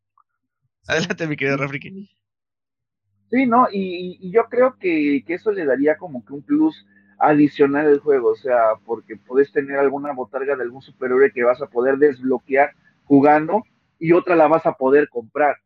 Adelante, 0.86 1.26
mi 1.26 1.36
querido 1.36 1.58
Rafriki. 1.58 2.10
Sí, 3.30 3.46
¿no? 3.46 3.68
Y, 3.70 4.30
yo 4.30 4.44
creo 4.48 4.76
que, 4.78 5.22
eso 5.26 5.52
le 5.52 5.66
daría 5.66 5.96
como 5.96 6.24
que 6.24 6.32
un 6.32 6.42
plus 6.42 6.86
adicional 7.18 7.86
al 7.86 7.98
juego, 7.98 8.30
o 8.30 8.36
sea, 8.36 8.76
porque 8.86 9.16
puedes 9.16 9.52
tener 9.52 9.76
alguna 9.78 10.12
botarga 10.12 10.56
de 10.56 10.62
algún 10.62 10.82
superhéroe 10.82 11.32
que 11.32 11.42
vas 11.42 11.60
a 11.60 11.66
poder 11.66 11.98
desbloquear 11.98 12.72
jugando 13.04 13.64
y 13.98 14.12
otra 14.12 14.36
la 14.36 14.46
vas 14.46 14.64
a 14.66 14.74
poder 14.74 15.08
comprar 15.08 15.56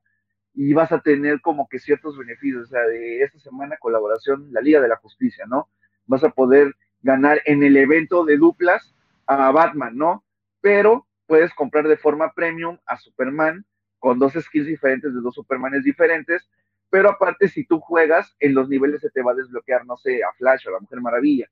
y 0.54 0.72
vas 0.72 0.92
a 0.92 1.00
tener 1.00 1.40
como 1.40 1.68
que 1.68 1.78
ciertos 1.78 2.16
beneficios, 2.16 2.64
o 2.64 2.66
sea, 2.66 2.82
de 2.82 3.22
esta 3.22 3.38
semana 3.38 3.76
colaboración, 3.78 4.48
la 4.50 4.60
Liga 4.60 4.80
de 4.80 4.88
la 4.88 4.96
Justicia, 4.96 5.44
¿no? 5.46 5.68
Vas 6.06 6.24
a 6.24 6.30
poder 6.30 6.74
ganar 7.02 7.42
en 7.44 7.62
el 7.62 7.76
evento 7.76 8.24
de 8.24 8.38
duplas 8.38 8.94
a 9.26 9.50
Batman, 9.50 9.96
¿no? 9.96 10.24
Pero 10.60 11.06
puedes 11.26 11.52
comprar 11.54 11.86
de 11.86 11.96
forma 11.96 12.32
premium 12.32 12.78
a 12.86 12.96
Superman 12.98 13.64
con 13.98 14.18
dos 14.18 14.32
skills 14.32 14.66
diferentes 14.66 15.14
de 15.14 15.20
dos 15.20 15.34
Supermanes 15.34 15.84
diferentes 15.84 16.48
pero 16.92 17.08
aparte 17.08 17.48
si 17.48 17.64
tú 17.64 17.80
juegas, 17.80 18.36
en 18.38 18.52
los 18.54 18.68
niveles 18.68 19.00
se 19.00 19.08
te 19.08 19.22
va 19.22 19.32
a 19.32 19.34
desbloquear, 19.34 19.86
no 19.86 19.96
sé, 19.96 20.22
a 20.22 20.30
Flash 20.36 20.66
o 20.66 20.68
a 20.68 20.72
la 20.74 20.80
Mujer 20.80 21.00
Maravilla, 21.00 21.46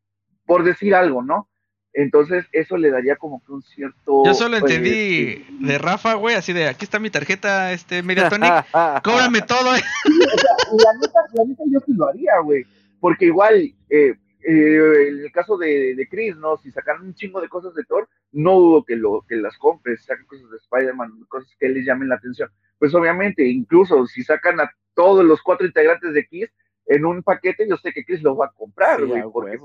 por 0.44 0.64
decir 0.64 0.94
algo, 0.94 1.22
¿no? 1.22 1.48
Entonces 1.94 2.44
eso 2.52 2.76
le 2.76 2.90
daría 2.90 3.16
como 3.16 3.42
que 3.42 3.52
un 3.52 3.62
cierto... 3.62 4.22
Yo 4.26 4.34
solo 4.34 4.60
pues, 4.60 4.70
entendí 4.70 5.46
de 5.60 5.78
Rafa, 5.78 6.12
güey, 6.12 6.36
así 6.36 6.52
de, 6.52 6.68
aquí 6.68 6.84
está 6.84 6.98
mi 6.98 7.08
tarjeta, 7.08 7.72
este, 7.72 8.02
Mediatonic, 8.02 8.52
cóbrame 9.02 9.40
todo. 9.40 9.72
la, 9.72 10.92
neta, 11.00 11.20
la 11.32 11.44
neta 11.46 11.62
yo 11.72 11.80
sí 11.86 11.94
lo 11.94 12.08
haría, 12.08 12.38
güey, 12.44 12.66
porque 13.00 13.24
igual, 13.24 13.72
eh, 13.88 14.14
eh, 14.42 15.08
en 15.08 15.20
el 15.24 15.32
caso 15.32 15.56
de, 15.56 15.94
de 15.94 16.06
Chris, 16.06 16.36
¿no? 16.36 16.58
Si 16.58 16.70
sacaran 16.70 17.02
un 17.02 17.14
chingo 17.14 17.40
de 17.40 17.48
cosas 17.48 17.74
de 17.74 17.84
Thor, 17.84 18.06
no 18.32 18.58
dudo 18.58 18.84
que, 18.84 18.96
lo, 18.96 19.24
que 19.26 19.36
las 19.36 19.56
compres, 19.56 20.04
saquen 20.04 20.26
cosas 20.26 20.50
de 20.50 20.58
Spider-Man, 20.58 21.24
cosas 21.28 21.50
que 21.58 21.70
les 21.70 21.86
llamen 21.86 22.10
la 22.10 22.16
atención. 22.16 22.50
Pues 22.78 22.94
obviamente, 22.94 23.46
incluso 23.46 24.06
si 24.06 24.22
sacan 24.22 24.60
a 24.60 24.70
todos 24.94 25.24
los 25.24 25.42
cuatro 25.42 25.66
integrantes 25.66 26.12
de 26.12 26.26
Kiss 26.26 26.50
en 26.86 27.04
un 27.04 27.22
paquete, 27.22 27.68
yo 27.68 27.76
sé 27.76 27.92
que 27.92 28.04
Kiss 28.04 28.22
lo 28.22 28.36
va 28.36 28.46
a 28.46 28.52
comprar, 28.52 29.04
güey, 29.04 29.22
porque 29.22 29.58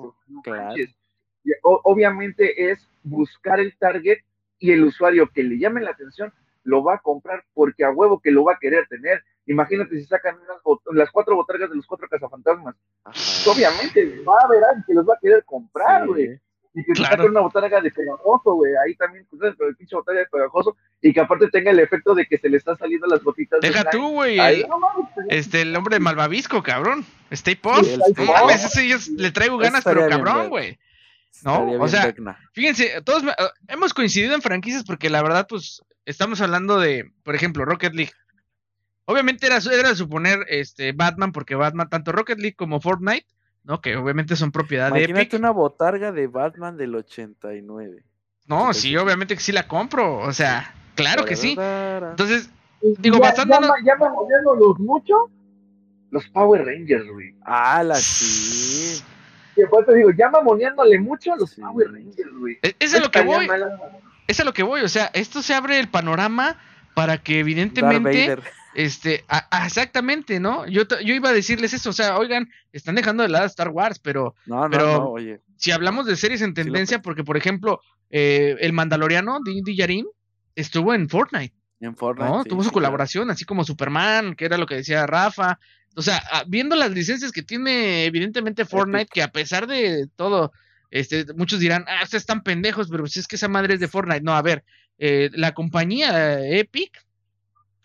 obviamente 1.62 2.72
es 2.72 2.88
buscar 3.04 3.60
el 3.60 3.76
target 3.78 4.20
y 4.60 4.72
el 4.72 4.84
usuario 4.84 5.30
que 5.34 5.44
le 5.44 5.58
llame 5.58 5.82
la 5.82 5.92
atención 5.92 6.34
lo 6.64 6.84
va 6.84 6.96
a 6.96 7.00
comprar 7.00 7.44
porque 7.54 7.84
a 7.84 7.92
huevo 7.92 8.20
que 8.20 8.32
lo 8.32 8.44
va 8.44 8.54
a 8.54 8.60
querer 8.60 8.88
tener. 8.88 9.24
Imagínate 9.46 9.96
si 10.00 10.06
sacan 10.06 10.38
las 10.94 11.12
cuatro 11.12 11.36
botargas 11.36 11.70
de 11.70 11.76
los 11.76 11.86
cuatro 11.86 12.08
cazafantasmas. 12.10 12.76
Obviamente 13.48 14.24
va 14.24 14.40
a 14.42 14.48
ver 14.48 14.64
alguien 14.64 14.84
que 14.88 14.94
los 14.96 15.08
va 15.08 15.14
a 15.14 15.20
querer 15.22 15.44
comprar, 15.46 16.08
güey. 16.08 16.40
Y 16.76 16.84
que 16.84 16.92
Claro. 16.94 17.16
saque 17.18 17.30
una 17.30 17.40
botarga 17.40 17.82
de 17.82 17.90
pegajoso, 17.90 18.54
güey, 18.54 18.74
ahí 18.86 18.96
también, 18.96 19.26
pues, 19.30 19.54
pero 19.58 19.70
el 19.70 19.76
pinche 19.78 19.96
botarga 19.96 20.20
de 20.20 20.28
pegajoso, 20.28 20.76
y 21.02 21.14
que 21.14 21.22
aparte 21.22 21.48
tenga 21.50 21.72
el 21.72 21.80
efecto 21.80 22.14
de 22.14 22.26
que 22.26 22.38
se 22.38 22.50
le 22.50 22.58
están 22.58 22.78
saliendo 22.78 23.08
las 23.08 23.24
gotitas 23.24 23.62
de 23.62 23.70
Deja 23.70 23.82
slime. 23.82 23.92
tú, 23.92 24.10
güey. 24.12 24.40
El- 24.40 24.68
no 24.68 24.80
pues, 25.16 25.26
Este, 25.30 25.62
el 25.62 25.76
hombre 25.76 25.96
de 25.96 26.00
Malvavisco, 26.02 26.62
cabrón. 26.62 27.06
Stay 27.32 27.56
Puft. 27.56 27.86
Sí, 27.86 27.98
no 28.18 28.26
mames, 28.26 28.64
ese 28.66 28.88
yo 28.88 28.98
le 29.18 29.32
traigo 29.32 29.58
ganas, 29.58 29.84
pero 29.84 30.02
estaría 30.02 30.24
cabrón, 30.24 30.50
güey. 30.50 30.78
¿no? 31.44 31.72
O 31.82 31.88
sea. 31.88 32.14
Fíjense, 32.54 33.02
todos 33.04 33.24
me- 33.24 33.32
eh, 33.32 33.36
hemos 33.68 33.94
coincidido 33.94 34.36
en 34.36 34.42
franquicias 34.42 34.84
porque 34.84 35.10
la 35.10 35.22
verdad, 35.24 35.46
pues, 35.50 35.82
estamos 36.06 36.40
hablando 36.42 36.80
de, 36.80 37.12
por 37.24 37.36
ejemplo, 37.36 37.66
Rocket 37.66 37.94
League. 37.94 38.12
Obviamente 39.06 39.46
era, 39.46 39.62
su- 39.62 39.70
era 39.70 39.90
de 39.90 39.96
suponer 39.96 40.40
este 40.50 40.92
Batman, 40.94 41.32
porque 41.32 41.56
Batman, 41.56 41.90
tanto 41.90 42.12
Rocket 42.12 42.40
League 42.40 42.56
como 42.56 42.82
Fortnite, 42.82 43.26
¿no? 43.66 43.82
Que 43.82 43.96
obviamente 43.98 44.36
son 44.36 44.52
propiedad 44.52 44.92
de 44.92 45.00
Imagínate 45.00 45.22
Epic. 45.24 45.40
una 45.40 45.52
botarga 45.52 46.12
de 46.12 46.28
Batman 46.28 46.78
del 46.78 46.96
89. 46.96 48.04
No, 48.48 48.74
Sí, 48.74 48.96
obviamente 48.96 49.36
que 49.36 49.42
sí 49.42 49.52
la 49.52 49.68
compro. 49.68 50.18
O 50.20 50.32
sea, 50.34 50.74
claro 50.96 51.26
que 51.26 51.36
sí. 51.36 51.58
Entonces, 51.60 52.50
y 52.82 52.94
digo, 53.02 53.18
ya, 53.18 53.32
basándonos- 53.32 53.72
ya, 53.84 53.94
ya 53.94 53.96
mamoneándolos 53.98 54.80
mucho, 54.80 55.14
los 56.12 56.28
Power 56.30 56.64
Rangers, 56.66 57.06
güey. 57.12 57.34
Ah, 57.44 57.84
la 57.84 57.96
sí. 57.96 59.02
Que 59.56 59.66
por 59.68 59.84
eso 59.84 59.94
digo, 59.94 60.12
ya 60.12 60.30
mamoneándole 60.30 61.00
mucho 61.00 61.34
a 61.34 61.38
los 61.38 61.50
Sí. 61.52 61.62
Power 61.62 61.92
Rangers, 61.92 62.32
güey. 62.38 62.60
es, 62.62 62.76
es 62.80 62.94
a 62.94 63.00
lo 63.00 63.10
que 63.10 63.22
voy. 63.22 63.48
mal- 63.48 63.80
Es 64.28 64.40
a 64.40 64.44
lo 64.44 64.54
que 64.54 64.64
voy. 64.64 64.82
O 64.82 64.90
sea, 64.90 65.10
esto 65.14 65.42
se 65.42 65.54
abre 65.54 65.80
el 65.80 65.88
panorama 65.88 66.58
para 66.94 67.18
que 67.18 67.34
Darth 67.36 67.42
evidentemente 67.42 68.10
Vader. 68.28 68.44
Este, 68.76 69.24
a- 69.28 69.48
a- 69.50 69.66
exactamente, 69.66 70.40
¿no? 70.40 70.68
Yo, 70.68 70.84
yo 71.04 71.14
iba 71.14 71.30
a 71.30 71.34
decirles 71.34 71.74
eso, 71.74 71.90
o 71.90 71.94
sea, 71.94 72.18
oigan, 72.18 72.50
están 72.74 72.96
dejando 72.96 73.24
de 73.24 73.30
lado 73.30 73.46
Star 73.46 73.70
Wars, 73.70 74.00
pero 74.00 74.36
No, 74.46 74.64
no, 74.66 74.70
pero- 74.70 74.86
no, 75.00 75.10
oye. 75.12 75.40
si 75.58 75.72
hablamos 75.72 76.06
de 76.06 76.16
series 76.16 76.42
en 76.42 76.54
tendencia, 76.54 77.02
porque 77.02 77.24
por 77.24 77.38
ejemplo, 77.38 77.80
eh, 78.10 78.56
el 78.60 78.74
Mandaloriano, 78.74 79.40
Din 79.44 79.64
Djarin, 79.64 80.06
estuvo 80.56 80.94
en 80.94 81.10
Fortnite, 81.10 81.54
En 81.80 81.96
Fortnite. 81.96 82.30
¿no? 82.30 82.44
sí, 82.44 82.50
Tuvo 82.50 82.64
su 82.64 82.70
sí, 82.70 82.74
colaboración, 82.74 83.30
así 83.32 83.46
como 83.46 83.64
Superman, 83.66 84.36
que 84.36 84.46
era 84.46 84.58
lo 84.58 84.66
que 84.66 84.76
decía 84.76 85.06
Rafa. 85.06 85.60
O 85.98 86.02
sea, 86.02 86.22
ah, 86.32 86.44
viendo 86.48 86.76
las 86.76 86.92
licencias 86.92 87.32
que 87.32 87.42
tiene 87.44 88.06
evidentemente 88.06 88.66
Fortnite, 88.66 89.08
que 89.14 89.22
a 89.24 89.30
pesar 89.32 89.68
de 89.68 90.08
todo, 90.18 90.52
este, 90.92 91.26
muchos 91.36 91.60
dirán, 91.60 91.86
ah, 91.88 92.02
ustedes 92.04 92.24
están 92.24 92.44
pendejos, 92.44 92.90
pero 92.90 93.08
si 93.08 93.20
es 93.20 93.28
que 93.28 93.36
esa 93.38 93.48
madre 93.48 93.76
es 93.76 93.80
de 93.80 93.88
Fortnite. 93.88 94.22
No, 94.22 94.34
a 94.36 94.42
ver, 94.42 94.64
eh, 94.98 95.30
la 95.34 95.54
compañía 95.54 96.40
eh, 96.42 96.60
Epic, 96.60 97.05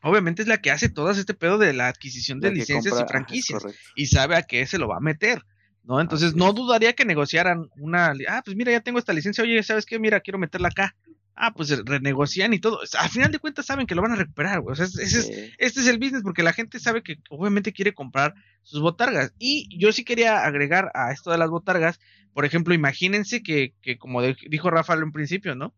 obviamente 0.03 0.43
es 0.43 0.49
la 0.49 0.59
que 0.59 0.71
hace 0.71 0.89
todo 0.89 1.11
este 1.11 1.35
pedo 1.35 1.59
de 1.59 1.73
la 1.73 1.89
adquisición 1.89 2.41
de 2.41 2.49
la 2.49 2.55
licencias 2.61 2.95
compra- 2.95 3.05
y 3.05 3.09
franquicias 3.09 3.63
y 3.97 4.07
sabe 4.07 4.37
a 4.37 4.43
qué 4.43 4.67
se 4.67 4.79
lo 4.79 4.89
va 4.89 4.97
a 4.97 5.01
meter, 5.01 5.43
¿no? 5.85 6.01
Entonces 6.01 6.35
no 6.35 6.53
dudaría 6.53 6.95
que 6.95 7.05
negociaran 7.05 7.69
una, 7.77 8.13
ah, 8.29 8.43
pues 8.45 8.57
mira, 8.57 8.73
ya 8.73 8.81
tengo 8.81 8.99
esta 8.99 9.13
licencia, 9.13 9.45
oye, 9.45 9.63
¿sabes 9.63 9.87
qué? 9.87 9.99
Mira, 9.99 10.21
quiero 10.21 10.39
meterla 10.39 10.69
acá. 10.69 10.97
Ah, 11.43 11.55
pues 11.55 11.71
renegocian 11.87 12.53
y 12.53 12.59
todo. 12.59 12.81
Al 12.99 13.09
final 13.09 13.33
de 13.33 13.39
cuentas 13.39 13.65
saben 13.65 13.87
que 13.87 13.95
lo 13.95 14.03
van 14.03 14.13
a 14.13 14.17
recuperar, 14.17 14.61
güey. 14.61 14.73
O 14.73 14.77
sea, 14.77 14.85
ese 14.85 15.03
es, 15.21 15.31
este 15.59 15.81
es 15.81 15.87
el 15.87 15.99
business 15.99 16.23
porque 16.23 16.43
la 16.43 16.53
gente 16.53 16.79
sabe 16.79 17.03
que 17.03 17.17
obviamente 17.31 17.73
quiere 17.73 17.95
comprar 17.95 18.35
sus 18.63 18.83
botargas. 18.83 19.33
Y 19.39 19.67
yo 19.79 19.91
sí 19.93 20.05
quería 20.05 20.45
agregar 20.45 20.91
a 20.93 21.13
esto 21.13 21.31
de 21.31 21.39
las 21.39 21.49
botargas, 21.49 21.99
por 22.35 22.45
ejemplo, 22.45 22.75
imagínense 22.75 23.43
que, 23.43 23.75
que 23.81 23.97
como 23.97 24.21
de- 24.21 24.37
dijo 24.51 24.71
Rafael 24.71 25.01
en 25.03 25.13
principio, 25.13 25.55
¿no? 25.55 25.75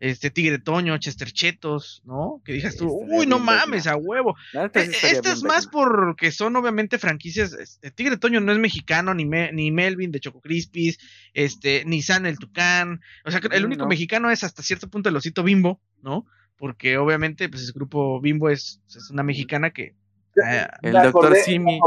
Este 0.00 0.30
Tigre 0.30 0.58
Toño, 0.60 0.96
Chester 0.98 1.32
Chetos, 1.32 2.02
¿no? 2.04 2.40
Que 2.44 2.52
digas 2.52 2.76
tú, 2.76 2.88
uy, 2.88 3.26
no 3.26 3.38
mames, 3.40 3.86
a 3.88 3.96
huevo. 3.96 4.36
Esta 4.52 4.82
bien 4.82 4.92
es 5.24 5.42
más 5.42 5.66
porque 5.66 6.30
son 6.30 6.54
obviamente 6.56 6.98
franquicias. 6.98 7.52
este, 7.52 7.90
Tigre 7.90 8.16
Toño 8.16 8.40
no 8.40 8.52
es 8.52 8.58
mexicano, 8.58 9.12
ni, 9.14 9.24
Me- 9.26 9.52
ni 9.52 9.70
Melvin 9.72 10.12
de 10.12 10.20
Choco 10.20 10.40
Crispis, 10.40 10.98
este, 11.34 11.84
ni 11.84 12.02
San 12.02 12.26
el 12.26 12.38
Tucán. 12.38 13.00
O 13.24 13.30
sea, 13.30 13.40
el 13.50 13.62
Mm, 13.62 13.66
único 13.66 13.82
no. 13.82 13.88
mexicano 13.88 14.30
es 14.30 14.44
hasta 14.44 14.62
cierto 14.62 14.88
punto 14.88 15.08
el 15.08 15.16
osito 15.16 15.42
Bimbo, 15.42 15.80
¿no? 16.02 16.26
Porque 16.56 16.96
obviamente, 16.96 17.48
pues 17.48 17.64
el 17.66 17.72
grupo 17.72 18.20
Bimbo 18.20 18.50
es, 18.50 18.80
es 18.88 19.10
una 19.10 19.22
mexicana 19.22 19.70
que. 19.70 19.94
El 20.82 20.92
doctor 20.92 21.36
Simi. 21.36 21.80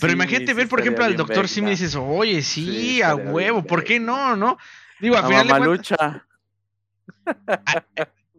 pero 0.00 0.12
imagínate 0.12 0.54
ver, 0.54 0.68
por 0.68 0.80
ejemplo, 0.80 1.04
al 1.04 1.16
doctor 1.16 1.48
Simi 1.48 1.68
y 1.68 1.70
dices, 1.70 1.96
oye, 1.96 2.42
sí, 2.42 2.66
Sí, 2.66 3.02
a 3.02 3.14
huevo, 3.14 3.62
¿por 3.64 3.84
qué 3.84 3.98
no, 4.00 4.36
no? 4.36 4.58
Digo, 5.00 5.16
al 5.16 5.24
A 5.24 5.28
final 5.28 5.46
de 5.46 5.52
cuentas, 5.54 5.98
Mamalucha. 5.98 6.26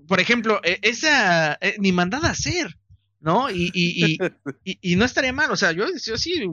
por 0.07 0.19
ejemplo, 0.19 0.59
eh, 0.63 0.79
esa 0.81 1.53
eh, 1.61 1.75
ni 1.79 1.91
mandada 1.91 2.29
a 2.29 2.31
hacer, 2.31 2.77
¿no? 3.19 3.49
Y, 3.49 3.71
y, 3.73 4.05
y, 4.05 4.17
y, 4.63 4.93
y 4.93 4.95
no 4.95 5.05
estaría 5.05 5.33
mal, 5.33 5.51
o 5.51 5.55
sea, 5.55 5.71
yo, 5.71 5.85
yo 5.87 6.17
sí 6.17 6.43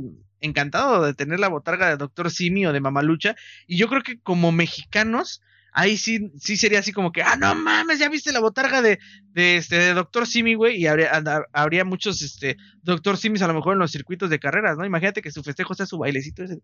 encantado 0.40 1.05
de 1.05 1.14
tener 1.14 1.38
la 1.40 1.48
botarga 1.48 1.88
de 1.88 1.96
Doctor 1.96 2.30
Simi 2.30 2.66
o 2.66 2.72
de 2.72 2.80
Mamalucha, 2.80 3.36
y 3.66 3.76
yo 3.76 3.88
creo 3.88 4.03
que 4.03 4.20
como 4.20 4.53
mexicanos, 4.53 5.42
ahí 5.73 5.97
sí, 5.97 6.33
sí 6.39 6.57
sería 6.57 6.81
así 6.81 6.93
como 6.93 7.12
que, 7.12 7.23
ah, 7.23 7.37
no 7.37 7.55
mames, 7.55 7.99
ya 7.99 8.09
viste 8.09 8.33
la 8.33 8.41
botarga 8.41 8.83
de, 8.83 8.99
de 9.33 9.57
este 9.57 9.77
de 9.77 9.95
Doctor 9.95 10.27
Simi, 10.27 10.55
güey, 10.55 10.77
y 10.77 10.87
habría, 10.87 11.14
anda- 11.14 11.47
habría 11.53 11.85
muchos 11.85 12.23
este 12.23 12.57
Doctor 12.83 13.16
Simis 13.16 13.43
a 13.43 13.47
lo 13.49 13.55
mejor 13.55 13.75
en 13.75 13.79
los 13.81 13.91
circuitos 13.93 14.31
de 14.31 14.39
carreras, 14.39 14.77
¿no? 14.77 14.85
Imagínate 14.85 15.23
que 15.23 15.31
su 15.31 15.43
festejo 15.43 15.75
sea 15.75 15.87
su 15.87 15.99
bailecito 15.99 16.45
ese. 16.45 16.61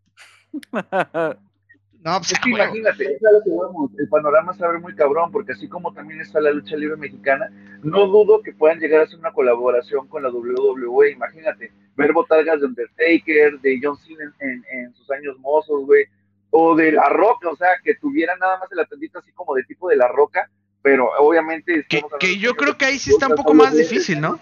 No, 2.02 2.18
pues 2.18 2.32
Es 2.32 2.38
que 2.38 2.50
imagínate, 2.50 3.04
es 3.04 3.24
a 3.24 3.32
lo 3.32 3.42
que 3.42 3.50
vamos, 3.50 3.90
el 3.98 4.08
panorama 4.08 4.54
se 4.54 4.64
abre 4.64 4.78
muy 4.78 4.94
cabrón, 4.94 5.32
porque 5.32 5.52
así 5.52 5.66
como 5.68 5.92
también 5.92 6.20
está 6.20 6.40
la 6.40 6.52
lucha 6.52 6.76
libre 6.76 6.96
mexicana, 6.96 7.50
no 7.82 8.06
dudo 8.06 8.42
que 8.42 8.52
puedan 8.52 8.78
llegar 8.78 9.00
a 9.00 9.04
hacer 9.04 9.18
una 9.18 9.32
colaboración 9.32 10.06
con 10.06 10.22
la 10.22 10.30
WWE, 10.30 11.10
imagínate, 11.12 11.72
ver 11.96 12.12
botargas 12.12 12.60
de 12.60 12.66
Undertaker, 12.66 13.58
de 13.60 13.80
John 13.82 13.96
Cena 13.98 14.32
en, 14.40 14.48
en- 14.48 14.64
en 14.84 14.94
sus 14.94 15.10
años 15.10 15.36
mozos, 15.40 15.84
güey, 15.84 16.04
o 16.50 16.74
de 16.74 16.92
La 16.92 17.08
Roca, 17.08 17.48
o 17.48 17.56
sea, 17.56 17.70
que 17.82 17.94
tuviera 17.96 18.36
nada 18.36 18.58
más 18.58 18.70
el 18.72 18.80
atendito 18.80 19.18
así 19.18 19.32
como 19.32 19.54
de 19.54 19.64
tipo 19.64 19.88
de 19.88 19.96
La 19.96 20.08
Roca, 20.08 20.48
pero 20.82 21.10
obviamente... 21.18 21.84
Que, 21.88 22.02
que 22.18 22.38
yo 22.38 22.54
creo 22.54 22.76
que 22.78 22.84
ahí 22.84 22.98
sí 22.98 23.10
está 23.10 23.28
un 23.28 23.34
poco 23.34 23.54
más 23.54 23.76
difícil, 23.76 24.20
¿no? 24.20 24.38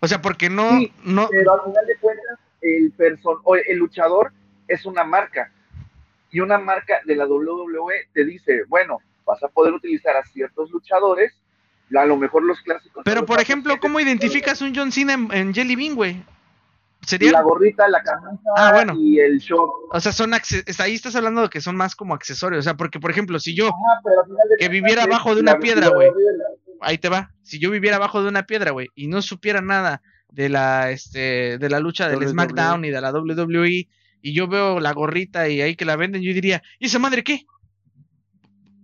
O 0.00 0.08
sea, 0.08 0.20
porque 0.20 0.48
no, 0.48 0.78
Sí, 0.78 0.92
no, 1.04 1.28
pero 1.30 1.54
al 1.54 1.60
final 1.64 1.86
de 1.86 1.96
cuentas 1.96 2.38
el 2.60 2.92
person 2.92 3.38
o 3.44 3.56
el 3.56 3.76
luchador 3.76 4.32
es 4.68 4.84
una 4.86 5.04
marca 5.04 5.50
y 6.30 6.40
una 6.40 6.58
marca 6.58 7.00
de 7.04 7.16
la 7.16 7.26
WWE 7.26 8.08
te 8.12 8.24
dice 8.24 8.64
bueno 8.68 8.98
vas 9.24 9.42
a 9.42 9.48
poder 9.48 9.74
utilizar 9.74 10.16
a 10.16 10.24
ciertos 10.24 10.70
luchadores 10.70 11.32
a 11.94 12.04
lo 12.04 12.16
mejor 12.16 12.42
los 12.42 12.60
clásicos 12.62 13.04
Pero 13.04 13.20
los 13.20 13.28
por 13.28 13.40
ejemplo, 13.40 13.78
¿cómo 13.80 14.00
identificas 14.00 14.60
un 14.60 14.74
John 14.74 14.90
Cena 14.90 15.14
en, 15.14 15.32
en 15.32 15.54
Jelly 15.54 15.76
Bean, 15.76 15.94
güey? 15.94 16.22
Sería, 17.06 17.32
la 17.32 17.42
gorrita 17.42 17.88
la 17.88 18.02
camisa 18.02 18.42
Ah, 18.56 18.72
bueno. 18.74 18.94
y 18.98 19.20
el 19.20 19.38
short 19.38 19.70
o 19.92 20.00
sea, 20.00 20.10
son 20.12 20.34
ahí 20.34 20.94
estás 20.94 21.14
hablando 21.14 21.42
de 21.42 21.48
que 21.48 21.60
son 21.60 21.76
más 21.76 21.94
como 21.94 22.14
accesorios, 22.14 22.60
o 22.60 22.62
sea, 22.62 22.76
porque 22.76 22.98
por 23.00 23.10
ejemplo, 23.10 23.38
si 23.38 23.54
yo, 23.54 23.68
Ajá, 23.68 24.00
Que 24.58 24.68
viviera 24.68 25.04
abajo 25.04 25.34
de 25.34 25.40
una 25.40 25.58
piedra, 25.58 25.88
güey. 25.88 26.10
ahí 26.80 26.98
te 26.98 27.08
va, 27.08 27.30
si 27.42 27.58
yo 27.58 27.70
viviera 27.70 27.96
abajo 27.96 28.22
de 28.22 28.28
una 28.28 28.42
piedra, 28.44 28.72
güey, 28.72 28.88
y 28.94 29.06
no 29.06 29.22
supiera 29.22 29.60
nada 29.60 30.02
de 30.30 30.48
la, 30.48 30.90
este, 30.90 31.58
de 31.58 31.70
la 31.70 31.78
lucha 31.80 32.08
del 32.08 32.18
WWE. 32.18 32.28
SmackDown 32.30 32.84
y 32.84 32.90
de 32.90 33.00
la 33.00 33.12
WWE, 33.12 33.88
y 34.22 34.32
yo 34.34 34.48
veo 34.48 34.80
la 34.80 34.92
gorrita 34.92 35.48
y 35.48 35.60
ahí 35.62 35.76
que 35.76 35.84
la 35.84 35.96
venden, 35.96 36.22
yo 36.22 36.32
diría, 36.34 36.62
¿y 36.80 36.86
esa 36.86 36.98
madre 36.98 37.22
qué? 37.22 37.46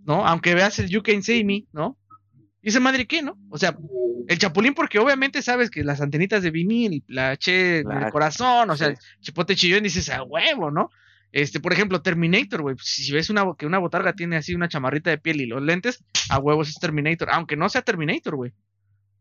¿No? 0.05 0.27
Aunque 0.27 0.55
veas 0.55 0.79
el 0.79 0.89
You 0.89 1.03
Can 1.03 1.23
See 1.23 1.45
Me, 1.45 1.65
¿no? 1.73 1.97
¿Y 2.63 2.69
esa 2.69 2.81
madre 2.81 3.07
qué, 3.07 3.23
no? 3.23 3.37
O 3.51 3.59
sea, 3.59 3.77
el 4.29 4.39
chapulín, 4.39 4.75
porque 4.75 4.99
obviamente 4.99 5.43
sabes 5.43 5.71
que 5.71 5.85
las 5.85 6.01
antenitas 6.01 6.43
de 6.43 6.51
vinil, 6.51 7.05
la 7.09 7.37
La 7.47 8.07
el 8.07 8.13
corazón, 8.13 8.71
o 8.71 8.77
sea, 8.77 8.89
el 8.89 8.99
chipote 9.21 9.57
chillón, 9.57 9.83
dices 9.83 10.09
a 10.11 10.23
huevo, 10.23 10.71
¿no? 10.71 10.91
Este, 11.33 11.61
por 11.61 11.73
ejemplo, 11.73 12.03
Terminator, 12.03 12.63
güey. 12.63 12.77
Si 12.81 13.11
ves 13.13 13.31
una, 13.31 13.45
que 13.59 13.67
una 13.67 13.79
botarga 13.79 14.13
tiene 14.13 14.37
así 14.37 14.55
una 14.55 14.69
chamarrita 14.69 15.11
de 15.11 15.19
piel 15.19 15.41
y 15.41 15.47
los 15.47 15.63
lentes, 15.63 16.05
a 16.29 16.39
huevos 16.39 16.69
es 16.69 16.79
Terminator. 16.79 17.31
Aunque 17.31 17.57
no 17.57 17.69
sea 17.69 17.83
Terminator, 17.83 18.37
güey. 18.37 18.53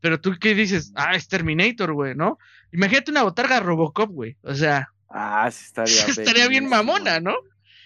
Pero 0.02 0.20
tú 0.20 0.36
qué 0.40 0.54
dices, 0.54 0.92
ah, 0.96 1.16
es 1.16 1.28
Terminator, 1.28 1.94
güey, 1.94 2.16
¿no? 2.16 2.38
Imagínate 2.74 3.12
una 3.12 3.24
botarga 3.24 3.60
Robocop, 3.60 4.12
güey. 4.12 4.38
O 4.44 4.54
sea, 4.54 4.90
Ah, 5.14 5.50
sí 5.52 5.66
estaría 5.66 6.06
estaría 6.08 6.48
bien 6.48 6.70
mamona, 6.70 7.20
¿no? 7.20 7.36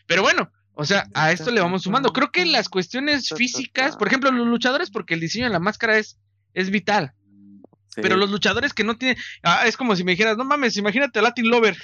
Pero 0.07 0.21
bueno, 0.21 0.51
o 0.75 0.85
sea, 0.85 1.07
a 1.13 1.31
esto 1.31 1.51
le 1.51 1.61
vamos 1.61 1.83
sumando. 1.83 2.11
Creo 2.11 2.31
que 2.31 2.45
las 2.45 2.69
cuestiones 2.69 3.29
físicas, 3.29 3.95
por 3.95 4.07
ejemplo, 4.07 4.31
los 4.31 4.47
luchadores, 4.47 4.91
porque 4.91 5.13
el 5.13 5.21
diseño 5.21 5.45
de 5.45 5.51
la 5.51 5.59
máscara 5.59 5.97
es, 5.97 6.19
es 6.53 6.69
vital. 6.69 7.13
Sí. 7.87 8.01
Pero 8.01 8.17
los 8.17 8.29
luchadores 8.29 8.73
que 8.73 8.83
no 8.83 8.97
tienen. 8.97 9.17
Ah, 9.41 9.63
es 9.65 9.77
como 9.77 9.95
si 9.95 10.03
me 10.03 10.11
dijeras, 10.11 10.37
no 10.37 10.43
mames, 10.43 10.75
imagínate 10.75 11.19
a 11.19 11.21
Latin 11.21 11.49
Lover. 11.49 11.77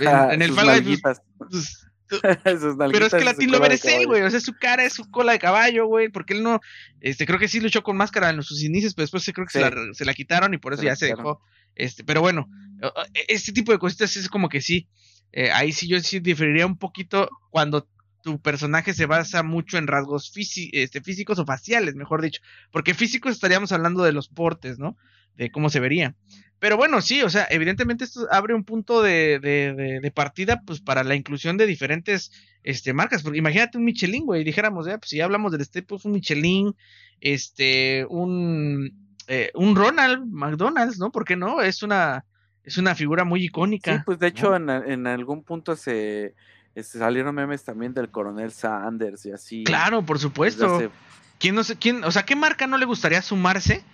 En, 0.00 0.08
Ah, 0.08 0.28
en 0.32 0.42
el 0.42 0.52
Fall 0.52 0.82
pero 2.90 3.06
es 3.06 3.12
que 3.12 3.24
Latin 3.24 3.50
Lover 3.50 3.72
es 3.72 3.84
él, 3.84 4.06
güey. 4.06 4.22
O 4.22 4.30
sea, 4.30 4.40
su 4.40 4.54
cara 4.54 4.84
es 4.84 4.94
su 4.94 5.10
cola 5.10 5.32
de 5.32 5.38
caballo, 5.38 5.86
güey. 5.86 6.08
Porque 6.08 6.34
él 6.34 6.42
no. 6.42 6.60
Este, 7.00 7.26
creo 7.26 7.38
que 7.38 7.48
sí 7.48 7.60
luchó 7.60 7.82
con 7.82 7.96
máscara 7.96 8.30
en 8.30 8.42
sus 8.42 8.62
inicios, 8.62 8.94
pero 8.94 9.04
después 9.04 9.22
sí 9.22 9.32
creo 9.32 9.46
que 9.46 9.52
se, 9.52 9.60
la, 9.60 9.72
se 9.92 10.04
la 10.04 10.14
quitaron 10.14 10.54
y 10.54 10.58
por 10.58 10.72
eso 10.72 10.80
Se 10.80 10.86
ya 10.86 10.96
se 10.96 11.06
dejó. 11.06 11.42
Este, 11.74 12.04
pero 12.04 12.20
bueno, 12.20 12.48
eh, 12.82 13.24
este 13.28 13.52
tipo 13.52 13.72
de 13.72 13.78
cositas 13.78 14.16
es 14.16 14.28
como 14.28 14.48
que 14.48 14.60
sí. 14.60 14.88
Eh, 15.32 15.50
ahí 15.50 15.72
sí 15.72 15.88
yo 15.88 16.00
sí 16.00 16.20
diferiría 16.20 16.66
un 16.66 16.78
poquito 16.78 17.28
cuando 17.50 17.88
tu 18.22 18.40
personaje 18.40 18.94
se 18.94 19.06
basa 19.06 19.42
mucho 19.42 19.78
en 19.78 19.86
rasgos 19.86 20.32
este, 20.72 21.00
físicos 21.00 21.38
o 21.38 21.46
faciales, 21.46 21.94
mejor 21.94 22.22
dicho. 22.22 22.42
Porque 22.70 22.94
físicos 22.94 23.32
estaríamos 23.32 23.72
hablando 23.72 24.02
de 24.02 24.12
los 24.12 24.28
portes, 24.28 24.78
¿no? 24.78 24.96
de 25.38 25.50
cómo 25.50 25.70
se 25.70 25.80
vería. 25.80 26.14
Pero 26.58 26.76
bueno, 26.76 27.00
sí, 27.00 27.22
o 27.22 27.30
sea, 27.30 27.46
evidentemente 27.48 28.02
esto 28.02 28.26
abre 28.32 28.52
un 28.52 28.64
punto 28.64 29.00
de, 29.00 30.12
partida 30.14 30.60
pues 30.66 30.80
para 30.80 31.04
la 31.04 31.14
inclusión 31.14 31.56
de 31.56 31.66
diferentes 31.66 32.32
este, 32.64 32.92
marcas. 32.92 33.22
Porque 33.22 33.38
imagínate 33.38 33.78
un 33.78 33.84
Michelin, 33.84 34.26
güey, 34.26 34.42
dijéramos, 34.42 34.86
pues 34.86 34.98
si 35.08 35.20
hablamos 35.20 35.52
del 35.52 35.60
este, 35.60 35.82
pues 35.82 36.04
un 36.04 36.12
Michelin, 36.12 36.74
este, 37.20 38.04
un, 38.10 38.92
eh, 39.28 39.52
un 39.54 39.76
Ronald 39.76 40.26
McDonald's, 40.26 40.98
¿no? 40.98 41.12
¿Por 41.12 41.24
qué 41.24 41.36
no? 41.36 41.62
Es 41.62 41.84
una, 41.84 42.24
es 42.68 42.78
una 42.78 42.94
figura 42.94 43.24
muy 43.24 43.44
icónica. 43.44 43.96
Sí, 43.96 44.02
pues 44.04 44.18
de 44.18 44.28
hecho 44.28 44.54
en, 44.54 44.68
en, 44.70 45.06
algún 45.06 45.42
punto 45.42 45.76
se 45.76 46.34
este, 46.74 46.98
salieron 46.98 47.34
memes 47.34 47.64
también 47.64 47.94
del 47.94 48.10
coronel 48.10 48.52
Sanders 48.52 49.26
y 49.26 49.32
así. 49.32 49.64
Claro, 49.64 50.04
por 50.04 50.18
supuesto. 50.18 50.90
¿Quién 51.38 51.54
no 51.54 51.64
sé, 51.64 51.76
quién, 51.76 52.02
o 52.04 52.10
sea, 52.10 52.24
qué 52.24 52.34
marca 52.34 52.66
no 52.66 52.78
le 52.78 52.84
gustaría 52.84 53.22
sumarse? 53.22 53.84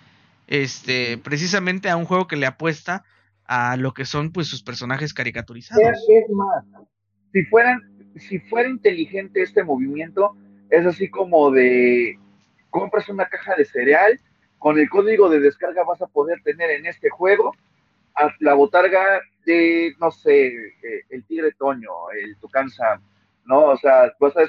este, 0.47 1.17
precisamente 1.17 1.89
a 1.89 1.97
un 1.97 2.05
juego 2.05 2.27
que 2.27 2.35
le 2.35 2.45
apuesta 2.45 3.03
a 3.45 3.77
lo 3.77 3.93
que 3.93 4.05
son 4.05 4.31
pues 4.31 4.47
sus 4.47 4.63
personajes 4.63 5.13
caricaturizados. 5.13 5.83
Es, 5.83 6.29
más, 6.29 6.65
si 7.31 7.43
fueran, 7.45 7.79
si 8.15 8.39
fuera 8.39 8.69
inteligente 8.69 9.41
este 9.41 9.63
movimiento, 9.63 10.35
es 10.69 10.85
así 10.85 11.09
como 11.09 11.51
de 11.51 12.19
compras 12.69 13.07
una 13.09 13.27
caja 13.27 13.55
de 13.55 13.65
cereal, 13.65 14.19
con 14.59 14.79
el 14.79 14.89
código 14.89 15.29
de 15.29 15.39
descarga 15.39 15.83
vas 15.83 16.01
a 16.01 16.07
poder 16.07 16.41
tener 16.43 16.71
en 16.71 16.87
este 16.87 17.09
juego 17.09 17.55
la 18.39 18.53
botarga 18.53 19.21
de, 19.45 19.93
no 19.99 20.11
sé, 20.11 20.47
eh, 20.47 21.03
el 21.09 21.25
tigre 21.25 21.51
Toño, 21.53 22.09
el 22.11 22.37
Tucán 22.37 22.69
Sam, 22.69 23.01
¿no? 23.45 23.65
O 23.65 23.77
sea, 23.77 24.13
vas 24.19 24.35
a 24.37 24.43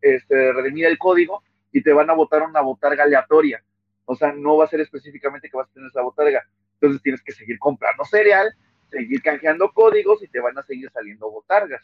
este, 0.00 0.52
redimir 0.52 0.86
el 0.86 0.98
código 0.98 1.42
y 1.72 1.82
te 1.82 1.92
van 1.92 2.10
a 2.10 2.14
botar 2.14 2.42
una 2.42 2.60
botarga 2.60 3.04
aleatoria 3.04 3.62
o 4.04 4.16
sea, 4.16 4.32
no 4.32 4.56
va 4.56 4.64
a 4.64 4.68
ser 4.68 4.80
específicamente 4.80 5.48
que 5.48 5.56
vas 5.56 5.68
a 5.68 5.72
tener 5.72 5.88
esa 5.88 6.02
botarga. 6.02 6.42
Entonces 6.74 7.02
tienes 7.02 7.22
que 7.22 7.32
seguir 7.32 7.58
comprando 7.58 8.04
cereal, 8.04 8.52
seguir 8.90 9.22
canjeando 9.22 9.72
códigos 9.72 10.22
y 10.22 10.28
te 10.28 10.40
van 10.40 10.58
a 10.58 10.62
seguir 10.62 10.90
saliendo 10.90 11.30
botargas. 11.30 11.82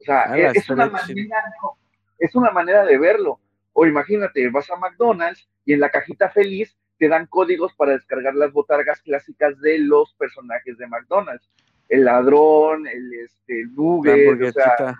O 0.00 0.04
sea, 0.04 0.24
ah, 0.30 0.38
es, 0.38 0.68
una 0.70 0.86
manera, 0.88 1.44
es 2.18 2.34
una 2.34 2.50
manera 2.50 2.84
de 2.84 2.98
verlo. 2.98 3.40
O 3.72 3.86
imagínate, 3.86 4.48
vas 4.50 4.70
a 4.70 4.76
McDonald's 4.76 5.48
y 5.64 5.72
en 5.72 5.80
la 5.80 5.90
cajita 5.90 6.30
feliz 6.30 6.76
te 6.98 7.08
dan 7.08 7.26
códigos 7.26 7.72
para 7.74 7.92
descargar 7.92 8.34
las 8.34 8.52
botargas 8.52 9.00
clásicas 9.02 9.58
de 9.60 9.78
los 9.78 10.14
personajes 10.14 10.78
de 10.78 10.86
McDonald's. 10.86 11.48
El 11.88 12.04
ladrón, 12.04 12.86
el, 12.86 13.12
este, 13.14 13.60
el 13.60 13.74
nugget, 13.74 14.40
o 14.42 14.52
sea, 14.52 14.96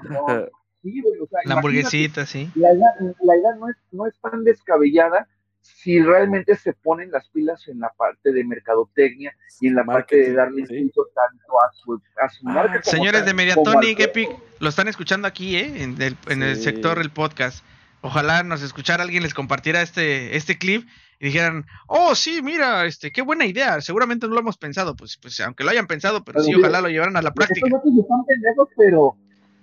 sí, 0.82 1.02
la 1.44 1.54
hamburguesita, 1.54 2.26
sí. 2.26 2.50
La 2.54 2.74
idea, 2.74 2.88
la 3.22 3.36
idea 3.36 3.54
no, 3.58 3.68
es, 3.68 3.76
no 3.92 4.06
es 4.06 4.14
tan 4.20 4.44
descabellada 4.44 5.26
si 5.64 6.00
realmente 6.02 6.56
se 6.56 6.74
ponen 6.74 7.10
las 7.10 7.28
pilas 7.30 7.66
en 7.68 7.80
la 7.80 7.88
parte 7.96 8.32
de 8.32 8.44
mercadotecnia 8.44 9.34
y 9.60 9.68
en 9.68 9.76
la 9.76 9.84
parte 9.84 10.16
de 10.16 10.32
darle 10.34 10.60
impulso 10.60 11.08
tanto 11.14 11.58
a 11.58 11.72
su, 11.72 12.00
a 12.20 12.28
su 12.28 12.48
ah, 12.48 12.52
marca. 12.52 12.82
señores 12.82 13.24
de 13.24 13.32
Mediatonic, 13.32 13.98
Epic, 13.98 14.28
lo 14.60 14.68
están 14.68 14.88
escuchando 14.88 15.26
aquí, 15.26 15.56
¿eh? 15.56 15.82
En 15.82 16.00
el, 16.02 16.16
en 16.28 16.42
el 16.42 16.56
sector 16.56 16.98
del 16.98 17.10
podcast. 17.10 17.64
Ojalá 18.05 18.43
nos 18.43 18.60
escuchara 18.60 19.02
alguien, 19.02 19.22
les 19.22 19.32
compartiera 19.32 19.81
este, 19.81 20.36
este 20.36 20.59
clip 20.59 20.86
y 21.18 21.24
dijeran, 21.24 21.64
oh, 21.86 22.14
sí, 22.14 22.43
mira, 22.43 22.85
este, 22.85 23.10
qué 23.10 23.22
buena 23.22 23.47
idea, 23.47 23.81
seguramente 23.81 24.28
no 24.28 24.35
lo 24.35 24.40
hemos 24.40 24.59
pensado, 24.59 24.94
pues, 24.94 25.16
pues 25.16 25.40
aunque 25.40 25.64
lo 25.64 25.70
hayan 25.70 25.86
pensado, 25.86 26.22
pero, 26.22 26.43
sí, 26.43 26.55
ojalá 26.55 26.82
lo 26.82 26.90
llevaran 26.90 27.16
a 27.16 27.22
la 27.22 27.32
práctica. 27.32 27.66
Están 27.66 28.24
pendejos, 28.26 28.68
pero 28.76 29.16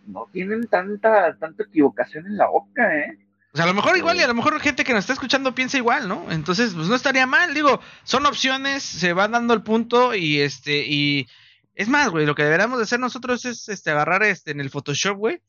no 0.08 0.28
tienen 0.34 0.66
tanta, 0.66 1.38
tanta 1.38 1.62
equivocación 1.62 2.26
en 2.26 2.38
la 2.38 2.48
boca, 2.48 2.98
¿eh? 2.98 3.20
O 3.54 3.58
sea, 3.58 3.66
a 3.66 3.68
lo 3.68 3.76
mejor 3.76 3.96
igual 3.96 4.18
y 4.18 4.22
a 4.22 4.28
lo 4.28 4.34
mejor 4.34 4.60
gente 4.60 4.84
que 4.84 4.94
nos 4.94 5.02
está 5.02 5.14
escuchando 5.14 5.54
piensa 5.54 5.78
igual, 5.78 6.08
¿no? 6.08 6.26
Entonces, 6.32 6.74
pues 6.74 6.88
no 6.88 6.96
estaría 6.96 7.28
mal, 7.28 7.54
digo, 7.54 7.80
son 8.06 8.26
opciones, 8.26 8.82
se 8.82 9.14
van 9.14 9.34
dando 9.34 9.54
el 9.54 9.62
punto 9.62 10.16
y 10.16 10.40
este 10.40 10.84
y 10.88 11.28
es 11.76 11.90
más, 11.90 12.10
güey, 12.10 12.26
lo 12.26 12.34
que 12.34 12.44
deberíamos 12.44 12.80
de 12.80 12.86
hacer 12.86 13.00
nosotros 13.00 13.46
es 13.46 13.70
este 13.70 13.92
agarrar 13.92 14.24
este 14.24 14.50
en 14.50 14.62
el 14.62 14.72
Photoshop, 14.72 15.16
güey, 15.18 15.42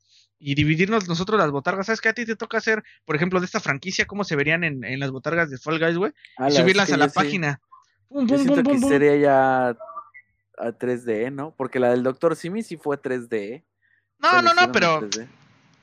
y 0.45 0.57
dividirnos 0.57 1.09
nosotros 1.09 1.39
las 1.39 1.51
botargas. 1.53 1.87
¿Sabes 1.87 2.01
qué 2.01 2.09
a 2.09 2.15
ti 2.15 2.27
te 2.27 2.35
toca 2.35 2.59
hacer, 2.59 2.83
por 3.05 3.15
ejemplo, 3.15 3.39
de 3.39 3.47
esta 3.47 3.61
franquicia 3.61 4.07
cómo 4.07 4.25
se 4.25 4.35
verían 4.35 4.65
en, 4.65 4.83
en 4.85 4.99
las 4.99 5.13
botargas 5.13 5.51
de 5.51 5.59
Fall 5.59 5.79
Guys, 5.79 5.97
güey? 5.97 6.13
y 6.49 6.53
subirlas 6.53 6.93
a 6.93 6.97
la 6.97 7.09
página. 7.09 7.61
Pum, 8.09 8.27
pum, 8.27 8.45
yo 8.45 8.63
que 8.63 8.79
sería 8.81 9.17
ya 9.17 9.69
a 9.69 10.73
3D, 10.73 11.33
¿no? 11.33 11.55
Porque 11.57 11.79
la 11.79 11.91
del 11.91 12.03
Doctor 12.03 12.35
Simi 12.35 12.63
sí 12.63 12.77
fue 12.77 13.01
3D. 13.01 13.63
No, 14.19 14.43
no, 14.43 14.53
no, 14.53 14.73
pero 14.73 15.09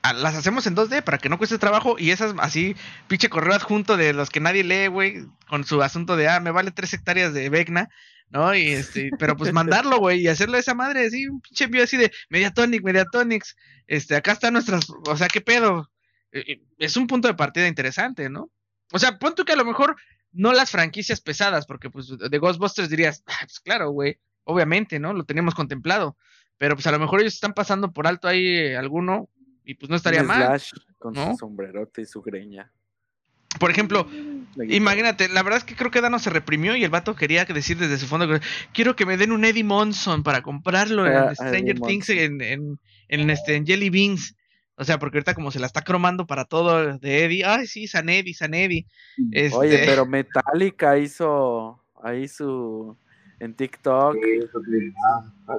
las 0.02 0.34
hacemos 0.34 0.66
en 0.66 0.76
2D 0.76 1.02
para 1.02 1.18
que 1.18 1.28
no 1.28 1.38
cueste 1.38 1.58
trabajo 1.58 1.96
y 1.98 2.10
esas 2.10 2.34
así, 2.38 2.76
pinche 3.08 3.28
correo 3.28 3.54
adjunto 3.54 3.96
de 3.96 4.12
los 4.12 4.30
que 4.30 4.40
nadie 4.40 4.64
lee, 4.64 4.88
güey, 4.88 5.26
con 5.48 5.64
su 5.64 5.82
asunto 5.82 6.16
de, 6.16 6.28
ah, 6.28 6.40
me 6.40 6.50
vale 6.50 6.70
tres 6.70 6.92
hectáreas 6.92 7.32
de 7.32 7.48
Vecna, 7.48 7.88
¿no? 8.30 8.54
Y 8.54 8.68
este, 8.68 9.10
pero 9.18 9.36
pues 9.36 9.52
mandarlo, 9.52 9.98
güey, 9.98 10.20
y 10.20 10.28
hacerlo 10.28 10.54
de 10.54 10.60
esa 10.60 10.74
madre, 10.74 11.06
así, 11.06 11.26
un 11.26 11.40
pinche 11.40 11.64
envío 11.64 11.84
así 11.84 11.96
de 11.96 12.10
Mediatonic, 12.30 12.82
Mediatonics, 12.82 13.56
este, 13.86 14.16
acá 14.16 14.32
están 14.32 14.54
nuestras, 14.54 14.88
o 14.88 15.16
sea, 15.16 15.28
qué 15.28 15.40
pedo. 15.40 15.90
Eh, 16.32 16.44
eh, 16.46 16.62
es 16.78 16.96
un 16.96 17.06
punto 17.06 17.28
de 17.28 17.34
partida 17.34 17.66
interesante, 17.66 18.30
¿no? 18.30 18.50
O 18.92 18.98
sea, 18.98 19.18
pon 19.18 19.34
tú 19.34 19.44
que 19.44 19.52
a 19.52 19.56
lo 19.56 19.64
mejor 19.64 19.96
no 20.32 20.52
las 20.52 20.70
franquicias 20.70 21.20
pesadas, 21.20 21.66
porque 21.66 21.90
pues 21.90 22.08
de 22.08 22.38
Ghostbusters 22.38 22.88
dirías, 22.88 23.22
ah, 23.26 23.38
pues 23.42 23.60
claro, 23.60 23.90
güey, 23.90 24.18
obviamente, 24.44 24.98
¿no? 24.98 25.12
Lo 25.12 25.24
teníamos 25.24 25.54
contemplado. 25.54 26.16
Pero 26.58 26.74
pues 26.74 26.86
a 26.86 26.92
lo 26.92 26.98
mejor 26.98 27.20
ellos 27.20 27.34
están 27.34 27.54
pasando 27.54 27.92
por 27.92 28.06
alto 28.06 28.28
ahí 28.28 28.46
eh, 28.46 28.76
alguno 28.76 29.30
y 29.64 29.74
pues 29.74 29.88
no 29.88 29.96
estaría 29.96 30.22
mal. 30.22 30.60
con 30.98 31.14
su 31.14 31.36
sombrerote 31.38 32.02
y 32.02 32.06
su 32.06 32.20
greña. 32.20 32.70
Por 33.58 33.70
ejemplo, 33.70 34.06
imagínate, 34.68 35.28
la 35.28 35.42
verdad 35.42 35.58
es 35.58 35.64
que 35.64 35.74
creo 35.74 35.90
que 35.90 36.00
Dano 36.00 36.18
se 36.18 36.30
reprimió 36.30 36.76
y 36.76 36.84
el 36.84 36.90
vato 36.90 37.16
quería 37.16 37.44
decir 37.44 37.78
desde 37.78 37.98
su 37.98 38.06
fondo, 38.06 38.26
quiero 38.72 38.94
que 38.94 39.06
me 39.06 39.16
den 39.16 39.32
un 39.32 39.44
Eddie 39.44 39.64
Monson 39.64 40.22
para 40.22 40.42
comprarlo 40.42 41.06
en 41.06 41.14
ah, 41.14 41.34
Stranger 41.34 41.80
Things 41.80 42.08
en, 42.10 42.40
en, 43.08 43.30
este, 43.30 43.56
en 43.56 43.66
Jelly 43.66 43.90
Beans. 43.90 44.36
O 44.76 44.84
sea, 44.84 44.98
porque 44.98 45.18
ahorita 45.18 45.34
como 45.34 45.50
se 45.50 45.60
la 45.60 45.66
está 45.66 45.82
cromando 45.82 46.26
para 46.26 46.46
todo 46.46 46.96
de 46.96 47.24
Eddie, 47.24 47.44
ay 47.44 47.66
sí, 47.66 47.86
San 47.86 48.08
Eddie, 48.08 48.32
San 48.32 48.54
Eddie. 48.54 48.86
Oye, 49.52 49.74
este 49.74 49.86
pero 49.86 50.06
Metallica 50.06 50.96
hizo 50.96 51.84
ahí 52.02 52.28
su 52.28 52.96
en 53.40 53.54
TikTok. 53.54 54.16
Ah, 55.04 55.58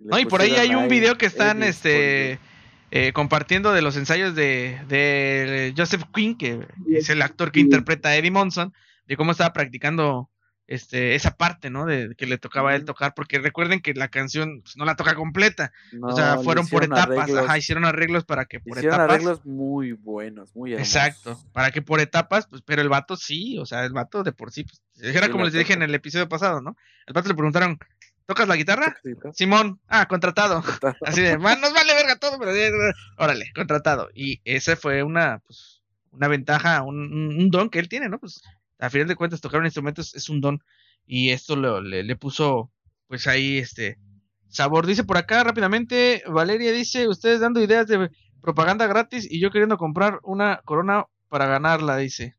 no, 0.00 0.18
y 0.18 0.26
por 0.26 0.40
ahí 0.40 0.52
hay 0.56 0.74
un 0.74 0.88
video 0.88 1.16
que 1.16 1.26
están, 1.26 1.62
este, 1.62 2.38
eh, 2.90 3.12
compartiendo 3.12 3.72
de 3.72 3.82
los 3.82 3.96
ensayos 3.96 4.34
de, 4.34 4.80
de, 4.88 5.74
Joseph 5.76 6.04
Quinn, 6.14 6.36
que 6.36 6.66
es 6.90 7.10
el 7.10 7.22
actor 7.22 7.52
que 7.52 7.60
interpreta 7.60 8.10
a 8.10 8.16
Eddie 8.16 8.30
Monson, 8.30 8.72
de 9.06 9.16
cómo 9.16 9.32
estaba 9.32 9.52
practicando 9.52 10.30
este, 10.68 11.14
esa 11.14 11.36
parte, 11.36 11.70
¿no? 11.70 11.86
De 11.86 12.14
que 12.16 12.26
le 12.26 12.36
tocaba 12.36 12.70
a 12.70 12.76
él 12.76 12.84
tocar, 12.84 13.14
porque 13.14 13.38
recuerden 13.38 13.80
que 13.80 13.94
la 13.94 14.08
canción 14.08 14.60
pues, 14.62 14.76
no 14.76 14.84
la 14.84 14.96
toca 14.96 15.14
completa, 15.14 15.72
o 16.02 16.14
sea, 16.14 16.38
fueron 16.38 16.68
por 16.68 16.84
etapas, 16.84 17.34
ajá, 17.34 17.56
hicieron 17.56 17.86
arreglos 17.86 18.24
para 18.24 18.44
que 18.44 18.60
por 18.60 18.76
hicieron 18.76 19.00
arreglos 19.00 19.44
muy 19.46 19.92
buenos, 19.92 20.54
muy 20.54 20.74
hermosos. 20.74 20.94
Exacto, 20.94 21.40
para 21.52 21.70
que 21.70 21.80
por 21.80 22.00
etapas, 22.00 22.46
pues, 22.46 22.60
pero 22.66 22.82
el 22.82 22.90
vato 22.90 23.16
sí, 23.16 23.58
o 23.58 23.64
sea, 23.64 23.84
el 23.84 23.92
vato 23.92 24.22
de 24.22 24.32
por 24.32 24.52
sí, 24.52 24.64
pues, 24.64 24.82
era 25.14 25.30
como 25.30 25.44
les 25.44 25.54
dije 25.54 25.72
en 25.72 25.82
el 25.82 25.94
episodio 25.94 26.28
pasado, 26.28 26.60
¿no? 26.60 26.76
El 27.06 27.14
vato 27.14 27.28
le 27.28 27.34
preguntaron, 27.34 27.78
¿Tocas 28.28 28.46
la 28.46 28.56
guitarra? 28.56 28.94
Simón, 29.32 29.80
ah, 29.88 30.06
contratado. 30.06 30.62
Así 31.06 31.22
de, 31.22 31.38
man, 31.38 31.62
nos 31.62 31.72
vale 31.72 31.94
verga 31.94 32.16
todo, 32.16 32.38
pero 32.38 32.52
órale, 33.16 33.50
contratado. 33.54 34.10
Y 34.14 34.42
esa 34.44 34.76
fue 34.76 35.02
una, 35.02 35.38
pues, 35.46 35.80
una 36.10 36.28
ventaja, 36.28 36.82
un, 36.82 37.48
don 37.48 37.70
que 37.70 37.78
él 37.78 37.88
tiene, 37.88 38.10
¿no? 38.10 38.18
Pues, 38.18 38.42
a 38.78 38.90
final 38.90 39.08
de 39.08 39.16
cuentas, 39.16 39.40
tocar 39.40 39.60
un 39.60 39.64
instrumento 39.64 40.02
es, 40.02 40.28
un 40.28 40.42
don. 40.42 40.62
Y 41.06 41.30
esto 41.30 41.56
le, 41.56 42.04
le, 42.04 42.16
puso, 42.16 42.70
pues 43.06 43.26
ahí, 43.26 43.56
este, 43.56 43.98
sabor. 44.48 44.86
Dice 44.86 45.04
por 45.04 45.16
acá 45.16 45.42
rápidamente, 45.42 46.22
Valeria 46.26 46.70
dice, 46.70 47.08
ustedes 47.08 47.40
dando 47.40 47.62
ideas 47.62 47.86
de 47.86 48.10
propaganda 48.42 48.86
gratis 48.86 49.26
y 49.30 49.40
yo 49.40 49.50
queriendo 49.50 49.78
comprar 49.78 50.20
una 50.22 50.60
corona 50.66 51.06
para 51.30 51.46
ganarla, 51.46 51.96
dice. 51.96 52.36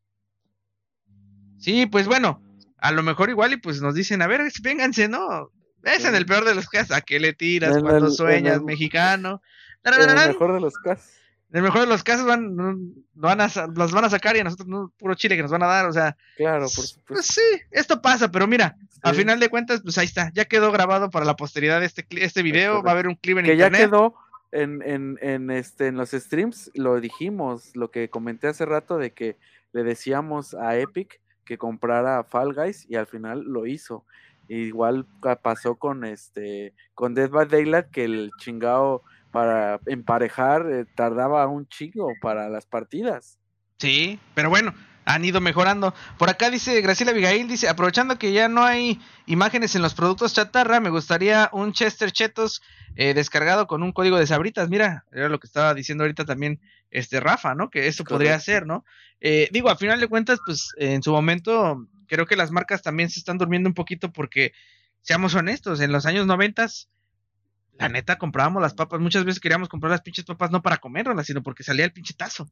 Sí, 1.57 1.88
pues 1.88 2.06
bueno, 2.06 2.44
a 2.78 2.91
lo 2.91 3.02
mejor 3.02 3.32
igual 3.32 3.53
y 3.53 3.57
pues 3.57 3.82
nos 3.82 3.95
dicen, 3.95 4.22
a 4.22 4.28
ver, 4.28 4.41
vénganse, 4.61 5.07
¿no? 5.07 5.49
Es 5.84 6.06
en 6.06 6.16
el 6.16 6.26
peor 6.26 6.46
de 6.46 6.56
los 6.56 6.68
casos. 6.68 6.96
¿A 6.96 7.02
qué 7.02 7.20
le 7.20 7.34
tiras 7.34 7.78
cuando 7.82 8.12
sueñas, 8.12 8.62
mexicano? 8.62 9.42
En 9.84 9.94
el 9.94 10.28
mejor 10.28 10.54
de 10.54 10.60
los 10.60 10.74
casos. 10.76 11.14
En 11.52 11.58
el 11.58 11.64
mejor 11.64 11.82
de 11.82 11.88
los 11.88 12.04
casos 12.04 12.28
van, 12.28 12.94
van 13.16 13.42
a, 13.42 13.50
los 13.76 13.92
van 13.92 14.06
a 14.06 14.10
sacar 14.10 14.36
y 14.36 14.40
a 14.40 14.44
nosotros 14.44 14.68
no, 14.68 14.94
puro 15.00 15.16
chile 15.16 15.36
que 15.36 15.42
nos 15.42 15.50
van 15.50 15.64
a 15.64 15.68
dar, 15.68 15.88
o 15.88 15.94
sea. 15.94 16.16
Claro, 16.38 16.62
por 16.62 16.70
supuesto. 16.70 17.04
Pues 17.08 17.26
sí, 17.26 17.62
esto 17.72 18.02
pasa, 18.04 18.30
pero 18.30 18.46
mira, 18.46 18.78
al 19.02 19.16
final 19.16 19.40
de 19.40 19.50
cuentas, 19.50 19.82
pues 19.82 19.98
ahí 19.98 20.06
está, 20.06 20.32
ya 20.36 20.46
quedó 20.46 20.72
grabado 20.72 21.10
para 21.10 21.26
la 21.26 21.36
posteridad 21.36 21.84
este, 21.84 22.06
este 22.12 22.44
video, 22.44 22.84
va 22.84 22.92
a 22.92 22.94
haber 22.94 23.08
un 23.08 23.16
clip 23.16 23.40
en 23.40 23.46
que 23.46 23.54
internet. 23.54 23.80
Que 23.80 23.84
ya 23.84 23.88
quedó 23.88 24.16
en, 24.52 24.84
en, 24.84 25.18
en, 25.22 25.50
este, 25.50 25.88
en 25.88 25.98
los 25.98 26.12
streams, 26.12 26.70
lo 26.76 27.00
dijimos, 27.02 27.76
lo 27.76 27.90
que 27.90 28.10
comenté 28.10 28.48
hace 28.48 28.66
rato 28.66 29.00
de 29.00 29.14
que 29.14 29.36
le 29.74 29.84
decíamos 29.84 30.54
a 30.54 30.78
Epic 30.78 31.20
que 31.46 31.58
comprara 31.58 32.24
Fall 32.24 32.54
Guys 32.54 32.86
y 32.88 32.96
al 32.96 33.08
final 33.08 33.42
lo 33.42 33.66
hizo. 33.66 34.06
Igual 34.50 35.06
pasó 35.44 35.76
con 35.76 36.04
este 36.04 36.74
con 36.96 37.14
Dead 37.14 37.30
by 37.30 37.48
Daylight 37.48 37.92
que 37.92 38.04
el 38.04 38.32
chingado 38.40 39.04
para 39.32 39.80
emparejar 39.86 40.66
eh, 40.72 40.86
tardaba 40.96 41.46
un 41.48 41.68
chingo 41.68 42.12
para 42.20 42.50
las 42.50 42.66
partidas. 42.66 43.38
Sí, 43.78 44.20
pero 44.34 44.50
bueno, 44.50 44.74
han 45.06 45.24
ido 45.24 45.40
mejorando. 45.40 45.94
Por 46.18 46.30
acá 46.30 46.50
dice 46.50 46.82
Graciela 46.82 47.12
Abigail, 47.12 47.48
dice, 47.48 47.70
aprovechando 47.70 48.18
que 48.18 48.32
ya 48.32 48.50
no 48.50 48.64
hay 48.64 49.00
imágenes 49.28 49.76
en 49.76 49.82
los 49.82 49.94
productos 49.94 50.34
chatarra, 50.34 50.80
me 50.80 50.90
gustaría 50.90 51.50
un 51.54 51.72
Chester 51.72 52.12
Chetos 52.12 52.62
eh, 52.96 53.14
descargado 53.14 53.68
con 53.68 53.84
un 53.84 53.92
código 53.92 54.18
de 54.18 54.28
sabritas. 54.28 54.68
Mira, 54.70 55.06
era 55.12 55.30
lo 55.30 55.40
que 55.40 55.48
estaba 55.48 55.74
diciendo 55.74 56.04
ahorita 56.04 56.26
también 56.26 56.60
este 56.92 57.20
Rafa, 57.20 57.56
¿no? 57.56 57.70
Que 57.70 57.88
eso 57.88 58.04
podría 58.04 58.40
ser, 58.40 58.66
¿no? 58.66 58.84
Eh, 59.22 59.48
digo, 59.52 59.70
a 59.70 59.76
final 59.76 60.00
de 60.00 60.08
cuentas, 60.08 60.40
pues 60.46 60.70
en 60.78 61.04
su 61.04 61.12
momento 61.12 61.88
creo 62.10 62.26
que 62.26 62.36
las 62.36 62.52
marcas 62.52 62.81
también 62.81 63.10
se 63.10 63.19
están 63.19 63.38
durmiendo 63.38 63.69
un 63.69 63.73
poquito 63.73 64.11
porque, 64.11 64.52
seamos 65.02 65.34
honestos, 65.36 65.80
en 65.80 65.94
los 65.94 66.06
años 66.06 66.26
noventas 66.26 66.90
la 67.77 67.88
neta 67.88 68.18
comprábamos 68.18 68.61
las 68.61 68.73
papas, 68.73 68.99
muchas 68.99 69.23
veces 69.23 69.40
queríamos 69.40 69.69
comprar 69.69 69.91
las 69.91 70.02
pinches 70.02 70.26
papas 70.26 70.52
no 70.52 70.61
para 70.61 70.77
comerlas, 70.77 71.27
sino 71.27 71.41
porque 71.41 71.64
salía 71.64 71.86
el 71.86 71.94
pinche 71.94 72.14
tazo. 72.14 72.49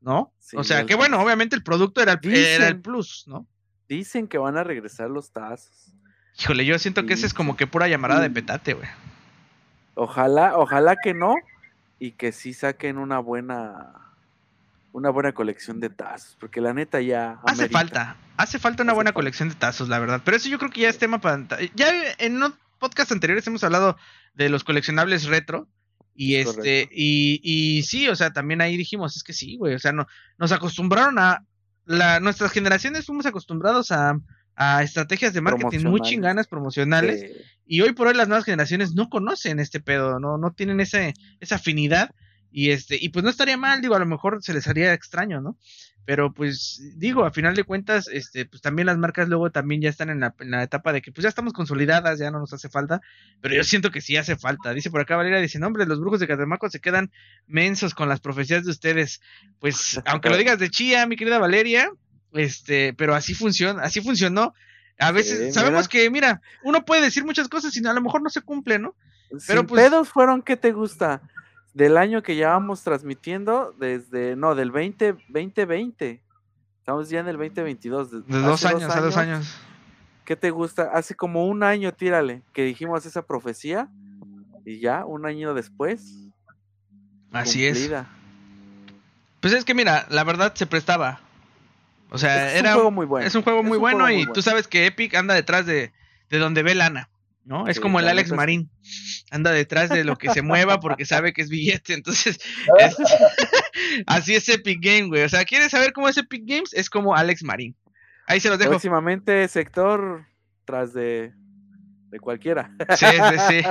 ¿no? 0.00 0.32
o 0.54 0.64
sea, 0.64 0.86
que 0.86 0.94
bueno, 0.94 1.20
obviamente 1.20 1.56
el 1.56 1.62
producto 1.62 2.00
era 2.00 2.18
el, 2.22 2.34
era 2.34 2.68
el 2.68 2.80
plus, 2.80 3.24
¿no? 3.26 3.46
Dicen 3.88 4.28
que 4.28 4.38
van 4.38 4.56
a 4.56 4.64
regresar 4.64 5.10
los 5.10 5.32
tazos. 5.32 5.92
Híjole, 6.38 6.64
yo 6.64 6.78
siento 6.78 7.04
que 7.04 7.14
ese 7.14 7.26
es 7.26 7.34
como 7.34 7.56
que 7.56 7.66
pura 7.66 7.88
llamada 7.88 8.20
de 8.20 8.30
petate, 8.30 8.74
güey. 8.74 8.88
Ojalá, 9.94 10.56
ojalá 10.56 10.96
que 10.96 11.14
no, 11.14 11.34
y 11.98 12.12
que 12.12 12.30
sí 12.30 12.52
saquen 12.52 12.98
una 12.98 13.18
buena 13.18 14.07
una 14.92 15.10
buena 15.10 15.32
colección 15.32 15.80
de 15.80 15.90
tazos, 15.90 16.36
porque 16.40 16.60
la 16.60 16.72
neta 16.74 17.00
ya 17.00 17.40
hace 17.44 17.68
falta, 17.68 18.16
hace 18.36 18.58
falta 18.58 18.82
una 18.82 18.92
buena 18.92 19.12
colección 19.12 19.48
de 19.48 19.54
tazos, 19.54 19.88
la 19.88 19.98
verdad. 19.98 20.22
Pero 20.24 20.36
eso 20.36 20.48
yo 20.48 20.58
creo 20.58 20.70
que 20.70 20.82
ya 20.82 20.88
es 20.88 20.98
tema 20.98 21.20
para 21.20 21.46
ya 21.74 21.92
en 22.18 22.40
podcast 22.78 23.12
anteriores 23.12 23.46
hemos 23.46 23.64
hablado 23.64 23.96
de 24.34 24.48
los 24.48 24.64
coleccionables 24.64 25.24
retro 25.26 25.68
y 26.14 26.36
este, 26.36 26.88
y, 26.90 27.40
y 27.42 27.82
sí, 27.84 28.08
o 28.08 28.16
sea, 28.16 28.32
también 28.32 28.60
ahí 28.60 28.76
dijimos, 28.76 29.16
es 29.16 29.22
que 29.22 29.32
sí, 29.32 29.56
güey, 29.56 29.74
o 29.74 29.78
sea, 29.78 29.92
no, 29.92 30.06
nos 30.36 30.50
acostumbraron 30.50 31.18
a, 31.18 31.44
la, 31.84 32.18
nuestras 32.20 32.50
generaciones 32.50 33.06
fuimos 33.06 33.26
acostumbrados 33.26 33.92
a, 33.92 34.18
a 34.56 34.82
estrategias 34.82 35.32
de 35.32 35.40
marketing 35.40 35.86
muy 35.86 36.00
chinganas 36.00 36.48
promocionales 36.48 37.24
y 37.66 37.82
hoy 37.82 37.92
por 37.92 38.08
hoy 38.08 38.14
las 38.14 38.26
nuevas 38.26 38.44
generaciones 38.44 38.94
no 38.94 39.08
conocen 39.08 39.60
este 39.60 39.78
pedo, 39.78 40.18
no, 40.18 40.38
no 40.38 40.52
tienen 40.52 40.80
ese, 40.80 41.14
esa 41.38 41.56
afinidad 41.56 42.10
y 42.50 42.70
este, 42.70 42.96
y 43.00 43.10
pues 43.10 43.24
no 43.24 43.30
estaría 43.30 43.56
mal, 43.56 43.80
digo, 43.80 43.94
a 43.94 43.98
lo 43.98 44.06
mejor 44.06 44.42
se 44.42 44.54
les 44.54 44.66
haría 44.66 44.92
extraño, 44.92 45.40
¿no? 45.40 45.56
Pero 46.04 46.32
pues 46.32 46.80
digo, 46.96 47.26
a 47.26 47.30
final 47.30 47.54
de 47.54 47.64
cuentas, 47.64 48.08
este, 48.10 48.46
pues 48.46 48.62
también 48.62 48.86
las 48.86 48.96
marcas 48.96 49.28
luego 49.28 49.50
también 49.50 49.82
ya 49.82 49.90
están 49.90 50.08
en 50.08 50.20
la, 50.20 50.34
en 50.38 50.50
la, 50.52 50.62
etapa 50.62 50.90
de 50.94 51.02
que 51.02 51.12
pues 51.12 51.24
ya 51.24 51.28
estamos 51.28 51.52
consolidadas, 51.52 52.18
ya 52.18 52.30
no 52.30 52.38
nos 52.38 52.52
hace 52.54 52.70
falta, 52.70 53.02
pero 53.42 53.54
yo 53.54 53.62
siento 53.62 53.90
que 53.90 54.00
sí 54.00 54.16
hace 54.16 54.36
falta. 54.36 54.72
Dice 54.72 54.90
por 54.90 55.02
acá 55.02 55.16
Valeria, 55.16 55.38
dice, 55.38 55.58
no, 55.58 55.66
hombre, 55.66 55.84
los 55.84 56.00
brujos 56.00 56.20
de 56.20 56.26
Catemaco 56.26 56.70
se 56.70 56.80
quedan 56.80 57.10
mensos 57.46 57.94
con 57.94 58.08
las 58.08 58.20
profecías 58.20 58.64
de 58.64 58.70
ustedes. 58.70 59.20
Pues, 59.58 60.00
aunque 60.06 60.30
lo 60.30 60.38
digas 60.38 60.58
de 60.58 60.70
chía, 60.70 61.06
mi 61.06 61.16
querida 61.16 61.38
Valeria, 61.38 61.90
este, 62.32 62.94
pero 62.94 63.14
así 63.14 63.34
funciona, 63.34 63.82
así 63.82 64.00
funcionó. 64.00 64.54
A 64.98 65.12
veces, 65.12 65.52
sabemos 65.52 65.88
que, 65.88 66.08
mira, 66.10 66.40
uno 66.64 66.86
puede 66.86 67.02
decir 67.02 67.24
muchas 67.24 67.48
cosas 67.48 67.76
y 67.76 67.86
a 67.86 67.92
lo 67.92 68.00
mejor 68.00 68.22
no 68.22 68.30
se 68.30 68.40
cumple, 68.40 68.78
¿no? 68.78 68.96
Pero 69.46 69.66
pues, 69.66 69.82
pedos 69.82 70.08
fueron 70.08 70.40
que 70.40 70.56
te 70.56 70.72
gusta 70.72 71.20
del 71.78 71.96
año 71.96 72.24
que 72.24 72.34
ya 72.34 72.48
vamos 72.48 72.82
transmitiendo, 72.82 73.72
desde, 73.78 74.34
no, 74.34 74.56
del 74.56 74.72
20, 74.72 75.12
2020. 75.28 76.20
Estamos 76.80 77.08
ya 77.08 77.20
en 77.20 77.28
el 77.28 77.36
2022. 77.36 78.10
De, 78.10 78.20
de 78.22 78.38
dos 78.40 78.64
años, 78.64 78.82
hace 78.82 79.00
dos 79.00 79.16
años. 79.16 79.56
¿Qué 80.24 80.34
te 80.34 80.50
gusta? 80.50 80.90
Hace 80.92 81.14
como 81.14 81.46
un 81.46 81.62
año, 81.62 81.92
tírale, 81.94 82.42
que 82.52 82.64
dijimos 82.64 83.06
esa 83.06 83.22
profecía 83.22 83.88
y 84.66 84.80
ya, 84.80 85.04
un 85.04 85.24
año 85.24 85.54
después. 85.54 86.16
Así 87.30 87.64
es. 87.64 87.88
Pues 89.38 89.52
es 89.52 89.64
que 89.64 89.72
mira, 89.74 90.04
la 90.10 90.24
verdad 90.24 90.52
se 90.56 90.66
prestaba. 90.66 91.20
O 92.10 92.18
sea, 92.18 92.56
era 92.56 92.70
un 92.70 92.74
juego 92.74 92.90
muy 92.90 93.06
bueno. 93.06 93.24
Es 93.24 93.36
un 93.36 93.42
juego 93.42 93.62
muy 93.62 93.78
bueno 93.78 94.10
y 94.10 94.26
tú 94.32 94.42
sabes 94.42 94.66
que 94.66 94.86
Epic 94.86 95.14
anda 95.14 95.32
detrás 95.34 95.64
de, 95.64 95.92
de 96.28 96.38
donde 96.38 96.64
ve 96.64 96.74
lana. 96.74 97.08
¿no? 97.48 97.66
es 97.66 97.80
como 97.80 97.98
el 97.98 98.08
Alex 98.08 98.30
Marín, 98.32 98.70
anda 99.30 99.50
detrás 99.50 99.90
de 99.90 100.04
lo 100.04 100.16
que 100.16 100.30
se 100.30 100.42
mueva 100.42 100.80
porque 100.80 101.04
sabe 101.04 101.32
que 101.32 101.42
es 101.42 101.50
billete, 101.50 101.94
entonces 101.94 102.38
así 104.06 104.34
es 104.34 104.48
Epic 104.48 104.78
Game, 104.80 105.08
güey, 105.08 105.22
o 105.22 105.28
sea, 105.28 105.44
¿quieres 105.44 105.70
saber 105.70 105.92
cómo 105.92 106.08
es 106.08 106.16
Epic 106.16 106.42
Games? 106.46 106.72
Es 106.72 106.90
como 106.90 107.14
Alex 107.14 107.42
Marín. 107.42 107.76
Ahí 108.26 108.40
se 108.40 108.50
los 108.50 108.58
dejo. 108.58 108.72
Próximamente 108.72 109.48
sector 109.48 110.26
tras 110.64 110.92
de, 110.92 111.32
de 112.10 112.20
cualquiera. 112.20 112.70
Sí, 112.96 113.06
sí, 113.06 113.38
sí. 113.48 113.62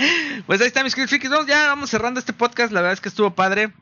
pues 0.46 0.60
ahí 0.60 0.66
está 0.66 0.82
mis 0.82 0.94
queridos 0.94 1.30
Vamos, 1.30 1.46
ya 1.46 1.66
vamos 1.66 1.90
cerrando 1.90 2.18
este 2.18 2.32
podcast, 2.32 2.72
la 2.72 2.80
verdad 2.80 2.94
es 2.94 3.00
que 3.00 3.08
estuvo 3.08 3.34
padre. 3.34 3.72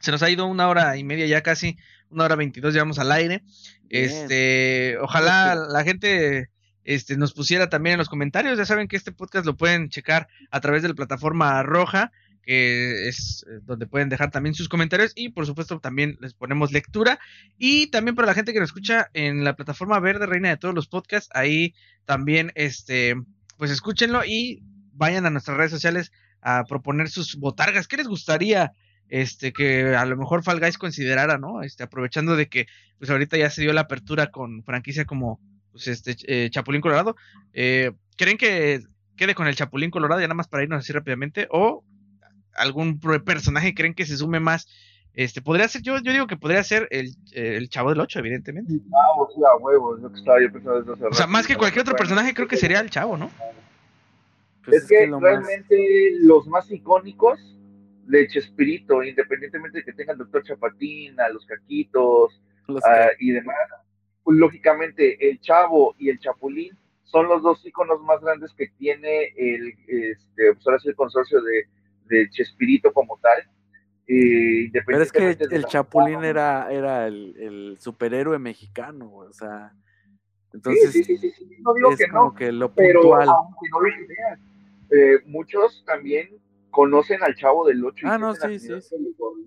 Se 0.00 0.12
nos 0.12 0.22
ha 0.22 0.30
ido 0.30 0.46
una 0.46 0.68
hora 0.68 0.96
y 0.96 1.04
media 1.04 1.26
ya 1.26 1.42
casi, 1.42 1.76
una 2.10 2.24
hora 2.24 2.36
veintidós 2.36 2.72
llevamos 2.72 2.98
al 2.98 3.10
aire. 3.10 3.42
Este, 3.88 4.96
ojalá 5.00 5.54
la 5.54 5.82
gente 5.84 6.50
este, 6.86 7.16
nos 7.16 7.34
pusiera 7.34 7.68
también 7.68 7.94
en 7.94 7.98
los 7.98 8.08
comentarios. 8.08 8.56
Ya 8.56 8.64
saben 8.64 8.86
que 8.86 8.96
este 8.96 9.10
podcast 9.10 9.44
lo 9.44 9.56
pueden 9.56 9.88
checar 9.88 10.28
a 10.52 10.60
través 10.60 10.82
de 10.82 10.88
la 10.88 10.94
plataforma 10.94 11.60
roja, 11.64 12.12
que 12.42 13.08
es 13.08 13.44
eh, 13.50 13.58
donde 13.64 13.88
pueden 13.88 14.08
dejar 14.08 14.30
también 14.30 14.54
sus 14.54 14.68
comentarios 14.68 15.12
y 15.16 15.30
por 15.30 15.46
supuesto 15.46 15.80
también 15.80 16.16
les 16.20 16.32
ponemos 16.32 16.70
lectura. 16.70 17.18
Y 17.58 17.88
también 17.88 18.14
para 18.14 18.26
la 18.26 18.34
gente 18.34 18.52
que 18.52 18.60
nos 18.60 18.68
escucha 18.68 19.10
en 19.14 19.42
la 19.42 19.56
plataforma 19.56 19.98
verde, 19.98 20.26
reina 20.26 20.48
de 20.48 20.58
todos 20.58 20.76
los 20.76 20.86
podcasts, 20.86 21.28
ahí 21.34 21.74
también, 22.04 22.52
este, 22.54 23.16
pues 23.58 23.72
escúchenlo 23.72 24.24
y 24.24 24.62
vayan 24.92 25.26
a 25.26 25.30
nuestras 25.30 25.56
redes 25.56 25.72
sociales 25.72 26.12
a 26.40 26.64
proponer 26.68 27.10
sus 27.10 27.34
botargas. 27.34 27.88
¿Qué 27.88 27.96
les 27.96 28.08
gustaría? 28.08 28.72
este 29.08 29.52
que 29.52 29.94
a 29.94 30.04
lo 30.04 30.16
mejor 30.16 30.42
Fall 30.42 30.58
Guys 30.58 30.78
considerara, 30.78 31.38
¿no? 31.38 31.62
Este 31.62 31.84
aprovechando 31.84 32.34
de 32.34 32.48
que 32.48 32.66
pues 32.98 33.08
ahorita 33.08 33.36
ya 33.36 33.50
se 33.50 33.62
dio 33.62 33.72
la 33.72 33.82
apertura 33.82 34.32
con 34.32 34.64
franquicia 34.64 35.04
como 35.04 35.38
pues 35.76 35.88
este 35.88 36.16
eh, 36.26 36.50
Chapulín 36.50 36.80
Colorado. 36.80 37.16
Eh, 37.52 37.92
¿Creen 38.16 38.38
que 38.38 38.80
quede 39.16 39.34
con 39.34 39.46
el 39.46 39.54
Chapulín 39.54 39.90
Colorado 39.90 40.20
ya 40.20 40.26
nada 40.26 40.34
más 40.34 40.48
para 40.48 40.62
irnos 40.62 40.78
así 40.78 40.92
rápidamente? 40.92 41.48
¿O 41.50 41.84
algún 42.54 42.98
personaje 42.98 43.74
creen 43.74 43.94
que 43.94 44.06
se 44.06 44.16
sume 44.16 44.40
más? 44.40 44.66
Este, 45.12 45.40
podría 45.40 45.68
ser, 45.68 45.82
yo, 45.82 45.98
yo 45.98 46.12
digo 46.12 46.26
que 46.26 46.36
podría 46.36 46.62
ser 46.62 46.88
el, 46.90 47.14
el 47.32 47.68
Chavo 47.68 47.90
del 47.90 48.00
8, 48.00 48.18
evidentemente. 48.18 48.72
Chavo, 48.72 49.30
sí, 49.34 49.40
a 49.42 49.56
huevo, 49.56 49.96
lo 49.96 50.10
que 50.10 50.18
estaba 50.18 50.40
yo 50.40 50.52
pensando 50.52 50.92
O 51.10 51.14
sea, 51.14 51.26
más 51.26 51.46
que 51.46 51.56
cualquier 51.56 51.82
otro 51.82 51.96
personaje, 51.96 52.34
creo 52.34 52.48
que 52.48 52.56
sería 52.56 52.80
el 52.80 52.90
Chavo, 52.90 53.16
¿no? 53.16 53.30
Pues 54.64 54.82
es, 54.82 54.88
que, 54.88 55.10
realmente 55.20 56.10
los 56.20 56.46
más 56.48 56.70
icónicos 56.70 57.38
de 58.06 58.28
Chespirito, 58.28 59.02
independientemente 59.02 59.78
de 59.78 59.84
que 59.84 59.92
tenga 59.92 60.12
el 60.12 60.18
Doctor 60.18 60.42
Chapatín, 60.42 61.18
a 61.20 61.28
los 61.28 61.46
Caquitos 61.46 62.40
y 63.18 63.30
demás, 63.30 63.56
lógicamente 64.26 65.30
el 65.30 65.40
Chavo 65.40 65.94
y 65.98 66.10
el 66.10 66.18
Chapulín 66.18 66.76
son 67.04 67.28
los 67.28 67.42
dos 67.42 67.64
iconos 67.64 68.02
más 68.02 68.20
grandes 68.20 68.52
que 68.54 68.68
tiene 68.78 69.32
el, 69.36 69.74
este, 69.86 70.54
pues 70.62 70.84
el 70.84 70.96
consorcio 70.96 71.40
de, 71.40 71.66
de, 72.06 72.30
Chespirito 72.30 72.92
como 72.92 73.18
tal. 73.18 73.38
Eh, 74.08 74.70
Pero 74.86 75.02
es 75.02 75.12
que 75.12 75.36
el 75.50 75.64
Chapulín 75.66 76.24
era, 76.24 76.70
era 76.70 77.06
el, 77.06 77.76
superhéroe 77.80 78.38
mexicano, 78.38 79.12
o 79.12 79.32
sea, 79.32 79.72
entonces 80.52 80.92
sí, 80.92 81.04
sí, 81.04 81.18
sí, 81.18 81.56
no 81.60 81.74
digo 81.74 81.90
es 81.90 81.98
que 81.98 82.08
como 82.08 82.24
no, 82.24 82.34
que 82.34 82.50
lo 82.50 82.72
puntual. 82.72 83.28
aunque 83.28 83.68
no 83.70 83.80
lo 83.80 84.06
crean, 84.06 84.40
eh, 84.90 85.22
muchos 85.26 85.84
también 85.84 86.30
conocen 86.76 87.24
al 87.24 87.34
Chavo 87.34 87.66
del 87.66 87.82
8 87.82 88.06
ah, 88.06 88.18
no, 88.18 88.34
sí, 88.34 88.58
sí, 88.58 88.68
El 88.70 88.82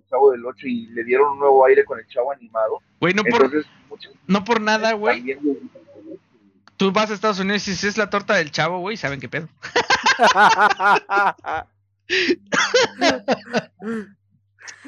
Chavo 0.10 0.32
del 0.32 0.44
8 0.44 0.66
y 0.66 0.88
le 0.88 1.04
dieron 1.04 1.34
un 1.34 1.40
nuevo 1.40 1.64
aire 1.64 1.86
con 1.86 2.00
el 2.00 2.08
Chavo 2.08 2.32
animado. 2.32 2.82
Güey, 3.00 3.14
no, 3.14 3.24
por, 3.24 3.52
no 4.26 4.44
por 4.44 4.60
nada, 4.60 4.94
güey. 4.94 5.38
Tú 6.76 6.92
vas 6.92 7.12
a 7.12 7.14
Estados 7.14 7.40
Unidos 7.40 7.68
y 7.68 7.76
si 7.76 7.86
es 7.86 8.00
la 8.00 8.10
torta 8.10 8.34
del 8.34 8.50
Chavo, 8.50 8.80
güey, 8.80 8.98
saben 8.98 9.20
qué 9.20 9.30
pedo. 9.30 9.48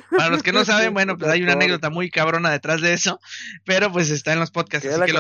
Para 0.09 0.29
los 0.29 0.41
que 0.41 0.51
no 0.51 0.65
saben, 0.65 0.95
bueno, 0.95 1.15
pues 1.19 1.29
hay 1.29 1.43
una 1.43 1.53
anécdota 1.53 1.91
muy 1.91 2.09
cabrona 2.09 2.49
detrás 2.49 2.81
de 2.81 2.93
eso, 2.93 3.19
pero 3.65 3.91
pues 3.91 4.09
está 4.09 4.33
en 4.33 4.39
los 4.39 4.49
podcasts, 4.49 4.87
así 4.87 4.99
que 4.99 5.13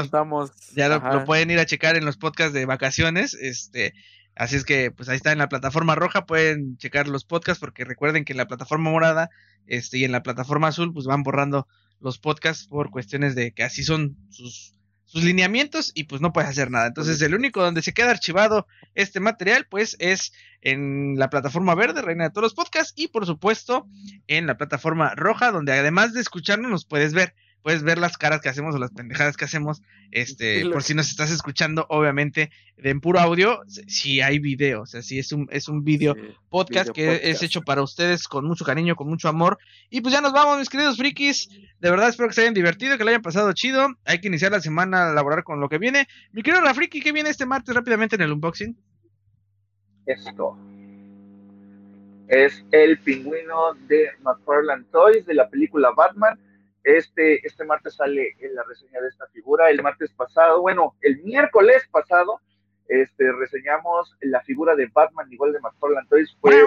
ya 0.73 0.89
lo, 0.89 0.99
lo, 0.99 1.25
pueden 1.25 1.51
ir 1.51 1.59
a 1.59 1.67
checar 1.67 1.95
en 1.97 2.05
los 2.05 2.17
podcasts 2.17 2.53
de 2.53 2.65
vacaciones, 2.65 3.35
este, 3.35 3.93
Así 4.35 4.55
es 4.55 4.63
que, 4.63 4.91
pues 4.91 5.09
ahí 5.09 5.17
está 5.17 5.31
en 5.31 5.37
la 5.37 5.49
plataforma 5.49 5.95
roja, 5.95 6.25
pueden 6.25 6.77
checar 6.77 7.07
los 7.07 7.25
podcasts, 7.25 7.59
porque 7.59 7.83
recuerden 7.83 8.25
que 8.25 8.33
en 8.33 8.37
la 8.37 8.47
plataforma 8.47 8.89
morada 8.89 9.29
este, 9.67 9.97
y 9.97 10.03
en 10.05 10.11
la 10.11 10.23
plataforma 10.23 10.69
azul, 10.69 10.93
pues 10.93 11.05
van 11.05 11.23
borrando 11.23 11.67
los 11.99 12.17
podcasts 12.17 12.67
por 12.67 12.89
cuestiones 12.89 13.35
de 13.35 13.51
que 13.51 13.63
así 13.63 13.83
son 13.83 14.17
sus, 14.29 14.73
sus 15.05 15.23
lineamientos 15.23 15.91
y 15.93 16.05
pues 16.05 16.21
no 16.21 16.31
puedes 16.31 16.49
hacer 16.49 16.71
nada. 16.71 16.87
Entonces, 16.87 17.21
el 17.21 17.35
único 17.35 17.61
donde 17.61 17.81
se 17.81 17.93
queda 17.93 18.11
archivado 18.11 18.65
este 18.95 19.19
material, 19.19 19.67
pues 19.69 19.97
es 19.99 20.31
en 20.61 21.15
la 21.17 21.29
plataforma 21.29 21.75
verde, 21.75 22.01
Reina 22.01 22.25
de 22.25 22.29
todos 22.29 22.43
los 22.43 22.53
podcasts, 22.53 22.93
y 22.95 23.09
por 23.09 23.25
supuesto 23.25 23.87
en 24.27 24.47
la 24.47 24.57
plataforma 24.57 25.13
roja, 25.15 25.51
donde 25.51 25.73
además 25.73 26.13
de 26.13 26.21
escucharnos, 26.21 26.71
nos 26.71 26.85
puedes 26.85 27.13
ver 27.13 27.35
puedes 27.61 27.83
ver 27.83 27.97
las 27.97 28.17
caras 28.17 28.41
que 28.41 28.49
hacemos 28.49 28.75
o 28.75 28.79
las 28.79 28.91
pendejadas 28.91 29.37
que 29.37 29.45
hacemos. 29.45 29.81
Este, 30.11 30.69
por 30.69 30.83
si 30.83 30.93
nos 30.93 31.09
estás 31.09 31.31
escuchando, 31.31 31.85
obviamente, 31.89 32.51
en 32.77 32.99
puro 32.99 33.19
audio, 33.19 33.61
si 33.67 34.21
hay 34.21 34.39
video, 34.39 34.81
o 34.81 34.85
sea, 34.85 35.01
si 35.01 35.19
es 35.19 35.31
un, 35.31 35.47
es 35.51 35.67
un 35.67 35.83
video 35.83 36.15
podcast 36.49 36.89
que 36.89 37.29
es 37.29 37.43
hecho 37.43 37.61
para 37.61 37.81
ustedes 37.81 38.27
con 38.27 38.45
mucho 38.45 38.65
cariño, 38.65 38.95
con 38.95 39.07
mucho 39.07 39.29
amor. 39.29 39.57
Y 39.89 40.01
pues 40.01 40.13
ya 40.13 40.21
nos 40.21 40.33
vamos, 40.33 40.59
mis 40.59 40.69
queridos 40.69 40.97
frikis. 40.97 41.49
De 41.79 41.89
verdad 41.89 42.09
espero 42.09 42.29
que 42.29 42.35
se 42.35 42.41
hayan 42.41 42.53
divertido, 42.53 42.97
que 42.97 43.03
lo 43.03 43.09
hayan 43.09 43.21
pasado 43.21 43.53
chido. 43.53 43.87
Hay 44.05 44.19
que 44.19 44.27
iniciar 44.27 44.51
la 44.51 44.61
semana 44.61 45.09
a 45.09 45.13
laborar 45.13 45.43
con 45.43 45.59
lo 45.59 45.69
que 45.69 45.77
viene. 45.77 46.07
Mi 46.31 46.43
querido 46.43 46.63
Rafriki, 46.63 47.01
¿qué 47.01 47.11
viene 47.11 47.29
este 47.29 47.45
martes 47.45 47.73
rápidamente 47.73 48.15
en 48.15 48.21
el 48.21 48.31
unboxing? 48.31 48.77
Esto 50.05 50.57
es 52.31 52.63
el 52.71 52.97
pingüino 52.99 53.73
de 53.87 54.09
McFarlane 54.21 54.85
Toys 54.91 55.25
de 55.25 55.33
la 55.33 55.49
película 55.49 55.91
Batman. 55.95 56.39
Este, 56.83 57.45
este 57.45 57.65
martes 57.65 57.95
sale 57.95 58.35
en 58.39 58.55
la 58.55 58.63
reseña 58.63 59.01
de 59.01 59.07
esta 59.07 59.27
figura. 59.27 59.69
El 59.69 59.81
martes 59.81 60.11
pasado, 60.11 60.61
bueno, 60.61 60.95
el 61.01 61.21
miércoles 61.23 61.87
pasado, 61.91 62.41
este, 62.87 63.31
reseñamos 63.31 64.15
la 64.21 64.41
figura 64.41 64.75
de 64.75 64.87
Batman 64.87 65.31
igual 65.31 65.53
de 65.53 65.59
McFarlane 65.59 66.07
Toys. 66.09 66.35
Fue 66.41 66.59
el 66.59 66.65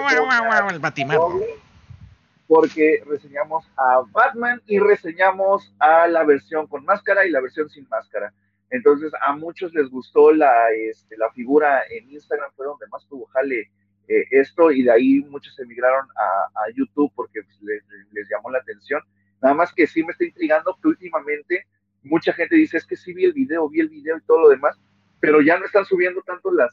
porque 2.46 3.02
reseñamos 3.06 3.64
a 3.76 4.02
Batman 4.12 4.60
y 4.66 4.78
reseñamos 4.78 5.74
a 5.78 6.06
la 6.08 6.24
versión 6.24 6.66
con 6.66 6.84
máscara 6.84 7.26
y 7.26 7.30
la 7.30 7.40
versión 7.40 7.68
sin 7.70 7.88
máscara. 7.88 8.32
Entonces 8.70 9.12
a 9.24 9.34
muchos 9.34 9.72
les 9.74 9.88
gustó 9.90 10.32
la, 10.32 10.70
este, 10.70 11.16
la 11.16 11.30
figura 11.30 11.82
en 11.90 12.10
Instagram, 12.10 12.50
fue 12.56 12.66
donde 12.66 12.86
más 12.88 13.06
tuvo 13.08 13.26
jale 13.26 13.70
eh, 14.08 14.24
esto 14.30 14.70
y 14.70 14.82
de 14.82 14.90
ahí 14.90 15.20
muchos 15.30 15.58
emigraron 15.58 16.06
a, 16.16 16.60
a 16.60 16.70
YouTube 16.74 17.10
porque 17.14 17.42
pues, 17.42 17.62
les, 17.62 17.82
les, 18.12 18.28
llamó 18.28 18.50
la 18.50 18.58
atención. 18.58 19.00
Nada 19.42 19.54
más 19.54 19.72
que 19.72 19.86
sí 19.86 20.02
me 20.02 20.12
está 20.12 20.24
intrigando 20.24 20.76
que 20.80 20.88
últimamente 20.88 21.66
mucha 22.02 22.32
gente 22.32 22.56
dice 22.56 22.76
es 22.76 22.86
que 22.86 22.96
sí 22.96 23.12
vi 23.12 23.24
el 23.24 23.32
video, 23.32 23.68
vi 23.68 23.80
el 23.80 23.88
video 23.88 24.16
y 24.16 24.22
todo 24.22 24.42
lo 24.42 24.48
demás, 24.48 24.78
pero 25.20 25.40
ya 25.40 25.58
no 25.58 25.64
están 25.64 25.84
subiendo 25.84 26.22
tanto 26.22 26.52
las, 26.52 26.70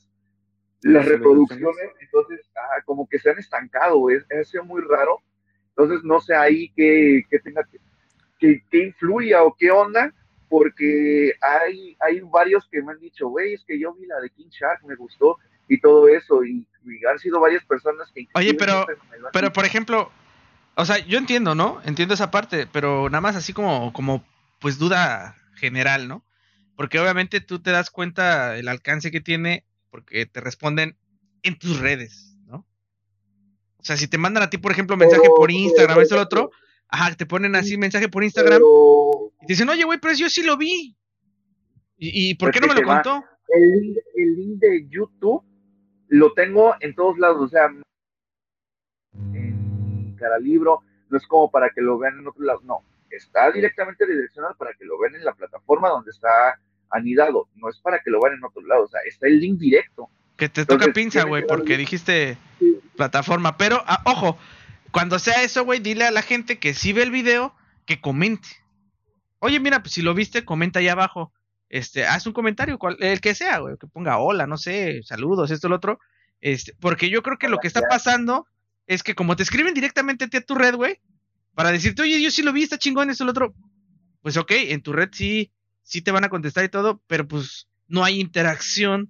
las 0.81 1.05
reproducciones, 1.05 1.91
entonces 1.99 2.41
ah, 2.55 2.81
como 2.85 3.07
que 3.07 3.19
se 3.19 3.29
han 3.29 3.39
estancado, 3.39 4.09
es, 4.09 4.25
es 4.29 4.53
muy 4.63 4.81
raro. 4.81 5.19
Entonces 5.69 6.03
no 6.03 6.19
sé 6.19 6.35
ahí 6.35 6.71
qué, 6.75 7.23
qué 7.29 7.39
tenga 7.39 7.63
que, 8.39 8.61
que, 8.69 8.77
influya 8.77 9.43
o 9.43 9.55
qué 9.57 9.71
onda, 9.71 10.13
porque 10.49 11.33
hay, 11.39 11.95
hay 12.01 12.19
varios 12.21 12.67
que 12.69 12.81
me 12.81 12.91
han 12.91 12.99
dicho, 12.99 13.29
güey, 13.29 13.53
es 13.53 13.63
que 13.63 13.79
yo 13.79 13.93
vi 13.93 14.05
la 14.05 14.19
de 14.19 14.29
King 14.31 14.49
Shark, 14.49 14.83
me 14.85 14.95
gustó, 14.95 15.37
y 15.67 15.79
todo 15.79 16.09
eso, 16.09 16.43
y, 16.43 16.67
han 17.09 17.19
sido 17.19 17.39
varias 17.39 17.63
personas 17.63 18.11
que... 18.11 18.27
Oye, 18.33 18.53
pero, 18.55 18.85
pero 19.31 19.53
por 19.53 19.65
ejemplo, 19.65 20.11
o 20.75 20.85
sea, 20.85 20.99
yo 21.05 21.17
entiendo, 21.17 21.55
¿no? 21.55 21.81
Entiendo 21.85 22.13
esa 22.13 22.31
parte, 22.31 22.67
pero 22.71 23.09
nada 23.09 23.21
más 23.21 23.35
así 23.35 23.53
como, 23.53 23.91
como, 23.93 24.23
pues 24.59 24.77
duda 24.77 25.35
general, 25.55 26.07
¿no? 26.07 26.23
Porque 26.75 26.99
obviamente 26.99 27.41
tú 27.41 27.61
te 27.61 27.71
das 27.71 27.89
cuenta 27.89 28.57
el 28.57 28.67
alcance 28.67 29.11
que 29.11 29.21
tiene 29.21 29.65
porque 29.89 30.25
te 30.25 30.39
responden 30.39 30.95
en 31.43 31.59
tus 31.59 31.79
redes, 31.79 32.37
¿no? 32.47 32.65
O 33.77 33.83
sea, 33.83 33.97
si 33.97 34.07
te 34.07 34.17
mandan 34.17 34.43
a 34.43 34.49
ti, 34.49 34.57
por 34.57 34.71
ejemplo, 34.71 34.95
mensaje 34.95 35.27
por 35.35 35.51
Instagram, 35.51 35.99
eso 35.99 36.15
el 36.15 36.21
otro, 36.21 36.51
ajá, 36.87 37.13
te 37.15 37.25
ponen 37.25 37.55
así 37.55 37.77
mensaje 37.77 38.07
por 38.07 38.23
Instagram 38.23 38.61
y 39.41 39.45
te 39.45 39.53
dicen, 39.53 39.69
oye, 39.69 39.83
güey, 39.83 39.99
pero 39.99 40.13
yo 40.13 40.29
sí 40.29 40.43
lo 40.43 40.57
vi. 40.57 40.95
¿Y, 41.97 42.33
por 42.35 42.51
qué 42.51 42.59
no 42.59 42.67
me 42.67 42.73
lo 42.73 42.83
contó? 42.83 43.23
El, 43.49 44.01
el 44.15 44.35
link 44.35 44.59
de 44.59 44.87
YouTube 44.89 45.43
lo 46.07 46.33
tengo 46.33 46.75
en 46.79 46.95
todos 46.95 47.19
lados, 47.19 47.41
o 47.41 47.47
sea, 47.47 47.69
cada 50.21 50.39
libro, 50.39 50.83
no 51.09 51.17
es 51.17 51.25
como 51.27 51.49
para 51.49 51.69
que 51.71 51.81
lo 51.81 51.97
vean 51.97 52.19
en 52.19 52.27
otro 52.27 52.43
lado, 52.43 52.61
no, 52.63 52.83
está 53.09 53.51
directamente 53.51 54.05
direccionado 54.05 54.55
para 54.55 54.73
que 54.73 54.85
lo 54.85 54.97
vean 54.99 55.15
en 55.15 55.25
la 55.25 55.33
plataforma 55.33 55.89
donde 55.89 56.11
está 56.11 56.59
anidado, 56.89 57.47
no 57.55 57.69
es 57.69 57.79
para 57.79 57.99
que 57.99 58.09
lo 58.11 58.21
vean 58.21 58.35
en 58.35 58.43
otro 58.43 58.61
lado, 58.61 58.83
o 58.83 58.87
sea, 58.87 59.01
está 59.07 59.27
el 59.27 59.39
link 59.39 59.59
directo. 59.59 60.09
Que 60.37 60.49
te 60.49 60.65
toca 60.65 60.91
pinza, 60.93 61.23
güey, 61.23 61.45
porque 61.45 61.77
dijiste 61.77 62.37
plataforma, 62.95 63.57
pero 63.57 63.83
ah, 63.85 64.01
ojo, 64.05 64.37
cuando 64.91 65.19
sea 65.19 65.43
eso, 65.43 65.65
güey, 65.65 65.79
dile 65.79 66.05
a 66.05 66.11
la 66.11 66.21
gente 66.21 66.59
que 66.59 66.73
si 66.73 66.93
ve 66.93 67.03
el 67.03 67.11
video, 67.11 67.53
que 67.85 68.01
comente. 68.01 68.47
Oye, 69.39 69.59
mira, 69.59 69.81
pues 69.81 69.93
si 69.93 70.01
lo 70.01 70.13
viste, 70.13 70.45
comenta 70.45 70.79
ahí 70.79 70.87
abajo 70.87 71.31
este, 71.71 72.05
haz 72.05 72.27
un 72.27 72.33
comentario, 72.33 72.77
el 72.99 73.21
que 73.21 73.33
sea, 73.33 73.59
güey, 73.59 73.77
que 73.77 73.87
ponga 73.87 74.17
hola, 74.17 74.45
no 74.45 74.57
sé, 74.57 75.01
saludos, 75.03 75.51
esto, 75.51 75.69
lo 75.69 75.77
otro. 75.77 75.99
Este, 76.41 76.75
porque 76.81 77.09
yo 77.09 77.23
creo 77.23 77.37
que 77.37 77.47
lo 77.47 77.59
que 77.59 77.67
está 77.67 77.81
pasando 77.89 78.45
es 78.91 79.03
que 79.03 79.15
como 79.15 79.37
te 79.37 79.43
escriben 79.43 79.73
directamente 79.73 80.25
a 80.25 80.41
tu 80.41 80.53
red, 80.53 80.75
güey, 80.75 80.99
para 81.55 81.71
decirte, 81.71 82.01
oye, 82.01 82.21
yo 82.21 82.29
sí 82.29 82.41
lo 82.41 82.51
vi, 82.51 82.63
está 82.63 82.77
chingón, 82.77 83.09
esto, 83.09 83.23
lo 83.23 83.31
otro. 83.31 83.55
Pues 84.21 84.35
ok, 84.35 84.51
en 84.51 84.81
tu 84.81 84.91
red 84.91 85.09
sí, 85.13 85.53
sí 85.81 86.01
te 86.01 86.11
van 86.11 86.25
a 86.25 86.29
contestar 86.29 86.65
y 86.65 86.69
todo, 86.69 87.01
pero 87.07 87.25
pues 87.25 87.69
no 87.87 88.03
hay 88.03 88.19
interacción 88.19 89.09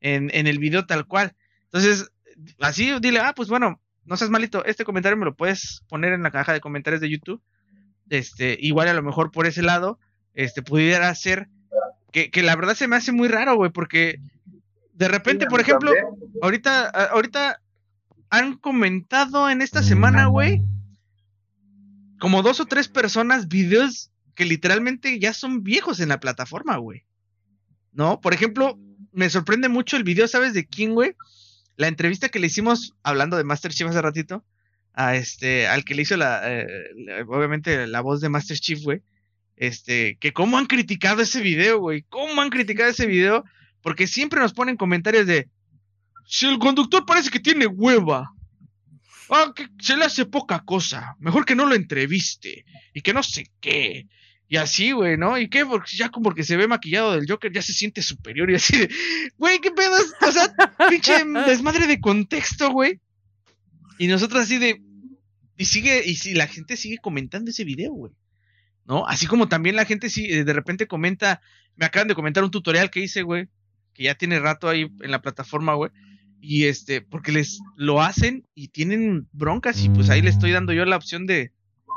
en, 0.00 0.30
en 0.34 0.48
el 0.48 0.58
video 0.58 0.84
tal 0.84 1.06
cual. 1.06 1.36
Entonces, 1.66 2.10
así 2.58 2.92
dile, 3.00 3.20
ah, 3.20 3.32
pues 3.36 3.48
bueno, 3.48 3.80
no 4.04 4.16
seas 4.16 4.30
malito, 4.30 4.64
este 4.64 4.84
comentario 4.84 5.16
me 5.16 5.26
lo 5.26 5.36
puedes 5.36 5.84
poner 5.88 6.12
en 6.12 6.24
la 6.24 6.32
caja 6.32 6.52
de 6.52 6.60
comentarios 6.60 7.00
de 7.00 7.10
YouTube. 7.10 7.40
Este, 8.08 8.58
igual 8.60 8.88
a 8.88 8.94
lo 8.94 9.02
mejor 9.04 9.30
por 9.30 9.46
ese 9.46 9.62
lado, 9.62 10.00
este, 10.34 10.60
pudiera 10.60 11.14
ser 11.14 11.48
que, 12.10 12.32
que 12.32 12.42
la 12.42 12.56
verdad 12.56 12.74
se 12.74 12.88
me 12.88 12.96
hace 12.96 13.12
muy 13.12 13.28
raro, 13.28 13.54
güey, 13.54 13.70
porque 13.70 14.20
de 14.92 15.06
repente, 15.06 15.46
por 15.46 15.60
ejemplo, 15.60 15.92
ahorita, 16.42 16.88
ahorita 16.88 17.62
han 18.30 18.56
comentado 18.56 19.50
en 19.50 19.60
esta 19.60 19.82
semana, 19.82 20.26
güey, 20.26 20.62
como 22.20 22.42
dos 22.42 22.60
o 22.60 22.66
tres 22.66 22.88
personas 22.88 23.48
videos 23.48 24.12
que 24.34 24.44
literalmente 24.44 25.18
ya 25.18 25.34
son 25.34 25.64
viejos 25.64 26.00
en 26.00 26.10
la 26.10 26.20
plataforma, 26.20 26.76
güey. 26.76 27.04
¿No? 27.92 28.20
Por 28.20 28.32
ejemplo, 28.32 28.78
me 29.12 29.28
sorprende 29.28 29.68
mucho 29.68 29.96
el 29.96 30.04
video, 30.04 30.28
¿sabes 30.28 30.54
de 30.54 30.66
quién, 30.66 30.94
güey? 30.94 31.16
La 31.76 31.88
entrevista 31.88 32.28
que 32.28 32.38
le 32.38 32.46
hicimos, 32.46 32.94
hablando 33.02 33.36
de 33.36 33.44
Master 33.44 33.72
Chief 33.72 33.88
hace 33.88 34.00
ratito, 34.00 34.44
a 34.92 35.16
este, 35.16 35.66
al 35.66 35.84
que 35.84 35.94
le 35.94 36.02
hizo 36.02 36.16
la, 36.16 36.40
eh, 36.44 36.66
obviamente, 37.26 37.86
la 37.88 38.00
voz 38.00 38.20
de 38.20 38.28
Master 38.28 38.58
Chief, 38.58 38.80
güey. 38.82 39.02
Este, 39.56 40.16
que 40.20 40.32
cómo 40.32 40.56
han 40.56 40.66
criticado 40.66 41.20
ese 41.22 41.40
video, 41.40 41.80
güey. 41.80 42.02
¿Cómo 42.08 42.40
han 42.40 42.50
criticado 42.50 42.90
ese 42.90 43.06
video? 43.06 43.44
Porque 43.82 44.06
siempre 44.06 44.40
nos 44.40 44.52
ponen 44.52 44.76
comentarios 44.76 45.26
de, 45.26 45.48
si 46.26 46.46
el 46.46 46.58
conductor 46.58 47.04
parece 47.06 47.30
que 47.30 47.40
tiene 47.40 47.66
hueva. 47.66 48.32
Ah, 49.30 49.52
que 49.54 49.68
se 49.80 49.96
le 49.96 50.04
hace 50.04 50.26
poca 50.26 50.64
cosa. 50.64 51.16
Mejor 51.20 51.44
que 51.44 51.54
no 51.54 51.66
lo 51.66 51.74
entreviste. 51.74 52.64
Y 52.94 53.00
que 53.00 53.14
no 53.14 53.22
sé 53.22 53.50
qué. 53.60 54.08
Y 54.48 54.56
así, 54.56 54.90
güey, 54.90 55.16
¿no? 55.16 55.38
¿Y 55.38 55.48
qué? 55.48 55.64
Porque 55.64 55.96
ya 55.96 56.08
como 56.08 56.24
porque 56.24 56.42
se 56.42 56.56
ve 56.56 56.66
maquillado 56.66 57.12
del 57.12 57.26
Joker, 57.28 57.52
ya 57.52 57.62
se 57.62 57.72
siente 57.72 58.02
superior 58.02 58.50
y 58.50 58.56
así 58.56 58.76
de, 58.76 58.90
güey, 59.38 59.60
¿qué 59.60 59.70
pedos? 59.70 60.12
O 60.20 60.32
sea, 60.32 60.52
pinche 60.88 61.12
desmadre 61.46 61.86
de 61.86 62.00
contexto, 62.00 62.70
güey. 62.72 63.00
Y 63.98 64.08
nosotros 64.08 64.42
así 64.42 64.58
de, 64.58 64.82
y 65.56 65.64
sigue, 65.66 66.02
y 66.04 66.16
si 66.16 66.34
la 66.34 66.48
gente 66.48 66.76
sigue 66.76 66.98
comentando 66.98 67.52
ese 67.52 67.62
video, 67.62 67.92
güey. 67.92 68.12
¿no? 68.86 69.06
Así 69.06 69.26
como 69.26 69.48
también 69.48 69.76
la 69.76 69.84
gente 69.84 70.10
sí, 70.10 70.26
eh, 70.26 70.42
de 70.42 70.52
repente 70.52 70.88
comenta, 70.88 71.40
me 71.76 71.86
acaban 71.86 72.08
de 72.08 72.16
comentar 72.16 72.42
un 72.42 72.50
tutorial 72.50 72.90
que 72.90 72.98
hice, 72.98 73.22
güey, 73.22 73.48
que 74.00 74.04
ya 74.04 74.14
tiene 74.14 74.40
rato 74.40 74.66
ahí 74.66 74.90
en 75.02 75.10
la 75.10 75.20
plataforma, 75.20 75.74
güey, 75.74 75.90
y 76.40 76.64
este, 76.64 77.02
porque 77.02 77.32
les 77.32 77.60
lo 77.76 78.00
hacen 78.00 78.46
y 78.54 78.68
tienen 78.68 79.28
broncas 79.30 79.84
y 79.84 79.90
pues 79.90 80.08
ahí 80.08 80.22
le 80.22 80.30
estoy 80.30 80.52
dando 80.52 80.72
yo 80.72 80.86
la 80.86 80.96
opción 80.96 81.26
de, 81.26 81.52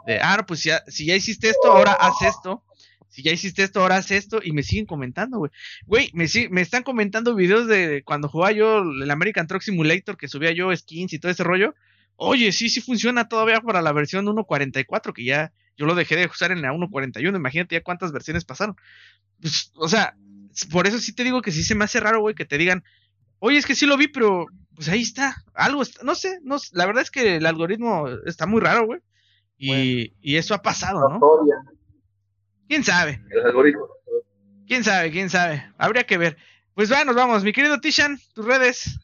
de 0.06 0.20
ah, 0.22 0.44
pues 0.46 0.70
si 0.88 1.06
ya 1.06 1.16
hiciste 1.16 1.48
esto, 1.48 1.72
ahora 1.72 1.94
haz 1.94 2.22
esto. 2.22 2.62
Si 3.08 3.24
ya 3.24 3.32
hiciste 3.32 3.64
esto, 3.64 3.80
ahora 3.80 3.96
haz 3.96 4.12
esto. 4.12 4.42
Y 4.44 4.52
me 4.52 4.64
siguen 4.64 4.86
comentando, 4.86 5.38
güey. 5.38 5.52
Güey, 5.86 6.12
me, 6.14 6.26
me 6.50 6.60
están 6.60 6.84
comentando 6.84 7.36
videos 7.36 7.68
de 7.68 8.04
cuando 8.04 8.28
jugaba 8.28 8.52
yo 8.52 8.80
el 8.80 9.10
American 9.10 9.48
Truck 9.48 9.62
Simulator, 9.62 10.18
que 10.18 10.28
subía 10.28 10.52
yo 10.52 10.76
skins 10.76 11.14
y 11.14 11.20
todo 11.20 11.32
ese 11.32 11.46
rollo. 11.46 11.74
Oye, 12.18 12.52
sí, 12.52 12.68
sí 12.68 12.82
funciona 12.82 13.30
todavía 13.30 13.62
para 13.62 13.82
la 13.82 13.94
versión 13.94 14.26
1.44, 14.26 15.14
que 15.14 15.24
ya 15.24 15.54
yo 15.78 15.86
lo 15.86 15.96
dejé 15.96 16.18
de 16.18 16.26
usar 16.26 16.52
en 16.52 16.62
la 16.62 16.74
1.41. 16.74 17.34
Imagínate 17.34 17.76
ya 17.76 17.82
cuántas 17.82 18.12
versiones 18.12 18.44
pasaron. 18.44 18.76
Pues, 19.40 19.72
o 19.76 19.88
sea, 19.88 20.18
por 20.72 20.88
eso 20.88 21.00
sí 21.00 21.14
te 21.14 21.24
digo 21.24 21.42
que 21.42 21.52
sí 21.52 21.64
se 21.64 21.76
me 21.76 21.86
hace 21.86 22.00
raro, 22.00 22.22
güey, 22.22 22.36
que 22.36 22.46
te 22.46 22.58
digan, 22.58 22.84
oye, 23.40 23.58
es 23.58 23.66
que 23.66 23.76
sí 23.76 23.86
lo 23.86 23.98
vi, 23.98 24.08
pero 24.08 24.46
pues 24.76 24.90
ahí 24.90 25.02
está. 25.02 25.36
Algo 25.54 25.82
está, 25.82 26.04
no 26.04 26.16
sé, 26.16 26.40
no, 26.44 26.58
la 26.72 26.86
verdad 26.86 27.04
es 27.04 27.12
que 27.12 27.38
el 27.38 27.46
algoritmo 27.46 28.08
está 28.26 28.46
muy 28.46 28.62
raro, 28.62 28.86
güey. 28.86 29.02
Y, 29.58 30.14
y 30.22 30.36
eso 30.38 30.54
ha 30.54 30.62
pasado, 30.62 31.08
¿no? 31.10 31.20
¿Quién 32.68 32.84
sabe? 32.84 33.22
El 33.30 33.46
algoritmo. 33.46 33.88
¿Quién 34.68 34.84
sabe? 34.84 35.12
¿Quién 35.12 35.30
sabe? 35.30 35.72
Habría 35.78 36.06
que 36.06 36.18
ver. 36.18 36.38
Pues 36.74 36.92
va, 36.92 37.06
nos 37.06 37.16
vamos. 37.16 37.44
Mi 37.44 37.54
querido 37.54 37.80
Tishan, 37.80 38.20
tus 38.34 38.46
redes. 38.46 39.00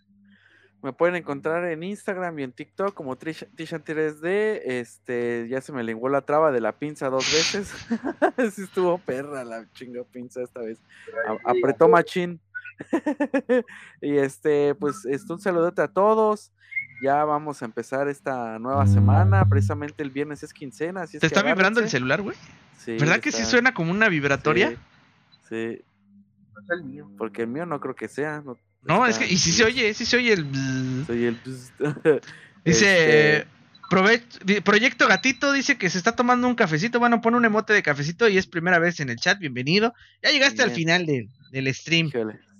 Me 0.81 0.93
pueden 0.93 1.15
encontrar 1.15 1.65
en 1.65 1.83
Instagram 1.83 2.39
y 2.39 2.43
en 2.43 2.53
TikTok 2.53 2.93
como 2.93 3.17
Tishan3D. 3.17 4.61
Este, 4.63 5.47
ya 5.49 5.59
se 5.59 5.73
me 5.73 5.83
lenguó 5.83 6.07
la 6.07 6.21
traba 6.21 6.51
de 6.51 6.61
la 6.61 6.71
pinza 6.71 7.09
dos 7.09 7.25
veces. 7.33 7.67
sí 8.55 8.61
estuvo 8.63 8.97
perra 8.97 9.43
la 9.43 9.69
chinga 9.73 10.03
pinza 10.05 10.41
esta 10.41 10.61
vez. 10.61 10.79
apretó 11.43 11.89
machín. 11.89 12.39
y 14.01 14.17
este, 14.17 14.73
pues, 14.75 15.05
este, 15.05 15.33
un 15.33 15.41
saludote 15.41 15.81
a 15.81 15.89
todos. 15.89 16.53
Ya 17.03 17.25
vamos 17.25 17.61
a 17.61 17.65
empezar 17.65 18.07
esta 18.07 18.57
nueva 18.59 18.87
semana. 18.87 19.47
Precisamente 19.47 20.01
el 20.01 20.11
viernes 20.11 20.43
es 20.43 20.53
quincena. 20.53 21.05
¿Te 21.07 21.25
está 21.25 21.43
vibrando 21.43 21.81
el 21.81 21.89
celular, 21.89 22.21
güey? 22.21 22.37
¿Verdad 22.87 23.19
que 23.19 23.31
sí 23.31 23.43
suena 23.43 23.73
como 23.73 23.91
una 23.91 24.09
vibratoria? 24.09 24.77
Sí. 25.47 25.81
No 26.53 26.61
es 26.61 26.69
el 26.69 26.83
mío. 26.83 27.09
Porque 27.17 27.43
el 27.43 27.47
mío 27.47 27.65
no 27.65 27.79
creo 27.79 27.95
que 27.95 28.07
sea. 28.07 28.41
No, 28.41 28.57
no 28.83 29.05
es 29.05 29.17
que, 29.17 29.25
y 29.25 29.37
si 29.37 29.51
se 29.51 29.63
oye, 29.63 29.93
sí 29.93 30.05
se 30.05 30.17
oye 30.17 30.33
el. 30.33 30.45
El. 31.09 31.37
Dice. 32.65 33.37
Este 33.37 33.59
Proyecto 33.89 35.07
Gatito 35.07 35.51
dice 35.51 35.79
que 35.79 35.89
se 35.89 35.97
está 35.97 36.15
tomando 36.15 36.47
un 36.47 36.53
cafecito. 36.53 36.99
Bueno, 36.99 37.21
pone 37.21 37.37
un 37.37 37.45
emote 37.45 37.73
de 37.73 37.81
cafecito 37.81 38.29
y 38.29 38.37
es 38.37 38.45
primera 38.45 38.77
vez 38.77 38.99
en 38.99 39.09
el 39.09 39.15
chat. 39.15 39.39
Bienvenido. 39.39 39.95
Ya 40.21 40.29
llegaste 40.29 40.61
al 40.61 40.69
final 40.69 41.07
del 41.07 41.73
stream. 41.73 42.11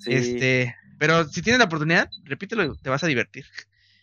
Este, 0.07 0.75
pero 0.97 1.25
si 1.25 1.43
tienes 1.43 1.59
la 1.59 1.65
oportunidad, 1.65 2.09
repítelo, 2.23 2.73
te 2.75 2.89
vas 2.89 3.03
a 3.03 3.07
divertir. 3.07 3.45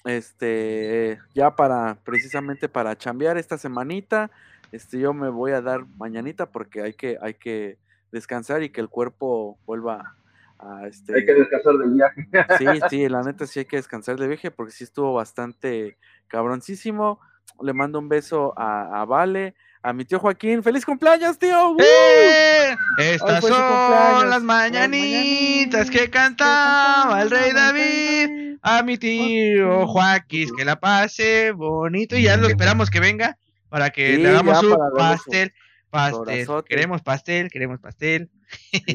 Este, 0.04 1.18
ya 1.34 1.56
para 1.56 1.96
precisamente 2.04 2.68
para 2.68 2.96
chambear 2.96 3.38
esta 3.38 3.58
semanita, 3.58 4.30
este, 4.70 5.00
yo 5.00 5.12
me 5.12 5.28
voy 5.28 5.50
a 5.50 5.60
dar 5.60 5.84
mañanita 5.96 6.46
porque 6.46 6.80
hay 6.82 6.94
que, 6.94 7.18
hay 7.20 7.34
que 7.34 7.76
descansar 8.12 8.62
y 8.62 8.70
que 8.70 8.80
el 8.80 8.88
cuerpo 8.88 9.58
vuelva 9.66 10.14
a 10.58 10.86
este. 10.86 11.14
Hay 11.14 11.26
que 11.26 11.34
descansar 11.34 11.74
del 11.74 11.90
viaje. 11.90 12.28
Sí, 12.58 12.66
sí, 12.90 13.08
la 13.08 13.22
neta 13.22 13.46
sí 13.46 13.60
hay 13.60 13.64
que 13.64 13.76
descansar 13.76 14.16
del 14.16 14.28
viaje 14.28 14.50
porque 14.50 14.72
sí 14.72 14.84
estuvo 14.84 15.14
bastante 15.14 15.96
cabroncísimo. 16.28 17.20
Le 17.60 17.72
mando 17.72 17.98
un 17.98 18.08
beso 18.08 18.52
a, 18.56 19.00
a 19.00 19.04
Vale, 19.04 19.54
a 19.82 19.92
mi 19.92 20.04
tío 20.04 20.18
Joaquín. 20.18 20.62
¡Feliz 20.62 20.84
cumpleaños, 20.84 21.38
tío! 21.38 21.76
¡Eh! 21.78 22.76
Estas 22.98 23.44
son 23.44 24.30
las 24.30 24.42
mañanitas 24.42 25.90
que 25.90 26.10
cantaba 26.10 27.22
el 27.22 27.30
rey 27.30 27.52
David. 27.52 28.56
A 28.62 28.82
mi 28.82 28.98
tío 28.98 29.86
Joaquín, 29.86 30.50
que 30.56 30.64
la 30.64 30.80
pase 30.80 31.52
bonito. 31.52 32.16
Y 32.16 32.24
ya 32.24 32.36
lo 32.36 32.48
esperamos 32.48 32.90
que 32.90 33.00
venga 33.00 33.38
para 33.68 33.90
que 33.90 34.18
le 34.18 34.28
hagamos 34.28 34.62
un 34.62 34.76
pastel. 34.96 35.52
Pastel. 35.96 36.64
Queremos 36.68 37.02
pastel, 37.02 37.50
queremos 37.50 37.80
pastel. 37.80 38.30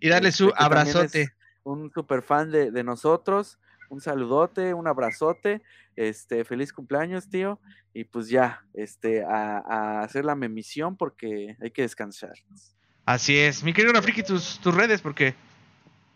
y 0.00 0.08
darle 0.08 0.32
su 0.32 0.48
este, 0.48 0.62
abrazote. 0.62 1.28
Un 1.62 1.90
super 1.92 2.22
fan 2.22 2.50
de, 2.50 2.70
de 2.70 2.84
nosotros. 2.84 3.58
Un 3.90 4.00
saludote, 4.00 4.74
un 4.74 4.86
abrazote. 4.86 5.62
Este, 5.96 6.44
feliz 6.44 6.72
cumpleaños, 6.72 7.28
tío. 7.28 7.60
Y 7.92 8.04
pues 8.04 8.28
ya, 8.28 8.64
este, 8.74 9.24
a, 9.24 10.00
hacer 10.00 10.24
la 10.24 10.34
memisión 10.34 10.96
porque 10.96 11.56
hay 11.60 11.70
que 11.70 11.82
descansar. 11.82 12.34
Así 13.04 13.36
es. 13.36 13.64
Mi 13.64 13.72
querido 13.72 13.92
Rafriki, 13.92 14.22
tus, 14.22 14.60
tus 14.60 14.74
redes, 14.74 15.00
porque. 15.00 15.34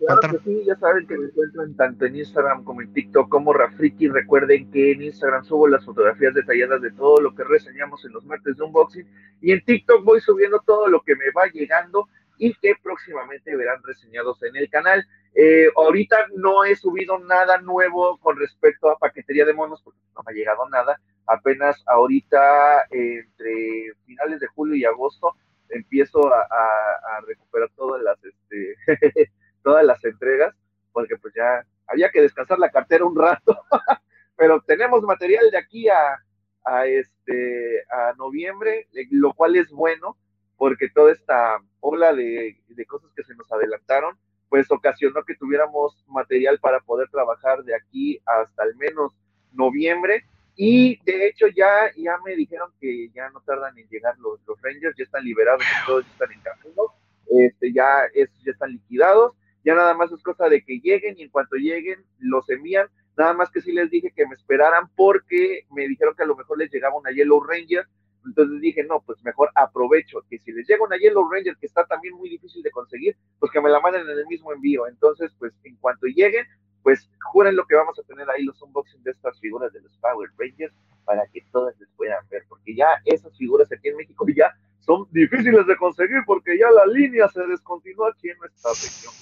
Claro 0.06 0.20
que 0.20 0.38
sí, 0.44 0.64
ya 0.64 0.76
saben 0.76 1.06
que 1.06 1.16
me 1.16 1.26
encuentran 1.26 1.76
tanto 1.76 2.06
en 2.06 2.16
Instagram 2.16 2.64
como 2.64 2.82
en 2.82 2.92
TikTok 2.92 3.28
como 3.28 3.52
Rafriki. 3.52 4.08
Recuerden 4.08 4.70
que 4.70 4.92
en 4.92 5.02
Instagram 5.02 5.44
subo 5.44 5.68
las 5.68 5.84
fotografías 5.84 6.34
detalladas 6.34 6.82
de 6.82 6.90
todo 6.90 7.20
lo 7.20 7.34
que 7.34 7.44
reseñamos 7.44 8.04
en 8.04 8.12
los 8.12 8.24
martes 8.24 8.56
de 8.56 8.64
unboxing. 8.64 9.06
Y 9.40 9.52
en 9.52 9.64
TikTok 9.64 10.04
voy 10.04 10.20
subiendo 10.20 10.60
todo 10.66 10.88
lo 10.88 11.02
que 11.02 11.14
me 11.14 11.30
va 11.30 11.46
llegando 11.52 12.08
y 12.38 12.54
que 12.54 12.74
próximamente 12.82 13.54
verán 13.54 13.82
reseñados 13.84 14.42
en 14.42 14.56
el 14.56 14.68
canal. 14.68 15.06
Eh, 15.34 15.68
ahorita 15.76 16.16
no 16.36 16.64
he 16.64 16.74
subido 16.74 17.18
nada 17.20 17.58
nuevo 17.58 18.18
con 18.18 18.36
respecto 18.36 18.90
a 18.90 18.98
paquetería 18.98 19.44
de 19.44 19.54
monos 19.54 19.80
porque 19.82 20.00
no 20.16 20.22
me 20.26 20.32
ha 20.32 20.34
llegado 20.34 20.68
nada. 20.68 21.00
Apenas 21.26 21.82
ahorita, 21.86 22.86
entre 22.90 23.92
finales 24.04 24.40
de 24.40 24.48
julio 24.48 24.74
y 24.74 24.84
agosto, 24.84 25.36
empiezo 25.68 26.32
a, 26.32 27.20
recuperar 27.26 27.70
todas 27.76 28.02
las, 28.02 28.18
este, 28.24 29.30
todas 29.62 29.84
las 29.84 30.04
entregas 30.04 30.54
porque 30.92 31.16
pues 31.16 31.34
ya 31.34 31.64
había 31.86 32.10
que 32.10 32.20
descansar 32.20 32.58
la 32.58 32.70
cartera 32.70 33.04
un 33.04 33.16
rato. 33.16 33.58
Pero 34.36 34.60
tenemos 34.62 35.02
material 35.02 35.50
de 35.50 35.58
aquí 35.58 35.88
a, 35.88 36.18
a, 36.64 36.86
este, 36.86 37.84
a 37.90 38.14
noviembre, 38.16 38.88
lo 39.10 39.32
cual 39.34 39.56
es 39.56 39.70
bueno 39.70 40.16
porque 40.56 40.88
toda 40.88 41.12
esta 41.12 41.58
ola 41.80 42.12
de, 42.12 42.60
de 42.68 42.86
cosas 42.86 43.10
que 43.14 43.24
se 43.24 43.34
nos 43.34 43.50
adelantaron 43.52 44.16
pues 44.52 44.70
ocasionó 44.70 45.24
que 45.24 45.34
tuviéramos 45.34 46.04
material 46.08 46.58
para 46.58 46.78
poder 46.80 47.08
trabajar 47.08 47.64
de 47.64 47.74
aquí 47.74 48.20
hasta 48.26 48.64
al 48.64 48.76
menos 48.76 49.16
noviembre. 49.50 50.26
Y 50.56 51.02
de 51.04 51.26
hecho 51.26 51.46
ya, 51.46 51.90
ya 51.96 52.18
me 52.22 52.36
dijeron 52.36 52.70
que 52.78 53.08
ya 53.14 53.30
no 53.30 53.40
tardan 53.40 53.78
en 53.78 53.88
llegar 53.88 54.14
los, 54.18 54.38
los 54.46 54.60
Rangers, 54.60 54.94
ya 54.98 55.04
están 55.04 55.24
liberados, 55.24 55.62
todos 55.86 56.06
están 56.06 56.30
en 56.32 56.40
camino, 56.40 56.82
este, 57.30 57.72
ya, 57.72 58.02
ya 58.14 58.50
están 58.50 58.72
liquidados, 58.72 59.32
ya 59.64 59.74
nada 59.74 59.94
más 59.94 60.12
es 60.12 60.22
cosa 60.22 60.48
de 60.48 60.62
que 60.62 60.80
lleguen 60.80 61.18
y 61.18 61.22
en 61.22 61.30
cuanto 61.30 61.56
lleguen 61.56 62.04
los 62.18 62.48
envían, 62.50 62.88
nada 63.16 63.34
más 63.34 63.50
que 63.50 63.60
sí 63.60 63.72
les 63.72 63.90
dije 63.90 64.12
que 64.14 64.26
me 64.26 64.34
esperaran 64.34 64.88
porque 64.96 65.66
me 65.70 65.86
dijeron 65.88 66.14
que 66.16 66.22
a 66.22 66.26
lo 66.26 66.36
mejor 66.36 66.58
les 66.58 66.72
llegaba 66.72 66.96
una 66.96 67.10
Yellow 67.10 67.42
Ranger, 67.42 67.86
entonces 68.24 68.60
dije, 68.60 68.84
no, 68.84 69.02
pues 69.04 69.22
mejor 69.24 69.50
aprovecho 69.54 70.24
que 70.30 70.38
si 70.38 70.52
les 70.52 70.66
llega 70.68 70.84
una 70.84 70.96
Yellow 70.96 71.28
Ranger 71.28 71.56
que 71.56 71.66
está 71.66 71.84
también 71.86 72.14
muy 72.14 72.28
difícil 72.28 72.62
de 72.62 72.70
conseguir, 72.70 73.16
pues 73.38 73.50
que 73.50 73.60
me 73.60 73.70
la 73.70 73.80
manden 73.80 74.02
en 74.02 74.18
el 74.18 74.26
mismo 74.26 74.52
envío. 74.52 74.86
Entonces, 74.86 75.32
pues 75.38 75.52
en 75.64 75.76
cuanto 75.76 76.06
lleguen, 76.06 76.46
pues 76.82 77.08
juren 77.32 77.56
lo 77.56 77.66
que 77.66 77.76
vamos 77.76 77.98
a 77.98 78.02
tener 78.02 78.28
ahí 78.30 78.44
los 78.44 78.60
unboxing 78.62 79.02
de 79.02 79.12
estas 79.12 79.38
figuras 79.40 79.72
de 79.72 79.80
los 79.80 79.96
Power 79.98 80.30
Rangers 80.36 80.74
para 81.04 81.26
que 81.26 81.44
todas 81.52 81.78
les 81.78 81.88
puedan 81.96 82.26
ver, 82.28 82.44
porque 82.48 82.74
ya 82.74 82.88
esas 83.04 83.36
figuras 83.36 83.70
aquí 83.72 83.88
en 83.88 83.96
México 83.96 84.24
ya 84.34 84.54
son 84.80 85.06
difíciles 85.10 85.66
de 85.66 85.76
conseguir 85.76 86.18
porque 86.26 86.58
ya 86.58 86.70
la 86.70 86.86
línea 86.86 87.28
se 87.28 87.46
descontinúa 87.46 88.10
aquí 88.10 88.30
en 88.30 88.38
nuestra 88.38 88.70
región. 88.70 89.12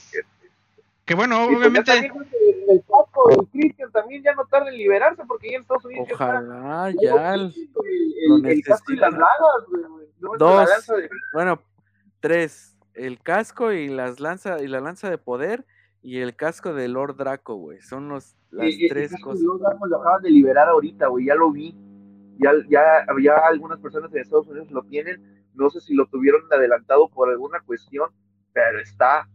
Que 1.04 1.14
bueno, 1.14 1.44
pues 1.46 1.58
obviamente. 1.58 2.12
el 2.68 2.80
Paco, 2.82 3.30
el 3.30 3.48
Christian 3.48 3.90
también 3.90 4.22
ya 4.22 4.32
no 4.34 4.46
tarda 4.46 4.68
en 4.68 4.76
liberarse 4.76 5.24
porque 5.26 5.50
ya 5.50 5.56
en 5.56 5.62
Estados 5.62 5.84
Unidos. 5.84 6.08
Ojalá, 6.12 6.92
ya. 7.02 7.34
El, 7.34 7.52
el, 8.46 8.62
casco 8.62 8.92
y 8.92 8.96
las 8.96 9.12
lanzas, 9.12 9.66
güey. 9.68 10.38
Dos. 10.38 10.70
Bueno, 11.34 11.60
tres. 12.20 12.76
El 12.94 13.20
casco 13.20 13.72
y 13.72 13.88
las 13.88 14.20
lanza 14.20 14.62
y 14.62 14.68
la 14.68 14.80
lanza 14.80 15.10
de 15.10 15.18
poder 15.18 15.64
y 16.02 16.18
el 16.18 16.34
casco 16.34 16.72
de 16.72 16.88
Lord 16.88 17.16
Draco, 17.16 17.54
güey. 17.56 17.80
Son 17.82 18.08
los, 18.08 18.36
las 18.50 18.74
tres 18.88 19.12
cosas. 19.22 19.42
Lord 19.42 19.60
Draco 19.60 19.86
lo 19.86 20.00
acaban 20.00 20.22
de 20.22 20.30
liberar 20.30 20.68
ahorita, 20.68 21.08
güey. 21.08 21.26
Ya 21.26 21.34
lo 21.34 21.50
vi. 21.50 21.76
Ya, 22.38 22.52
ya, 22.68 23.06
ya 23.22 23.34
algunas 23.46 23.78
personas 23.80 24.12
en 24.14 24.20
Estados 24.20 24.48
Unidos 24.48 24.70
lo 24.70 24.82
tienen. 24.84 25.44
No 25.54 25.68
sé 25.68 25.80
si 25.80 25.94
lo 25.94 26.06
tuvieron 26.06 26.42
adelantado 26.50 27.08
por 27.10 27.28
alguna 27.28 27.60
cuestión, 27.60 28.10
pero 28.52 28.80
está 28.80 29.28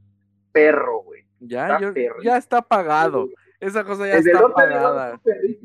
perro, 0.51 1.03
güey. 1.03 1.25
Ya, 1.39 1.79
ya 2.23 2.37
está 2.37 2.61
pagado. 2.61 3.29
Esa 3.59 3.83
cosa 3.83 4.07
ya 4.07 4.15
está 4.15 4.49
pagada. 4.49 5.19
¿eh? 5.25 5.59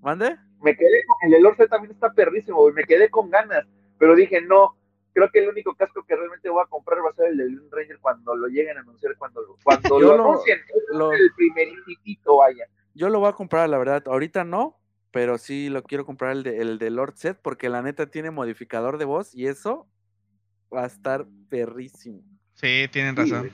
¿Mande? 0.00 0.36
Me 0.62 0.76
quedé 0.76 1.04
con 1.06 1.16
el 1.22 1.30
Delor 1.30 1.56
también 1.68 1.92
está 1.92 2.12
perrísimo, 2.12 2.70
Me 2.72 2.84
quedé 2.84 3.10
con 3.10 3.30
ganas, 3.30 3.66
pero 3.98 4.14
dije, 4.14 4.40
no, 4.40 4.76
creo 5.14 5.30
que 5.30 5.38
el 5.38 5.48
único 5.48 5.74
casco 5.74 6.04
que 6.04 6.16
realmente 6.16 6.50
voy 6.50 6.62
a 6.62 6.66
comprar 6.66 6.98
va 6.98 7.10
a 7.10 7.14
ser 7.14 7.28
el 7.28 7.36
de 7.38 7.48
Lune 7.48 7.68
Ranger 7.70 7.98
cuando 8.00 8.34
lo 8.34 8.48
lleguen 8.48 8.76
a 8.76 8.80
anunciar, 8.80 9.16
cuando 9.16 9.40
lo, 9.40 9.56
cuando 9.64 10.00
lo, 10.00 10.14
anuncien. 10.14 10.58
el 10.58 11.32
primer 11.36 11.68
vaya. 12.36 12.66
Yo 12.94 13.08
lo 13.08 13.20
voy 13.20 13.28
a 13.28 13.32
comprar, 13.32 13.68
la 13.68 13.78
verdad. 13.78 14.02
Ahorita 14.06 14.44
no, 14.44 14.78
pero 15.12 15.38
sí 15.38 15.68
lo 15.68 15.82
quiero 15.84 16.04
comprar 16.04 16.32
el 16.32 16.42
de, 16.42 16.60
el 16.60 16.78
de 16.78 16.90
Lord 16.90 17.14
Set 17.16 17.38
porque 17.40 17.68
la 17.68 17.80
neta 17.80 18.06
tiene 18.06 18.30
modificador 18.30 18.98
de 18.98 19.04
voz 19.04 19.34
y 19.34 19.46
eso 19.46 19.88
va 20.74 20.82
a 20.82 20.86
estar 20.86 21.26
perrísimo. 21.48 22.22
Sí, 22.54 22.86
tienen 22.90 23.16
razón. 23.16 23.50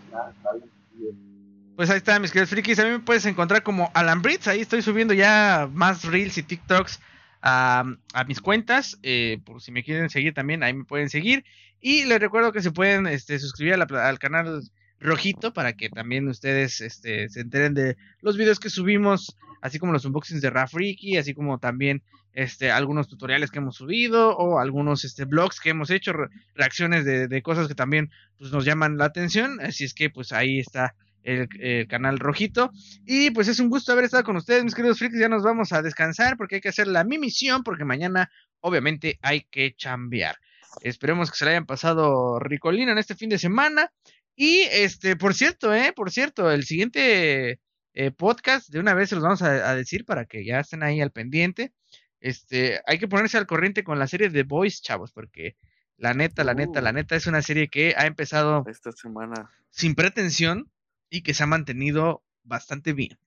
Pues 1.76 1.90
ahí 1.90 1.98
está, 1.98 2.18
mis 2.18 2.32
queridos 2.32 2.50
frikis. 2.50 2.78
A 2.78 2.84
mí 2.84 2.90
me 2.90 3.00
puedes 3.00 3.24
encontrar 3.26 3.62
como 3.62 3.90
Alan 3.94 4.20
Brits. 4.20 4.48
Ahí 4.48 4.60
estoy 4.60 4.82
subiendo 4.82 5.14
ya 5.14 5.68
más 5.72 6.04
reels 6.04 6.36
y 6.36 6.42
TikToks 6.42 7.00
a, 7.42 7.84
mis 8.26 8.40
cuentas. 8.40 8.98
Eh, 9.02 9.38
por 9.44 9.60
si 9.60 9.72
me 9.72 9.82
quieren 9.82 10.10
seguir 10.10 10.34
también, 10.34 10.62
ahí 10.62 10.74
me 10.74 10.84
pueden 10.84 11.08
seguir. 11.08 11.44
Y 11.80 12.04
les 12.04 12.20
recuerdo 12.20 12.52
que 12.52 12.62
se 12.62 12.72
pueden 12.72 13.06
este, 13.06 13.38
suscribir 13.38 13.74
al 13.74 14.18
canal 14.18 14.62
rojito 15.00 15.52
para 15.52 15.72
que 15.72 15.88
también 15.88 16.28
ustedes 16.28 16.80
este, 16.80 17.28
se 17.28 17.40
enteren 17.40 17.74
de 17.74 17.96
los 18.20 18.36
videos 18.36 18.60
que 18.60 18.68
subimos, 18.68 19.36
así 19.62 19.78
como 19.78 19.92
los 19.92 20.04
unboxings 20.04 20.42
de 20.42 20.50
Rafriki, 20.50 21.16
así 21.16 21.32
como 21.32 21.58
también 21.58 22.02
este, 22.34 22.70
algunos 22.70 23.08
tutoriales 23.08 23.50
que 23.50 23.58
hemos 23.58 23.76
subido 23.76 24.36
o 24.36 24.60
algunos 24.60 25.04
blogs 25.26 25.58
que 25.58 25.70
hemos 25.70 25.90
hecho, 25.90 26.12
reacciones 26.54 27.04
de, 27.04 27.28
de, 27.28 27.42
cosas 27.42 27.66
que 27.66 27.74
también 27.74 28.10
pues, 28.38 28.52
nos 28.52 28.64
llaman 28.64 28.98
la 28.98 29.06
atención. 29.06 29.58
Así 29.60 29.84
es 29.84 29.94
que 29.94 30.10
pues 30.10 30.32
ahí 30.32 30.60
está 30.60 30.94
el, 31.22 31.86
canal 31.88 32.18
rojito. 32.18 32.70
Y 33.04 33.30
pues 33.30 33.48
es 33.48 33.60
un 33.60 33.68
gusto 33.68 33.92
haber 33.92 34.04
estado 34.04 34.24
con 34.24 34.36
ustedes, 34.36 34.64
mis 34.64 34.74
queridos 34.74 34.98
freaks. 34.98 35.18
Ya 35.18 35.28
nos 35.28 35.42
vamos 35.42 35.72
a 35.72 35.82
descansar 35.82 36.36
porque 36.36 36.56
hay 36.56 36.60
que 36.60 36.68
hacer 36.68 36.86
la 36.86 37.04
mi 37.04 37.18
misión, 37.18 37.62
porque 37.62 37.84
mañana 37.84 38.30
obviamente 38.60 39.18
hay 39.22 39.42
que 39.50 39.74
chambear. 39.76 40.36
Esperemos 40.82 41.30
que 41.30 41.36
se 41.36 41.44
le 41.44 41.52
hayan 41.52 41.66
pasado 41.66 42.38
ricolino 42.38 42.92
en 42.92 42.98
este 42.98 43.14
fin 43.14 43.28
de 43.28 43.38
semana. 43.38 43.92
Y 44.36 44.60
este, 44.70 45.16
por 45.16 45.34
cierto, 45.34 45.74
eh, 45.74 45.92
por 45.94 46.10
cierto, 46.10 46.50
el 46.50 46.64
siguiente 46.64 47.60
eh, 47.94 48.10
podcast 48.12 48.70
de 48.70 48.78
una 48.78 48.94
vez 48.94 49.10
se 49.10 49.16
los 49.16 49.24
vamos 49.24 49.42
a, 49.42 49.74
decir 49.74 50.04
para 50.04 50.24
que 50.24 50.44
ya 50.44 50.60
estén 50.60 50.82
ahí 50.82 51.00
al 51.00 51.10
pendiente. 51.10 51.72
Este, 52.20 52.80
hay 52.86 52.98
que 52.98 53.08
ponerse 53.08 53.38
al 53.38 53.46
corriente 53.46 53.82
con 53.82 53.98
la 53.98 54.06
serie 54.06 54.30
de 54.30 54.42
Boys, 54.42 54.82
chavos, 54.82 55.12
porque 55.12 55.56
la 55.96 56.14
neta, 56.14 56.44
la 56.44 56.54
neta, 56.54 56.80
la 56.80 56.90
uh. 56.90 56.94
neta 56.94 57.16
es 57.16 57.26
una 57.26 57.42
serie 57.42 57.68
que 57.68 57.94
ha 57.96 58.06
empezado 58.06 58.64
esta 58.66 58.92
semana 58.92 59.50
sin 59.70 59.94
pretensión, 59.94 60.70
y 61.10 61.22
que 61.22 61.34
se 61.34 61.42
ha 61.42 61.46
mantenido 61.46 62.22
bastante 62.44 62.92
bien. 62.94 63.18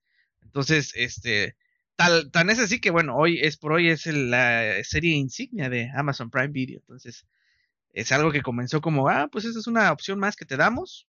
Entonces, 0.42 0.94
este, 0.96 1.56
tal, 1.96 2.32
tan 2.32 2.50
es 2.50 2.60
así 2.60 2.80
que 2.82 2.92
bueno, 2.92 3.16
hoy 3.18 3.40
es 3.42 3.58
por 3.58 3.74
hoy 3.74 3.90
es 3.90 4.06
la 4.08 4.84
serie 4.84 5.16
insignia 5.16 5.70
de 5.70 5.90
Amazon 5.96 6.30
Prime 6.32 6.50
Video. 6.50 6.80
Entonces, 6.80 7.26
Es 7.94 8.12
algo 8.12 8.32
que 8.32 8.42
comenzó 8.42 8.82
como, 8.82 9.08
ah, 9.10 9.30
pues 9.32 9.46
esa 9.46 9.60
es 9.60 9.68
una 9.68 9.92
opción 9.92 10.20
más 10.20 10.36
que 10.36 10.46
te 10.46 10.58
damos. 10.58 11.08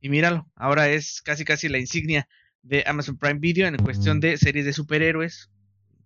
Y 0.00 0.08
míralo, 0.10 0.46
ahora 0.56 0.88
es 0.88 1.22
casi 1.22 1.44
casi 1.44 1.68
la 1.68 1.78
insignia 1.78 2.28
de 2.62 2.84
Amazon 2.86 3.18
Prime 3.18 3.40
Video 3.40 3.66
en 3.68 3.76
cuestión 3.78 4.20
de 4.20 4.36
series 4.38 4.64
de 4.66 4.72
superhéroes. 4.74 5.50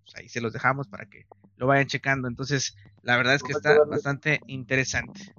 Pues 0.05 0.17
ahí 0.17 0.29
se 0.29 0.41
los 0.41 0.53
dejamos 0.53 0.89
para 0.89 1.07
que 1.07 1.27
lo 1.57 1.67
vayan 1.67 1.87
checando. 1.89 2.29
Entonces, 2.29 2.77
la 3.03 3.17
verdad 3.17 3.35
es 3.35 3.43
que 3.43 3.53
está 3.53 3.79
bastante 3.85 4.41
interesante. 4.47 5.35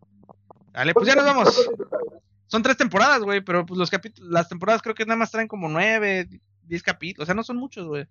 Vale, 0.73 0.93
pues 0.93 1.07
ya 1.07 1.15
nos 1.15 1.25
vamos. 1.25 1.69
Son 2.47 2.63
tres 2.63 2.77
temporadas, 2.77 3.21
güey, 3.21 3.41
pero 3.41 3.65
pues 3.65 3.77
los 3.77 3.89
capítulos, 3.89 4.29
las 4.31 4.49
temporadas 4.49 4.81
creo 4.81 4.95
que 4.95 5.05
nada 5.05 5.17
más 5.17 5.31
traen 5.31 5.47
como 5.47 5.67
nueve, 5.67 6.27
diez 6.63 6.81
capítulos, 6.81 7.25
o 7.25 7.27
sea, 7.27 7.35
no 7.35 7.43
son 7.43 7.57
muchos, 7.57 7.87
güey. 7.87 8.07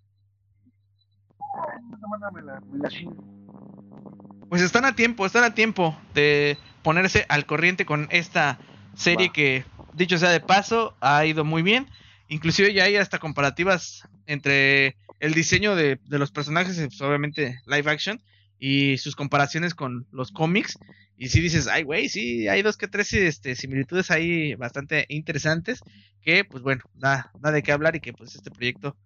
Pues 4.48 4.62
están 4.62 4.84
a 4.84 4.94
tiempo, 4.94 5.26
están 5.26 5.44
a 5.44 5.54
tiempo 5.54 5.98
de 6.14 6.58
ponerse 6.82 7.24
al 7.28 7.46
corriente 7.46 7.86
con 7.86 8.08
esta 8.10 8.58
serie 8.94 9.30
que, 9.30 9.64
dicho 9.94 10.18
sea 10.18 10.30
de 10.30 10.40
paso, 10.40 10.94
ha 11.00 11.24
ido 11.24 11.44
muy 11.44 11.62
bien. 11.62 11.88
Inclusive 12.28 12.72
ya 12.72 12.84
hay 12.84 12.96
hasta 12.96 13.18
comparativas 13.18 14.06
entre 14.26 14.96
el 15.20 15.32
diseño 15.34 15.74
de, 15.74 15.98
de 16.04 16.18
los 16.18 16.30
personajes, 16.30 17.00
obviamente 17.00 17.60
live 17.66 17.90
action, 17.90 18.20
y 18.58 18.98
sus 18.98 19.16
comparaciones 19.16 19.74
con 19.74 20.06
los 20.12 20.32
cómics. 20.32 20.78
Y 21.18 21.28
si 21.28 21.40
dices, 21.40 21.66
ay, 21.66 21.82
güey, 21.82 22.08
sí, 22.08 22.48
hay 22.48 22.62
dos 22.62 22.76
que 22.76 22.88
tres 22.88 23.12
este, 23.12 23.54
similitudes 23.54 24.10
ahí 24.10 24.54
bastante 24.54 25.06
interesantes. 25.08 25.80
Que, 26.22 26.44
pues 26.44 26.62
bueno, 26.62 26.82
da, 26.94 27.30
da 27.40 27.52
de 27.52 27.62
qué 27.62 27.72
hablar 27.72 27.96
y 27.96 28.00
que, 28.00 28.12
pues, 28.12 28.34
este 28.34 28.50
proyecto, 28.50 28.96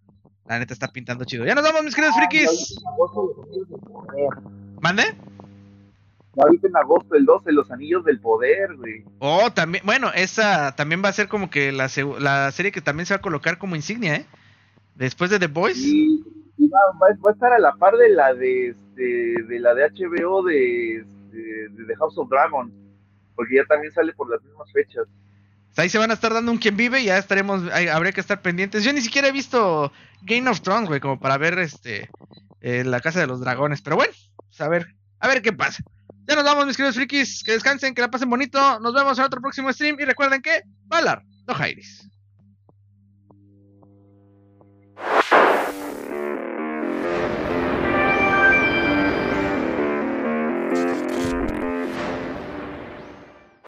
la 0.46 0.58
neta, 0.58 0.72
está 0.72 0.88
pintando 0.88 1.24
chido. 1.24 1.44
Ya 1.44 1.54
nos 1.54 1.62
vamos, 1.62 1.84
mis 1.84 1.94
queridos 1.94 2.16
frikis. 2.16 2.80
¿Mande? 4.80 5.04
Ahorita 6.36 6.68
en 6.68 6.76
agosto, 6.76 7.14
el 7.16 7.24
12, 7.24 7.52
Los 7.52 7.70
Anillos 7.70 8.04
del 8.04 8.20
Poder, 8.20 8.74
güey. 8.76 9.04
Oh, 9.18 9.52
también, 9.52 9.84
bueno, 9.84 10.10
esa 10.14 10.74
también 10.76 11.02
va 11.04 11.08
a 11.08 11.12
ser 11.12 11.28
como 11.28 11.50
que 11.50 11.72
la, 11.72 11.90
la 12.20 12.50
serie 12.52 12.72
que 12.72 12.80
también 12.80 13.06
se 13.06 13.14
va 13.14 13.18
a 13.18 13.22
colocar 13.22 13.58
como 13.58 13.76
insignia, 13.76 14.16
¿eh? 14.16 14.26
Después 14.94 15.30
de 15.30 15.38
The 15.38 15.48
Boys. 15.48 15.78
Y, 15.78 16.22
va, 16.68 17.06
a 17.06 17.32
estar 17.32 17.52
a 17.52 17.58
la 17.58 17.72
par 17.74 17.96
de 17.96 18.10
la 18.10 18.34
de, 18.34 18.68
este, 18.68 19.42
de 19.42 19.60
la 19.60 19.74
de 19.74 19.90
HBO 19.90 20.42
de, 20.42 21.04
de, 21.30 21.84
The 21.86 21.96
House 21.96 22.18
of 22.18 22.28
Dragon, 22.28 22.72
porque 23.34 23.56
ya 23.56 23.64
también 23.64 23.92
sale 23.92 24.12
por 24.12 24.30
las 24.30 24.42
mismas 24.42 24.70
fechas. 24.72 25.06
Ahí 25.76 25.88
se 25.88 25.98
van 25.98 26.10
a 26.10 26.14
estar 26.14 26.34
dando 26.34 26.52
un 26.52 26.58
quien 26.58 26.76
vive 26.76 27.00
y 27.00 27.06
ya 27.06 27.18
estaremos, 27.18 27.62
habría 27.72 28.12
que 28.12 28.20
estar 28.20 28.42
pendientes. 28.42 28.84
Yo 28.84 28.92
ni 28.92 29.00
siquiera 29.00 29.28
he 29.28 29.32
visto 29.32 29.92
Game 30.22 30.50
of 30.50 30.60
Thrones, 30.60 30.88
güey, 30.88 31.00
como 31.00 31.18
para 31.18 31.38
ver 31.38 31.58
este 31.58 32.10
eh, 32.60 32.84
la 32.84 33.00
casa 33.00 33.20
de 33.20 33.26
los 33.26 33.40
dragones. 33.40 33.80
Pero 33.82 33.96
bueno, 33.96 34.12
pues 34.36 34.60
a 34.60 34.68
ver, 34.68 34.94
a 35.18 35.28
ver 35.28 35.42
qué 35.42 35.52
pasa. 35.52 35.82
Ya 36.26 36.34
nos 36.34 36.44
vamos, 36.44 36.66
mis 36.66 36.76
queridos 36.76 36.96
frikis. 36.96 37.42
Que 37.42 37.52
descansen, 37.52 37.94
que 37.94 38.02
la 38.02 38.10
pasen 38.10 38.30
bonito. 38.30 38.80
Nos 38.80 38.94
vemos 38.94 39.18
en 39.18 39.24
otro 39.24 39.40
próximo 39.40 39.72
stream. 39.72 39.96
Y 39.98 40.04
recuerden 40.04 40.42
que, 40.42 40.62
Valar, 40.86 41.24
no 41.46 41.54
Jairis. 41.54 42.08